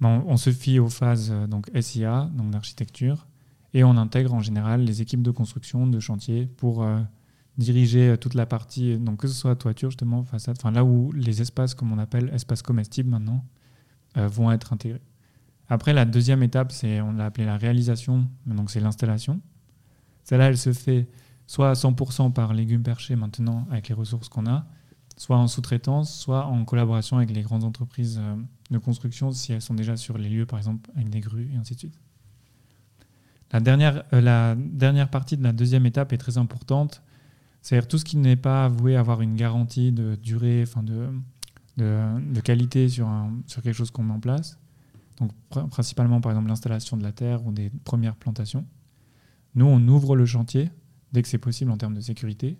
bon, 0.00 0.24
on 0.26 0.38
se 0.38 0.50
fie 0.50 0.78
aux 0.78 0.88
phases 0.88 1.30
donc, 1.48 1.70
SIA, 1.78 2.30
donc 2.34 2.50
d'architecture, 2.50 3.26
et 3.74 3.84
on 3.84 3.96
intègre 3.98 4.32
en 4.32 4.40
général 4.40 4.82
les 4.82 5.02
équipes 5.02 5.22
de 5.22 5.30
construction, 5.30 5.86
de 5.86 6.00
chantier, 6.00 6.46
pour 6.46 6.86
diriger 7.58 8.16
toute 8.18 8.34
la 8.34 8.46
partie, 8.46 8.98
donc 8.98 9.20
que 9.20 9.28
ce 9.28 9.34
soit 9.34 9.56
toiture, 9.56 9.90
justement, 9.90 10.24
façade, 10.24 10.56
enfin 10.58 10.70
là 10.70 10.84
où 10.84 11.12
les 11.12 11.40
espaces, 11.40 11.74
comme 11.74 11.92
on 11.92 11.98
appelle 11.98 12.30
espaces 12.34 12.62
comestibles 12.62 13.10
maintenant, 13.10 13.44
vont 14.16 14.52
être 14.52 14.72
intégrés. 14.72 15.02
Après, 15.68 15.92
la 15.92 16.04
deuxième 16.04 16.42
étape, 16.42 16.72
c'est, 16.72 17.00
on 17.00 17.12
l'a 17.12 17.26
appelé 17.26 17.46
la 17.46 17.56
réalisation, 17.56 18.28
donc 18.46 18.70
c'est 18.70 18.80
l'installation. 18.80 19.40
Celle-là, 20.24 20.48
elle 20.48 20.58
se 20.58 20.72
fait 20.72 21.08
soit 21.46 21.70
à 21.70 21.74
100% 21.74 22.32
par 22.32 22.54
légumes 22.54 22.82
perchés 22.82 23.16
maintenant 23.16 23.66
avec 23.70 23.88
les 23.88 23.94
ressources 23.94 24.28
qu'on 24.28 24.46
a, 24.46 24.66
soit 25.16 25.36
en 25.36 25.46
sous-traitance, 25.46 26.14
soit 26.14 26.46
en 26.46 26.64
collaboration 26.64 27.18
avec 27.18 27.30
les 27.30 27.42
grandes 27.42 27.64
entreprises 27.64 28.18
euh, 28.20 28.36
de 28.70 28.78
construction 28.78 29.30
si 29.30 29.52
elles 29.52 29.62
sont 29.62 29.74
déjà 29.74 29.96
sur 29.96 30.18
les 30.18 30.28
lieux, 30.28 30.46
par 30.46 30.58
exemple 30.58 30.90
avec 30.96 31.10
des 31.10 31.20
grues 31.20 31.50
et 31.52 31.56
ainsi 31.56 31.74
de 31.74 31.80
suite. 31.80 31.98
La 33.52 33.60
dernière, 33.60 34.04
euh, 34.12 34.20
la 34.20 34.56
dernière 34.56 35.10
partie 35.10 35.36
de 35.36 35.42
la 35.42 35.52
deuxième 35.52 35.86
étape 35.86 36.12
est 36.12 36.18
très 36.18 36.38
importante, 36.38 37.02
c'est-à-dire 37.64 37.88
tout 37.88 37.96
ce 37.96 38.04
qui 38.04 38.18
n'est 38.18 38.36
pas 38.36 38.66
avoué 38.66 38.94
avoir 38.94 39.22
une 39.22 39.36
garantie 39.36 39.90
de 39.90 40.16
durée, 40.16 40.64
de, 41.76 42.40
qualité 42.40 42.90
sur, 42.90 43.08
sur 43.46 43.62
quelque 43.62 43.74
chose 43.74 43.90
qu'on 43.90 44.02
met 44.02 44.12
en 44.12 44.20
place. 44.20 44.58
Donc 45.18 45.30
principalement 45.70 46.20
par 46.20 46.32
exemple 46.32 46.48
l'installation 46.48 46.98
de 46.98 47.02
la 47.02 47.12
terre 47.12 47.44
ou 47.46 47.52
des 47.52 47.70
premières 47.84 48.16
plantations. 48.16 48.66
Nous, 49.54 49.64
on 49.64 49.80
ouvre 49.88 50.14
le 50.14 50.26
chantier 50.26 50.70
dès 51.12 51.22
que 51.22 51.28
c'est 51.28 51.38
possible 51.38 51.70
en 51.70 51.78
termes 51.78 51.94
de 51.94 52.02
sécurité. 52.02 52.58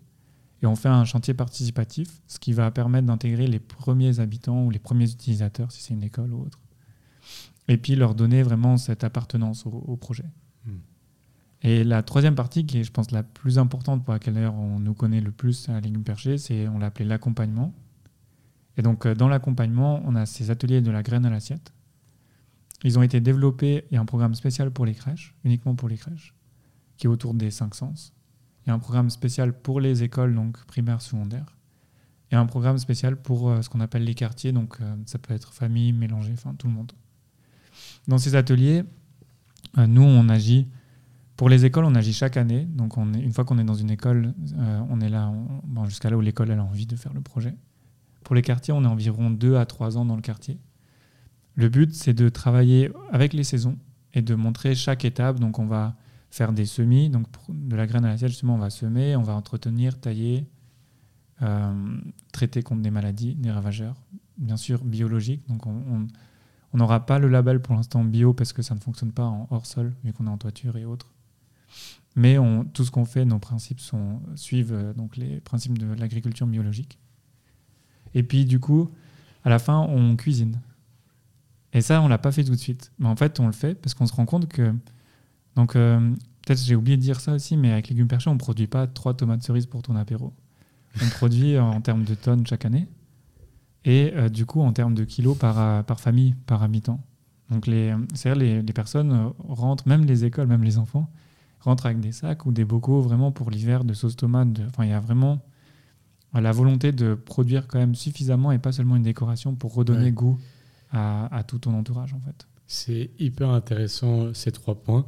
Et 0.63 0.67
on 0.67 0.75
fait 0.75 0.89
un 0.89 1.05
chantier 1.05 1.35
participatif, 1.35 2.23
ce 2.27 2.39
qui 2.39 2.55
va 2.55 2.71
permettre 2.71 3.07
d'intégrer 3.07 3.47
les 3.47 3.59
premiers 3.59 4.21
habitants 4.21 4.65
ou 4.65 4.71
les 4.71 4.79
premiers 4.79 5.11
utilisateurs, 5.11 5.71
si 5.71 5.83
c'est 5.83 5.93
une 5.93 6.03
école 6.03 6.33
ou 6.33 6.41
autre. 6.47 6.61
Et 7.69 7.77
puis 7.77 7.95
leur 7.95 8.15
donner 8.15 8.43
vraiment 8.43 8.79
cette 8.79 9.05
appartenance 9.05 9.67
au, 9.67 9.97
projet. 9.97 10.25
Et 11.65 11.83
la 11.83 12.03
troisième 12.03 12.35
partie, 12.35 12.67
qui 12.67 12.81
est, 12.81 12.85
je 12.85 12.93
pense, 12.93 13.11
la 13.11 13.23
plus 13.23 13.59
importante 13.59 14.05
pour 14.05 14.13
laquelle 14.13 14.37
on 14.37 14.79
nous 14.79 14.93
connaît 14.93 15.23
le 15.23 15.33
plus 15.33 15.71
à 15.71 15.81
Légumes 15.81 16.05
Perchés, 16.05 16.37
c'est, 16.37 16.69
on 16.69 16.79
l'a 16.79 16.87
appelé 16.87 17.07
l'accompagnement. 17.07 17.75
Et 18.77 18.83
donc, 18.83 19.07
euh, 19.07 19.15
dans 19.15 19.29
l'accompagnement, 19.29 20.03
on 20.05 20.15
a 20.15 20.27
ces 20.27 20.51
ateliers 20.51 20.83
de 20.83 20.91
la 20.91 21.03
graine 21.03 21.25
à 21.25 21.31
l'assiette. 21.31 21.73
Ils 22.83 22.99
ont 22.99 23.03
été 23.03 23.19
développés, 23.21 23.87
il 23.91 23.95
y 23.95 23.97
a 23.97 24.01
un 24.03 24.05
programme 24.05 24.35
spécial 24.35 24.71
pour 24.71 24.85
les 24.85 24.93
crèches, 24.93 25.35
uniquement 25.43 25.75
pour 25.75 25.89
les 25.89 25.97
crèches, 25.97 26.35
qui 26.99 27.07
est 27.07 27.09
autour 27.09 27.33
des 27.33 27.51
cinq 27.51 27.75
sens. 27.75 28.13
Il 28.67 28.69
y 28.69 28.71
a 28.71 28.75
un 28.75 28.79
programme 28.79 29.09
spécial 29.09 29.59
pour 29.59 29.81
les 29.81 30.03
écoles, 30.03 30.35
donc 30.35 30.63
primaires, 30.67 31.01
secondaires. 31.01 31.57
Et 32.31 32.37
un 32.37 32.45
programme 32.45 32.77
spécial 32.77 33.17
pour 33.17 33.49
euh, 33.49 33.63
ce 33.63 33.71
qu'on 33.71 33.81
appelle 33.81 34.05
les 34.05 34.15
quartiers, 34.15 34.53
donc 34.53 34.77
euh, 34.83 34.97
ça 35.07 35.19
peut 35.19 35.33
être 35.33 35.55
famille, 35.55 35.95
mélangée, 35.95 36.35
enfin 36.35 36.55
tout 36.59 36.67
le 36.67 36.75
monde. 36.75 36.93
Dans 38.07 38.19
ces 38.19 38.35
ateliers, 38.35 38.85
nous, 39.77 40.03
on 40.03 40.29
agit. 40.29 40.69
Pour 41.37 41.49
les 41.49 41.65
écoles, 41.65 41.85
on 41.85 41.95
agit 41.95 42.13
chaque 42.13 42.37
année. 42.37 42.65
Donc, 42.65 42.97
on 42.97 43.13
est, 43.13 43.21
une 43.21 43.33
fois 43.33 43.45
qu'on 43.45 43.59
est 43.59 43.65
dans 43.65 43.75
une 43.75 43.91
école, 43.91 44.35
on 44.89 45.01
est 45.01 45.09
là 45.09 45.33
jusqu'à 45.87 46.11
là 46.11 46.17
où 46.17 46.21
l'école 46.21 46.51
a 46.53 46.63
envie 46.63 46.87
de 46.87 46.97
faire 46.97 47.13
le 47.13 47.21
projet. 47.21 47.55
Pour 48.23 48.35
les 48.35 48.43
quartiers, 48.43 48.73
on 48.73 48.85
est 48.85 48.89
environ 48.89 49.31
deux 49.31 49.57
à 49.57 49.67
trois 49.67 49.99
ans 49.99 50.05
dans 50.05 50.17
le 50.17 50.23
quartier. 50.23 50.59
Le 51.57 51.69
but, 51.69 51.93
c'est 51.93 52.15
de 52.15 52.29
travailler 52.29 52.91
avec 53.11 53.33
les 53.33 53.45
saisons 53.45 53.79
et 54.13 54.23
de 54.23 54.35
montrer 54.35 54.75
chaque 54.75 55.05
étape. 55.05 55.41
Donc, 55.41 55.59
on 55.59 55.67
va 55.67 55.97
faire 56.31 56.53
des 56.53 56.67
semis. 56.67 57.11
Donc, 57.11 57.27
de 57.49 57.77
la 57.77 57.87
graine 57.87 58.05
à 58.05 58.09
l'assiette, 58.09 58.31
justement, 58.31 58.55
on 58.55 58.59
va 58.59 58.71
semer, 58.71 59.17
on 59.17 59.23
va 59.23 59.35
entretenir, 59.35 60.01
tailler, 60.01 60.47
euh, 61.43 61.99
traiter 62.33 62.63
contre 62.63 62.83
des 62.83 62.91
maladies, 62.91 63.35
des 63.35 63.51
ravageurs, 63.51 63.97
bien 64.39 64.57
sûr 64.57 64.85
biologiques. 64.85 65.47
Donc, 65.49 65.67
on 65.67 66.09
n'aura 66.73 67.07
pas 67.07 67.19
le 67.19 67.29
label 67.29 67.61
pour 67.61 67.75
l'instant 67.75 68.05
bio 68.05 68.35
parce 68.35 68.53
que 68.53 68.63
ça 68.63 68.75
ne 68.75 68.81
fonctionne 68.81 69.13
pas 69.13 69.25
en 69.25 69.47
hors 69.51 69.67
sol, 69.67 69.95
vu 70.05 70.13
qu'on 70.13 70.27
est 70.27 70.31
en 70.31 70.39
toiture 70.39 70.77
et 70.77 70.85
autres. 70.85 71.14
Mais 72.17 72.37
tout 72.73 72.85
ce 72.85 72.91
qu'on 72.91 73.05
fait, 73.05 73.25
nos 73.25 73.39
principes 73.39 73.81
suivent 74.37 74.73
euh, 74.73 74.93
donc 74.95 75.17
les 75.17 75.41
principes 75.41 75.79
de 75.79 75.93
l'agriculture 75.95 76.47
biologique. 76.47 76.99
Et 78.15 78.23
puis, 78.23 78.45
du 78.45 78.61
coup, 78.61 78.91
à 79.43 79.51
la 79.51 79.59
fin, 79.59 79.81
on 79.81 80.15
cuisine. 80.15 80.61
Et 81.73 81.81
ça, 81.81 82.01
on 82.03 82.09
l'a 82.09 82.19
pas 82.19 82.31
fait 82.31 82.45
tout 82.45 82.53
de 82.53 82.57
suite. 82.57 82.93
Mais 83.01 83.09
en 83.09 83.17
fait, 83.17 83.41
on 83.41 83.47
le 83.47 83.53
fait 83.53 83.75
parce 83.75 83.95
qu'on 83.95 84.07
se 84.07 84.13
rend 84.13 84.27
compte 84.27 84.49
que 84.49 84.73
donc, 85.57 85.75
euh, 85.77 85.99
peut-être 86.45 86.63
j'ai 86.63 86.77
oublié 86.77 86.97
de 86.97 87.03
dire 87.03 87.21
ça 87.21 87.33
aussi, 87.33 87.57
mais 87.57 87.73
avec 87.73 87.89
légumes 87.89 88.09
perchés, 88.09 88.31
on 88.31 88.35
ne 88.35 88.39
produit 88.39 88.67
pas 88.67 88.87
trois 88.87 89.15
tomates 89.15 89.43
cerises 89.43 89.67
pour 89.67 89.83
ton 89.83 89.97
apéro. 89.97 90.33
On 91.03 91.09
produit 91.11 91.59
en 91.59 91.81
termes 91.81 92.05
de 92.05 92.15
tonnes 92.15 92.47
chaque 92.47 92.65
année. 92.65 92.87
et 93.85 94.13
euh, 94.15 94.29
du 94.29 94.47
coup 94.47 94.61
en 94.61 94.73
termes 94.73 94.95
de 94.95 95.05
kilos 95.05 95.37
par, 95.37 95.59
euh, 95.61 95.83
famille, 95.97 96.35
par 96.47 96.63
habitant. 96.63 97.01
Donc 97.51 97.67
les, 97.67 97.95
c'est-à-dire 98.15 98.41
les, 98.41 98.63
les 98.63 98.73
personnes 98.73 99.13
euh, 99.13 99.29
rentrent, 99.49 99.87
même 99.89 100.05
les 100.05 100.25
écoles, 100.25 100.47
même 100.47 100.65
les 100.65 100.79
enfants, 100.79 101.11
rentrent 101.65 101.87
avec 101.87 102.01
des 102.01 102.13
sacs 102.13 102.47
ou 102.47 102.53
des 102.53 102.65
bocaux 102.65 103.01
vraiment 103.01 103.33
pour 103.33 103.51
l'hiver 103.51 103.85
de 103.85 103.95
sauce 103.95 104.17
tomate. 104.17 104.53
de- 104.53 104.65
Enfin, 104.67 104.85
il 104.85 104.91
y 104.91 104.95
a 104.95 105.01
vraiment 105.01 105.41
la 106.33 106.51
volonté 106.53 106.91
de 106.93 107.15
produire 107.15 107.67
quand 107.69 107.79
même 107.79 107.95
suffisamment 107.95 108.51
et 108.53 108.59
pas 108.59 108.73
seulement 108.73 108.97
une 108.97 109.03
décoration 109.05 109.55
pour 109.55 109.75
redonner 109.75 110.07
Ouais. 110.07 110.11
goût 110.13 110.39
à, 110.93 111.35
à 111.37 111.43
tout 111.45 111.59
ton 111.59 111.75
entourage 111.75 112.13
en 112.13 112.21
fait. 112.21 112.47
C'est 112.67 113.11
hyper 113.19 113.51
intéressant 113.51 114.33
ces 114.35 114.51
trois 114.51 114.75
points. 114.75 115.05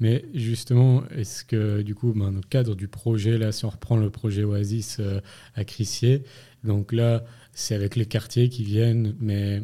Mais 0.00 0.24
justement, 0.34 1.02
est-ce 1.10 1.44
que 1.44 1.82
du 1.82 1.94
coup, 1.96 2.12
ben, 2.14 2.26
dans 2.30 2.36
le 2.36 2.40
cadre 2.42 2.76
du 2.76 2.86
projet, 2.86 3.36
là, 3.38 3.50
si 3.50 3.64
on 3.64 3.70
reprend 3.70 3.96
le 3.96 4.10
projet 4.10 4.44
Oasis 4.44 4.98
euh, 5.00 5.20
à 5.56 5.64
Crissier, 5.64 6.22
donc 6.62 6.92
là, 6.92 7.24
c'est 7.52 7.74
avec 7.74 7.96
les 7.96 8.06
quartiers 8.06 8.48
qui 8.48 8.62
viennent, 8.62 9.14
mais 9.18 9.58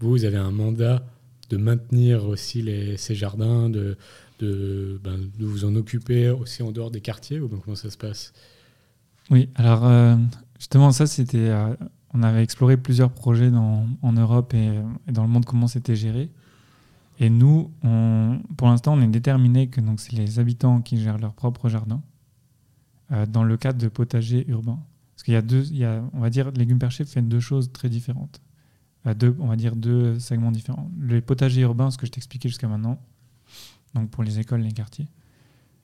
vous, 0.00 0.10
vous 0.10 0.24
avez 0.26 0.36
un 0.36 0.50
mandat 0.50 1.06
de 1.48 1.56
maintenir 1.56 2.26
aussi 2.26 2.60
les, 2.60 2.98
ces 2.98 3.14
jardins, 3.14 3.70
de, 3.70 3.96
de, 4.38 5.00
ben, 5.02 5.18
vous 5.38 5.64
en 5.64 5.74
occuper 5.74 6.30
aussi 6.30 6.62
en 6.62 6.72
dehors 6.72 6.90
des 6.90 7.00
quartiers, 7.00 7.40
ou 7.40 7.48
ben, 7.48 7.58
comment 7.62 7.76
ça 7.76 7.90
se 7.90 7.96
passe? 7.98 8.32
Oui, 9.30 9.48
alors 9.54 9.84
euh, 9.84 10.16
justement, 10.58 10.90
ça, 10.92 11.06
c'était. 11.06 11.48
euh, 11.50 11.74
on 12.14 12.22
avait 12.22 12.42
exploré 12.42 12.76
plusieurs 12.78 13.10
projets 13.12 13.50
dans- 13.50 13.86
en 14.00 14.12
Europe 14.12 14.54
et, 14.54 14.70
dans 15.12 15.22
le 15.22 15.28
monde, 15.28 15.44
comment 15.44 15.66
c'était 15.68 15.96
géré. 15.96 16.30
Et 17.20 17.28
nous, 17.30 17.70
pour 18.56 18.68
l'instant, 18.68 18.94
on 18.94 19.00
est 19.02 19.08
déterminé 19.08 19.68
que 19.68 19.80
donc, 19.80 20.00
c'est 20.00 20.12
les 20.14 20.38
habitants 20.38 20.80
qui 20.80 20.98
gèrent 21.00 21.18
leur 21.18 21.34
propre 21.34 21.68
jardin 21.68 22.00
euh, 23.12 23.26
dans 23.26 23.42
le 23.44 23.56
cadre 23.56 23.78
de 23.78 23.88
potagers 23.88 24.44
urbains. 24.48 24.78
Parce 25.14 25.24
qu'il 25.24 25.34
y 25.34 25.36
a 25.36 25.42
deux, 25.42 25.66
il 25.66 25.78
y 25.78 25.84
a, 25.84 26.02
on 26.14 26.20
va 26.20 26.30
dire, 26.30 26.50
Légumes 26.52 26.78
Perchés 26.78 27.04
fait 27.04 27.20
deux 27.20 27.40
choses 27.40 27.72
très 27.72 27.88
différentes. 27.88 28.40
Deux, 29.16 29.34
on 29.40 29.46
va 29.46 29.56
dire 29.56 29.74
deux 29.74 30.18
segments 30.18 30.52
différents. 30.52 30.90
Les 31.00 31.20
potagers 31.20 31.62
urbains, 31.62 31.90
ce 31.90 31.98
que 31.98 32.06
je 32.06 32.12
t'expliquais 32.12 32.48
jusqu'à 32.48 32.68
maintenant, 32.68 33.00
donc 33.94 34.10
pour 34.10 34.22
les 34.24 34.38
écoles, 34.38 34.60
les 34.60 34.72
quartiers. 34.72 35.08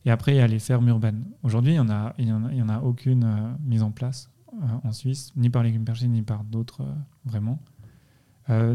Et 0.05 0.11
après, 0.11 0.33
il 0.35 0.37
y 0.37 0.41
a 0.41 0.47
les 0.47 0.59
fermes 0.59 0.89
urbaines. 0.89 1.25
Aujourd'hui, 1.43 1.73
il 1.73 1.75
n'y 1.77 1.81
en, 1.81 1.89
a- 1.91 2.15
il 2.19 2.29
y 2.29 2.33
en, 2.33 2.45
a- 2.45 2.53
il 2.53 2.59
y 2.59 2.63
en 2.63 2.69
a 2.69 2.81
aucune 2.81 3.25
euh, 3.25 3.53
mise 3.65 3.83
en 3.83 3.91
place 3.91 4.31
euh, 4.53 4.57
en 4.85 4.93
Suisse, 4.93 5.33
ni 5.37 5.49
par 5.51 5.63
Légumes 5.63 5.85
Perchés, 5.85 6.09
ni 6.09 6.23
par 6.23 6.45
d'autres, 6.45 6.83
euh, 6.83 6.93
vraiment. 7.25 7.59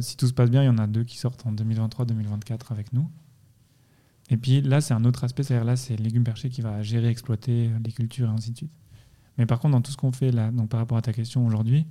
Si 0.01 0.17
tout 0.17 0.25
se 0.25 0.33
passe 0.33 0.49
bien, 0.49 0.63
il 0.63 0.65
y 0.65 0.69
en 0.69 0.79
a 0.79 0.87
deux 0.87 1.03
qui 1.03 1.19
sortent 1.19 1.45
en 1.45 1.53
2023-2024 1.53 2.71
avec 2.71 2.91
nous. 2.91 3.07
Et 4.31 4.37
puis 4.37 4.61
là, 4.61 4.81
c'est 4.81 4.95
un 4.95 5.05
autre 5.05 5.23
aspect, 5.23 5.43
c'est-à-dire 5.43 5.63
là, 5.65 5.75
c'est 5.75 5.95
Légumes 5.95 6.23
Perchés 6.23 6.49
qui 6.49 6.61
va 6.61 6.81
gérer, 6.81 7.07
exploiter 7.09 7.69
les 7.85 7.91
cultures 7.91 8.29
et 8.29 8.31
ainsi 8.33 8.51
de 8.51 8.57
suite. 8.57 8.71
Mais 9.37 9.45
par 9.45 9.59
contre, 9.59 9.73
dans 9.73 9.81
tout 9.81 9.91
ce 9.91 9.97
qu'on 9.97 10.11
fait 10.11 10.31
là, 10.31 10.49
donc 10.51 10.69
par 10.69 10.79
rapport 10.79 10.97
à 10.97 11.03
ta 11.03 11.13
question 11.13 11.45
aujourd'hui, 11.45 11.85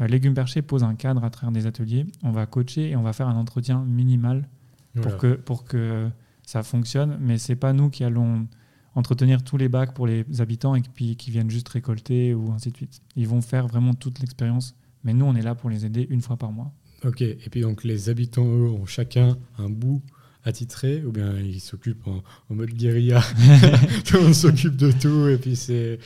Légumes 0.00 0.34
Perchés 0.34 0.60
pose 0.60 0.82
un 0.82 0.96
cadre 0.96 1.22
à 1.22 1.30
travers 1.30 1.52
des 1.52 1.66
ateliers. 1.66 2.04
On 2.24 2.32
va 2.32 2.46
coacher 2.46 2.90
et 2.90 2.96
on 2.96 3.02
va 3.02 3.12
faire 3.12 3.28
un 3.28 3.36
entretien 3.36 3.84
minimal 3.84 4.48
pour 4.94 5.02
Voilà. 5.04 5.18
que, 5.18 5.34
pour 5.34 5.64
que 5.64 6.10
ça 6.46 6.62
fonctionne. 6.62 7.18
Mais 7.20 7.38
c'est 7.38 7.56
pas 7.56 7.72
nous 7.72 7.90
qui 7.90 8.04
allons 8.04 8.46
entretenir 8.94 9.42
tous 9.42 9.56
les 9.56 9.68
bacs 9.68 9.94
pour 9.94 10.06
les 10.06 10.24
habitants 10.38 10.74
et 10.74 10.82
puis 10.82 11.16
qui 11.16 11.30
viennent 11.30 11.50
juste 11.50 11.68
récolter 11.68 12.34
ou 12.34 12.52
ainsi 12.52 12.70
de 12.70 12.76
suite. 12.76 13.02
Ils 13.16 13.28
vont 13.28 13.40
faire 13.40 13.66
vraiment 13.66 13.94
toute 13.94 14.20
l'expérience. 14.20 14.74
Mais 15.02 15.12
nous, 15.12 15.26
on 15.26 15.34
est 15.34 15.42
là 15.42 15.54
pour 15.54 15.70
les 15.70 15.84
aider 15.84 16.06
une 16.10 16.22
fois 16.22 16.36
par 16.36 16.52
mois. 16.52 16.72
Ok, 17.04 17.20
et 17.20 17.36
puis 17.50 17.60
donc 17.60 17.84
les 17.84 18.08
habitants, 18.08 18.46
eux, 18.46 18.70
ont 18.70 18.86
chacun 18.86 19.36
un 19.58 19.68
bout 19.68 20.02
attitré, 20.44 21.02
ou 21.04 21.12
bien 21.12 21.38
ils 21.38 21.60
s'occupent 21.60 22.06
en, 22.06 22.22
en 22.50 22.54
mode 22.54 22.70
guérilla, 22.70 23.20
tout 24.04 24.16
le 24.16 24.22
monde 24.24 24.34
s'occupe 24.34 24.76
de 24.76 24.92
tout, 24.92 25.28
et 25.28 25.38
puis 25.38 25.56
c'est... 25.56 25.98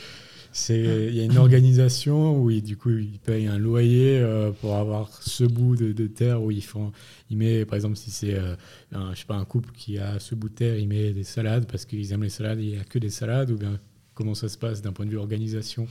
Il 0.68 1.14
y 1.14 1.20
a 1.20 1.24
une 1.24 1.38
organisation 1.38 2.40
où 2.40 2.50
ils, 2.50 2.62
du 2.62 2.76
coup 2.76 2.90
ils 2.90 3.18
payent 3.18 3.46
un 3.46 3.58
loyer 3.58 4.18
euh, 4.18 4.50
pour 4.50 4.76
avoir 4.76 5.10
ce 5.22 5.44
bout 5.44 5.76
de, 5.76 6.06
terre 6.06 6.42
où 6.42 6.50
ils 6.50 6.64
font, 6.64 6.92
ils 7.30 7.36
met 7.36 7.64
par 7.64 7.76
exemple 7.76 7.96
si 7.96 8.10
c'est 8.10 8.34
euh, 8.34 8.56
un, 8.92 9.14
je 9.14 9.20
sais 9.20 9.26
pas 9.26 9.36
un 9.36 9.44
couple 9.44 9.70
qui 9.72 9.98
a 9.98 10.18
ce 10.18 10.34
bout 10.34 10.48
de 10.48 10.54
terre, 10.54 10.78
il 10.78 10.88
met 10.88 11.12
des 11.12 11.24
salades 11.24 11.66
parce 11.66 11.84
qu'ils 11.84 12.12
aiment 12.12 12.22
les 12.22 12.28
salades, 12.28 12.60
il 12.60 12.70
n'y 12.70 12.78
a 12.78 12.84
que 12.84 12.98
des 12.98 13.10
salades 13.10 13.50
ou 13.50 13.56
bien 13.56 13.78
comment 14.14 14.34
ça 14.34 14.48
se 14.48 14.58
passe 14.58 14.82
d'un 14.82 14.92
point 14.92 15.06
de 15.06 15.10
vue 15.10 15.18
organisation? 15.18 15.86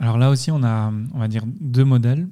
Alors 0.00 0.18
là 0.18 0.30
aussi, 0.30 0.50
on 0.50 0.62
a, 0.64 0.92
on 1.14 1.18
va 1.18 1.28
dire, 1.28 1.44
deux 1.46 1.84
modèles. 1.84 2.26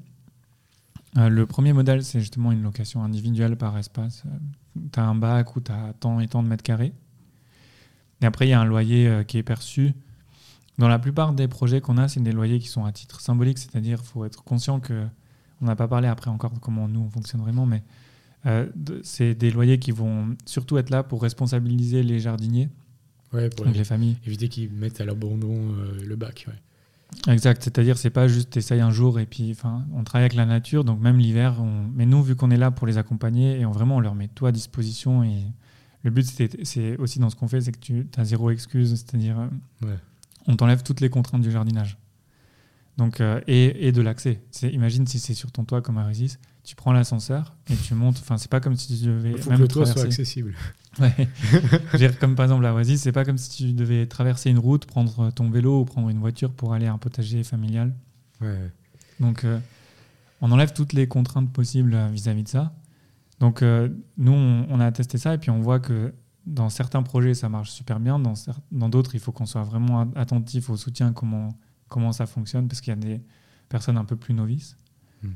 Euh, 1.19 1.29
le 1.29 1.47
premier 1.47 1.73
modèle, 1.73 2.03
c'est 2.03 2.19
justement 2.19 2.51
une 2.51 2.63
location 2.63 3.05
individuelle 3.05 3.57
par 3.57 3.77
espace. 3.79 4.25
tu 4.93 4.99
as 4.99 5.05
un 5.05 5.15
bac 5.15 5.55
où 5.55 5.61
tu 5.61 5.71
as 5.71 5.93
tant 6.01 6.19
et 6.19 6.27
tant 6.27 6.43
de 6.43 6.49
mètres 6.49 6.65
carrés. 6.65 6.93
Et 8.23 8.27
après, 8.27 8.47
il 8.47 8.51
y 8.51 8.55
a 8.55 8.61
un 8.61 8.65
loyer 8.65 9.23
qui 9.27 9.39
est 9.39 9.43
perçu. 9.43 9.95
Dans 10.81 10.89
la 10.89 10.99
plupart 10.99 11.33
des 11.35 11.47
projets 11.47 11.81
qu'on 11.81 11.97
a, 11.99 12.09
c'est 12.09 12.21
des 12.23 12.33
loyers 12.33 12.59
qui 12.59 12.69
sont 12.69 12.85
à 12.85 12.93
titre 12.93 13.21
symbolique, 13.21 13.59
c'est-à-dire 13.59 13.99
qu'il 13.99 14.09
faut 14.09 14.25
être 14.25 14.43
conscient 14.43 14.81
que, 14.81 15.07
on 15.61 15.67
n'a 15.67 15.77
pas 15.77 15.87
parlé 15.89 16.09
après 16.09 16.31
encore 16.31 16.51
de 16.53 16.59
comment 16.59 16.89
nous 16.89 17.01
on 17.01 17.11
fonctionne 17.11 17.43
vraiment, 17.43 17.67
mais 17.67 17.83
euh, 18.47 18.67
c'est 19.03 19.35
des 19.35 19.51
loyers 19.51 19.79
qui 19.79 19.91
vont 19.93 20.35
surtout 20.47 20.79
être 20.79 20.89
là 20.91 21.03
pour 21.03 21.21
responsabiliser 21.23 22.03
les 22.03 22.19
jardiniers, 22.19 22.69
Ouais, 23.33 23.49
pour 23.51 23.67
donc 23.67 23.77
les 23.77 23.85
familles. 23.85 24.17
éviter 24.27 24.49
qu'ils 24.49 24.73
mettent 24.73 25.01
à 25.01 25.05
l'abandon 25.05 25.53
euh, 25.55 26.03
le 26.05 26.17
bac. 26.17 26.47
Ouais. 26.49 27.33
Exact, 27.33 27.63
c'est-à-dire 27.63 27.99
c'est 27.99 28.11
pas 28.11 28.27
juste 28.27 28.51
t'essayes 28.51 28.81
un 28.81 28.91
jour 28.91 29.21
et 29.21 29.27
puis 29.27 29.51
enfin 29.51 29.85
on 29.95 30.03
travaille 30.05 30.25
avec 30.27 30.35
la 30.35 30.47
nature 30.47 30.85
donc 30.85 31.01
même 31.01 31.19
l'hiver 31.19 31.57
on... 31.61 31.89
mais 31.95 32.07
nous 32.07 32.23
vu 32.23 32.37
qu'on 32.37 32.51
est 32.53 32.57
là 32.57 32.71
pour 32.71 32.87
les 32.87 32.99
accompagner 32.99 33.59
et 33.59 33.67
on 33.67 33.73
vraiment 33.73 33.97
on 33.97 34.01
leur 34.01 34.15
met 34.15 34.29
tout 34.29 34.47
à 34.47 34.53
disposition 34.53 35.25
et 35.25 35.43
le 36.05 36.11
but 36.13 36.25
c'est- 36.25 36.97
aussi 36.99 37.19
dans 37.19 37.29
ce 37.29 37.35
qu'on 37.35 37.49
fait 37.49 37.61
c'est 37.63 37.73
que 37.73 37.79
tu 37.81 38.07
as 38.17 38.25
zéro 38.25 38.51
excuse 38.51 38.91
c'est-à-dire 38.95 39.41
euh, 39.41 39.87
Ouais. 39.89 39.97
On 40.51 40.57
t'enlève 40.57 40.83
toutes 40.83 41.01
les 41.01 41.11
contraintes 41.11 41.43
du 41.43 41.51
jardinage 41.51 41.99
donc 42.97 43.21
euh, 43.21 43.41
et, 43.47 43.89
et 43.89 43.93
de 43.93 44.03
l'accès 44.03 44.43
imagine 44.63 45.07
si 45.07 45.19
c'est 45.19 45.35
sur 45.35 45.53
ton 45.53 45.65
toit 45.65 45.81
comme 45.81 45.99
à 45.99 46.05
Résis 46.05 46.39
tu 46.65 46.75
prends 46.77 46.93
l'ascenseur 46.93 47.57
et 47.71 47.77
tu 47.77 47.95
montes 47.95 48.19
enfin 48.21 48.37
c'est 48.37 48.51
pas 48.51 48.61
comme 48.61 48.77
si 48.77 48.99
tu 48.99 49.07
devais 49.07 49.33
Il 49.33 49.39
faut 49.39 49.51
que 49.51 49.57
le 49.57 49.69
toit 49.69 49.87
soit 49.87 50.03
accessible. 50.03 50.55
Ouais. 50.99 51.29
Comme 52.19 52.35
par 52.35 52.45
exemple 52.45 52.63
la 52.63 52.75
Oasis, 52.75 53.03
c'est 53.03 53.13
pas 53.13 53.25
comme 53.25 53.39
si 53.39 53.51
tu 53.51 53.73
devais 53.73 54.07
traverser 54.07 54.51
une 54.51 54.59
route, 54.59 54.87
prendre 54.87 55.31
ton 55.31 55.49
vélo 55.49 55.81
ou 55.81 55.85
prendre 55.85 56.09
une 56.09 56.19
voiture 56.19 56.53
pour 56.53 56.75
aller 56.75 56.87
à 56.87 56.93
un 56.93 56.99
potager 56.99 57.45
familial. 57.45 57.95
Ouais. 58.41 58.73
Donc, 59.21 59.45
euh, 59.45 59.59
on 60.41 60.51
enlève 60.51 60.73
toutes 60.73 60.93
les 60.93 61.07
contraintes 61.07 61.53
possibles 61.53 61.95
euh, 61.95 62.09
vis-à-vis 62.09 62.43
de 62.43 62.49
ça. 62.49 62.73
Donc, 63.39 63.63
euh, 63.63 63.89
nous, 64.19 64.33
on, 64.33 64.67
on 64.69 64.81
a 64.81 64.91
testé 64.91 65.17
ça 65.17 65.35
et 65.35 65.39
puis 65.39 65.51
on 65.51 65.61
voit 65.61 65.79
que 65.79 66.13
dans 66.47 66.69
certains 66.69 67.03
projets, 67.03 67.35
ça 67.35 67.49
marche 67.49 67.71
super 67.71 68.01
bien. 68.01 68.19
Dans 68.19 68.89
d'autres, 68.89 69.15
il 69.15 69.21
faut 69.21 69.33
qu'on 69.33 69.47
soit 69.47 69.63
vraiment 69.63 70.11
attentif 70.15 70.71
au 70.71 70.77
soutien, 70.77 71.13
comment, 71.13 71.51
comment 71.89 72.13
ça 72.13 72.27
fonctionne, 72.27 72.69
parce 72.69 72.81
qu'il 72.81 72.91
y 72.91 72.97
a 72.97 72.97
des 72.97 73.21
personnes 73.69 73.97
un 73.97 74.05
peu 74.05 74.17
plus 74.17 74.35
novices. 74.35 74.77
Hmm. 75.23 75.29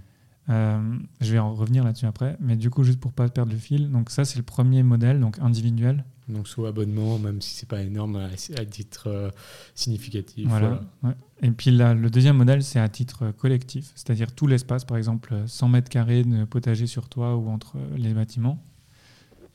Euh, 0.50 0.98
je 1.20 1.32
vais 1.32 1.38
en 1.38 1.54
revenir 1.54 1.84
là-dessus 1.84 2.06
après. 2.06 2.36
Mais 2.40 2.56
du 2.56 2.70
coup, 2.70 2.82
juste 2.84 3.00
pour 3.00 3.12
pas 3.12 3.28
perdre 3.28 3.52
le 3.52 3.58
fil, 3.58 3.90
donc 3.90 4.10
ça, 4.10 4.24
c'est 4.24 4.36
le 4.36 4.44
premier 4.44 4.82
modèle, 4.82 5.20
donc 5.20 5.38
individuel. 5.40 6.04
Donc 6.28 6.48
sous 6.48 6.64
abonnement, 6.64 7.18
même 7.18 7.42
si 7.42 7.54
c'est 7.54 7.68
pas 7.68 7.82
énorme 7.82 8.16
à, 8.16 8.64
titre 8.64 9.08
euh, 9.08 9.30
significatif. 9.74 10.48
Voilà. 10.48 10.80
ouais. 11.02 11.12
Et 11.42 11.50
puis 11.50 11.70
là, 11.70 11.92
le 11.92 12.08
deuxième 12.08 12.38
modèle, 12.38 12.62
c'est 12.62 12.80
à 12.80 12.88
titre 12.88 13.30
collectif, 13.32 13.92
c'est-à-dire 13.94 14.32
tout 14.32 14.46
l'espace, 14.46 14.86
par 14.86 14.96
exemple 14.96 15.34
100 15.46 15.68
mètres 15.68 15.90
carrés 15.90 16.24
de 16.24 16.44
potager 16.44 16.86
sur 16.86 17.10
toi 17.10 17.36
ou 17.36 17.50
entre 17.50 17.76
euh, 17.76 17.96
les 17.98 18.14
bâtiments. 18.14 18.62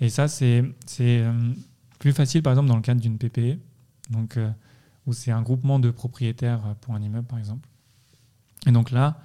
Et 0.02 0.10
ça, 0.10 0.28
c'est 0.28 0.64
euh, 1.02 1.54
plus 2.00 2.14
facile, 2.14 2.42
par 2.42 2.54
exemple, 2.54 2.70
dans 2.70 2.76
le 2.76 2.82
cadre 2.82 3.02
d'une 3.02 3.18
PPE, 3.18 3.60
donc, 4.10 4.38
euh, 4.38 4.50
où 5.06 5.14
c'est 5.14 5.32
un 5.32 5.42
groupement 5.42 5.80
de 5.80 5.92
propriétaires 5.92 6.62
euh, 6.66 6.74
pour 6.82 6.94
un 6.96 7.02
immeuble, 7.02 7.28
par 7.28 7.40
exemple. 7.40 7.68
Et 8.66 8.72
donc 8.72 8.92
là, 8.92 9.22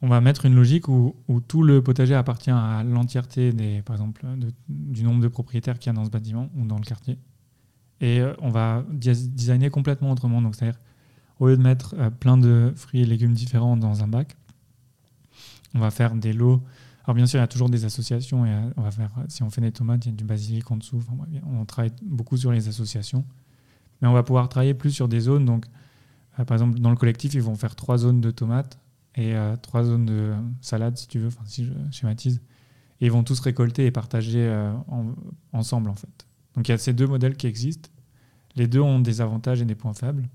on 0.00 0.08
va 0.08 0.20
mettre 0.20 0.46
une 0.46 0.54
logique 0.54 0.88
où, 0.88 1.14
où 1.28 1.40
tout 1.40 1.62
le 1.62 1.82
potager 1.82 2.14
appartient 2.14 2.50
à 2.50 2.82
l'entièreté, 2.84 3.52
par 3.82 3.96
exemple, 3.96 4.24
du 4.68 5.02
nombre 5.02 5.22
de 5.22 5.28
propriétaires 5.28 5.78
qu'il 5.78 5.90
y 5.90 5.94
a 5.94 5.96
dans 5.96 6.04
ce 6.04 6.10
bâtiment 6.10 6.50
ou 6.56 6.64
dans 6.64 6.78
le 6.78 6.84
quartier. 6.84 7.18
Et 8.00 8.22
on 8.40 8.50
va 8.50 8.84
designer 8.90 9.70
complètement 9.70 10.12
autrement. 10.12 10.40
C'est-à-dire, 10.52 10.78
au 11.40 11.48
lieu 11.48 11.56
de 11.56 11.62
mettre 11.62 11.96
plein 12.20 12.36
de 12.36 12.72
fruits 12.76 13.00
et 13.00 13.06
légumes 13.06 13.32
différents 13.32 13.76
dans 13.76 14.04
un 14.04 14.06
bac, 14.06 14.36
on 15.74 15.80
va 15.80 15.90
faire 15.90 16.14
des 16.14 16.32
lots. 16.32 16.62
Alors, 17.08 17.14
bien 17.16 17.24
sûr, 17.24 17.38
il 17.38 17.40
y 17.40 17.44
a 17.44 17.48
toujours 17.48 17.70
des 17.70 17.86
associations. 17.86 18.44
Et 18.44 18.50
euh, 18.50 18.70
on 18.76 18.82
va 18.82 18.90
faire, 18.90 19.10
si 19.28 19.42
on 19.42 19.48
fait 19.48 19.62
des 19.62 19.72
tomates, 19.72 20.04
il 20.04 20.10
y 20.10 20.12
a 20.12 20.14
du 20.14 20.24
basilic 20.24 20.70
en 20.70 20.76
dessous. 20.76 21.02
On 21.46 21.64
travaille 21.64 21.92
beaucoup 22.02 22.36
sur 22.36 22.52
les 22.52 22.68
associations. 22.68 23.24
Mais 24.02 24.08
on 24.08 24.12
va 24.12 24.22
pouvoir 24.22 24.50
travailler 24.50 24.74
plus 24.74 24.90
sur 24.90 25.08
des 25.08 25.20
zones. 25.20 25.46
Donc, 25.46 25.64
euh, 26.38 26.44
par 26.44 26.56
exemple, 26.56 26.78
dans 26.80 26.90
le 26.90 26.96
collectif, 26.96 27.32
ils 27.32 27.40
vont 27.40 27.54
faire 27.54 27.76
trois 27.76 27.96
zones 27.96 28.20
de 28.20 28.30
tomates 28.30 28.78
et 29.14 29.34
euh, 29.34 29.56
trois 29.56 29.84
zones 29.84 30.04
de 30.04 30.34
salade, 30.60 30.98
si 30.98 31.08
tu 31.08 31.18
veux, 31.18 31.30
si 31.46 31.64
je 31.64 31.72
schématise. 31.90 32.42
Et 33.00 33.06
ils 33.06 33.10
vont 33.10 33.24
tous 33.24 33.40
récolter 33.40 33.86
et 33.86 33.90
partager 33.90 34.46
en- 34.88 35.14
ensemble, 35.54 35.88
en 35.88 35.94
fait. 35.94 36.26
Donc, 36.56 36.68
il 36.68 36.72
y 36.72 36.74
a 36.74 36.78
ces 36.78 36.92
deux 36.92 37.06
modèles 37.06 37.38
qui 37.38 37.46
existent. 37.46 37.88
Les 38.54 38.66
deux 38.66 38.80
ont 38.80 38.98
des 39.00 39.22
avantages 39.22 39.62
et 39.62 39.64
des 39.64 39.76
points 39.76 39.94
faibles. 39.94 40.28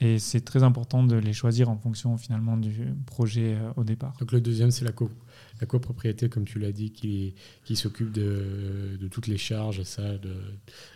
Et 0.00 0.18
c'est 0.18 0.42
très 0.42 0.62
important 0.62 1.02
de 1.04 1.16
les 1.16 1.32
choisir 1.32 1.70
en 1.70 1.78
fonction 1.78 2.18
finalement 2.18 2.58
du 2.58 2.92
projet 3.06 3.54
euh, 3.54 3.70
au 3.76 3.84
départ. 3.84 4.14
Donc 4.20 4.32
le 4.32 4.42
deuxième, 4.42 4.70
c'est 4.70 4.84
la, 4.84 4.92
co- 4.92 5.10
la 5.60 5.66
copropriété, 5.66 6.28
comme 6.28 6.44
tu 6.44 6.58
l'as 6.58 6.72
dit, 6.72 6.90
qui, 6.90 7.34
qui 7.64 7.76
s'occupe 7.76 8.12
de, 8.12 8.98
de, 9.00 9.08
toutes 9.08 9.26
les 9.26 9.38
charges, 9.38 9.82
ça, 9.84 10.18
de, 10.18 10.34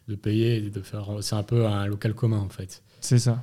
de 0.08 0.14
payer, 0.14 0.60
de 0.60 0.80
faire. 0.82 1.08
C'est 1.22 1.34
un 1.34 1.42
peu 1.42 1.66
un 1.66 1.86
local 1.86 2.14
commun 2.14 2.40
en 2.40 2.50
fait. 2.50 2.82
C'est 3.00 3.18
ça. 3.18 3.42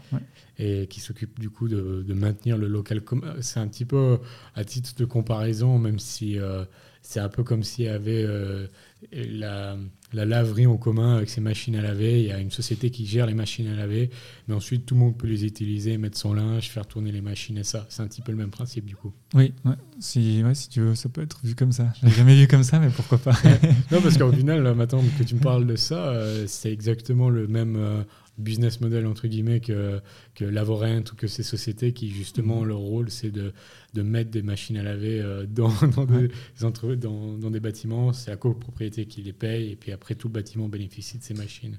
Et 0.60 0.86
qui 0.88 1.00
s'occupe 1.00 1.40
du 1.40 1.50
coup 1.50 1.68
de, 1.68 2.06
de, 2.08 2.14
maintenir 2.14 2.58
le 2.58 2.68
local 2.68 3.02
commun. 3.02 3.34
C'est 3.42 3.60
un 3.60 3.68
petit 3.68 3.86
peu 3.86 4.20
à 4.54 4.64
titre 4.64 4.94
de 4.96 5.06
comparaison, 5.06 5.80
même 5.80 5.98
si 5.98 6.38
euh, 6.38 6.66
c'est 7.02 7.20
un 7.20 7.30
peu 7.30 7.44
comme 7.44 7.64
s'il 7.64 7.86
y 7.86 7.88
avait 7.88 8.24
euh, 8.24 8.68
la, 9.12 9.76
la, 10.14 10.26
laverie 10.26 10.68
en 10.68 10.78
commun 10.78 11.16
avec 11.18 11.30
ses 11.30 11.42
machines 11.42 11.76
à 11.76 11.82
laver. 11.82 12.22
Il 12.22 12.28
y 12.28 12.32
a 12.32 12.40
une 12.40 12.52
société 12.52 12.90
qui 12.90 13.06
gère 13.06 13.26
les 13.26 13.34
machines 13.34 13.68
à 13.68 13.76
laver, 13.76 14.10
mais 14.48 14.56
ensuite 14.56 14.86
tout 14.86 14.96
le 14.96 15.02
monde 15.02 15.18
peut 15.18 15.28
les 15.28 15.46
utiliser, 15.46 15.98
mettre 15.98 16.18
son 16.18 16.34
linge, 16.34 16.70
faire 16.70 16.86
tourner 16.86 17.12
les 17.12 17.22
machines 17.22 17.58
et 17.58 17.64
ça. 17.64 17.86
C'est 17.90 18.02
un 18.02 18.08
petit 18.08 18.22
peu 18.22 18.32
le 18.32 18.38
même 18.38 18.50
principe 18.50 18.86
du 18.86 18.96
coup. 18.96 19.14
Oui, 19.34 19.54
Si, 20.00 20.44
ouais, 20.44 20.56
si 20.56 20.70
tu 20.70 20.82
veux, 20.82 20.96
ça 20.96 21.10
peut 21.10 21.22
être 21.22 21.40
vu 21.44 21.56
comme 21.56 21.72
ça. 21.72 21.94
Je 22.02 22.08
l'ai 22.08 22.14
jamais 22.14 22.36
vu 22.36 22.48
comme 22.48 22.64
ça, 22.64 22.80
mais 22.80 22.90
pourquoi 22.90 23.18
pas. 23.18 23.34
non, 23.92 24.02
parce 24.02 24.18
qu'au 24.18 24.32
final, 24.32 24.74
maintenant 24.74 25.02
que 25.18 25.24
tu 25.24 25.36
me 25.36 25.42
parles 25.42 25.68
de 25.68 25.76
ça, 25.76 26.08
euh, 26.08 26.46
c'est 26.48 26.72
exactement 26.72 27.30
le 27.30 27.48
même 27.48 28.06
business 28.38 28.82
model 28.82 29.08
entre 29.08 29.28
guillemets 29.28 29.60
que, 29.60 30.00
que 30.36 30.46
Lavorent 30.46 31.04
ou 31.12 31.16
que 31.16 31.28
ces 31.28 31.44
sociétés 31.44 31.94
qui 31.94 32.10
justement 32.10 32.62
mhm. 32.62 32.68
leur 32.68 32.78
rôle 32.78 33.10
c'est 33.10 33.32
de, 33.32 33.54
de, 33.94 34.02
mettre 34.02 34.30
des 34.30 34.42
machines 34.42 34.78
à 34.78 34.84
laver 34.84 35.20
euh, 35.20 35.46
dans, 35.48 35.72
dans, 35.96 36.06
des, 36.06 36.30
entre, 36.64 36.94
dans, 36.96 37.34
dans, 37.38 37.50
des 37.50 37.60
bâtiments, 37.60 38.14
c'est 38.14 38.32
la 38.32 38.38
copropriété 38.38 39.06
qui 39.06 39.22
les 39.22 39.34
paye 39.34 39.72
et 39.72 39.76
puis 39.76 39.92
après 39.92 40.16
tout 40.16 40.28
le 40.28 40.34
bâtiment 40.34 40.68
bénéficie 40.68 41.18
de 41.18 41.24
ces 41.24 41.34
machines. 41.34 41.78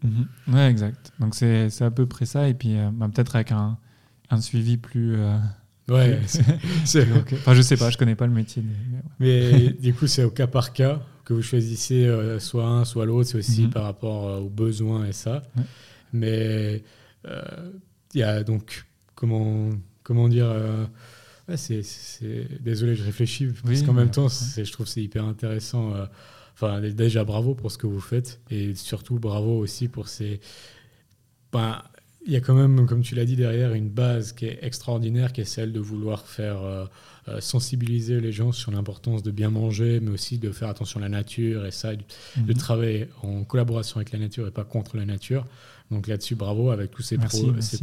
Ouais 0.49 0.69
exact. 0.69 1.13
Donc 1.21 1.35
c'est 1.35 1.71
à 1.81 1.91
peu 1.91 2.07
près 2.07 2.27
ça 2.27 2.49
et 2.49 2.55
puis 2.55 2.77
euh, 2.77 2.91
bah, 2.93 3.09
peut-être 3.13 3.37
avec 3.37 3.53
un, 3.53 3.79
un, 4.31 4.41
suivi 4.41 4.77
plus... 4.77 5.15
Euh, 5.17 5.39
ouais, 5.89 6.19
c'est 6.85 7.07
enfin, 7.33 7.55
je 7.55 7.63
sais 7.63 7.77
pas, 7.77 7.91
je 7.91 7.99
connais 7.99 8.17
pas 8.17 8.27
le 8.27 8.35
métier. 8.35 8.63
Mais, 9.21 9.71
du 9.81 9.95
coup, 9.95 10.07
c'est 10.07 10.25
au 10.25 10.31
cas 10.31 10.47
par 10.47 10.73
cas 10.73 11.03
que 11.25 11.35
vous 11.35 11.43
choisissez 11.43 12.11
soit 12.39 12.67
un, 12.67 12.85
soit 12.87 13.05
l'autre. 13.05 13.29
C'est 13.29 13.39
aussi 13.39 13.65
mhm. 13.65 13.71
par 13.71 13.85
rapport 13.85 14.43
aux 14.43 14.49
besoins 14.49 15.05
et 15.05 15.13
ça. 15.13 15.43
Mais 16.13 16.83
euh, 17.27 17.71
il 18.15 18.21
y 18.21 18.23
a 18.23 18.43
donc, 18.43 18.87
comment, 19.15 19.71
comment 20.03 20.29
dire, 20.29 20.47
euh, 20.47 20.87
c'est, 21.57 21.83
désolé, 22.61 22.95
je 22.95 23.05
réfléchis, 23.05 23.49
parce 23.65 23.83
qu'en 23.83 23.93
même 23.93 24.11
temps, 24.11 24.29
je 24.29 24.71
trouve 24.73 24.87
c'est 24.87 25.03
hyper 25.03 25.25
intéressant. 25.25 25.95
Euh, 25.95 26.07
enfin, 26.55 26.81
déjà, 26.81 27.25
bravo 27.25 27.55
pour 27.55 27.73
ce 27.73 27.79
que 27.79 27.87
vous 27.87 28.01
faites, 28.01 28.41
et 28.51 28.75
surtout, 28.75 29.19
bravo 29.19 29.59
aussi 29.59 29.89
pour 29.89 30.09
ces. 30.09 30.41
Ben, 31.53 31.83
il 32.27 32.33
y 32.33 32.37
a 32.37 32.41
quand 32.41 32.55
même, 32.55 32.87
comme 32.87 33.01
tu 33.01 33.15
l'as 33.15 33.25
dit 33.25 33.37
derrière, 33.37 33.73
une 33.73 33.89
base 33.89 34.33
qui 34.33 34.45
est 34.45 34.59
extraordinaire, 34.61 35.33
qui 35.33 35.41
est 35.41 35.47
celle 35.47 35.73
de 35.73 35.81
vouloir 35.81 36.27
faire 36.27 36.59
sensibiliser 37.41 38.21
les 38.21 38.33
gens 38.33 38.53
sur 38.53 38.71
l'importance 38.71 39.23
de 39.23 39.31
bien 39.31 39.49
manger, 39.49 40.01
mais 40.01 40.11
aussi 40.11 40.37
de 40.37 40.51
faire 40.51 40.69
attention 40.69 40.99
à 40.99 41.03
la 41.05 41.09
nature 41.09 41.65
et 41.65 41.71
ça, 41.71 41.95
de 41.95 42.03
mhm. 42.37 42.55
travailler 42.55 43.09
en 43.23 43.45
collaboration 43.45 43.97
avec 43.97 44.13
la 44.13 44.19
nature 44.19 44.47
et 44.47 44.51
pas 44.51 44.65
contre 44.65 44.99
la 44.99 45.07
nature. 45.07 45.47
Donc 45.91 46.07
là-dessus, 46.07 46.35
bravo 46.35 46.71
avec 46.71 46.91
tous 46.91 47.03
ces, 47.03 47.17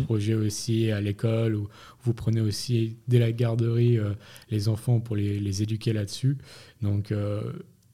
projets 0.03 0.35
aussi 0.35 0.91
à 0.91 1.01
l'école 1.01 1.55
où 1.55 1.67
vous 2.03 2.13
prenez 2.13 2.41
aussi 2.41 2.97
dès 3.07 3.17
la 3.17 3.31
garderie 3.31 3.97
euh, 3.97 4.13
les 4.51 4.69
enfants 4.69 4.99
pour 4.99 5.15
les, 5.15 5.63
éduquer 5.63 5.91
là-dessus. 5.91 6.37
Donc 6.83 7.11
euh, 7.11 7.41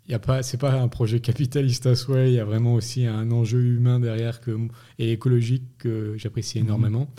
ce 0.09 0.17
pas, 0.17 0.43
c'est 0.43 0.57
pas 0.57 0.73
un 0.73 0.89
projet 0.89 1.19
capitaliste 1.21 1.85
à 1.85 1.95
souhait, 1.95 2.31
il 2.31 2.35
y 2.35 2.39
a 2.39 2.45
vraiment 2.45 2.73
aussi 2.73 3.05
un 3.05 3.31
enjeu 3.31 3.63
humain 3.63 4.01
derrière 4.01 4.41
que, 4.41 4.57
et 4.99 5.13
écologique 5.13 5.63
que 5.77 6.15
j'apprécie 6.17 6.59
mhm. 6.59 6.65
énormément. 6.65 7.13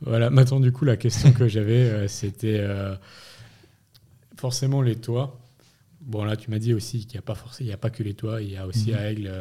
Voilà, 0.00 0.28
maintenant 0.28 0.58
du 0.58 0.72
coup 0.72 0.84
la 0.84 0.96
question 0.96 1.32
que 1.32 1.46
j'avais, 1.46 1.84
euh, 1.84 2.08
c'était 2.08 2.66
forcément 4.36 4.82
les 4.82 4.96
toits. 4.96 5.40
Bon 6.00 6.24
là 6.24 6.36
tu 6.36 6.50
m'as 6.50 6.58
dit 6.58 6.74
aussi 6.74 7.06
qu'il 7.06 7.12
n'y 7.12 7.18
a 7.18 7.22
pas 7.22 7.36
forcément, 7.36 7.68
il 7.68 7.70
y 7.70 7.72
a 7.72 7.78
pas 7.78 7.90
que 7.90 8.02
les 8.02 8.14
toits, 8.14 8.42
il 8.42 8.50
y 8.50 8.56
a 8.56 8.66
aussi 8.66 8.90
mhm. 8.90 8.96
à 8.96 9.10
Aigle 9.12 9.32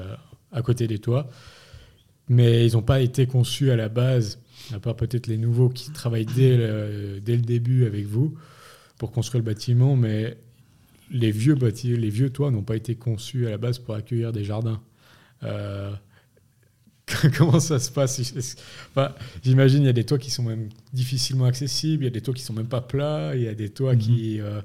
à 0.52 0.62
côté 0.62 0.86
des 0.86 1.00
toits 1.00 1.28
mais 2.30 2.66
ils 2.66 2.74
n'ont 2.74 2.82
pas 2.82 3.02
été 3.02 3.28
conçus 3.28 3.72
à 3.72 3.76
la 3.76 3.90
base, 3.90 4.40
à 4.74 4.80
part 4.80 4.96
peut-être 4.96 5.28
les 5.28 5.38
nouveaux 5.38 5.70
qui 5.70 5.92
travaillent 5.92 6.26
dès 6.26 6.58
le, 6.58 7.20
dès 7.20 7.36
le 7.36 7.42
début 7.42 7.86
avec 7.86 8.06
vous 8.06 8.36
pour 8.98 9.12
construire 9.12 9.44
le 9.44 9.52
bâtiment, 9.52 9.96
mais 9.96 10.38
les 11.12 11.32
vieux, 11.32 11.56
bâtiments, 11.56 11.98
les 11.98 12.10
vieux 12.10 12.30
toits 12.30 12.52
n'ont 12.52 12.64
pas 12.64 12.76
été 12.76 12.96
conçus 12.96 13.48
à 13.48 13.50
la 13.50 13.58
base 13.58 13.80
pour 13.80 13.96
accueillir 13.96 14.32
des 14.32 14.44
jardins. 14.44 14.82
Euh, 15.44 15.94
comment 17.38 17.60
ça 17.60 17.80
se 17.80 17.92
passe? 17.92 18.22
J'imagine 19.44 19.84
il 19.84 19.86
y 19.86 19.90
a 19.90 19.94
des 19.94 20.06
toits 20.06 20.18
qui 20.18 20.32
sont 20.32 20.44
même 20.44 20.70
difficilement 20.94 21.46
accessibles, 21.46 22.04
il 22.04 22.08
y 22.08 22.10
a 22.10 22.14
des 22.14 22.22
toits 22.22 22.34
qui 22.34 22.44
sont 22.44 22.54
même 22.54 22.68
pas 22.68 22.82
plats, 22.82 23.36
il 23.36 23.44
y 23.44 23.48
a 23.48 23.54
des 23.54 23.70
toits 23.70 23.96
qui 23.96 24.38
n'ont 24.38 24.46
mhm. 24.46 24.52
euh, 24.52 24.62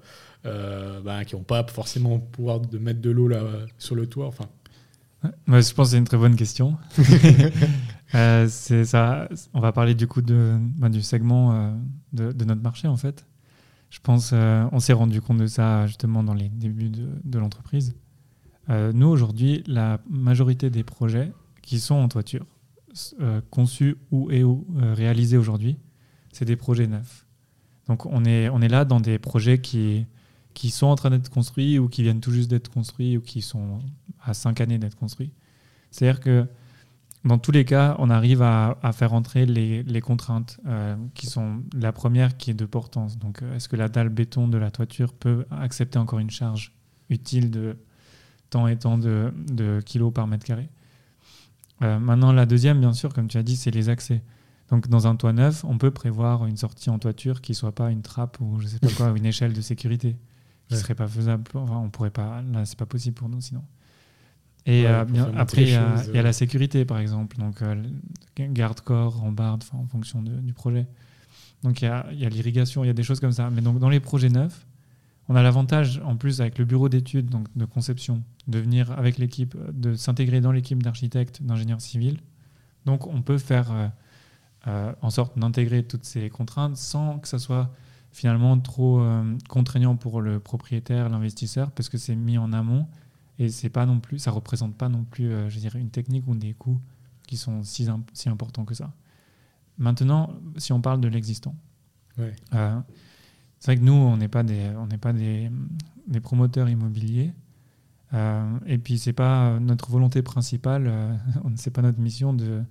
euh, 0.46 1.00
bah, 1.00 1.24
qui 1.24 1.36
pas 1.36 1.66
forcément 1.66 2.18
pouvoir 2.18 2.60
de 2.60 2.78
mettre 2.78 3.00
de 3.00 3.10
l'eau 3.10 3.28
là 3.28 3.42
sur 3.78 3.94
le 3.94 4.06
toit. 4.06 4.26
Enfin, 4.26 4.48
je 5.24 5.74
pense 5.74 5.74
que 5.74 5.84
c'est 5.84 5.98
une 5.98 6.04
très 6.04 6.16
bonne 6.16 6.36
question. 6.36 6.76
euh, 8.14 8.46
c'est 8.48 8.84
ça. 8.84 9.28
On 9.52 9.60
va 9.60 9.72
parler 9.72 9.94
du 9.94 10.06
coup 10.06 10.22
de, 10.22 10.56
bah, 10.76 10.88
du 10.88 11.02
segment 11.02 11.52
euh, 11.52 11.74
de, 12.12 12.32
de, 12.32 12.44
notre 12.44 12.62
marché 12.62 12.88
en 12.88 12.96
fait. 12.96 13.26
Je 13.90 13.98
pense 14.00 14.30
euh, 14.32 14.66
on 14.72 14.80
s'est 14.80 14.92
rendu 14.92 15.20
compte 15.20 15.38
de 15.38 15.46
ça 15.46 15.86
justement 15.86 16.22
dans 16.22 16.34
les 16.34 16.48
débuts 16.48 16.90
de, 16.90 17.08
de 17.24 17.38
l'entreprise. 17.38 17.96
Euh, 18.70 18.92
nous 18.92 19.06
aujourd'hui, 19.06 19.64
la 19.66 19.98
majorité 20.08 20.70
des 20.70 20.84
projets 20.84 21.32
qui 21.62 21.80
sont 21.80 21.94
en 21.94 22.08
toiture, 22.08 22.46
conçus 23.50 23.96
ou 24.10 24.30
et 24.30 24.44
ou 24.44 24.66
réalisés 24.76 25.36
aujourd'hui, 25.36 25.78
c'est 26.32 26.44
des 26.44 26.56
projets 26.56 26.86
neufs. 26.86 27.26
Donc 27.86 28.06
on 28.06 28.24
est 28.24 28.48
on 28.50 28.60
est 28.60 28.68
là 28.68 28.84
dans 28.84 29.00
des 29.00 29.18
projets 29.18 29.60
qui 29.60 30.06
qui 30.54 30.70
sont 30.70 30.86
en 30.86 30.96
train 30.96 31.10
d'être 31.10 31.30
construits 31.30 31.78
ou 31.78 31.88
qui 31.88 32.02
viennent 32.02 32.20
tout 32.20 32.32
juste 32.32 32.50
d'être 32.50 32.70
construits 32.70 33.16
ou 33.16 33.20
qui 33.20 33.42
sont 33.42 33.78
à 34.28 34.34
cinq 34.34 34.60
années 34.60 34.78
d'être 34.78 34.96
construits. 34.96 35.32
C'est-à-dire 35.90 36.20
que 36.20 36.46
dans 37.24 37.38
tous 37.38 37.50
les 37.50 37.64
cas, 37.64 37.96
on 37.98 38.10
arrive 38.10 38.42
à, 38.42 38.76
faire 38.92 39.12
entrer 39.12 39.44
les, 39.44 40.00
contraintes 40.00 40.58
euh, 40.66 40.96
qui 41.14 41.26
sont 41.26 41.62
la 41.74 41.92
première 41.92 42.36
qui 42.36 42.50
est 42.50 42.54
de 42.54 42.64
portance. 42.64 43.18
Donc, 43.18 43.42
euh, 43.42 43.56
est-ce 43.56 43.68
que 43.68 43.76
la 43.76 43.88
dalle 43.88 44.08
béton 44.08 44.48
de 44.48 44.56
la 44.56 44.70
toiture 44.70 45.12
peut 45.12 45.44
accepter 45.50 45.98
encore 45.98 46.20
une 46.20 46.30
charge 46.30 46.72
utile 47.10 47.50
de 47.50 47.76
tant 48.50 48.68
et 48.68 48.78
tant 48.78 48.98
de, 48.98 49.32
kilos 49.84 50.12
par 50.12 50.26
mètre 50.26 50.44
carré? 50.44 50.68
Euh, 51.82 51.98
Maintenant, 51.98 52.32
la 52.32 52.46
deuxième, 52.46 52.80
bien 52.80 52.92
sûr, 52.92 53.12
comme 53.12 53.28
tu 53.28 53.36
as 53.36 53.42
dit, 53.42 53.56
c'est 53.56 53.72
les 53.72 53.88
accès. 53.88 54.22
Donc, 54.70 54.88
dans 54.88 55.06
un 55.06 55.16
toit 55.16 55.32
neuf, 55.32 55.64
on 55.64 55.76
peut 55.76 55.90
prévoir 55.90 56.46
une 56.46 56.56
sortie 56.56 56.90
en 56.90 56.98
toiture 56.98 57.40
qui 57.40 57.54
soit 57.54 57.74
pas 57.74 57.90
une 57.90 58.02
trappe 58.02 58.38
ou 58.40 58.60
je 58.60 58.68
sais 58.68 58.78
pas 58.78 58.90
quoi, 58.96 59.12
une 59.16 59.26
échelle 59.26 59.54
de 59.54 59.60
sécurité 59.60 60.16
qui 60.68 60.74
ne 60.74 60.78
serait 60.78 60.94
pas 60.94 61.08
faisable. 61.08 61.44
Enfin, 61.54 61.78
on 61.78 61.90
pourrait 61.90 62.10
pas. 62.10 62.42
Là, 62.52 62.64
c'est 62.64 62.78
pas 62.78 62.86
possible 62.86 63.14
pour 63.14 63.28
nous 63.28 63.40
sinon. 63.40 63.64
Et 64.68 64.86
euh, 64.86 65.04
bien, 65.06 65.32
après, 65.34 65.62
il 65.62 65.70
y, 65.70 66.18
a 66.18 66.22
la 66.22 66.32
sécurité, 66.34 66.84
par 66.84 66.98
exemple. 66.98 67.38
Donc, 67.38 67.62
euh, 67.62 67.82
garde-corps, 68.38 69.16
rambarde, 69.16 69.64
en 69.72 69.86
fonction 69.86 70.22
du 70.22 70.52
projet. 70.52 70.86
Donc, 71.62 71.80
il 71.80 71.86
y 71.86 71.88
a, 71.88 72.06
l'irrigation, 72.12 72.84
il 72.84 72.86
y 72.86 72.90
a 72.90 72.94
des 72.94 73.02
choses 73.02 73.18
comme 73.18 73.32
ça. 73.32 73.48
Mais 73.50 73.62
donc, 73.62 73.78
dans 73.78 73.88
les 73.88 73.98
projets 73.98 74.28
neufs, 74.28 74.66
on 75.30 75.36
a 75.36 75.42
l'avantage, 75.42 76.02
en 76.04 76.16
plus, 76.16 76.42
avec 76.42 76.58
le 76.58 76.66
bureau 76.66 76.90
d'études, 76.90 77.30
donc 77.30 77.46
de 77.56 77.64
conception, 77.64 78.22
de 78.46 78.58
venir 78.58 78.92
avec 78.92 79.16
l'équipe, 79.16 79.56
de 79.72 79.94
s'intégrer 79.94 80.42
dans 80.42 80.52
l'équipe 80.52 80.82
d'architectes, 80.82 81.42
d'ingénieurs 81.42 81.80
civils. 81.80 82.20
Donc, 82.84 83.06
on 83.06 83.22
peut 83.22 83.38
faire 83.38 83.90
euh, 84.66 84.92
en 85.00 85.08
sorte 85.08 85.38
d'intégrer 85.38 85.82
toutes 85.82 86.04
ces 86.04 86.28
contraintes 86.28 86.76
sans 86.76 87.20
que 87.20 87.28
ça 87.28 87.38
soit 87.38 87.70
finalement 88.12 88.58
trop 88.58 89.00
euh, 89.00 89.22
contraignant 89.48 89.96
pour 89.96 90.20
le 90.20 90.40
propriétaire, 90.40 91.08
l'investisseur, 91.08 91.70
parce 91.70 91.88
que 91.88 91.96
c'est 91.96 92.16
mis 92.16 92.36
en 92.36 92.52
amont 92.52 92.86
et 93.38 93.50
c'est 93.50 93.70
pas 93.70 93.86
non 93.86 94.00
plus, 94.00 94.18
ça 94.18 94.30
représente 94.30 94.76
pas 94.76 94.88
non 94.88 95.04
plus, 95.04 95.32
euh, 95.32 95.48
je 95.48 95.58
dirais, 95.58 95.80
une 95.80 95.90
technique 95.90 96.26
ou 96.26 96.34
des 96.34 96.54
coûts 96.54 96.80
qui 97.26 97.36
sont 97.36 97.62
si, 97.62 97.86
si 98.12 98.28
importants 98.28 98.64
que 98.64 98.74
ça. 98.74 98.92
Maintenant, 99.78 100.34
si 100.56 100.72
on 100.72 100.80
parle 100.80 101.00
de 101.00 101.08
l'existant, 101.08 101.54
euh, 102.18 102.32
c'est 103.60 103.66
vrai 103.66 103.76
que 103.76 103.84
nous, 103.84 103.92
on 103.92 104.16
n'est 104.16 104.28
pas 104.28 104.42
des, 104.42 104.72
on 104.76 104.86
n'est 104.86 104.98
pas 104.98 105.12
des, 105.12 105.50
des, 106.08 106.20
promoteurs 106.20 106.68
immobiliers. 106.68 107.32
et 108.66 108.78
puis 108.78 108.98
c'est 108.98 109.12
pas 109.12 109.60
notre 109.60 109.90
volonté 109.90 110.22
principale, 110.22 110.92
c'est 111.56 111.70
pas 111.70 111.82
notre 111.82 112.00
mission 112.00 112.32
de, 112.32 112.64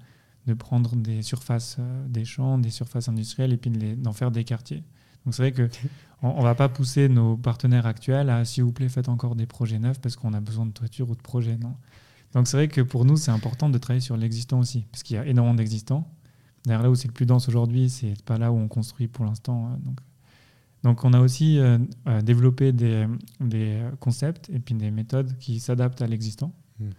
de 0.47 0.53
prendre 0.53 0.97
des 0.97 1.21
surfaces, 1.21 1.77
des 2.07 2.25
champs, 2.25 2.57
des 2.57 2.71
surfaces 2.71 3.07
industrielles 3.07 3.53
et 3.53 3.57
puis 3.57 3.69
d'en 3.69 4.13
faire 4.13 4.31
des 4.31 4.43
quartiers. 4.43 4.83
Donc 5.27 5.35
c'est 5.35 5.41
vrai 5.41 5.51
que 5.51 5.69
on, 6.21 6.41
va 6.41 6.55
pas 6.55 6.69
pousser 6.69 7.09
nos 7.09 7.35
partenaires 7.35 7.85
actuels 7.85 8.29
à 8.29 8.45
s'il 8.45 8.63
vous 8.63 8.71
plaît 8.71 8.87
faites 8.87 9.09
encore 9.09 9.35
des 9.35 9.45
projets 9.45 9.77
neufs 9.77 9.99
parce 9.99 10.15
qu'on 10.15 10.33
a 10.33 10.39
besoin 10.39 10.65
de 10.65 10.71
toiture 10.71 11.09
ou 11.09 11.15
de 11.15 11.21
projets. 11.21 11.57
Non? 11.57 11.75
Donc 12.31 12.47
c'est 12.47 12.55
vrai 12.55 12.69
que 12.69 12.79
pour 12.79 13.03
nous 13.03 13.17
c'est 13.17 13.31
important 13.31 13.67
de 13.69 13.77
travailler 13.77 13.99
sur 13.99 14.15
l'existant 14.15 14.57
aussi 14.59 14.85
parce 14.89 15.03
qu'il 15.03 15.17
y 15.17 15.19
a 15.19 15.25
énormément 15.25 15.55
d'existants. 15.55 16.09
D'ailleurs 16.65 16.83
là 16.83 16.89
où 16.89 16.95
c'est 16.95 17.09
le 17.09 17.13
plus 17.13 17.25
dense 17.25 17.49
aujourd'hui 17.49 17.89
c'est 17.89 18.23
pas 18.23 18.37
là 18.37 18.53
où 18.53 18.55
on 18.55 18.69
construit 18.69 19.09
pour 19.09 19.25
l'instant. 19.25 19.67
Hein, 19.67 19.79
donc 19.83 19.99
donc 20.83 21.03
on 21.03 21.11
a 21.11 21.19
aussi 21.19 21.59
euh, 21.59 21.77
euh, 22.07 22.21
développé 22.21 22.71
des, 22.71 23.05
des, 23.41 23.81
concepts 23.99 24.49
et 24.49 24.59
puis 24.59 24.75
des 24.75 24.91
méthodes 24.91 25.37
qui 25.39 25.59
s'adaptent 25.59 26.01
à 26.01 26.07
l'existant. 26.07 26.53
Hmm. 26.79 26.91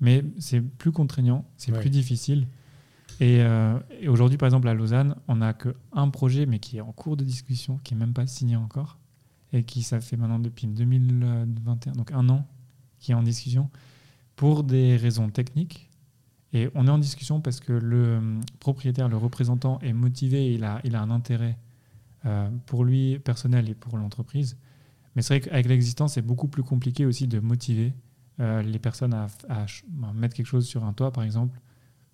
Mais 0.00 0.22
c'est 0.38 0.60
plus 0.60 0.92
contraignant, 0.92 1.46
c'est 1.56 1.72
plus 1.72 1.88
difficile. 1.88 2.46
Euh, 3.20 3.78
et, 4.00 4.08
aujourd'hui, 4.08 4.38
par 4.38 4.46
exemple, 4.46 4.68
à 4.68 4.74
Lausanne, 4.74 5.14
on 5.28 5.36
n'a 5.36 5.52
qu'un 5.52 6.08
projet, 6.08 6.46
mais 6.46 6.58
qui 6.58 6.78
est 6.78 6.80
en 6.80 6.92
cours 6.92 7.16
de 7.16 7.24
discussion, 7.24 7.78
qui 7.84 7.94
n'est 7.94 8.00
même 8.00 8.14
pas 8.14 8.26
signé 8.26 8.56
encore, 8.56 8.98
et 9.52 9.64
qui, 9.64 9.82
ça 9.82 10.00
fait 10.00 10.16
maintenant 10.16 10.38
depuis 10.38 10.66
2021, 10.66 11.92
donc 11.92 12.12
un 12.12 12.28
an, 12.28 12.46
qui 12.98 13.12
est 13.12 13.14
en 13.14 13.22
discussion 13.22 13.70
pour 14.36 14.64
des 14.64 14.96
raisons 14.96 15.28
techniques. 15.28 15.90
Et 16.52 16.68
on 16.74 16.86
est 16.86 16.90
en 16.90 16.98
discussion 16.98 17.40
parce 17.40 17.60
que 17.60 17.72
le 17.72 18.04
euh, 18.04 18.40
propriétaire, 18.58 19.08
le 19.08 19.16
représentant 19.16 19.78
est 19.80 19.92
motivé, 19.92 20.52
il 20.52 20.64
a, 20.64 20.80
il 20.82 20.96
a 20.96 21.02
un 21.02 21.10
intérêt 21.10 21.56
euh, 22.26 22.48
pour 22.66 22.84
lui 22.84 23.18
personnel 23.18 23.68
et 23.68 23.74
pour 23.74 23.98
l'entreprise. 23.98 24.56
Mais 25.14 25.22
c'est 25.22 25.38
vrai 25.38 25.48
qu'avec 25.48 25.66
l'existence, 25.66 26.14
c'est 26.14 26.22
beaucoup 26.22 26.48
plus 26.48 26.62
compliqué 26.62 27.06
aussi 27.06 27.28
de 27.28 27.38
motiver 27.40 27.92
les 28.38 28.78
personnes 28.78 29.12
à, 29.12 29.26
mettre 30.14 30.34
quelque 30.34 30.46
chose 30.46 30.66
sur 30.66 30.82
un 30.84 30.94
toit, 30.94 31.12
par 31.12 31.24
exemple, 31.24 31.60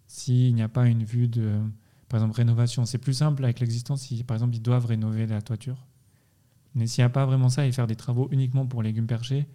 s'il 0.06 0.54
n'y 0.54 0.62
a 0.62 0.68
pas 0.68 0.86
une 0.86 1.04
vue 1.04 1.28
de, 1.28 1.60
par 2.08 2.20
exemple, 2.20 2.36
rénovation. 2.36 2.84
C'est 2.84 2.98
plus 2.98 3.14
simple 3.14 3.44
avec 3.44 3.60
l'existence 3.60 4.02
si, 4.02 4.22
par 4.24 4.36
exemple, 4.36 4.54
ils 4.54 4.62
doivent 4.62 4.86
rénover 4.86 5.26
la 5.26 5.42
toiture. 5.42 5.86
Mais 6.74 6.86
s'il 6.86 7.02
n'y 7.02 7.06
a 7.06 7.10
pas 7.10 7.26
vraiment 7.26 7.48
ça 7.48 7.66
et 7.66 7.72
faire 7.72 7.86
des 7.86 7.96
travaux 7.96 8.28
uniquement 8.30 8.66
pour 8.66 8.82
légumes 8.82 9.06
perchés, 9.06 9.46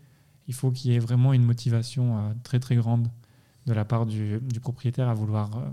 il 0.48 0.54
faut 0.54 0.72
qu'il 0.72 0.92
y 0.92 0.96
ait 0.96 1.00
vraiment 1.00 1.34
une 1.34 1.44
motivation 1.44 2.18
euh, 2.18 2.34
très 2.44 2.60
très 2.60 2.76
grande 2.76 3.08
de 3.68 3.74
la 3.74 3.86
part 3.86 4.06
du, 4.06 4.42
propriétaire 4.60 5.08
à 5.08 5.14
vouloir 5.14 5.56
euh, 5.58 5.70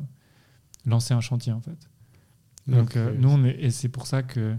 lancer 0.84 1.14
un 1.14 1.20
chantier 1.20 1.52
en 1.52 1.60
fait. 1.60 1.88
Donc 2.66 2.96
euh, 2.96 3.16
nous, 3.18 3.30
on 3.30 3.44
et 3.44 3.70
c'est 3.70 3.88
pour 3.88 4.06
ça 4.06 4.22
que, 4.22 4.54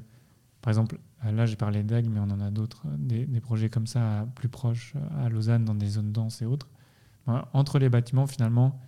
par 0.61 0.71
exemple, 0.71 0.99
là 1.23 1.45
j'ai 1.45 1.55
parlé 1.55 1.83
d'Aigle, 1.83 2.09
mais 2.09 2.19
on 2.19 2.31
en 2.31 2.41
a 2.41 2.49
d'autres, 2.49 2.87
des, 2.97 3.27
projets 3.39 3.69
comme 3.69 3.85
ça 3.85 4.27
plus 4.33 4.49
proches 4.49 4.95
à 5.23 5.29
Lausanne, 5.29 5.63
dans 5.63 5.75
des 5.75 5.87
zones 5.87 6.11
denses 6.11 6.41
et 6.41 6.45
autres. 6.45 6.67
entre 7.53 7.77
les 7.77 7.87
bâtiments, 7.87 8.25
finalement, 8.25 8.79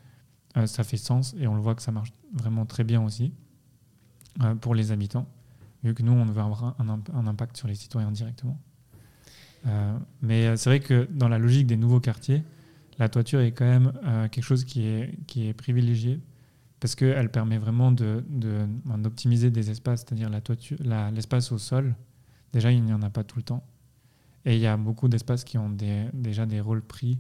ça 0.66 0.84
fait 0.84 0.98
sens 0.98 1.36
et 1.40 1.48
on 1.48 1.56
le 1.56 1.62
voit 1.62 1.76
que 1.76 1.82
ça 1.82 1.92
marche 1.92 2.12
vraiment 2.34 2.66
très 2.66 2.84
bien 2.84 3.02
aussi 3.04 3.34
pour 4.60 4.76
les 4.76 4.92
habitants 4.92 5.28
vu 5.84 5.94
que 5.94 6.04
nous, 6.04 6.12
on 6.12 6.26
veut 6.26 6.42
avoir 6.42 6.76
un, 6.80 7.28
impact 7.28 7.58
sur 7.58 7.68
les 7.68 7.76
citoyens 7.76 8.12
directement. 8.12 8.60
Euh, 9.68 9.98
mais 10.22 10.48
euh, 10.48 10.56
c'est 10.56 10.70
vrai 10.70 10.80
que 10.80 11.08
dans 11.12 11.28
la 11.28 11.38
logique 11.38 11.68
des 11.68 11.78
nouveaux 11.78 12.00
quartiers, 12.00 12.44
la 12.98 13.10
toiture 13.10 13.40
est 13.40 13.52
quand 13.52 13.66
même 13.66 13.94
euh, 14.06 14.28
quelque 14.28 14.44
chose 14.44 14.64
qui 14.64 14.86
est, 14.86 15.18
qui 15.28 15.48
est 15.48 15.54
privilégié 15.54 16.20
parce 16.80 16.96
qu'elle 16.96 17.30
permet 17.30 17.60
vraiment 17.60 17.92
d'optimiser 17.92 19.52
de, 19.52 19.56
des 19.56 19.70
espaces, 19.70 20.02
c'est-à-dire 20.02 20.30
l'espace 21.12 21.52
au 21.52 21.60
sol. 21.60 21.96
Déjà, 22.54 22.72
il 22.72 22.84
n'y 22.84 22.92
en 22.92 23.04
a 23.04 23.10
pas 23.12 23.24
tout 23.24 23.38
le 23.38 23.44
temps. 23.44 23.64
Et 24.46 24.56
il 24.56 24.62
y 24.62 24.66
a 24.66 24.78
beaucoup 24.78 25.08
d'espaces 25.08 25.44
qui 25.44 25.60
ont 25.60 25.70
déjà 25.70 26.48
des 26.48 26.60
rôles 26.60 26.82
pris. 26.82 27.20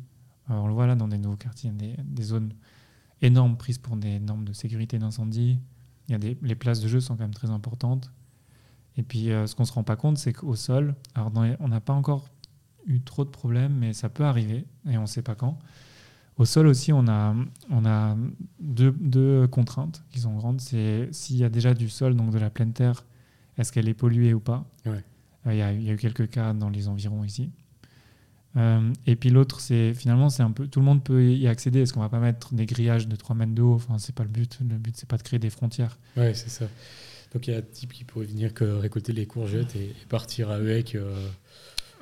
on 0.50 0.66
le 0.66 0.74
voit 0.74 0.88
là 0.88 0.96
dans 0.96 1.08
des 1.08 1.20
nouveaux 1.20 1.38
quartiers, 1.38 1.72
des 1.72 2.24
zones 2.24 2.54
énormes 3.22 3.58
prises 3.58 3.78
pour 3.78 3.96
des 3.96 4.20
normes 4.20 4.46
de 4.46 4.54
sécurité 4.54 5.00
d'incendie. 5.00 5.60
Il 6.08 6.12
y 6.12 6.16
a 6.16 6.18
des, 6.18 6.38
les 6.42 6.56
places 6.56 6.82
de 6.82 6.88
jeu 6.88 7.00
sont 7.00 7.16
quand 7.16 7.24
même 7.24 7.34
très 7.34 7.50
importantes. 7.50 8.12
Et 8.98 9.04
puis, 9.04 9.32
euh, 9.32 9.48
ce 9.48 9.56
qu'on 9.56 9.64
ne 9.64 9.68
se 9.68 9.74
rend 9.74 9.84
pas 9.84 9.96
compte, 9.96 10.18
c'est 10.18 10.34
qu'au 10.34 10.56
sol, 10.56 10.96
alors 11.16 11.32
on 11.60 11.68
n'a 11.68 11.80
pas 11.80 11.94
encore 11.94 12.30
eu 12.86 13.00
trop 13.02 13.24
de 13.24 13.30
problèmes, 13.30 13.74
mais 13.74 13.94
ça 13.94 14.10
peut 14.10 14.26
arriver, 14.26 14.66
et 14.90 14.98
on 14.98 15.02
ne 15.02 15.08
sait 15.08 15.22
pas 15.22 15.36
quand. 15.36 15.58
Au 16.38 16.46
sol 16.46 16.68
aussi, 16.68 16.92
on 16.92 17.08
a, 17.08 17.36
on 17.70 17.86
a 17.86 18.18
deux, 18.60 18.92
deux 19.00 19.48
contraintes 19.48 20.04
qui 20.10 20.20
sont 20.20 20.36
grandes. 20.36 20.60
C'est 20.60 21.10
s'il 21.12 21.38
y 21.38 21.44
a 21.44 21.50
déjà 21.50 21.74
du 21.74 21.90
sol, 21.90 22.16
donc 22.16 22.32
de 22.32 22.40
la 22.40 22.50
pleine 22.50 22.74
terre, 22.74 23.06
est-ce 23.58 23.72
qu'elle 23.72 23.88
est 23.88 23.94
polluée 23.94 24.34
ou 24.34 24.40
pas? 24.40 24.66
Ouais. 24.86 25.04
Euh, 25.48 25.54
y 25.54 25.58
il, 25.58 25.84
y 25.84 25.90
a, 25.90 25.94
eu 25.94 25.98
quelques 25.98 26.30
cas 26.30 26.54
dans 26.54 26.70
les 26.70 26.88
environs 26.88 27.24
ici. 27.24 27.52
Euh, 28.58 28.91
et 29.08 29.16
puis 29.16 29.30
l'autre, 29.30 29.60
c'est 29.62 29.93
finalement, 29.93 30.30
c'est 30.30 30.43
un 30.43 30.52
peu 30.52 30.68
tout 30.68 30.80
le 30.80 30.86
monde 30.86 31.04
peut 31.04 31.24
y 31.32 31.47
accéder. 31.47 31.82
Est-ce 31.82 31.93
qu'on 31.93 32.02
va 32.02 32.10
pas 32.10 32.20
mettre 32.20 32.54
des 32.54 32.66
grillages 32.66 33.08
de 33.08 33.16
3 33.16 33.36
mètres 33.36 33.54
d'eau 33.54 33.74
Enfin, 33.74 33.97
c'est 33.97 34.14
pas 34.14 34.24
le 34.24 34.30
but. 34.30 34.60
Le 34.62 34.78
but, 34.78 34.95
c'est 34.97 35.08
pas 35.08 35.18
de 35.18 35.24
créer 35.24 35.39
des 35.39 35.49
frontières. 35.49 35.97
Ouais, 36.18 36.34
c'est 36.34 36.49
ça. 36.49 36.66
Donc 37.34 37.47
il 37.47 37.54
y 37.54 37.56
a 37.56 37.60
un 37.60 37.62
type 37.62 37.93
qui 37.93 38.04
pourrait 38.04 38.26
venir 38.26 38.54
que 38.54 38.66
récolter 38.66 39.14
les 39.14 39.26
courgettes 39.26 39.76
et, 39.76 39.95
partir 40.10 40.52
avec. 40.52 40.95
Euh. 40.95 41.30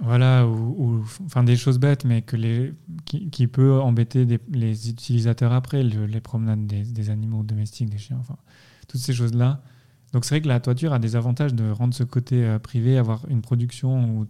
Voilà, 0.01 0.47
ou, 0.47 1.03
enfin 1.25 1.43
des 1.43 1.57
choses 1.57 1.77
bêtes, 1.77 2.05
mais 2.05 2.21
que 2.21 2.37
les, 2.37 2.73
qui, 3.05 3.47
peut 3.47 3.81
embêter 3.81 4.25
les 4.49 4.89
utilisateurs 4.89 5.51
après, 5.51 5.83
les 5.83 6.21
promenades 6.21 6.65
des, 6.65 7.09
animaux 7.09 7.43
domestiques, 7.43 7.89
des 7.89 7.97
chiens, 7.97 8.17
enfin 8.17 8.37
toutes 8.87 9.01
ces 9.01 9.13
choses-là. 9.13 9.61
Donc 10.13 10.23
c'est 10.23 10.35
vrai 10.35 10.41
que 10.41 10.47
la 10.47 10.61
toiture 10.61 10.93
a 10.93 10.99
des 10.99 11.17
avantages 11.17 11.53
de 11.53 11.69
rendre 11.69 11.93
ce 11.93 12.03
côté 12.03 12.45
euh, 12.45 12.59
privé, 12.59 12.97
avoir 12.97 13.27
une 13.27 13.41
production 13.41 14.25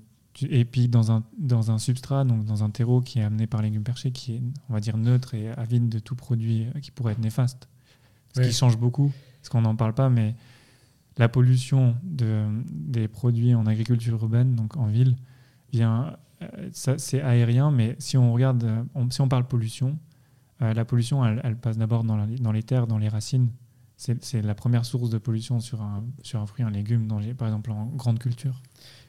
et 0.50 0.66
puis 0.66 0.88
dans 0.88 1.12
un, 1.12 1.24
dans 1.38 1.72
un 1.72 1.78
substrat, 1.78 2.24
donc 2.24 2.46
dans 2.46 2.64
un 2.64 2.70
terreau 2.70 3.02
qui 3.02 3.20
est 3.20 3.24
amené 3.24 3.48
par 3.48 3.62
légumes 3.62 3.84
perchés, 3.84 4.12
qui 4.12 4.36
est, 4.36 4.42
on 4.70 4.74
va 4.74 4.80
dire, 4.80 4.98
neutre 4.98 5.34
et 5.34 5.50
avide 5.50 5.90
de 5.90 6.00
tout 6.00 6.16
produit 6.16 6.68
euh, 6.76 6.80
qui 6.80 6.92
pourrait 6.92 7.14
être 7.14 7.20
néfaste. 7.20 7.68
Ce 8.36 8.42
qui 8.42 8.52
change 8.52 8.78
beaucoup, 8.78 9.12
parce 9.42 9.50
qu'on 9.50 9.62
n'en 9.62 9.76
parle 9.76 9.94
pas, 9.94 10.10
mais 10.10 10.36
la 11.18 11.28
pollution 11.30 11.96
de, 12.04 12.46
des 12.70 13.08
produits 13.08 13.56
en 13.56 13.66
agriculture 13.66 14.14
urbaine, 14.22 14.56
donc 14.56 14.78
en 14.78 14.86
ville, 14.86 15.16
vient, 15.74 16.16
euh, 16.42 16.70
c'est 16.72 17.22
aérien, 17.22 17.72
mais 17.72 17.96
si 18.00 18.18
on 18.18 18.32
regarde, 18.32 18.86
si 19.10 19.22
on 19.22 19.28
parle 19.28 19.48
pollution, 19.48 19.98
euh, 20.62 20.74
la 20.74 20.86
pollution, 20.86 21.26
elle, 21.26 21.58
passe 21.58 21.78
d'abord 21.78 22.04
dans, 22.04 22.18
dans, 22.26 22.52
les 22.52 22.64
terres, 22.64 22.88
dans 22.88 22.98
les 22.98 23.10
racines. 23.10 23.50
C'est 23.98 24.42
la 24.42 24.56
première 24.56 24.86
source 24.86 25.10
de 25.10 25.18
pollution 25.18 25.60
sur 25.60 25.82
un, 25.82 26.06
sur 26.22 26.40
un 26.40 26.46
fruit, 26.46 26.64
un 26.64 26.70
légume, 26.70 27.08
dans 27.08 27.20
les, 27.20 27.34
par 27.34 27.48
exemple 27.50 27.72
en 27.72 27.86
grande 27.86 28.20
culture. 28.20 28.62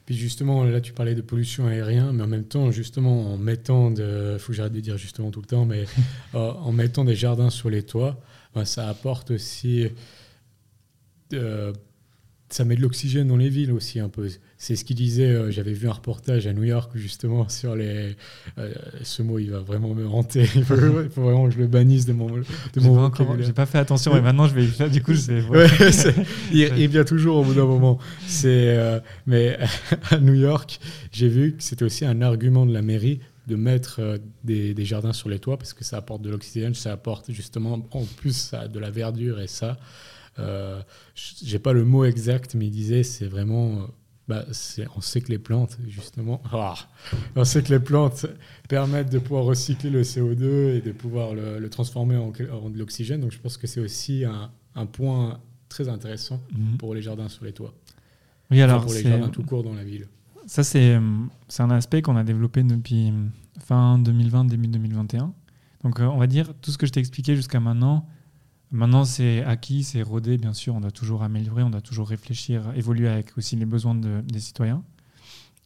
Puis 0.05 0.15
justement, 0.15 0.63
là, 0.63 0.81
tu 0.81 0.93
parlais 0.93 1.15
de 1.15 1.21
pollution 1.21 1.67
aérienne, 1.67 2.11
mais 2.11 2.23
en 2.23 2.27
même 2.27 2.45
temps, 2.45 2.71
justement, 2.71 3.33
en 3.33 3.37
mettant, 3.37 3.91
il 3.91 4.37
faut 4.39 4.51
que 4.51 4.53
j'arrête 4.53 4.73
de 4.73 4.79
dire 4.79 4.97
justement 4.97 5.31
tout 5.31 5.41
le 5.41 5.47
temps, 5.47 5.65
mais 5.65 5.85
euh, 6.35 6.51
en 6.51 6.71
mettant 6.71 7.05
des 7.05 7.15
jardins 7.15 7.49
sur 7.49 7.69
les 7.69 7.83
toits, 7.83 8.19
ben, 8.55 8.65
ça 8.65 8.89
apporte 8.89 9.31
aussi 9.31 9.87
ça 12.53 12.65
met 12.65 12.75
de 12.75 12.81
l'oxygène 12.81 13.27
dans 13.27 13.37
les 13.37 13.49
villes 13.49 13.71
aussi 13.71 13.99
un 13.99 14.09
peu. 14.09 14.27
C'est 14.57 14.75
ce 14.75 14.83
qu'il 14.83 14.95
disait, 14.95 15.29
euh, 15.29 15.51
j'avais 15.51 15.73
vu 15.73 15.87
un 15.87 15.93
reportage 15.93 16.47
à 16.47 16.53
New 16.53 16.63
York 16.63 16.91
justement 16.95 17.47
sur 17.49 17.75
les... 17.75 18.15
Euh, 18.57 18.73
ce 19.03 19.21
mot, 19.21 19.39
il 19.39 19.51
va 19.51 19.59
vraiment 19.59 19.93
me 19.93 20.07
hanter, 20.07 20.47
il 20.55 20.63
faut, 20.63 20.75
vraiment 20.75 21.47
que 21.47 21.53
je 21.53 21.59
le 21.59 21.67
bannisse 21.67 22.05
de 22.05 22.13
mon, 22.13 22.27
de 22.29 22.79
mon 22.79 23.11
J'ai 23.39 23.53
pas 23.53 23.65
fait 23.65 23.77
attention, 23.77 24.13
mais 24.13 24.21
maintenant 24.21 24.47
je 24.47 24.55
vais 24.55 24.67
là, 24.79 24.89
du 24.89 25.01
coup, 25.01 25.11
ouais, 25.11 25.67
il, 26.51 26.87
vient 26.87 27.03
toujours 27.03 27.37
au 27.37 27.43
bout 27.43 27.53
d'un 27.53 27.65
moment. 27.65 27.99
C'est, 28.27 28.77
euh, 28.77 28.99
mais 29.25 29.57
à 30.09 30.17
New 30.17 30.35
York, 30.35 30.79
j'ai 31.11 31.29
vu 31.29 31.53
que 31.53 31.63
c'était 31.63 31.83
aussi 31.83 32.05
un 32.05 32.21
argument 32.21 32.65
de 32.65 32.73
la 32.73 32.81
mairie 32.81 33.19
de 33.47 33.55
mettre 33.55 34.19
des, 34.43 34.73
des, 34.73 34.85
jardins 34.85 35.13
sur 35.13 35.27
les 35.27 35.39
toits 35.39 35.57
parce 35.57 35.73
que 35.73 35.83
ça 35.83 35.97
apporte 35.97 36.21
de 36.21 36.29
l'oxygène, 36.29 36.75
ça 36.75 36.91
apporte 36.91 37.31
justement 37.31 37.85
en 37.91 38.05
plus 38.17 38.35
ça, 38.35 38.67
de 38.67 38.79
la 38.79 38.91
verdure 38.91 39.41
et 39.41 39.47
ça 39.47 39.77
euh, 40.39 40.81
j'ai 41.15 41.59
pas 41.59 41.73
le 41.73 41.83
mot 41.83 42.05
exact, 42.05 42.55
mais 42.55 42.67
il 42.67 42.71
disait 42.71 43.03
c'est 43.03 43.27
vraiment. 43.27 43.87
Bah, 44.27 44.45
on 44.95 45.01
sait 45.01 45.19
que 45.19 45.29
les 45.29 45.39
plantes, 45.39 45.77
justement, 45.87 46.41
ah, 46.53 46.75
on 47.35 47.43
sait 47.43 47.63
que 47.63 47.73
les 47.73 47.79
plantes 47.79 48.27
permettent 48.69 49.11
de 49.11 49.19
pouvoir 49.19 49.43
recycler 49.43 49.89
le 49.89 50.03
CO2 50.03 50.75
et 50.75 50.81
de 50.81 50.91
pouvoir 50.93 51.33
le, 51.33 51.69
transformer 51.69 52.15
en, 52.15 52.29
de 52.29 52.77
l'oxygène. 52.77 53.19
Donc 53.19 53.31
je 53.31 53.39
pense 53.39 53.57
que 53.57 53.67
c'est 53.67 53.81
aussi 53.81 54.23
un, 54.23 54.85
point 54.85 55.39
très 55.67 55.89
intéressant 55.89 56.39
mhm. 56.53 56.77
pour 56.77 56.93
les 56.93 57.01
jardins 57.01 57.27
sur 57.27 57.43
les 57.43 57.51
toits. 57.51 57.73
Oui, 58.51 58.61
alors 58.61 58.83
pour 58.83 58.93
les 58.93 59.03
jardins 59.03 59.29
tout 59.29 59.43
court 59.43 59.63
dans 59.63 59.73
la 59.73 59.83
ville. 59.83 60.07
Ça, 60.45 60.63
c'est 60.63 60.97
un 61.59 61.69
aspect 61.71 62.01
qu'on 62.01 62.15
a 62.15 62.23
développé 62.23 62.63
depuis 62.63 63.11
fin 63.59 63.97
2020, 63.97 64.45
début 64.45 64.67
2021. 64.67 65.33
Donc, 65.83 65.99
euh, 65.99 66.05
on 66.05 66.17
va 66.17 66.27
dire 66.27 66.53
tout 66.61 66.71
ce 66.71 66.77
que 66.77 66.85
je 66.85 66.91
t'ai 66.91 66.99
expliqué 66.99 67.35
jusqu'à 67.35 67.59
maintenant, 67.59 68.05
Maintenant, 68.71 69.03
c'est 69.03 69.43
acquis, 69.43 69.83
c'est 69.83 70.01
rodé, 70.01 70.37
bien 70.37 70.53
sûr. 70.53 70.75
On 70.75 70.81
doit 70.81 70.91
toujours 70.91 71.23
améliorer, 71.23 71.61
on 71.63 71.69
doit 71.69 71.81
toujours 71.81 72.07
réfléchir, 72.07 72.71
évoluer 72.75 73.09
avec 73.09 73.37
aussi 73.37 73.57
les 73.57 73.65
besoins 73.65 73.95
des 73.95 74.39
citoyens. 74.39 74.83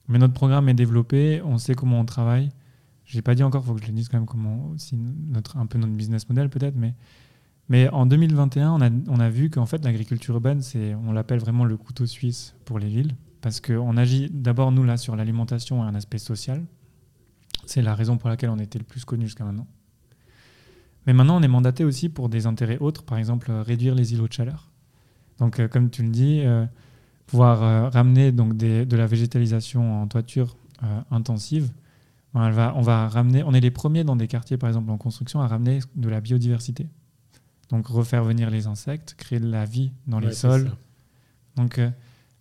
Mais 0.07 0.17
notre 0.17 0.33
programme 0.33 0.69
est 0.69 0.73
développé, 0.73 1.41
on 1.43 1.57
sait 1.57 1.75
comment 1.75 1.99
on 1.99 2.05
travaille. 2.05 2.49
Je 3.05 3.15
n'ai 3.15 3.21
pas 3.21 3.35
dit 3.35 3.43
encore, 3.43 3.63
il 3.63 3.67
faut 3.67 3.75
que 3.75 3.81
je 3.81 3.87
le 3.87 3.93
dise 3.93 4.09
quand 4.09 4.17
même 4.17 4.25
comment 4.25 4.69
aussi 4.73 4.95
notre, 4.95 5.57
un 5.57 5.67
peu 5.67 5.77
notre 5.77 5.93
business 5.93 6.27
model 6.27 6.49
peut-être, 6.49 6.75
mais, 6.75 6.95
mais 7.69 7.89
en 7.89 8.07
2021, 8.07 8.71
on 8.71 8.81
a, 8.81 8.89
on 9.07 9.19
a 9.19 9.29
vu 9.29 9.51
qu'en 9.51 9.67
fait 9.67 9.83
l'agriculture 9.83 10.35
urbaine, 10.35 10.61
c'est, 10.61 10.95
on 10.95 11.11
l'appelle 11.11 11.39
vraiment 11.39 11.65
le 11.65 11.77
couteau 11.77 12.07
suisse 12.07 12.55
pour 12.65 12.79
les 12.79 12.87
villes, 12.87 13.15
parce 13.41 13.61
qu'on 13.61 13.97
agit 13.97 14.29
d'abord 14.31 14.71
nous 14.71 14.83
là 14.83 14.97
sur 14.97 15.15
l'alimentation 15.15 15.83
et 15.83 15.87
un 15.87 15.93
aspect 15.93 16.17
social. 16.17 16.65
C'est 17.67 17.81
la 17.81 17.93
raison 17.93 18.17
pour 18.17 18.29
laquelle 18.29 18.49
on 18.49 18.59
était 18.59 18.79
le 18.79 18.85
plus 18.85 19.05
connu 19.05 19.25
jusqu'à 19.25 19.43
maintenant. 19.43 19.67
Mais 21.05 21.13
maintenant, 21.13 21.37
on 21.37 21.41
est 21.41 21.47
mandaté 21.47 21.83
aussi 21.83 22.09
pour 22.09 22.29
des 22.29 22.47
intérêts 22.47 22.77
autres, 22.79 23.03
par 23.03 23.17
exemple 23.17 23.51
euh, 23.51 23.61
réduire 23.61 23.95
les 23.95 24.13
îlots 24.13 24.27
de 24.27 24.33
chaleur. 24.33 24.69
Donc, 25.39 25.59
euh, 25.59 25.67
comme 25.67 25.89
tu 25.89 26.03
le 26.03 26.09
dis, 26.09 26.41
euh, 26.43 26.65
pouvoir 27.27 27.91
ramener 27.91 28.31
donc 28.31 28.55
de 28.55 28.95
la 28.95 29.07
végétalisation 29.07 30.03
en 30.03 30.07
toiture 30.07 30.57
intensive. 31.09 31.71
On 32.35 32.51
va, 32.51 32.73
on 32.75 32.81
va 32.81 33.07
ramener, 33.07 33.41
on 33.41 33.51
est 33.53 33.61
les 33.61 33.71
premiers 33.71 34.03
dans 34.03 34.15
des 34.15 34.27
quartiers, 34.27 34.57
par 34.57 34.69
exemple 34.69 34.91
en 34.91 34.97
construction, 34.97 35.41
à 35.41 35.47
ramener 35.47 35.79
de 35.95 36.07
la 36.07 36.21
biodiversité. 36.21 36.87
Donc 37.69 37.87
refaire 37.87 38.23
venir 38.23 38.51
les 38.51 38.67
insectes, 38.67 39.15
créer 39.17 39.39
de 39.39 39.49
la 39.49 39.65
vie 39.65 39.91
dans 40.05 40.19
les 40.19 40.33
sols. 40.33 40.69
Donc 41.55 41.81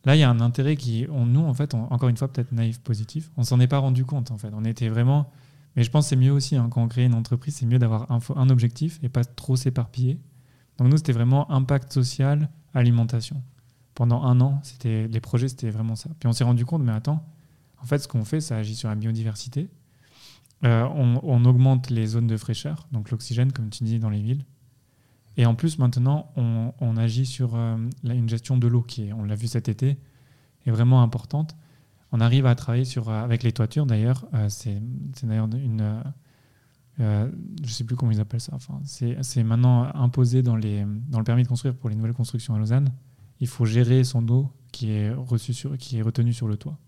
là, 0.04 0.16
il 0.16 0.18
y 0.18 0.22
a 0.22 0.28
un 0.28 0.40
intérêt 0.40 0.76
qui, 0.76 1.06
on, 1.10 1.24
nous, 1.24 1.40
en 1.40 1.54
fait, 1.54 1.72
encore 1.72 2.10
une 2.10 2.18
fois, 2.18 2.30
peut-être 2.30 2.52
naïf, 2.52 2.78
positif. 2.80 3.30
On 3.38 3.42
s'en 3.42 3.58
est 3.60 3.66
pas 3.66 3.78
rendu 3.78 4.04
compte, 4.04 4.30
en 4.30 4.36
fait. 4.36 4.50
On 4.52 4.66
était 4.66 4.90
vraiment 4.90 5.30
mais 5.76 5.82
je 5.82 5.90
pense 5.90 6.06
que 6.06 6.10
c'est 6.10 6.16
mieux 6.16 6.32
aussi, 6.32 6.56
hein, 6.56 6.68
quand 6.70 6.82
on 6.82 6.88
crée 6.88 7.04
une 7.04 7.14
entreprise, 7.14 7.56
c'est 7.56 7.66
mieux 7.66 7.78
d'avoir 7.78 8.06
un, 8.10 8.48
objectif 8.50 9.00
et 9.02 9.08
pas 9.08 9.24
trop 9.24 9.56
s'éparpiller. 9.56 10.20
Donc 10.78 10.88
nous, 10.88 10.96
c'était 10.96 11.12
vraiment 11.12 11.50
impact 11.50 11.92
social, 11.92 12.48
alimentation. 12.74 13.42
Pendant 13.94 14.22
un 14.22 14.40
an, 14.40 14.60
c'était 14.62 15.08
les 15.08 15.20
projets, 15.20 15.48
c'était 15.48 15.70
vraiment 15.70 15.96
ça. 15.96 16.10
Puis 16.18 16.28
on 16.28 16.32
s'est 16.32 16.44
rendu 16.44 16.64
compte, 16.64 16.82
mais 16.82 16.92
attends, 16.92 17.24
En 17.82 17.86
fait, 17.86 17.98
ce 17.98 18.08
qu'on 18.08 18.24
fait, 18.24 18.40
ça 18.40 18.56
agit 18.56 18.76
sur 18.76 18.88
la 18.88 18.94
biodiversité. 18.94 19.68
Euh, 20.64 20.88
on, 20.94 21.44
augmente 21.44 21.90
les 21.90 22.06
zones 22.06 22.26
de 22.26 22.36
fraîcheur, 22.36 22.86
donc 22.90 23.10
l'oxygène, 23.10 23.52
comme 23.52 23.68
tu 23.68 23.84
dis, 23.84 23.98
dans 23.98 24.08
les 24.08 24.22
villes. 24.22 24.46
Et 25.36 25.44
en 25.46 25.54
plus, 25.54 25.78
maintenant, 25.78 26.32
on, 26.36 26.96
agit 26.96 27.26
sur 27.26 27.56
euh, 27.56 27.76
une 28.04 28.28
gestion 28.28 28.56
de 28.56 28.66
l'eau 28.68 28.82
qui, 28.82 29.12
on 29.12 29.24
l'a 29.24 29.34
vu 29.34 29.48
cet 29.48 29.68
été, 29.68 29.98
est 30.66 30.70
vraiment 30.70 31.02
importante. 31.02 31.56
On 32.16 32.20
arrive 32.20 32.46
à 32.46 32.54
travailler 32.54 32.84
sur, 32.84 33.08
euh, 33.08 33.24
avec 33.24 33.42
les 33.42 33.50
toitures, 33.50 33.86
d'ailleurs. 33.86 34.24
c'est 34.48 34.80
d'ailleurs 35.24 35.48
une... 35.52 36.00
je 36.96 37.02
ne 37.60 37.66
sais 37.66 37.82
plus 37.82 37.96
comment 37.96 38.12
ils 38.12 38.20
appellent 38.20 38.40
ça. 38.40 38.52
Enfin, 38.54 38.80
c'est 38.84 39.42
maintenant 39.42 39.92
imposé 39.96 40.40
dans, 40.40 40.54
les, 40.54 40.84
dans 41.08 41.18
le 41.18 41.24
permis 41.24 41.42
de 41.42 41.48
construire 41.48 41.74
pour 41.74 41.90
les 41.90 41.96
nouvelles 41.96 42.12
constructions 42.12 42.54
à 42.54 42.58
Lausanne. 42.60 42.92
Il 43.40 43.48
faut 43.48 43.64
gérer 43.64 44.04
son 44.04 44.28
eau 44.28 44.48
qui 44.70 44.92
est, 44.92 45.10
reçue 45.10 45.52
sur, 45.52 45.76
qui 45.76 45.98
est 45.98 46.02
retenue 46.02 46.32
sur 46.32 46.46
le 46.46 46.56
toit. 46.56 46.78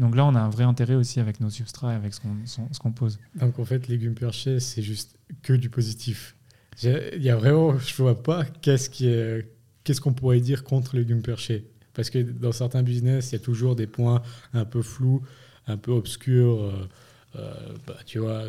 Donc 0.00 0.16
là, 0.16 0.26
on 0.26 0.34
a 0.34 0.40
un 0.40 0.48
vrai 0.48 0.64
intérêt 0.64 0.96
aussi 0.96 1.20
avec 1.20 1.38
nos 1.38 1.50
substrats, 1.50 1.94
avec 1.94 2.12
ce 2.12 2.78
qu'on 2.80 2.92
pose. 2.92 3.20
Donc 3.36 3.60
en 3.60 3.64
fait, 3.64 3.86
légumes 3.86 4.14
perchés, 4.14 4.58
c'est 4.58 4.82
juste 4.82 5.20
que 5.42 5.52
du 5.52 5.70
positif. 5.70 6.34
Il 6.82 7.22
y 7.22 7.30
a 7.30 7.36
vraiment, 7.36 7.78
je 7.78 7.94
vois 7.94 8.20
pas 8.20 8.44
qu'est-ce 8.44 10.00
qu'on 10.00 10.14
pourrait 10.14 10.40
dire 10.40 10.64
contre 10.64 10.96
légumes 10.96 11.22
perchés. 11.22 11.70
Parce 11.98 12.10
que 12.10 12.20
dans 12.20 12.52
certains 12.52 12.84
business, 12.84 13.30
il 13.30 13.32
y 13.32 13.36
a 13.36 13.40
toujours 13.40 13.74
des 13.74 13.88
points 13.88 14.22
un 14.54 14.64
peu 14.64 14.82
flous, 14.82 15.20
un 15.66 15.76
peu 15.76 15.90
obscurs. 15.90 16.62
Euh, 16.62 16.88
euh, 17.34 17.52
bah, 17.88 17.96
tu 18.06 18.20
vois, 18.20 18.44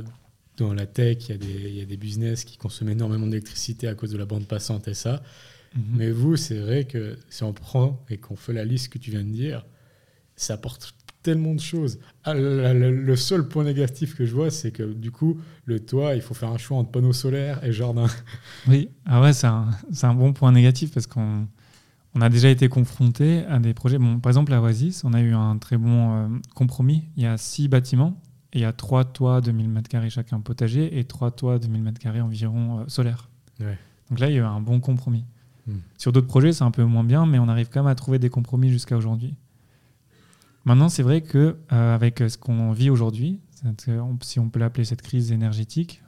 dans 0.57 0.71
la 0.71 0.85
tech, 0.85 1.17
il 1.27 1.31
y, 1.31 1.33
a 1.33 1.37
des, 1.37 1.71
y 1.71 1.81
a 1.81 1.85
des 1.85 1.97
business 1.97 2.43
qui 2.43 2.57
consomment 2.57 2.89
énormément 2.89 3.25
d'électricité 3.25 3.87
à 3.87 3.95
cause 3.95 4.11
de 4.11 4.19
la 4.19 4.25
bande 4.25 4.45
passante 4.45 4.87
et 4.87 4.93
ça. 4.93 5.23
Mhm. 5.75 5.83
Mais 5.95 6.11
vous, 6.11 6.35
c'est 6.35 6.59
vrai 6.59 6.83
que 6.83 7.17
si 7.31 7.41
on 7.41 7.51
prend 7.51 8.05
et 8.11 8.17
qu'on 8.17 8.35
fait 8.35 8.53
la 8.53 8.65
liste 8.65 8.89
que 8.89 8.99
tu 8.99 9.09
viens 9.09 9.23
de 9.23 9.31
dire, 9.31 9.65
ça 10.35 10.53
apporte 10.53 10.93
tellement 11.23 11.55
de 11.55 11.59
choses. 11.59 11.97
Ah, 12.25 12.35
le, 12.35 13.15
seul 13.15 13.47
point 13.47 13.63
négatif 13.63 14.15
que 14.15 14.27
je 14.27 14.35
vois, 14.35 14.51
c'est 14.51 14.69
que 14.69 14.83
du 14.83 15.09
coup, 15.09 15.41
le 15.65 15.79
toit, 15.79 16.13
il 16.13 16.21
faut 16.21 16.35
faire 16.35 16.49
un 16.49 16.59
choix 16.59 16.77
entre 16.77 16.91
panneaux 16.91 17.13
solaires 17.13 17.63
et 17.63 17.71
jardin. 17.71 18.05
Oui, 18.67 18.89
ah 19.07 19.19
ouais, 19.21 19.33
c'est 19.33 19.47
un, 19.47 19.71
un, 20.03 20.13
bon 20.13 20.33
point 20.33 20.51
négatif 20.51 20.93
parce 20.93 21.07
qu'on 21.07 21.47
on 22.15 22.21
a 22.21 22.29
déjà 22.29 22.49
été 22.49 22.69
confronté 22.69 23.45
à 23.45 23.59
des 23.59 23.73
projets. 23.73 23.99
Bon, 23.99 24.19
par 24.19 24.31
exemple, 24.31 24.53
à 24.53 24.61
Oasis, 24.61 25.03
on 25.03 25.13
a 25.13 25.21
eu 25.21 25.33
un 25.33 25.57
très 25.57 25.77
bon 25.77 26.13
euh, 26.13 26.27
compromis. 26.55 27.03
Il 27.15 27.23
y 27.23 27.27
a 27.27 27.37
six 27.37 27.67
bâtiments 27.67 28.19
et 28.53 28.59
il 28.59 28.61
y 28.61 28.65
a 28.65 28.73
trois 28.73 29.05
toits 29.05 29.41
de 29.41 29.51
1000 29.51 29.69
m2 29.69 30.09
chacun 30.09 30.39
potager 30.39 30.97
et 30.97 31.03
trois 31.03 31.31
toits 31.31 31.59
de 31.59 31.67
1000 31.67 31.83
m2 31.83 32.21
environ 32.21 32.79
euh, 32.79 32.83
solaires. 32.87 33.29
Donc 34.09 34.19
là, 34.19 34.29
il 34.29 34.33
y 34.33 34.37
a 34.37 34.41
eu 34.41 34.43
un 34.43 34.61
bon 34.61 34.79
compromis. 34.79 35.25
Hmm. 35.67 35.77
Sur 35.97 36.11
d'autres 36.11 36.27
projets, 36.27 36.51
c'est 36.51 36.63
un 36.63 36.71
peu 36.71 36.83
moins 36.83 37.03
bien, 37.03 37.27
mais 37.27 37.37
on 37.37 37.47
arrive 37.47 37.69
quand 37.69 37.81
même 37.81 37.91
à 37.91 37.95
trouver 37.95 38.17
des 38.17 38.29
compromis 38.29 38.69
jusqu'à 38.69 38.97
aujourd'hui. 38.97 39.35
Maintenant, 40.65 40.89
c'est 40.89 41.03
vrai 41.03 41.21
que 41.21 41.57
euh, 41.71 41.95
avec 41.95 42.19
ce 42.19 42.37
qu'on 42.37 42.71
vit 42.71 42.89
aujourd'hui, 42.89 43.39
si 44.21 44.39
on 44.39 44.49
peut 44.49 44.59
l'appeler 44.59 44.85
cette 44.85 45.01
crise 45.01 45.31
énergétique, 45.31 46.01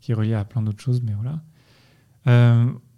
qui 0.00 0.12
est 0.12 0.14
reliée 0.14 0.34
à 0.34 0.44
plein 0.44 0.62
d'autres 0.62 0.82
choses, 0.82 1.02
mais 1.02 1.12
voilà, 1.12 1.42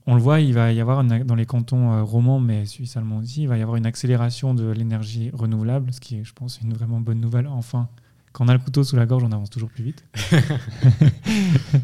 on 0.06 0.14
le 0.14 0.20
voit, 0.20 0.40
il 0.40 0.54
va 0.54 0.72
y 0.72 0.80
avoir 0.80 1.02
dans 1.04 1.34
les 1.34 1.46
cantons 1.46 1.92
euh, 1.92 2.02
romans, 2.02 2.40
mais 2.40 2.66
suisse 2.66 2.96
allemand 2.96 3.18
aussi, 3.18 3.42
il 3.42 3.48
va 3.48 3.58
y 3.58 3.62
avoir 3.62 3.76
une 3.76 3.86
accélération 3.86 4.54
de 4.54 4.70
l'énergie 4.70 5.30
renouvelable, 5.32 5.92
ce 5.92 6.00
qui 6.00 6.16
est, 6.16 6.24
je 6.24 6.32
pense, 6.32 6.60
une 6.60 6.74
vraiment 6.74 7.00
bonne 7.00 7.20
nouvelle. 7.20 7.46
Enfin, 7.46 7.88
quand 8.32 8.44
on 8.44 8.48
a 8.48 8.52
le 8.52 8.60
couteau 8.60 8.84
sous 8.84 8.96
la 8.96 9.06
gorge, 9.06 9.24
on 9.24 9.32
avance 9.32 9.50
toujours 9.50 9.70
plus 9.70 9.84
vite. 9.84 10.04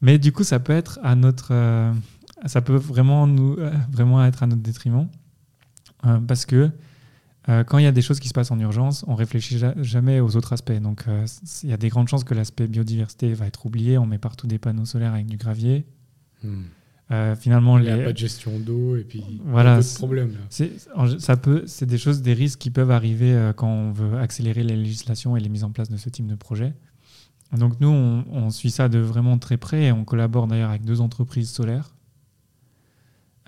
mais 0.00 0.18
du 0.18 0.32
coup, 0.32 0.44
ça 0.44 0.58
peut 0.58 0.72
être 0.72 0.98
à 1.02 1.14
notre, 1.14 1.52
ça 2.46 2.62
peut 2.62 2.76
vraiment 2.76 3.26
nous, 3.26 3.56
vraiment 3.90 4.24
être 4.24 4.42
à 4.42 4.46
notre 4.46 4.62
détriment, 4.62 5.08
parce 6.26 6.46
que 6.46 6.70
euh, 7.48 7.64
quand 7.64 7.78
il 7.78 7.84
y 7.84 7.86
a 7.86 7.92
des 7.92 8.02
choses 8.02 8.20
qui 8.20 8.28
se 8.28 8.34
passent 8.34 8.50
en 8.50 8.60
urgence, 8.60 9.04
on 9.08 9.14
réfléchit 9.14 9.60
jamais 9.78 10.20
aux 10.20 10.36
autres 10.36 10.52
aspects. 10.52 10.72
Donc, 10.72 11.04
euh, 11.08 11.26
il 11.62 11.70
y 11.70 11.72
a 11.72 11.76
des 11.76 11.88
grandes 11.88 12.08
chances 12.08 12.24
que 12.24 12.34
l'aspect 12.34 12.66
biodiversité 12.66 13.32
va 13.32 13.46
être 13.46 13.64
oublié. 13.66 13.98
On 13.98 14.06
met 14.06 14.18
partout 14.18 14.46
des 14.46 14.58
panneaux 14.58 14.84
solaires 14.84 15.14
avec 15.14 15.26
du 15.26 15.36
gravier. 15.36 15.86
Hmm. 16.42 16.64
Euh, 17.10 17.34
finalement, 17.34 17.78
il 17.78 17.84
n'y 17.84 17.90
a 17.90 17.98
pas 17.98 18.12
de 18.12 18.18
gestion 18.18 18.58
d'eau 18.58 18.96
et 18.96 19.02
puis 19.02 19.24
voilà, 19.44 19.78
de 19.78 19.94
problèmes. 19.94 20.36
Ça 21.18 21.36
peut, 21.36 21.64
c'est 21.66 21.86
des 21.86 21.98
choses, 21.98 22.22
des 22.22 22.34
risques 22.34 22.60
qui 22.60 22.70
peuvent 22.70 22.90
arriver 22.92 23.50
quand 23.56 23.68
on 23.68 23.92
veut 23.92 24.18
accélérer 24.18 24.62
les 24.62 24.76
législations 24.76 25.36
et 25.36 25.40
les 25.40 25.48
mises 25.48 25.64
en 25.64 25.70
place 25.70 25.88
de 25.88 25.96
ce 25.96 26.08
type 26.08 26.26
de 26.26 26.36
projet. 26.36 26.74
Donc 27.56 27.80
nous, 27.80 27.88
on, 27.88 28.50
suit 28.50 28.70
ça 28.70 28.88
de 28.88 29.00
vraiment 29.00 29.38
très 29.38 29.56
près 29.56 29.86
et 29.86 29.92
on 29.92 30.04
collabore 30.04 30.46
d'ailleurs 30.46 30.70
avec 30.70 30.84
deux 30.84 31.00
entreprises 31.00 31.50
solaires, 31.50 31.96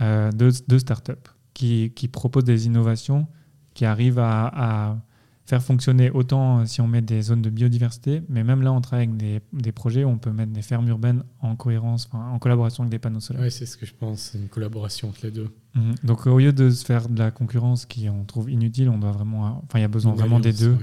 deux, 0.00 0.50
deux 0.66 0.78
startups 0.80 1.12
qui, 1.54 1.92
qui 1.94 2.08
proposent 2.08 2.42
des 2.42 2.66
innovations 2.66 3.28
qui 3.74 3.84
arrive 3.84 4.18
à, 4.18 4.98
faire 5.44 5.62
fonctionner 5.62 6.10
autant 6.10 6.60
euh, 6.60 6.66
si 6.66 6.80
on 6.80 6.86
met 6.86 7.02
des 7.02 7.22
zones 7.22 7.42
de 7.42 7.50
biodiversité, 7.50 8.22
mais 8.28 8.44
même 8.44 8.62
là, 8.62 8.72
on 8.72 8.80
travaille 8.80 9.06
avec 9.06 9.16
des, 9.16 9.40
des 9.52 9.72
projets 9.72 10.04
où 10.04 10.08
on 10.08 10.18
peut 10.18 10.30
mettre 10.30 10.52
des 10.52 10.62
fermes 10.62 10.88
urbaines 10.88 11.24
en 11.40 11.56
cohérence, 11.56 12.08
en 12.12 12.38
collaboration 12.38 12.84
avec 12.84 12.90
des 12.90 12.98
panneaux 12.98 13.20
solaires. 13.20 13.42
Oui, 13.42 13.50
c'est 13.50 13.66
ce 13.66 13.76
que 13.76 13.86
je 13.86 13.94
pense, 13.94 14.20
c'est 14.20 14.38
une 14.38 14.48
collaboration 14.48 15.08
entre 15.08 15.20
les 15.24 15.30
deux. 15.32 15.48
Mhm. 15.74 15.94
Donc, 16.04 16.26
au 16.26 16.38
lieu 16.38 16.52
de 16.52 16.70
se 16.70 16.84
faire 16.84 17.08
de 17.08 17.18
la 17.18 17.30
concurrence 17.30 17.86
qui 17.86 18.08
on 18.08 18.24
trouve 18.24 18.50
inutile, 18.50 18.88
on 18.88 18.98
doit 18.98 19.12
vraiment, 19.12 19.62
enfin, 19.64 19.78
il 19.78 19.82
y 19.82 19.84
a 19.84 19.88
besoin 19.88 20.12
vraiment 20.12 20.40
des 20.40 20.52
deux. 20.52 20.76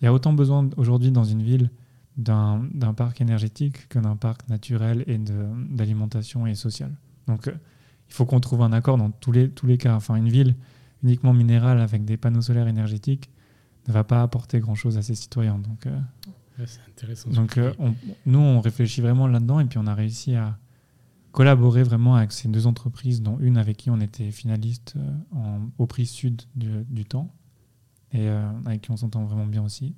Il 0.00 0.04
y 0.04 0.08
a 0.08 0.12
autant 0.12 0.32
besoin 0.32 0.68
aujourd'hui 0.76 1.10
dans 1.10 1.24
une 1.24 1.42
ville 1.42 1.70
d'un 2.16 2.94
parc 2.96 3.20
énergétique 3.20 3.88
que 3.88 3.98
d'un 3.98 4.16
parc 4.16 4.48
naturel 4.48 5.04
et 5.06 5.18
d'alimentation 5.18 6.46
et 6.46 6.54
social. 6.54 6.90
Donc, 7.26 7.48
euh, 7.48 7.52
il 8.08 8.14
faut 8.14 8.24
qu'on 8.24 8.40
trouve 8.40 8.62
un 8.62 8.72
accord 8.72 8.96
dans 8.96 9.10
tous 9.10 9.32
les, 9.32 9.50
tous 9.50 9.66
les 9.66 9.76
cas. 9.76 9.94
Enfin, 9.94 10.14
une 10.14 10.28
ville, 10.28 10.54
uniquement 11.02 11.34
minéral 11.34 11.80
avec 11.80 12.04
des 12.04 12.16
panneaux 12.16 12.40
solaires 12.40 12.68
énergétiques 12.68 13.28
ne 13.88 13.92
va 13.92 14.04
pas 14.04 14.22
apporter 14.22 14.60
grand-chose 14.60 14.98
à 14.98 15.02
ses 15.02 15.14
citoyens. 15.14 15.58
Donc, 15.58 15.86
euh, 15.86 15.98
c'est 16.66 16.80
intéressant. 16.88 17.30
Donc, 17.30 17.58
euh, 17.58 17.72
nous, 18.24 18.38
on 18.38 18.60
réfléchit 18.60 19.00
vraiment 19.00 19.26
là-dedans 19.26 19.60
et 19.60 19.64
puis 19.64 19.78
on 19.78 19.86
a 19.86 19.94
réussi 19.94 20.34
à 20.34 20.58
collaborer 21.32 21.82
vraiment 21.82 22.14
avec 22.14 22.32
ces 22.32 22.48
deux 22.48 22.66
entreprises, 22.66 23.22
dont 23.22 23.38
une 23.40 23.58
avec 23.58 23.76
qui 23.76 23.90
on 23.90 24.00
était 24.00 24.30
finaliste 24.30 24.94
euh, 24.96 25.36
en, 25.36 25.60
au 25.78 25.86
prix 25.86 26.06
Sud 26.06 26.42
du, 26.54 27.04
temps 27.04 27.32
et 28.12 28.28
avec 28.64 28.82
qui 28.82 28.90
on 28.90 28.96
s'entend 28.96 29.24
vraiment 29.24 29.46
bien 29.46 29.62
aussi. 29.62 29.94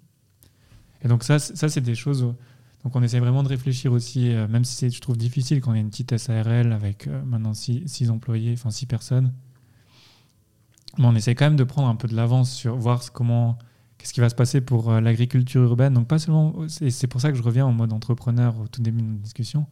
Et 1.02 1.08
donc 1.08 1.22
ça, 1.22 1.38
ça 1.38 1.68
c'est 1.68 1.80
des 1.80 1.94
choses. 1.94 2.22
Donc 2.82 2.96
on 2.96 3.02
essaie 3.02 3.20
vraiment 3.20 3.44
de 3.44 3.48
réfléchir 3.48 3.92
aussi, 3.92 4.30
même 4.48 4.64
si 4.64 4.74
c'est, 4.74 4.90
je 4.90 5.00
trouve 5.00 5.16
difficile 5.16 5.60
quand 5.60 5.72
y 5.74 5.76
a 5.76 5.80
une 5.80 5.90
petite 5.90 6.16
SARL 6.16 6.72
avec 6.72 7.06
maintenant 7.06 7.54
six, 7.54 7.86
six 7.86 8.10
employés, 8.10 8.54
enfin 8.54 8.70
six 8.70 8.86
personnes 8.86 9.32
on 11.06 11.14
essaie 11.14 11.34
quand 11.34 11.46
même 11.46 11.56
de 11.56 11.64
prendre 11.64 11.88
un 11.88 11.96
peu 11.96 12.08
de 12.08 12.16
l'avance 12.16 12.52
sur 12.52 12.76
voir 12.76 13.12
comment, 13.12 13.58
qu'est-ce 13.98 14.12
qui 14.12 14.20
va 14.20 14.28
se 14.28 14.34
passer 14.34 14.60
pour 14.60 14.90
euh, 14.90 15.00
l'agriculture 15.00 15.62
urbaine? 15.62 15.92
Donc 15.92 16.06
pas 16.06 16.18
seulement, 16.18 16.54
c'est 16.68 17.06
pour 17.06 17.20
ça 17.20 17.30
que 17.30 17.36
je 17.36 17.42
reviens 17.42 17.66
en 17.66 17.72
mode 17.72 17.92
entrepreneur 17.92 18.58
au 18.58 18.68
tout 18.68 18.80
début 18.80 19.02
de 19.02 19.08
notre 19.08 19.22
discussion. 19.22 19.66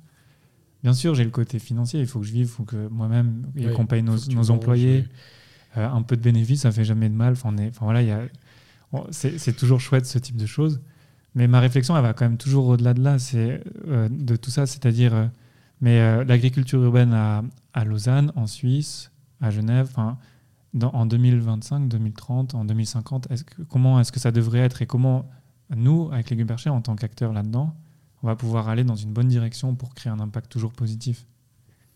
Bien 0.82 0.92
sûr, 0.92 1.14
j'ai 1.14 1.24
le 1.24 1.30
côté 1.30 1.58
financier, 1.58 2.00
il 2.00 2.06
faut 2.06 2.20
que 2.20 2.26
je 2.26 2.32
vive, 2.32 2.46
il 2.46 2.50
faut 2.50 2.64
que 2.64 2.88
moi-même, 2.88 3.46
il 3.56 3.70
qu'on 3.72 3.86
paye 3.86 4.02
nos, 4.02 4.50
employés. 4.50 5.04
Euh, 5.76 5.88
un 5.88 6.02
peu 6.02 6.16
de 6.16 6.22
bénéfice, 6.22 6.62
ça 6.62 6.72
fait 6.72 6.84
jamais 6.84 7.08
de 7.08 7.14
mal. 7.14 7.32
Enfin, 7.32 7.54
enfin 7.68 7.84
voilà, 7.86 8.26
c'est 9.10 9.56
toujours 9.56 9.80
chouette 9.80 10.06
ce 10.06 10.18
type 10.18 10.36
de 10.36 10.46
choses. 10.46 10.80
Mais 11.34 11.48
ma 11.48 11.60
réflexion, 11.60 11.96
elle 11.96 12.02
va 12.02 12.14
quand 12.14 12.24
même 12.24 12.38
toujours 12.38 12.66
au-delà 12.68 12.94
de 12.94 13.02
là, 13.02 13.18
c'est 13.18 13.62
euh, 13.88 14.08
de 14.10 14.36
tout 14.36 14.50
ça, 14.50 14.66
c'est-à-dire, 14.66 15.30
mais 15.80 16.24
l'agriculture 16.24 16.82
urbaine 16.82 17.12
à, 17.12 17.42
à, 17.74 17.84
Lausanne, 17.84 18.32
en 18.36 18.46
Suisse, 18.46 19.10
à 19.40 19.50
Genève, 19.50 19.88
enfin 19.90 20.18
en 20.82 21.06
2025, 21.06 21.88
2030, 21.88 22.54
en 22.54 22.64
2050 22.64 23.30
est 23.30 23.44
que, 23.44 23.62
Comment 23.62 24.00
est-ce 24.00 24.12
que 24.12 24.20
ça 24.20 24.32
devrait 24.32 24.60
être 24.60 24.82
et 24.82 24.86
comment 24.86 25.28
nous, 25.74 26.10
avec 26.12 26.30
les 26.30 26.68
en 26.68 26.80
tant 26.80 26.96
qu'acteurs 26.96 27.32
là-dedans, 27.32 27.74
on 28.22 28.26
va 28.26 28.36
pouvoir 28.36 28.68
aller 28.68 28.84
dans 28.84 28.96
une 28.96 29.12
bonne 29.12 29.28
direction 29.28 29.74
pour 29.74 29.94
créer 29.94 30.12
un 30.12 30.20
impact 30.20 30.50
toujours 30.50 30.72
positif? 30.72 31.26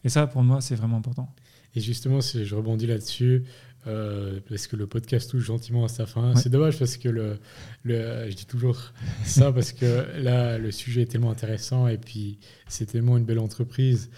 Et 0.05 0.09
ça, 0.09 0.27
pour 0.27 0.43
moi, 0.43 0.61
c'est 0.61 0.75
vraiment 0.75 0.97
important. 0.97 1.33
Et 1.75 1.81
justement, 1.81 2.21
si 2.21 2.45
je 2.45 2.55
rebondis 2.55 2.87
là-dessus, 2.87 3.45
euh, 3.87 4.41
parce 4.47 4.67
que 4.67 4.77
le 4.77 4.87
podcast 4.87 5.31
touche 5.31 5.45
gentiment 5.45 5.85
à 5.85 5.89
sa 5.89 6.05
fin. 6.05 6.35
C'est 6.35 6.51
dommage 6.51 6.79
parce 6.79 6.99
que 6.99 7.09
le, 7.09 7.39
le, 7.83 8.29
je 8.29 8.37
dis 8.37 8.45
toujours 8.45 8.93
ça 9.25 9.53
parce 9.53 9.73
que 9.73 10.07
là, 10.19 10.59
le 10.59 10.71
sujet 10.71 11.03
est 11.03 11.07
tellement 11.07 11.31
intéressant 11.31 11.89
et 11.89 11.97
puis 11.97 12.39
c'est 12.69 12.85
tellement 12.85 13.17
une 13.17 13.25
belle 13.25 13.39
entreprise. 13.39 14.11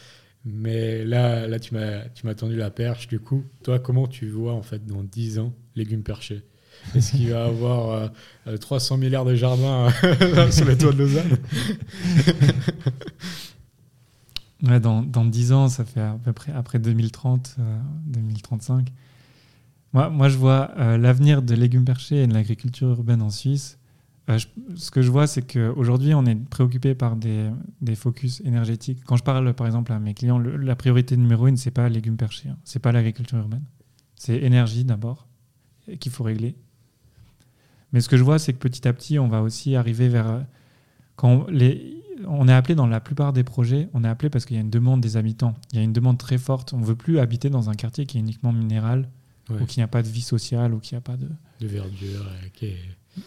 Mais 0.44 1.05
là, 1.05 1.47
là 1.47 1.59
tu 1.60 1.74
m'as 1.74 2.35
tendu 2.35 2.56
la 2.56 2.70
perche. 2.70 3.09
Du 3.09 3.20
coup, 3.20 3.44
toi, 3.62 3.78
comment 3.78 4.06
tu 4.06 4.28
vois 4.28 4.55
en 4.55 4.62
fait 4.62 4.85
dans 4.86 5.02
10 5.02 5.39
ans 5.39 5.55
légumes 5.77 6.02
perchés? 6.02 6.43
Est-ce 6.94 7.12
qu'il 7.12 7.31
va 7.31 7.39
y 7.39 7.43
avoir 7.43 8.10
300 8.60 8.94
euh, 8.94 8.98
euh, 8.98 9.01
milliards 9.01 9.24
de 9.24 9.35
jardins 9.35 9.90
sur 10.51 10.66
les 10.66 10.77
toits 10.77 10.93
de 10.93 10.98
Lausanne? 10.98 11.39
Dans, 14.81 15.02
dans 15.02 15.24
10 15.24 15.51
ans, 15.51 15.69
ça 15.69 15.85
fait 15.85 15.98
à 15.98 16.16
peu 16.23 16.32
près 16.32 16.52
après 16.52 16.78
2030, 16.78 17.56
2035. 18.06 18.86
Euh, 18.86 18.90
moi, 19.93 20.09
moi, 20.09 20.28
je 20.28 20.39
vois 20.39 20.70
l'avenir 20.97 21.43
de 21.43 21.52
légumes 21.56 21.85
perchés 21.85 22.23
et 22.23 22.27
de 22.28 22.32
l'agriculture 22.32 22.90
urbaine 22.90 23.23
en 23.23 23.31
Suisse 23.31 23.81
euh, 24.28 24.39
ce 24.77 24.90
que 24.90 25.03
je 25.03 25.11
vois, 25.11 25.27
c'est 25.27 25.43
qu'aujourd'hui, 25.43 26.15
on 26.15 26.24
est 26.27 26.36
préoccupé 26.36 26.94
par 26.94 27.16
des, 27.16 27.51
des, 27.81 27.97
focus 27.97 28.40
énergétiques. 28.44 29.03
Quand 29.05 29.16
je 29.16 29.24
parle, 29.24 29.53
par 29.55 29.66
exemple, 29.66 29.93
à 29.93 29.99
mes 29.99 30.15
clients, 30.15 30.39
la 30.39 30.77
priorité 30.77 31.16
numéro 31.16 31.49
une, 31.49 31.57
c'est 31.57 31.73
pas 31.73 31.89
légumes 31.89 32.16
perchés, 32.16 32.49
hein. 32.49 32.57
c'est 32.65 32.78
pas 32.78 32.93
l'agriculture 32.93 33.39
urbaine. 33.39 33.65
C'est 34.15 34.36
énergie 34.36 34.85
d'abord 34.85 35.27
qu'il 35.99 36.12
faut 36.12 36.23
régler. 36.23 36.55
Mais 37.93 38.01
ce 38.01 38.09
que 38.09 38.16
je 38.16 38.23
vois, 38.23 38.39
c'est 38.39 38.53
que 38.53 38.59
petit 38.59 38.86
à 38.86 38.93
petit, 38.93 39.19
on 39.19 39.28
va 39.28 39.43
aussi 39.43 39.74
arriver 39.74 40.09
vers. 40.09 40.47
Quand 41.16 41.47
les, 41.51 42.03
on 42.27 42.49
est 42.49 42.53
appelé 42.53 42.74
dans 42.74 42.86
la 42.86 43.01
plupart 43.01 43.32
des 43.32 43.43
projets, 43.43 43.89
on 43.93 44.05
est 44.05 44.09
appelé 44.09 44.31
parce 44.31 44.44
qu'il 44.47 44.57
y 44.57 44.59
a 44.59 44.62
une 44.62 44.70
demande 44.70 45.01
des 45.01 45.16
habitants. 45.16 45.55
Il 45.73 45.77
y 45.77 45.81
a 45.81 45.82
une 45.82 45.93
demande 45.93 46.19
très 46.19 46.39
forte. 46.39 46.73
On 46.73 46.78
ne 46.78 46.85
veut 46.85 46.94
plus 46.94 47.19
habiter 47.19 47.51
dans 47.51 47.69
un 47.69 47.74
quartier 47.74 48.07
qui 48.07 48.19
est 48.19 48.20
uniquement 48.20 48.53
minéral, 48.53 49.09
ou 49.51 49.66
qui 49.66 49.81
n'a 49.81 49.89
pas 49.89 50.03
de 50.03 50.09
vie 50.09 50.23
sociale, 50.23 50.73
ou 50.73 50.78
qui 50.78 50.94
n'a 50.94 51.01
pas 51.01 51.16
de. 51.16 51.28
De 51.61 51.66
verdure. 51.66 52.24
Okay. 52.47 52.77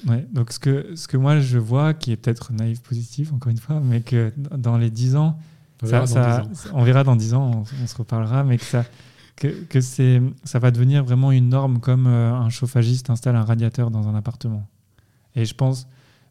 Ouais, 0.08 0.26
donc 0.32 0.52
ce 0.52 0.60
que, 0.60 0.96
ce 0.96 1.08
que 1.08 1.18
moi 1.18 1.40
je 1.40 1.58
vois, 1.58 1.94
qui 1.94 2.12
est 2.12 2.18
peut-être 2.18 2.52
naïf 2.54 2.82
positif, 2.82 3.32
encore 3.34 3.52
une 3.52 3.58
fois, 3.58 3.80
mais 3.80 4.02
que 4.02 4.34
dans 4.36 4.78
les 4.78 4.90
10 4.90 5.16
ans, 5.16 5.38
on, 5.84 5.88
ça, 5.88 6.06
verra, 6.06 6.42
dans 6.42 6.48
10 6.48 6.68
ans. 6.68 6.72
on 6.74 6.84
verra 6.84 7.04
dans 7.04 7.16
10 7.16 7.34
ans, 7.36 7.66
on, 7.84 7.88
se 7.88 7.96
reparlera, 7.96 8.44
mais 8.44 8.58
que 8.58 8.66
ça. 8.66 8.86
Que, 9.36 9.48
que 9.66 9.82
ça 9.82 10.60
va 10.60 10.72
devenir 10.72 11.04
vraiment 11.04 11.34
une 11.34 11.50
norme 11.50 11.82
comme 11.82 12.08
euh, 12.08 12.34
un 12.34 12.50
chauffagiste 12.50 13.10
installe 13.10 13.36
un 13.36 13.44
radiateur 13.44 13.92
dans 13.92 14.08
un 14.08 14.16
appartement. 14.16 14.66
Et 15.36 15.44
je 15.44 15.54
pense, 15.54 15.90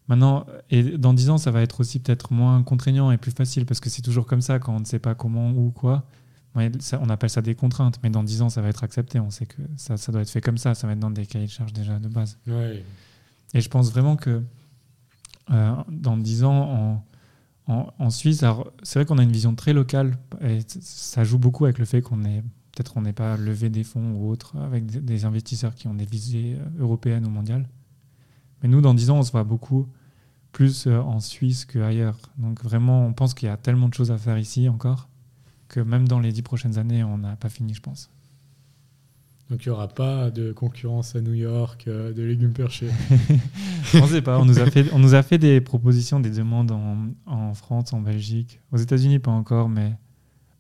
Maintenant, 0.08 0.44
et 0.70 0.82
dans 0.82 1.14
10 1.14 1.30
ans, 1.30 1.38
ça 1.38 1.50
va 1.50 1.62
être 1.62 1.80
aussi 1.80 1.98
peut-être 1.98 2.32
moins 2.32 2.62
contraignant 2.62 3.10
et 3.10 3.16
plus 3.16 3.30
facile 3.30 3.64
parce 3.64 3.80
que 3.80 3.88
c'est 3.88 4.02
toujours 4.02 4.26
comme 4.26 4.42
ça 4.42 4.58
quand 4.58 4.74
on 4.74 4.80
ne 4.80 4.84
sait 4.84 4.98
pas 4.98 5.14
comment 5.14 5.50
ou 5.50 5.70
quoi. 5.70 6.04
on 6.54 7.08
appelle 7.08 7.30
ça 7.30 7.40
des 7.40 7.54
contraintes, 7.54 7.98
mais 8.02 8.10
dans 8.10 8.22
10 8.22 8.42
ans, 8.42 8.48
ça 8.50 8.60
va 8.60 8.68
être 8.68 8.84
accepté. 8.84 9.18
On 9.18 9.30
sait 9.30 9.46
que 9.46 9.62
ça, 9.76 9.96
ça 9.96 10.12
doit 10.12 10.20
être 10.20 10.30
fait 10.30 10.42
comme 10.42 10.58
ça. 10.58 10.74
Ça 10.74 10.86
va 10.86 10.92
être 10.92 10.98
dans 10.98 11.10
des 11.10 11.24
cahiers 11.24 11.46
de 11.46 11.50
charges 11.50 11.72
déjà 11.72 11.98
de 11.98 12.08
base. 12.08 12.38
Et 13.54 13.60
je 13.60 13.68
pense 13.68 13.90
vraiment 13.90 14.16
que 14.16 14.42
euh, 15.50 15.74
dans 15.88 16.16
10 16.16 16.44
ans, 16.44 17.02
en, 17.66 17.92
en, 17.98 18.10
Suisse, 18.10 18.44
c'est 18.82 18.98
vrai 18.98 19.06
qu'on 19.06 19.18
a 19.18 19.22
une 19.22 19.32
vision 19.32 19.54
très 19.54 19.72
locale 19.72 20.18
et 20.42 20.60
ça 20.66 21.24
joue 21.24 21.38
beaucoup 21.38 21.64
avec 21.64 21.78
le 21.78 21.84
fait 21.84 22.02
qu'on 22.02 22.24
est 22.24 22.42
peut-être 22.74 22.96
on 22.96 23.02
n'est 23.02 23.12
pas 23.12 23.36
levé 23.36 23.70
des 23.70 23.84
fonds 23.84 24.14
ou 24.14 24.28
autre 24.28 24.56
avec 24.58 24.86
des 24.86 25.24
investisseurs 25.24 25.74
qui 25.74 25.86
ont 25.86 25.94
des 25.94 26.04
visées 26.04 26.56
euh, 26.58 26.82
européennes 26.82 27.24
ou 27.24 27.30
mondiales. 27.30 27.68
Mais 28.62 28.68
nous, 28.68 28.80
dans 28.80 28.94
10 28.94 29.10
ans, 29.10 29.18
on 29.18 29.22
se 29.22 29.30
voit 29.30 29.44
beaucoup 29.44 29.86
plus 30.52 30.86
euh, 30.86 30.98
en 31.00 31.20
Suisse 31.20 31.64
qu'ailleurs. 31.64 32.18
Donc 32.38 32.62
vraiment, 32.62 33.06
on 33.06 33.12
pense 33.12 33.34
qu'il 33.34 33.46
y 33.46 33.50
a 33.50 33.56
tellement 33.56 33.88
de 33.88 33.94
choses 33.94 34.10
à 34.10 34.18
faire 34.18 34.38
ici 34.38 34.68
encore 34.68 35.08
que 35.68 35.80
même 35.80 36.06
dans 36.08 36.20
les 36.20 36.32
10 36.32 36.42
prochaines 36.42 36.78
années, 36.78 37.04
on 37.04 37.18
n'a 37.18 37.36
pas 37.36 37.48
fini, 37.48 37.74
je 37.74 37.80
pense. 37.80 38.10
Donc 39.50 39.64
il 39.64 39.68
n'y 39.68 39.72
aura 39.72 39.88
pas 39.88 40.30
de 40.30 40.52
concurrence 40.52 41.16
à 41.16 41.20
New 41.20 41.34
York 41.34 41.84
euh, 41.86 42.12
de 42.12 42.22
légumes 42.22 42.52
perchés 42.54 42.88
On 43.94 44.00
ne 44.00 44.06
sait 44.06 44.22
pas. 44.22 44.38
On 44.38 44.46
nous, 44.46 44.58
a 44.58 44.66
fait, 44.66 44.90
on 44.92 44.98
nous 44.98 45.14
a 45.14 45.22
fait 45.22 45.36
des 45.36 45.60
propositions, 45.60 46.18
des 46.18 46.30
demandes 46.30 46.72
en, 46.72 46.96
en 47.26 47.52
France, 47.52 47.92
en 47.92 48.00
Belgique. 48.00 48.60
Aux 48.72 48.78
États-Unis, 48.78 49.18
pas 49.18 49.30
encore, 49.30 49.68
mais, 49.68 49.92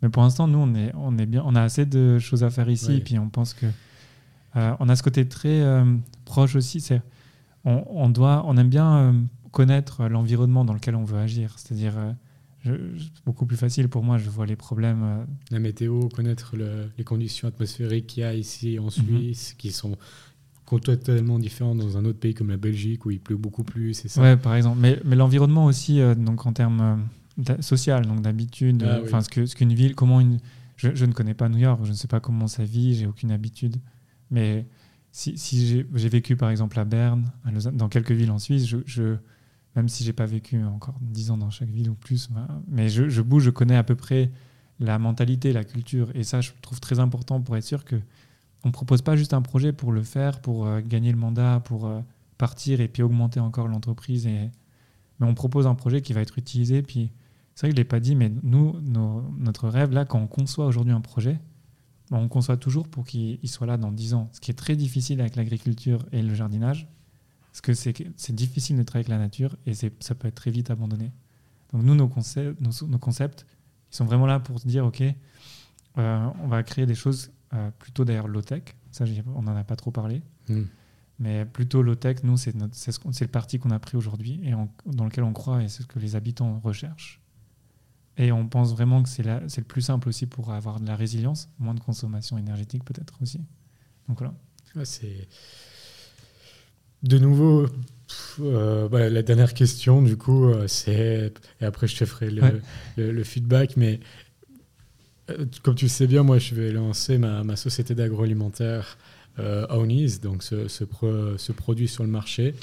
mais 0.02 0.10
pour 0.10 0.22
l'instant, 0.22 0.46
nous, 0.46 0.58
on, 0.58 0.74
est, 0.74 0.92
on, 0.94 1.16
est 1.16 1.26
bien, 1.26 1.42
on 1.46 1.54
a 1.54 1.62
assez 1.62 1.86
de 1.86 2.18
choses 2.18 2.44
à 2.44 2.50
faire 2.50 2.68
ici. 2.68 2.96
Et 2.96 3.00
puis 3.00 3.18
on 3.18 3.28
pense 3.28 3.54
que. 3.54 3.66
Euh, 4.56 4.72
on 4.78 4.88
a 4.88 4.94
ce 4.94 5.02
côté 5.02 5.26
très 5.26 5.64
proche 6.24 6.54
aussi. 6.54 6.80
C'est 6.80 7.02
on, 7.64 8.08
doit, 8.08 8.44
on 8.46 8.56
aime 8.56 8.68
bien 8.68 8.96
euh, 8.96 9.12
connaître 9.50 10.06
l'environnement 10.06 10.64
dans 10.64 10.74
lequel 10.74 10.94
on 10.96 11.04
veut 11.04 11.18
agir. 11.18 11.54
C'est-à-dire, 11.56 11.94
euh, 12.66 12.96
beaucoup 13.26 13.46
plus 13.46 13.56
facile 13.56 13.88
pour 13.88 14.02
moi, 14.02 14.18
je 14.18 14.28
vois 14.30 14.46
les 14.46 14.56
problèmes. 14.56 15.02
Euh, 15.02 15.24
La 15.50 15.58
météo, 15.58 16.08
connaître 16.08 16.54
les 16.96 17.04
conditions 17.04 17.48
atmosphériques 17.48 18.06
qu'il 18.06 18.22
y 18.22 18.24
a 18.24 18.34
ici 18.34 18.78
en 18.78 18.84
mhm. 18.84 18.90
Suisse, 18.90 19.54
qui 19.58 19.72
sont 19.72 19.96
totalement 20.82 21.38
différentes 21.38 21.78
dans 21.78 21.96
un 21.98 22.04
autre 22.04 22.18
pays 22.18 22.34
comme 22.34 22.50
la 22.50 22.56
Belgique 22.56 23.06
où 23.06 23.12
il 23.12 23.20
pleut 23.20 23.36
beaucoup 23.36 23.62
plus. 23.62 23.94
C'est 23.94 24.08
ça. 24.08 24.20
Ouais, 24.20 24.36
par 24.36 24.56
exemple. 24.56 24.80
Mais, 24.80 24.98
l'environnement 25.14 25.66
aussi, 25.66 26.00
donc 26.16 26.46
en 26.46 26.52
termes 26.52 27.06
social, 27.60 28.06
donc 28.06 28.22
d'habitude, 28.22 28.82
ah 28.84 28.98
enfin 29.04 29.20
ce 29.20 29.54
qu'une 29.54 29.72
ville, 29.72 29.94
comment 29.94 30.20
une, 30.20 30.40
je, 30.76 30.92
je, 30.92 31.04
ne 31.04 31.12
connais 31.12 31.34
pas 31.34 31.48
New 31.48 31.58
York, 31.58 31.80
je 31.84 31.90
ne 31.90 31.94
sais 31.94 32.08
pas 32.08 32.18
comment 32.18 32.48
ça 32.48 32.64
vit, 32.64 32.96
j'ai 32.96 33.06
aucune 33.06 33.30
habitude, 33.30 33.76
mais 34.32 34.66
si, 35.14 35.86
j'ai 35.94 36.08
vécu 36.08 36.34
par 36.34 36.50
exemple 36.50 36.78
à 36.78 36.84
Berne, 36.84 37.30
à 37.44 37.52
dans 37.70 37.88
quelques 37.88 38.10
villes 38.10 38.32
en 38.32 38.40
Suisse, 38.40 38.66
je, 38.66 39.16
même 39.76 39.88
si 39.88 40.04
j'ai 40.04 40.12
pas 40.12 40.26
vécu 40.26 40.62
encore 40.62 40.94
10 41.00 41.30
ans 41.32 41.38
dans 41.38 41.50
chaque 41.50 41.68
ville 41.68 41.90
ou 41.90 41.94
plus, 41.94 42.28
mais 42.68 42.88
je, 42.88 43.20
bouge, 43.20 43.44
je 43.44 43.50
connais 43.50 43.76
à 43.76 43.82
peu 43.82 43.96
près 43.96 44.30
la 44.80 44.98
mentalité, 44.98 45.52
la 45.52 45.64
culture. 45.64 46.10
Et 46.14 46.24
ça, 46.24 46.40
je 46.40 46.52
trouve 46.62 46.80
très 46.80 47.00
important 47.00 47.40
pour 47.40 47.56
être 47.56 47.64
sûr 47.64 47.84
que 47.84 47.96
on 48.64 48.70
propose 48.70 49.02
pas 49.02 49.14
juste 49.14 49.34
un 49.34 49.42
projet 49.42 49.72
pour 49.72 49.92
le 49.92 50.02
faire, 50.02 50.40
pour 50.40 50.66
euh, 50.66 50.80
gagner 50.80 51.12
le 51.12 51.18
mandat, 51.18 51.60
pour 51.64 51.86
euh, 51.86 52.00
partir 52.38 52.80
et 52.80 52.88
puis 52.88 53.02
augmenter 53.02 53.38
encore 53.38 53.68
l'entreprise. 53.68 54.26
Mais 54.26 54.50
on 55.20 55.34
propose 55.34 55.66
un 55.66 55.74
projet 55.74 56.00
qui 56.00 56.12
va 56.12 56.22
être 56.22 56.38
utilisé. 56.38 56.82
Puis 56.82 57.10
c'est 57.54 57.66
vrai 57.66 57.70
que 57.70 57.76
je 57.76 57.80
l'ai 57.80 57.84
pas 57.84 58.00
dit, 58.00 58.16
mais 58.16 58.32
nous, 58.42 58.74
notre 59.38 59.68
rêve 59.68 59.92
là, 59.92 60.04
quand 60.04 60.18
on 60.18 60.26
conçoit 60.26 60.66
aujourd'hui 60.66 60.92
un 60.92 61.00
projet, 61.00 61.38
on 62.10 62.28
conçoit 62.28 62.56
toujours 62.56 62.88
pour 62.88 63.06
qu'il 63.06 63.38
soit 63.48 63.66
là 63.66 63.76
dans 63.76 63.92
10 63.92 64.14
ans. 64.14 64.28
Ce 64.32 64.40
qui 64.40 64.50
est 64.50 64.54
très 64.54 64.76
difficile 64.76 65.20
avec 65.20 65.36
l'agriculture 65.36 66.04
et 66.12 66.22
le 66.22 66.34
jardinage, 66.34 66.88
parce 67.54 67.60
que 67.60 67.72
c'est 67.72 68.34
difficile 68.34 68.76
de 68.76 68.82
travailler 68.82 69.06
avec 69.06 69.16
la 69.16 69.18
nature 69.18 69.56
et 69.64 69.74
ça 69.74 70.14
peut 70.16 70.26
être 70.26 70.34
très 70.34 70.50
vite 70.50 70.70
abandonné. 70.70 71.12
Donc 71.72 71.84
nous, 71.84 71.94
nos 71.94 72.08
concepts, 72.08 72.60
nos, 72.60 72.98
concepts 72.98 73.46
ils 73.92 73.96
sont 73.96 74.04
vraiment 74.04 74.26
là 74.26 74.40
pour 74.40 74.58
se 74.58 74.66
dire, 74.66 74.84
OK, 74.84 75.02
euh, 75.02 76.28
on 76.42 76.48
va 76.48 76.64
créer 76.64 76.84
des 76.84 76.96
choses 76.96 77.30
euh, 77.52 77.70
plutôt 77.78 78.04
d'ailleurs 78.04 78.26
low-tech. 78.26 78.64
Ça, 78.90 79.04
on 79.36 79.42
n'en 79.42 79.54
a 79.54 79.62
pas 79.62 79.76
trop 79.76 79.92
parlé. 79.92 80.20
Hmm. 80.48 80.64
Mais 81.20 81.44
plutôt 81.44 81.80
low-tech, 81.82 82.24
nous, 82.24 82.36
c'est 82.36 82.56
le 82.56 83.26
parti 83.28 83.60
qu'on 83.60 83.70
a 83.70 83.78
pris 83.78 83.96
aujourd'hui 83.96 84.40
et 84.42 84.52
dans 84.86 85.04
lequel 85.04 85.22
on 85.22 85.32
croit 85.32 85.62
et 85.62 85.68
c'est 85.68 85.84
ce 85.84 85.86
que 85.86 86.00
les 86.00 86.16
habitants 86.16 86.58
recherchent. 86.58 87.22
Et 88.16 88.32
on 88.32 88.48
pense 88.48 88.72
vraiment 88.72 89.00
que 89.00 89.08
c'est 89.08 89.22
le 89.22 89.62
plus 89.62 89.82
simple 89.82 90.08
aussi 90.08 90.26
pour 90.26 90.52
avoir 90.52 90.80
de 90.80 90.86
la 90.88 90.96
résilience, 90.96 91.48
moins 91.60 91.74
de 91.74 91.80
consommation 91.80 92.36
énergétique 92.36 92.82
peut-être 92.84 93.22
aussi. 93.22 93.38
Donc 94.08 94.18
voilà. 94.18 94.34
c'est 94.84 95.28
de 97.04 97.18
nouveau 97.18 97.66
euh, 98.40 98.88
bah, 98.88 99.08
la 99.08 99.22
dernière 99.22 99.54
question 99.54 100.02
du 100.02 100.16
coup, 100.16 100.48
euh, 100.48 100.66
c'est 100.66 101.32
et 101.60 101.64
après 101.64 101.86
je 101.86 101.96
te 101.96 102.04
ferai 102.04 102.30
le, 102.30 102.60
le, 102.96 103.24
feedback, 103.24 103.76
mais 103.76 104.00
euh, 105.30 105.44
comme 105.62 105.74
tu 105.74 105.88
sais 105.88 106.06
bien, 106.06 106.22
moi 106.22 106.38
je 106.38 106.54
vais 106.54 106.72
lancer 106.72 107.18
ma, 107.18 107.44
ma 107.44 107.56
société 107.56 107.94
d'agroalimentaire 107.94 108.98
euh, 109.38 109.66
donc 110.22 110.42
ce, 110.42 110.68
ce, 110.68 110.84
ce, 111.36 111.52
produit 111.52 111.88
sur 111.88 112.04
le 112.04 112.10
marché. 112.10 112.54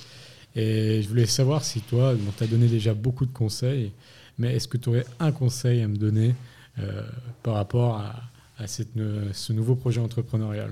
Et 0.56 1.02
je 1.02 1.08
voulais 1.08 1.26
savoir 1.26 1.64
si 1.64 1.82
toi, 1.82 2.14
on 2.28 2.32
t'a 2.32 2.48
donné 2.48 2.68
déjà 2.68 2.94
beaucoup 2.94 3.26
de 3.26 3.32
conseils. 3.32 3.92
Mais 4.38 4.56
est-ce 4.56 4.68
que 4.68 4.78
tu 4.78 4.90
aurais 4.90 5.06
un 5.20 5.32
conseil 5.32 5.82
à 5.82 5.88
me 5.88 5.98
donner 5.98 6.34
euh, 6.80 7.04
par 7.44 7.56
rapport 7.56 7.98
à, 7.98 8.68
cette, 8.68 8.90
ce 9.34 9.54
nouveau 9.54 9.76
projet 9.76 10.00
entrepreneurial? 10.00 10.72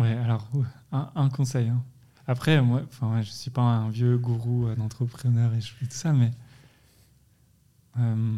Ouais, 0.00 0.12
alors, 0.12 0.48
un, 0.92 1.28
conseil. 1.28 1.68
Hein. 1.68 1.82
Après, 2.26 2.60
moi, 2.62 2.82
je 3.00 3.06
ne 3.06 3.22
suis 3.22 3.50
pas 3.50 3.62
un 3.62 3.90
vieux 3.90 4.16
gourou 4.18 4.66
euh, 4.66 4.74
d'entrepreneur 4.76 5.52
et 5.54 5.60
je 5.60 5.68
tout 5.68 5.86
ça, 5.90 6.12
mais 6.12 6.30
euh, 7.98 8.36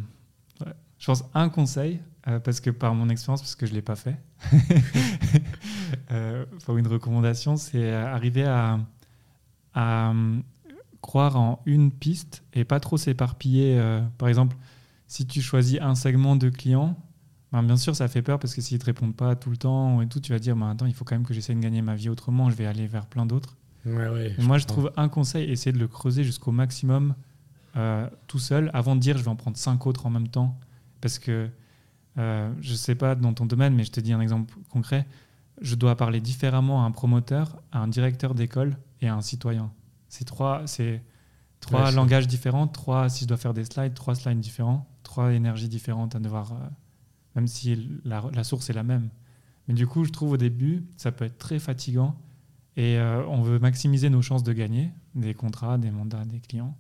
je 0.98 1.06
pense 1.06 1.24
un 1.34 1.48
conseil, 1.48 2.00
parce 2.44 2.60
que 2.60 2.70
par 2.70 2.94
mon 2.94 3.08
expérience, 3.08 3.42
parce 3.42 3.56
que 3.56 3.66
je 3.66 3.72
ne 3.72 3.76
l'ai 3.76 3.82
pas 3.82 3.96
fait, 3.96 4.16
euh, 6.12 6.44
une 6.68 6.86
recommandation, 6.86 7.56
c'est 7.56 7.92
arriver 7.92 8.44
à, 8.44 8.78
croire 11.02 11.36
en 11.36 11.60
une 11.66 11.90
piste 11.90 12.42
et 12.54 12.64
pas 12.64 12.80
trop 12.80 12.96
s'éparpiller. 12.96 13.78
Euh, 13.78 14.00
par 14.16 14.28
exemple, 14.28 14.56
si 15.08 15.26
tu 15.26 15.42
choisis 15.42 15.78
un 15.80 15.94
segment 15.94 16.36
de 16.36 16.48
clients, 16.48 16.96
ben 17.52 17.62
bien 17.62 17.76
sûr, 17.76 17.94
ça 17.94 18.08
fait 18.08 18.22
peur 18.22 18.38
parce 18.38 18.54
que 18.54 18.60
s'ils 18.60 18.76
ne 18.76 18.80
te 18.80 18.86
répondent 18.86 19.14
pas 19.14 19.36
tout 19.36 19.50
le 19.50 19.56
temps 19.56 20.00
et 20.00 20.08
tout, 20.08 20.20
tu 20.20 20.32
vas 20.32 20.38
dire 20.38 20.56
ben 20.56 20.70
attends, 20.70 20.86
il 20.86 20.94
faut 20.94 21.04
quand 21.04 21.14
même 21.14 21.26
que 21.26 21.34
j'essaie 21.34 21.54
de 21.54 21.60
gagner 21.60 21.82
ma 21.82 21.94
vie 21.94 22.08
autrement, 22.08 22.50
je 22.50 22.56
vais 22.56 22.66
aller 22.66 22.86
vers 22.86 23.06
plein 23.06 23.26
d'autres. 23.26 23.56
moi, 24.38 24.58
je 24.58 24.66
trouve 24.66 24.92
un 24.96 25.08
conseil, 25.08 25.50
essayer 25.50 25.72
de 25.72 25.78
le 25.78 25.88
creuser 25.88 26.24
jusqu'au 26.24 26.52
maximum 26.52 27.14
euh, 27.76 28.08
tout 28.26 28.38
seul 28.38 28.70
avant 28.74 28.94
de 28.94 29.00
dire 29.00 29.16
je 29.16 29.22
vais 29.22 29.30
en 29.30 29.36
prendre 29.36 29.56
cinq 29.56 29.86
autres 29.86 30.06
en 30.06 30.10
même 30.10 30.28
temps. 30.28 30.58
Parce 31.00 31.18
que 31.18 31.48
euh, 32.18 32.52
je 32.60 32.72
ne 32.72 32.76
sais 32.76 32.94
pas 32.94 33.14
dans 33.14 33.32
ton 33.32 33.46
domaine, 33.46 33.74
mais 33.74 33.84
je 33.84 33.90
te 33.90 34.00
dis 34.00 34.12
un 34.12 34.20
exemple 34.20 34.54
concret. 34.70 35.06
Je 35.60 35.74
dois 35.74 35.96
parler 35.96 36.20
différemment 36.20 36.84
à 36.84 36.86
un 36.86 36.90
promoteur, 36.90 37.62
à 37.72 37.80
un 37.80 37.88
directeur 37.88 38.34
d'école 38.34 38.76
et 39.00 39.08
à 39.08 39.14
un 39.14 39.20
citoyen. 39.20 39.72
C'est 40.08 40.24
trois, 40.24 40.62
c'est 40.66 41.02
trois 41.60 41.90
langages 41.90 42.26
différents, 42.26 42.66
trois, 42.66 43.08
si 43.08 43.24
je 43.24 43.28
dois 43.28 43.36
faire 43.36 43.54
des 43.54 43.64
slides, 43.64 43.94
trois 43.94 44.14
slides 44.14 44.40
différents, 44.40 44.86
trois 45.02 45.32
énergies 45.32 45.68
différentes 45.68 46.14
à 46.14 46.20
devoir, 46.20 46.52
euh, 46.52 46.56
même 47.34 47.46
si 47.46 48.00
la, 48.04 48.24
la, 48.32 48.44
source 48.44 48.70
est 48.70 48.72
la 48.72 48.82
même. 48.82 49.08
Mais 49.68 49.74
du 49.74 49.86
coup, 49.86 50.04
je 50.04 50.10
trouve 50.10 50.32
au 50.32 50.36
début, 50.36 50.84
ça 50.96 51.12
peut 51.12 51.24
être 51.24 51.38
très 51.38 51.58
fatigant 51.58 52.16
et 52.76 52.98
euh, 52.98 53.24
on 53.26 53.42
veut 53.42 53.58
maximiser 53.58 54.10
nos 54.10 54.22
chances 54.22 54.42
de 54.42 54.52
gagner 54.52 54.90
des 55.14 55.34
contrats, 55.34 55.78
des 55.78 55.90
mandats, 55.90 56.24
des 56.24 56.40
clients. 56.40 56.76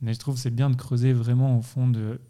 Mais 0.00 0.14
je 0.14 0.18
trouve 0.18 0.34
que 0.34 0.40
c'est 0.40 0.54
bien 0.54 0.70
de 0.70 0.76
creuser 0.76 1.12
vraiment 1.12 1.58
au 1.58 1.62
fond 1.62 1.88
de, 1.88 2.20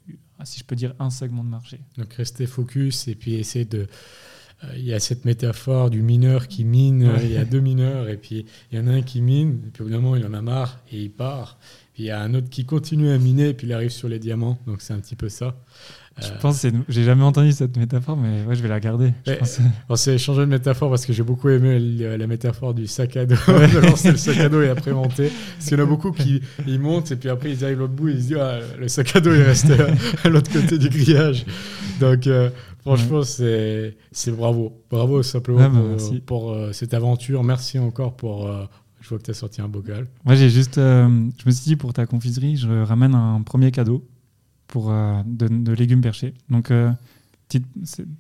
si 0.44 0.60
je 0.60 0.64
peux 0.64 0.76
dire, 0.76 0.94
un 0.98 1.10
segment 1.10 1.44
de 1.44 1.48
marché. 1.48 1.80
Donc 1.97 2.12
rester 2.14 2.47
focus 2.47 3.09
et 3.09 3.14
puis 3.14 3.34
essayer 3.34 3.64
de 3.64 3.88
il 4.74 4.84
y 4.84 4.94
a 4.94 5.01
cette 5.01 5.24
métaphore 5.24 5.90
du 5.90 6.02
mineur 6.02 6.48
qui 6.48 6.64
mine, 6.64 7.12
il 7.22 7.30
y 7.30 7.36
a 7.36 7.44
deux 7.44 7.60
mineurs, 7.60 8.09
et 8.09 8.16
puis 8.16 8.47
il 8.72 8.78
y 8.78 8.80
en 8.80 8.86
a 8.86 8.93
un 8.93 9.02
qui 9.02 9.20
mine, 9.20 9.60
et 9.66 9.70
puis 9.70 9.84
moment, 9.84 10.16
il 10.16 10.24
en 10.24 10.32
a 10.32 10.40
marre, 10.40 10.80
et 10.90 11.02
il 11.02 11.10
part. 11.10 11.59
Puis 11.93 12.05
il 12.05 12.06
y 12.06 12.10
a 12.10 12.20
un 12.20 12.34
autre 12.34 12.48
qui 12.48 12.64
continue 12.64 13.10
à 13.10 13.18
miner, 13.18 13.51
et 13.51 13.55
puis 13.55 13.66
il 13.66 13.72
arrive 13.72 13.90
sur 13.90 14.09
les 14.09 14.18
diamants, 14.18 14.59
donc 14.66 14.80
c'est 14.80 14.94
un 14.94 14.98
petit 14.98 15.16
peu 15.16 15.28
ça. 15.28 15.56
Je 16.18 16.30
pense 16.40 16.62
que 16.62 16.68
j'ai 16.88 17.05
jamais 17.05 17.24
entendu 17.24 17.52
cette 17.52 17.76
métaphore, 17.76 18.16
mais 18.16 18.43
ouais, 18.44 18.55
je 18.55 18.62
vais 18.62 18.68
la 18.68 18.80
garder. 18.80 19.12
On 19.88 19.97
s'est 19.97 20.14
échangé 20.14 20.40
de 20.40 20.47
métaphore 20.47 20.88
parce 20.88 21.05
que 21.05 21.12
j'ai 21.12 21.22
beaucoup 21.22 21.51
aimé 21.51 21.78
la 21.78 22.26
métaphore 22.26 22.72
du 22.72 22.86
sac 22.86 23.16
à 23.16 23.26
dos, 23.26 23.34
de 23.47 23.78
lancer 23.86 24.12
le 24.12 24.16
sac 24.16 24.38
à 24.38 24.48
dos 24.48 24.62
et 24.62 24.68
après 24.70 24.93
monter. 24.93 25.30
Parce 25.56 25.68
qu'il 25.68 25.78
y 25.78 25.80
en 25.80 25.84
a 25.84 25.86
beaucoup 25.86 26.12
qui 26.12 26.40
ils 26.66 26.80
montent 26.80 27.12
et 27.12 27.16
puis 27.16 27.28
après 27.28 27.51
ils 27.51 27.64
arrivent 27.64 27.80
l'autre 27.80 27.93
bout 27.93 28.09
et 28.09 28.12
ils 28.12 28.22
se 28.22 28.28
disent 28.28 28.38
ah, 28.40 28.60
le 28.78 28.88
sac 28.88 29.14
à 29.14 29.20
dos 29.20 29.32
est 29.32 29.43
resté 29.43 29.74
à 30.24 30.28
l'autre 30.28 30.51
côté 30.51 30.78
du 30.78 30.88
grillage. 30.88 31.44
Donc 32.01 32.26
euh, 32.26 32.48
franchement, 32.80 33.22
c'est 33.22 33.94
bravo. 34.28 34.72
Bravo 34.90 35.22
simplement 35.22 35.68
bah, 35.68 35.97
pour, 36.24 36.52
euh, 36.52 36.72
cette 36.72 36.94
aventure. 36.94 37.44
Merci 37.44 37.78
encore 37.78 38.16
pour. 38.16 38.47
Euh, 38.47 38.64
je 39.02 39.10
vois 39.10 39.18
que 39.18 39.24
tu 39.24 39.30
as 39.30 39.34
sorti 39.34 39.60
un 39.60 39.68
bocal. 39.68 40.06
Moi, 40.24 40.34
j'ai 40.34 40.48
juste. 40.48 40.76
je 40.76 41.47
me 41.47 41.51
suis 41.51 41.64
dit 41.64 41.76
pour 41.76 41.93
ta 41.93 42.06
confiserie, 42.06 42.56
je 42.56 42.82
ramène 42.84 43.14
un 43.14 43.43
premier 43.43 43.70
cadeau 43.70 44.02
pour, 44.66 44.90
euh, 44.90 45.22
de, 45.24 45.72
légumes 45.72 46.01
perchés. 46.01 46.34
Donc, 46.51 46.70
euh, 46.70 46.93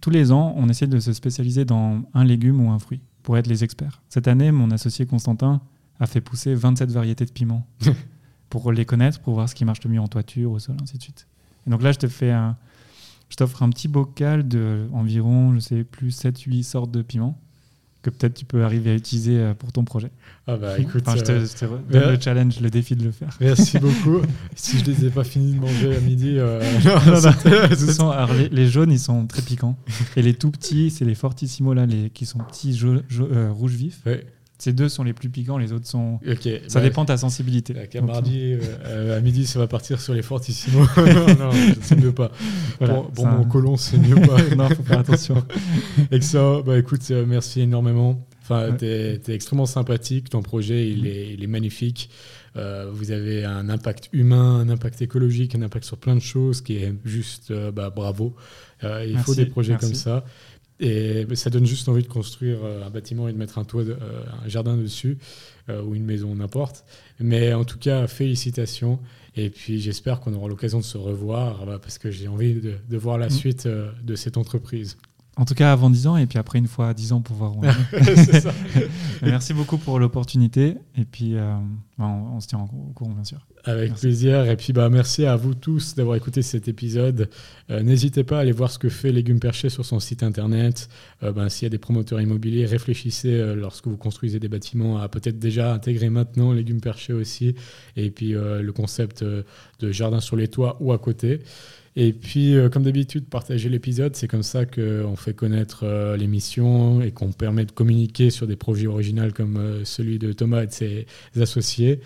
tous 0.00 0.10
les 0.10 0.30
ans, 0.32 0.54
on 0.56 0.68
essaie 0.68 0.86
de 0.86 1.00
se 1.00 1.12
spécialiser 1.12 1.64
dans 1.64 2.02
un 2.14 2.24
légume 2.24 2.60
ou 2.60 2.70
un 2.70 2.78
fruit 2.78 3.00
pour 3.22 3.36
être 3.36 3.48
les 3.48 3.64
experts. 3.64 4.02
Cette 4.08 4.28
année, 4.28 4.52
mon 4.52 4.70
associé 4.70 5.04
Constantin 5.04 5.60
a 5.98 6.06
fait 6.06 6.20
pousser 6.20 6.54
27 6.54 6.90
variétés 6.90 7.24
de 7.24 7.32
piments 7.32 7.66
pour 8.48 8.70
les 8.70 8.84
connaître, 8.84 9.20
pour 9.20 9.34
voir 9.34 9.48
ce 9.48 9.54
qui 9.54 9.64
marche 9.64 9.82
le 9.82 9.90
mieux 9.90 10.00
en 10.00 10.06
toiture, 10.06 10.52
au 10.52 10.58
sol, 10.58 10.76
ainsi 10.80 10.96
de 10.98 11.02
suite. 11.02 11.26
Et 11.66 11.70
donc 11.70 11.82
là, 11.82 11.90
je 11.90 11.98
te 11.98 12.06
fais 12.06 12.30
un, 12.30 12.56
je 13.28 13.36
t'offre 13.36 13.62
un 13.62 13.70
petit 13.70 13.88
bocal 13.88 14.46
de 14.46 14.88
environ, 14.92 15.54
je 15.54 15.58
sais 15.58 15.84
plus, 15.84 16.10
7-8 16.10 16.62
sortes 16.62 16.90
de 16.92 17.02
piments 17.02 17.36
que 18.06 18.10
peut-être 18.10 18.34
tu 18.34 18.44
peux 18.44 18.62
arriver 18.62 18.92
à 18.92 18.94
utiliser 18.94 19.38
euh, 19.38 19.54
pour 19.54 19.72
ton 19.72 19.84
projet. 19.84 20.10
Ah 20.46 20.56
bah 20.56 20.78
écoute, 20.78 21.04
je 21.16 21.20
te, 21.22 21.32
euh, 21.32 21.78
donne 21.90 22.10
le 22.12 22.20
challenge, 22.20 22.60
le 22.60 22.70
défi 22.70 22.94
de 22.94 23.02
le 23.02 23.10
faire. 23.10 23.36
Merci 23.40 23.78
beaucoup. 23.80 24.20
si 24.54 24.78
je 24.78 24.84
les 24.84 25.06
ai 25.06 25.10
pas 25.10 25.24
finis 25.24 25.54
de 25.54 25.60
manger 25.60 25.96
à 25.96 26.00
midi, 26.00 26.36
euh, 26.38 26.60
les, 28.52 28.68
jaunes 28.68 28.92
ils 28.92 29.00
sont 29.00 29.26
très 29.26 29.42
piquants 29.42 29.76
et 30.14 30.22
les 30.22 30.34
tout 30.34 30.52
petits 30.52 30.90
c'est 30.90 31.04
les 31.04 31.16
fortissimo 31.16 31.74
là, 31.74 31.84
les 31.84 32.10
qui 32.10 32.26
sont 32.26 32.38
petits 32.38 32.78
rouges 33.50 33.74
vifs. 33.74 34.02
Ces 34.58 34.72
deux 34.72 34.88
sont 34.88 35.04
les 35.04 35.12
plus 35.12 35.28
piquants, 35.28 35.58
les 35.58 35.72
autres 35.72 35.86
sont. 35.86 36.18
ça 36.68 36.80
bah, 36.80 36.80
dépend 36.80 37.02
de 37.02 37.08
ta 37.08 37.16
sensibilité. 37.16 37.74
À 37.78 38.00
mardi, 38.00 38.54
à 38.84 39.20
midi, 39.20 39.46
ça 39.46 39.58
va 39.58 39.66
partir 39.66 40.00
sur 40.00 40.14
les 40.14 40.22
fortissimo. 40.22 40.80
non, 40.96 41.26
non, 41.38 41.50
c'est 41.82 41.96
mieux 41.96 42.12
pas. 42.12 42.30
pour, 43.14 43.26
mon 43.26 43.44
colon, 43.44 43.76
c'est 43.76 43.98
mieux 43.98 44.14
pas. 44.14 44.42
non, 44.56 44.68
faut 44.70 44.82
faire 44.82 45.00
attention. 45.00 45.44
Et 46.10 46.18
que 46.18 46.24
ça, 46.24 46.62
bah 46.64 46.78
écoute, 46.78 47.10
merci 47.10 47.60
énormément. 47.60 48.26
Enfin, 48.48 48.76
tu 48.78 48.84
es, 48.84 49.20
extrêmement 49.28 49.66
sympathique. 49.66 50.30
Ton 50.30 50.40
projet, 50.40 50.88
il, 50.88 51.06
est, 51.06 51.34
il 51.34 51.42
est, 51.42 51.48
magnifique. 51.48 52.10
Euh, 52.56 52.88
vous 52.90 53.10
avez 53.10 53.44
un 53.44 53.68
impact 53.68 54.08
humain, 54.12 54.60
un 54.60 54.68
impact 54.68 55.02
écologique, 55.02 55.54
un 55.54 55.62
impact 55.62 55.84
sur 55.84 55.98
plein 55.98 56.14
de 56.14 56.20
choses 56.20 56.62
qui 56.62 56.76
est 56.76 56.94
juste 57.04 57.50
euh, 57.50 57.72
bah, 57.72 57.90
bravo. 57.90 58.34
Euh, 58.84 59.04
il 59.06 59.18
faut 59.18 59.34
des 59.34 59.46
projets 59.46 59.76
comme 59.76 59.94
ça. 59.94 60.24
Et 60.78 61.26
ça 61.34 61.48
donne 61.48 61.64
juste 61.64 61.88
envie 61.88 62.02
de 62.02 62.08
construire 62.08 62.58
un 62.64 62.90
bâtiment 62.90 63.28
et 63.28 63.32
de 63.32 63.38
mettre 63.38 63.58
un 63.58 63.64
toit, 63.64 63.82
un 63.82 64.48
jardin 64.48 64.76
dessus, 64.76 65.16
ou 65.68 65.94
une 65.94 66.04
maison, 66.04 66.34
n'importe. 66.34 66.84
Mais 67.18 67.54
en 67.54 67.64
tout 67.64 67.78
cas, 67.78 68.06
félicitations. 68.06 68.98
Et 69.36 69.48
puis 69.48 69.80
j'espère 69.80 70.20
qu'on 70.20 70.34
aura 70.34 70.48
l'occasion 70.48 70.78
de 70.78 70.84
se 70.84 70.98
revoir, 70.98 71.80
parce 71.80 71.96
que 71.96 72.10
j'ai 72.10 72.28
envie 72.28 72.54
de, 72.54 72.74
de, 72.88 72.96
voir 72.98 73.16
la 73.16 73.28
mm. 73.28 73.30
suite 73.30 73.66
de 73.66 74.16
cette 74.16 74.36
entreprise. 74.36 74.98
En 75.38 75.44
tout 75.44 75.54
cas, 75.54 75.70
avant 75.70 75.90
10 75.90 76.06
ans, 76.06 76.16
et 76.16 76.26
puis 76.26 76.38
après, 76.38 76.58
une 76.58 76.66
fois 76.66 76.88
à 76.88 76.94
10 76.94 77.12
ans 77.12 77.20
pour 77.20 77.36
voir 77.36 77.54
où 77.54 77.60
on 77.60 77.64
est. 77.64 78.46
Merci 79.22 79.52
beaucoup 79.52 79.76
pour 79.76 79.98
l'opportunité. 79.98 80.76
Et 80.96 81.04
puis, 81.04 81.34
euh, 81.34 81.52
bah, 81.98 82.06
on, 82.06 82.40
se 82.40 82.48
tient 82.48 82.58
au 82.58 82.92
courant, 82.94 83.10
bien 83.10 83.24
sûr. 83.24 83.46
Avec 83.64 83.92
plaisir. 83.92 84.48
Et 84.48 84.56
puis, 84.56 84.72
bah, 84.72 84.88
merci 84.88 85.26
à 85.26 85.36
vous 85.36 85.54
tous 85.54 85.94
d'avoir 85.94 86.16
écouté 86.16 86.40
cet 86.40 86.68
épisode. 86.68 87.28
Euh, 87.68 87.82
n'hésitez 87.82 88.24
pas 88.24 88.38
à 88.38 88.40
aller 88.40 88.52
voir 88.52 88.70
ce 88.70 88.78
que 88.78 88.88
fait 88.88 89.12
Légumes 89.12 89.40
Perchés 89.40 89.68
sur 89.68 89.84
son 89.84 90.00
site 90.00 90.22
internet. 90.22 90.88
Euh, 91.22 91.32
ben, 91.32 91.50
S'il 91.50 91.64
y 91.64 91.66
a 91.66 91.70
des 91.70 91.78
promoteurs 91.78 92.20
immobiliers, 92.20 92.64
réfléchissez 92.64 93.54
lorsque 93.56 93.88
vous 93.88 93.98
construisez 93.98 94.38
des 94.38 94.48
bâtiments 94.48 94.98
à 94.98 95.08
peut-être 95.08 95.38
déjà 95.38 95.74
intégrer 95.74 96.08
maintenant 96.08 96.52
Légumes 96.52 96.80
Perchés 96.80 97.12
aussi. 97.12 97.56
Et 97.96 98.10
puis, 98.10 98.30
le 98.30 98.70
concept 98.70 99.22
de 99.22 99.92
jardin 99.92 100.20
sur 100.20 100.36
les 100.36 100.48
toits 100.48 100.78
ou 100.80 100.92
à 100.92 100.98
côté. 100.98 101.42
Et 101.98 102.12
puis, 102.12 102.54
euh, 102.54 102.68
comme 102.68 102.82
d'habitude, 102.82 103.26
partager 103.26 103.70
l'épisode. 103.70 104.14
C'est 104.16 104.28
comme 104.28 104.42
ça 104.42 104.66
qu'on 104.66 105.16
fait 105.16 105.32
connaître 105.32 105.84
euh, 105.84 106.16
l'émission 106.18 107.00
et 107.00 107.10
qu'on 107.10 107.32
permet 107.32 107.64
de 107.64 107.72
communiquer 107.72 108.28
sur 108.28 108.46
des 108.46 108.56
projets 108.56 108.86
originaux 108.86 109.30
comme 109.34 109.56
euh, 109.56 109.84
celui 109.84 110.18
de 110.18 110.32
Thomas 110.32 110.62
et 110.62 110.66
de 110.66 110.72
ses 110.72 111.06
associés. 111.40 112.00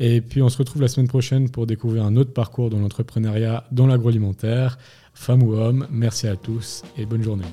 Et 0.00 0.20
puis, 0.20 0.42
on 0.42 0.48
se 0.48 0.58
retrouve 0.58 0.82
la 0.82 0.88
semaine 0.88 1.06
prochaine 1.06 1.50
pour 1.50 1.66
découvrir 1.66 2.04
un 2.04 2.16
autre 2.16 2.32
parcours 2.32 2.68
dans 2.68 2.80
l'entrepreneuriat 2.80 3.64
dans 3.70 3.86
l'agroalimentaire. 3.86 4.76
Femmes 5.14 5.44
ou 5.44 5.54
hommes, 5.54 5.86
merci 5.90 6.26
à 6.26 6.34
tous 6.34 6.82
et 6.96 7.06
bonne 7.06 7.22
journée. 7.22 7.44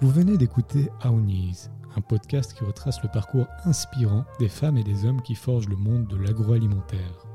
Vous 0.00 0.10
venez 0.10 0.36
d'écouter 0.36 0.88
Aounis, 1.02 1.68
un 1.96 2.00
podcast 2.00 2.54
qui 2.56 2.62
retrace 2.62 3.02
le 3.02 3.08
parcours 3.08 3.48
inspirant 3.64 4.24
des 4.38 4.48
femmes 4.48 4.78
et 4.78 4.84
des 4.84 5.04
hommes 5.04 5.22
qui 5.22 5.34
forgent 5.34 5.68
le 5.68 5.76
monde 5.76 6.06
de 6.06 6.16
l'agroalimentaire. 6.16 7.27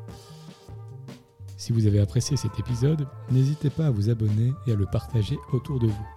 Si 1.64 1.72
vous 1.72 1.88
avez 1.88 2.02
apprécié 2.02 2.36
cet 2.36 2.60
épisode, 2.60 3.08
n'hésitez 3.32 3.70
pas 3.70 3.86
à 3.86 3.90
vous 3.90 4.10
abonner 4.10 4.54
et 4.68 4.74
à 4.74 4.76
le 4.76 4.86
partager 4.86 5.38
autour 5.54 5.80
de 5.80 5.88
vous. 5.88 6.08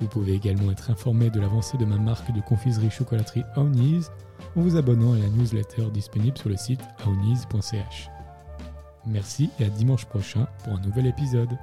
Vous 0.00 0.08
pouvez 0.08 0.32
également 0.32 0.72
être 0.72 0.90
informé 0.90 1.30
de 1.30 1.38
l'avancée 1.38 1.78
de 1.78 1.84
ma 1.84 1.96
marque 1.96 2.34
de 2.34 2.40
confiserie 2.40 2.90
chocolaterie 2.90 3.44
Aounis 3.54 4.06
en 4.56 4.62
vous 4.62 4.76
abonnant 4.76 5.12
à 5.12 5.18
la 5.18 5.28
newsletter 5.28 5.92
disponible 5.92 6.36
sur 6.36 6.48
le 6.48 6.56
site 6.56 6.80
aounis.ch. 7.06 8.08
Merci 9.06 9.48
et 9.60 9.66
à 9.66 9.68
dimanche 9.68 10.06
prochain 10.06 10.48
pour 10.64 10.72
un 10.72 10.80
nouvel 10.80 11.06
épisode. 11.06 11.56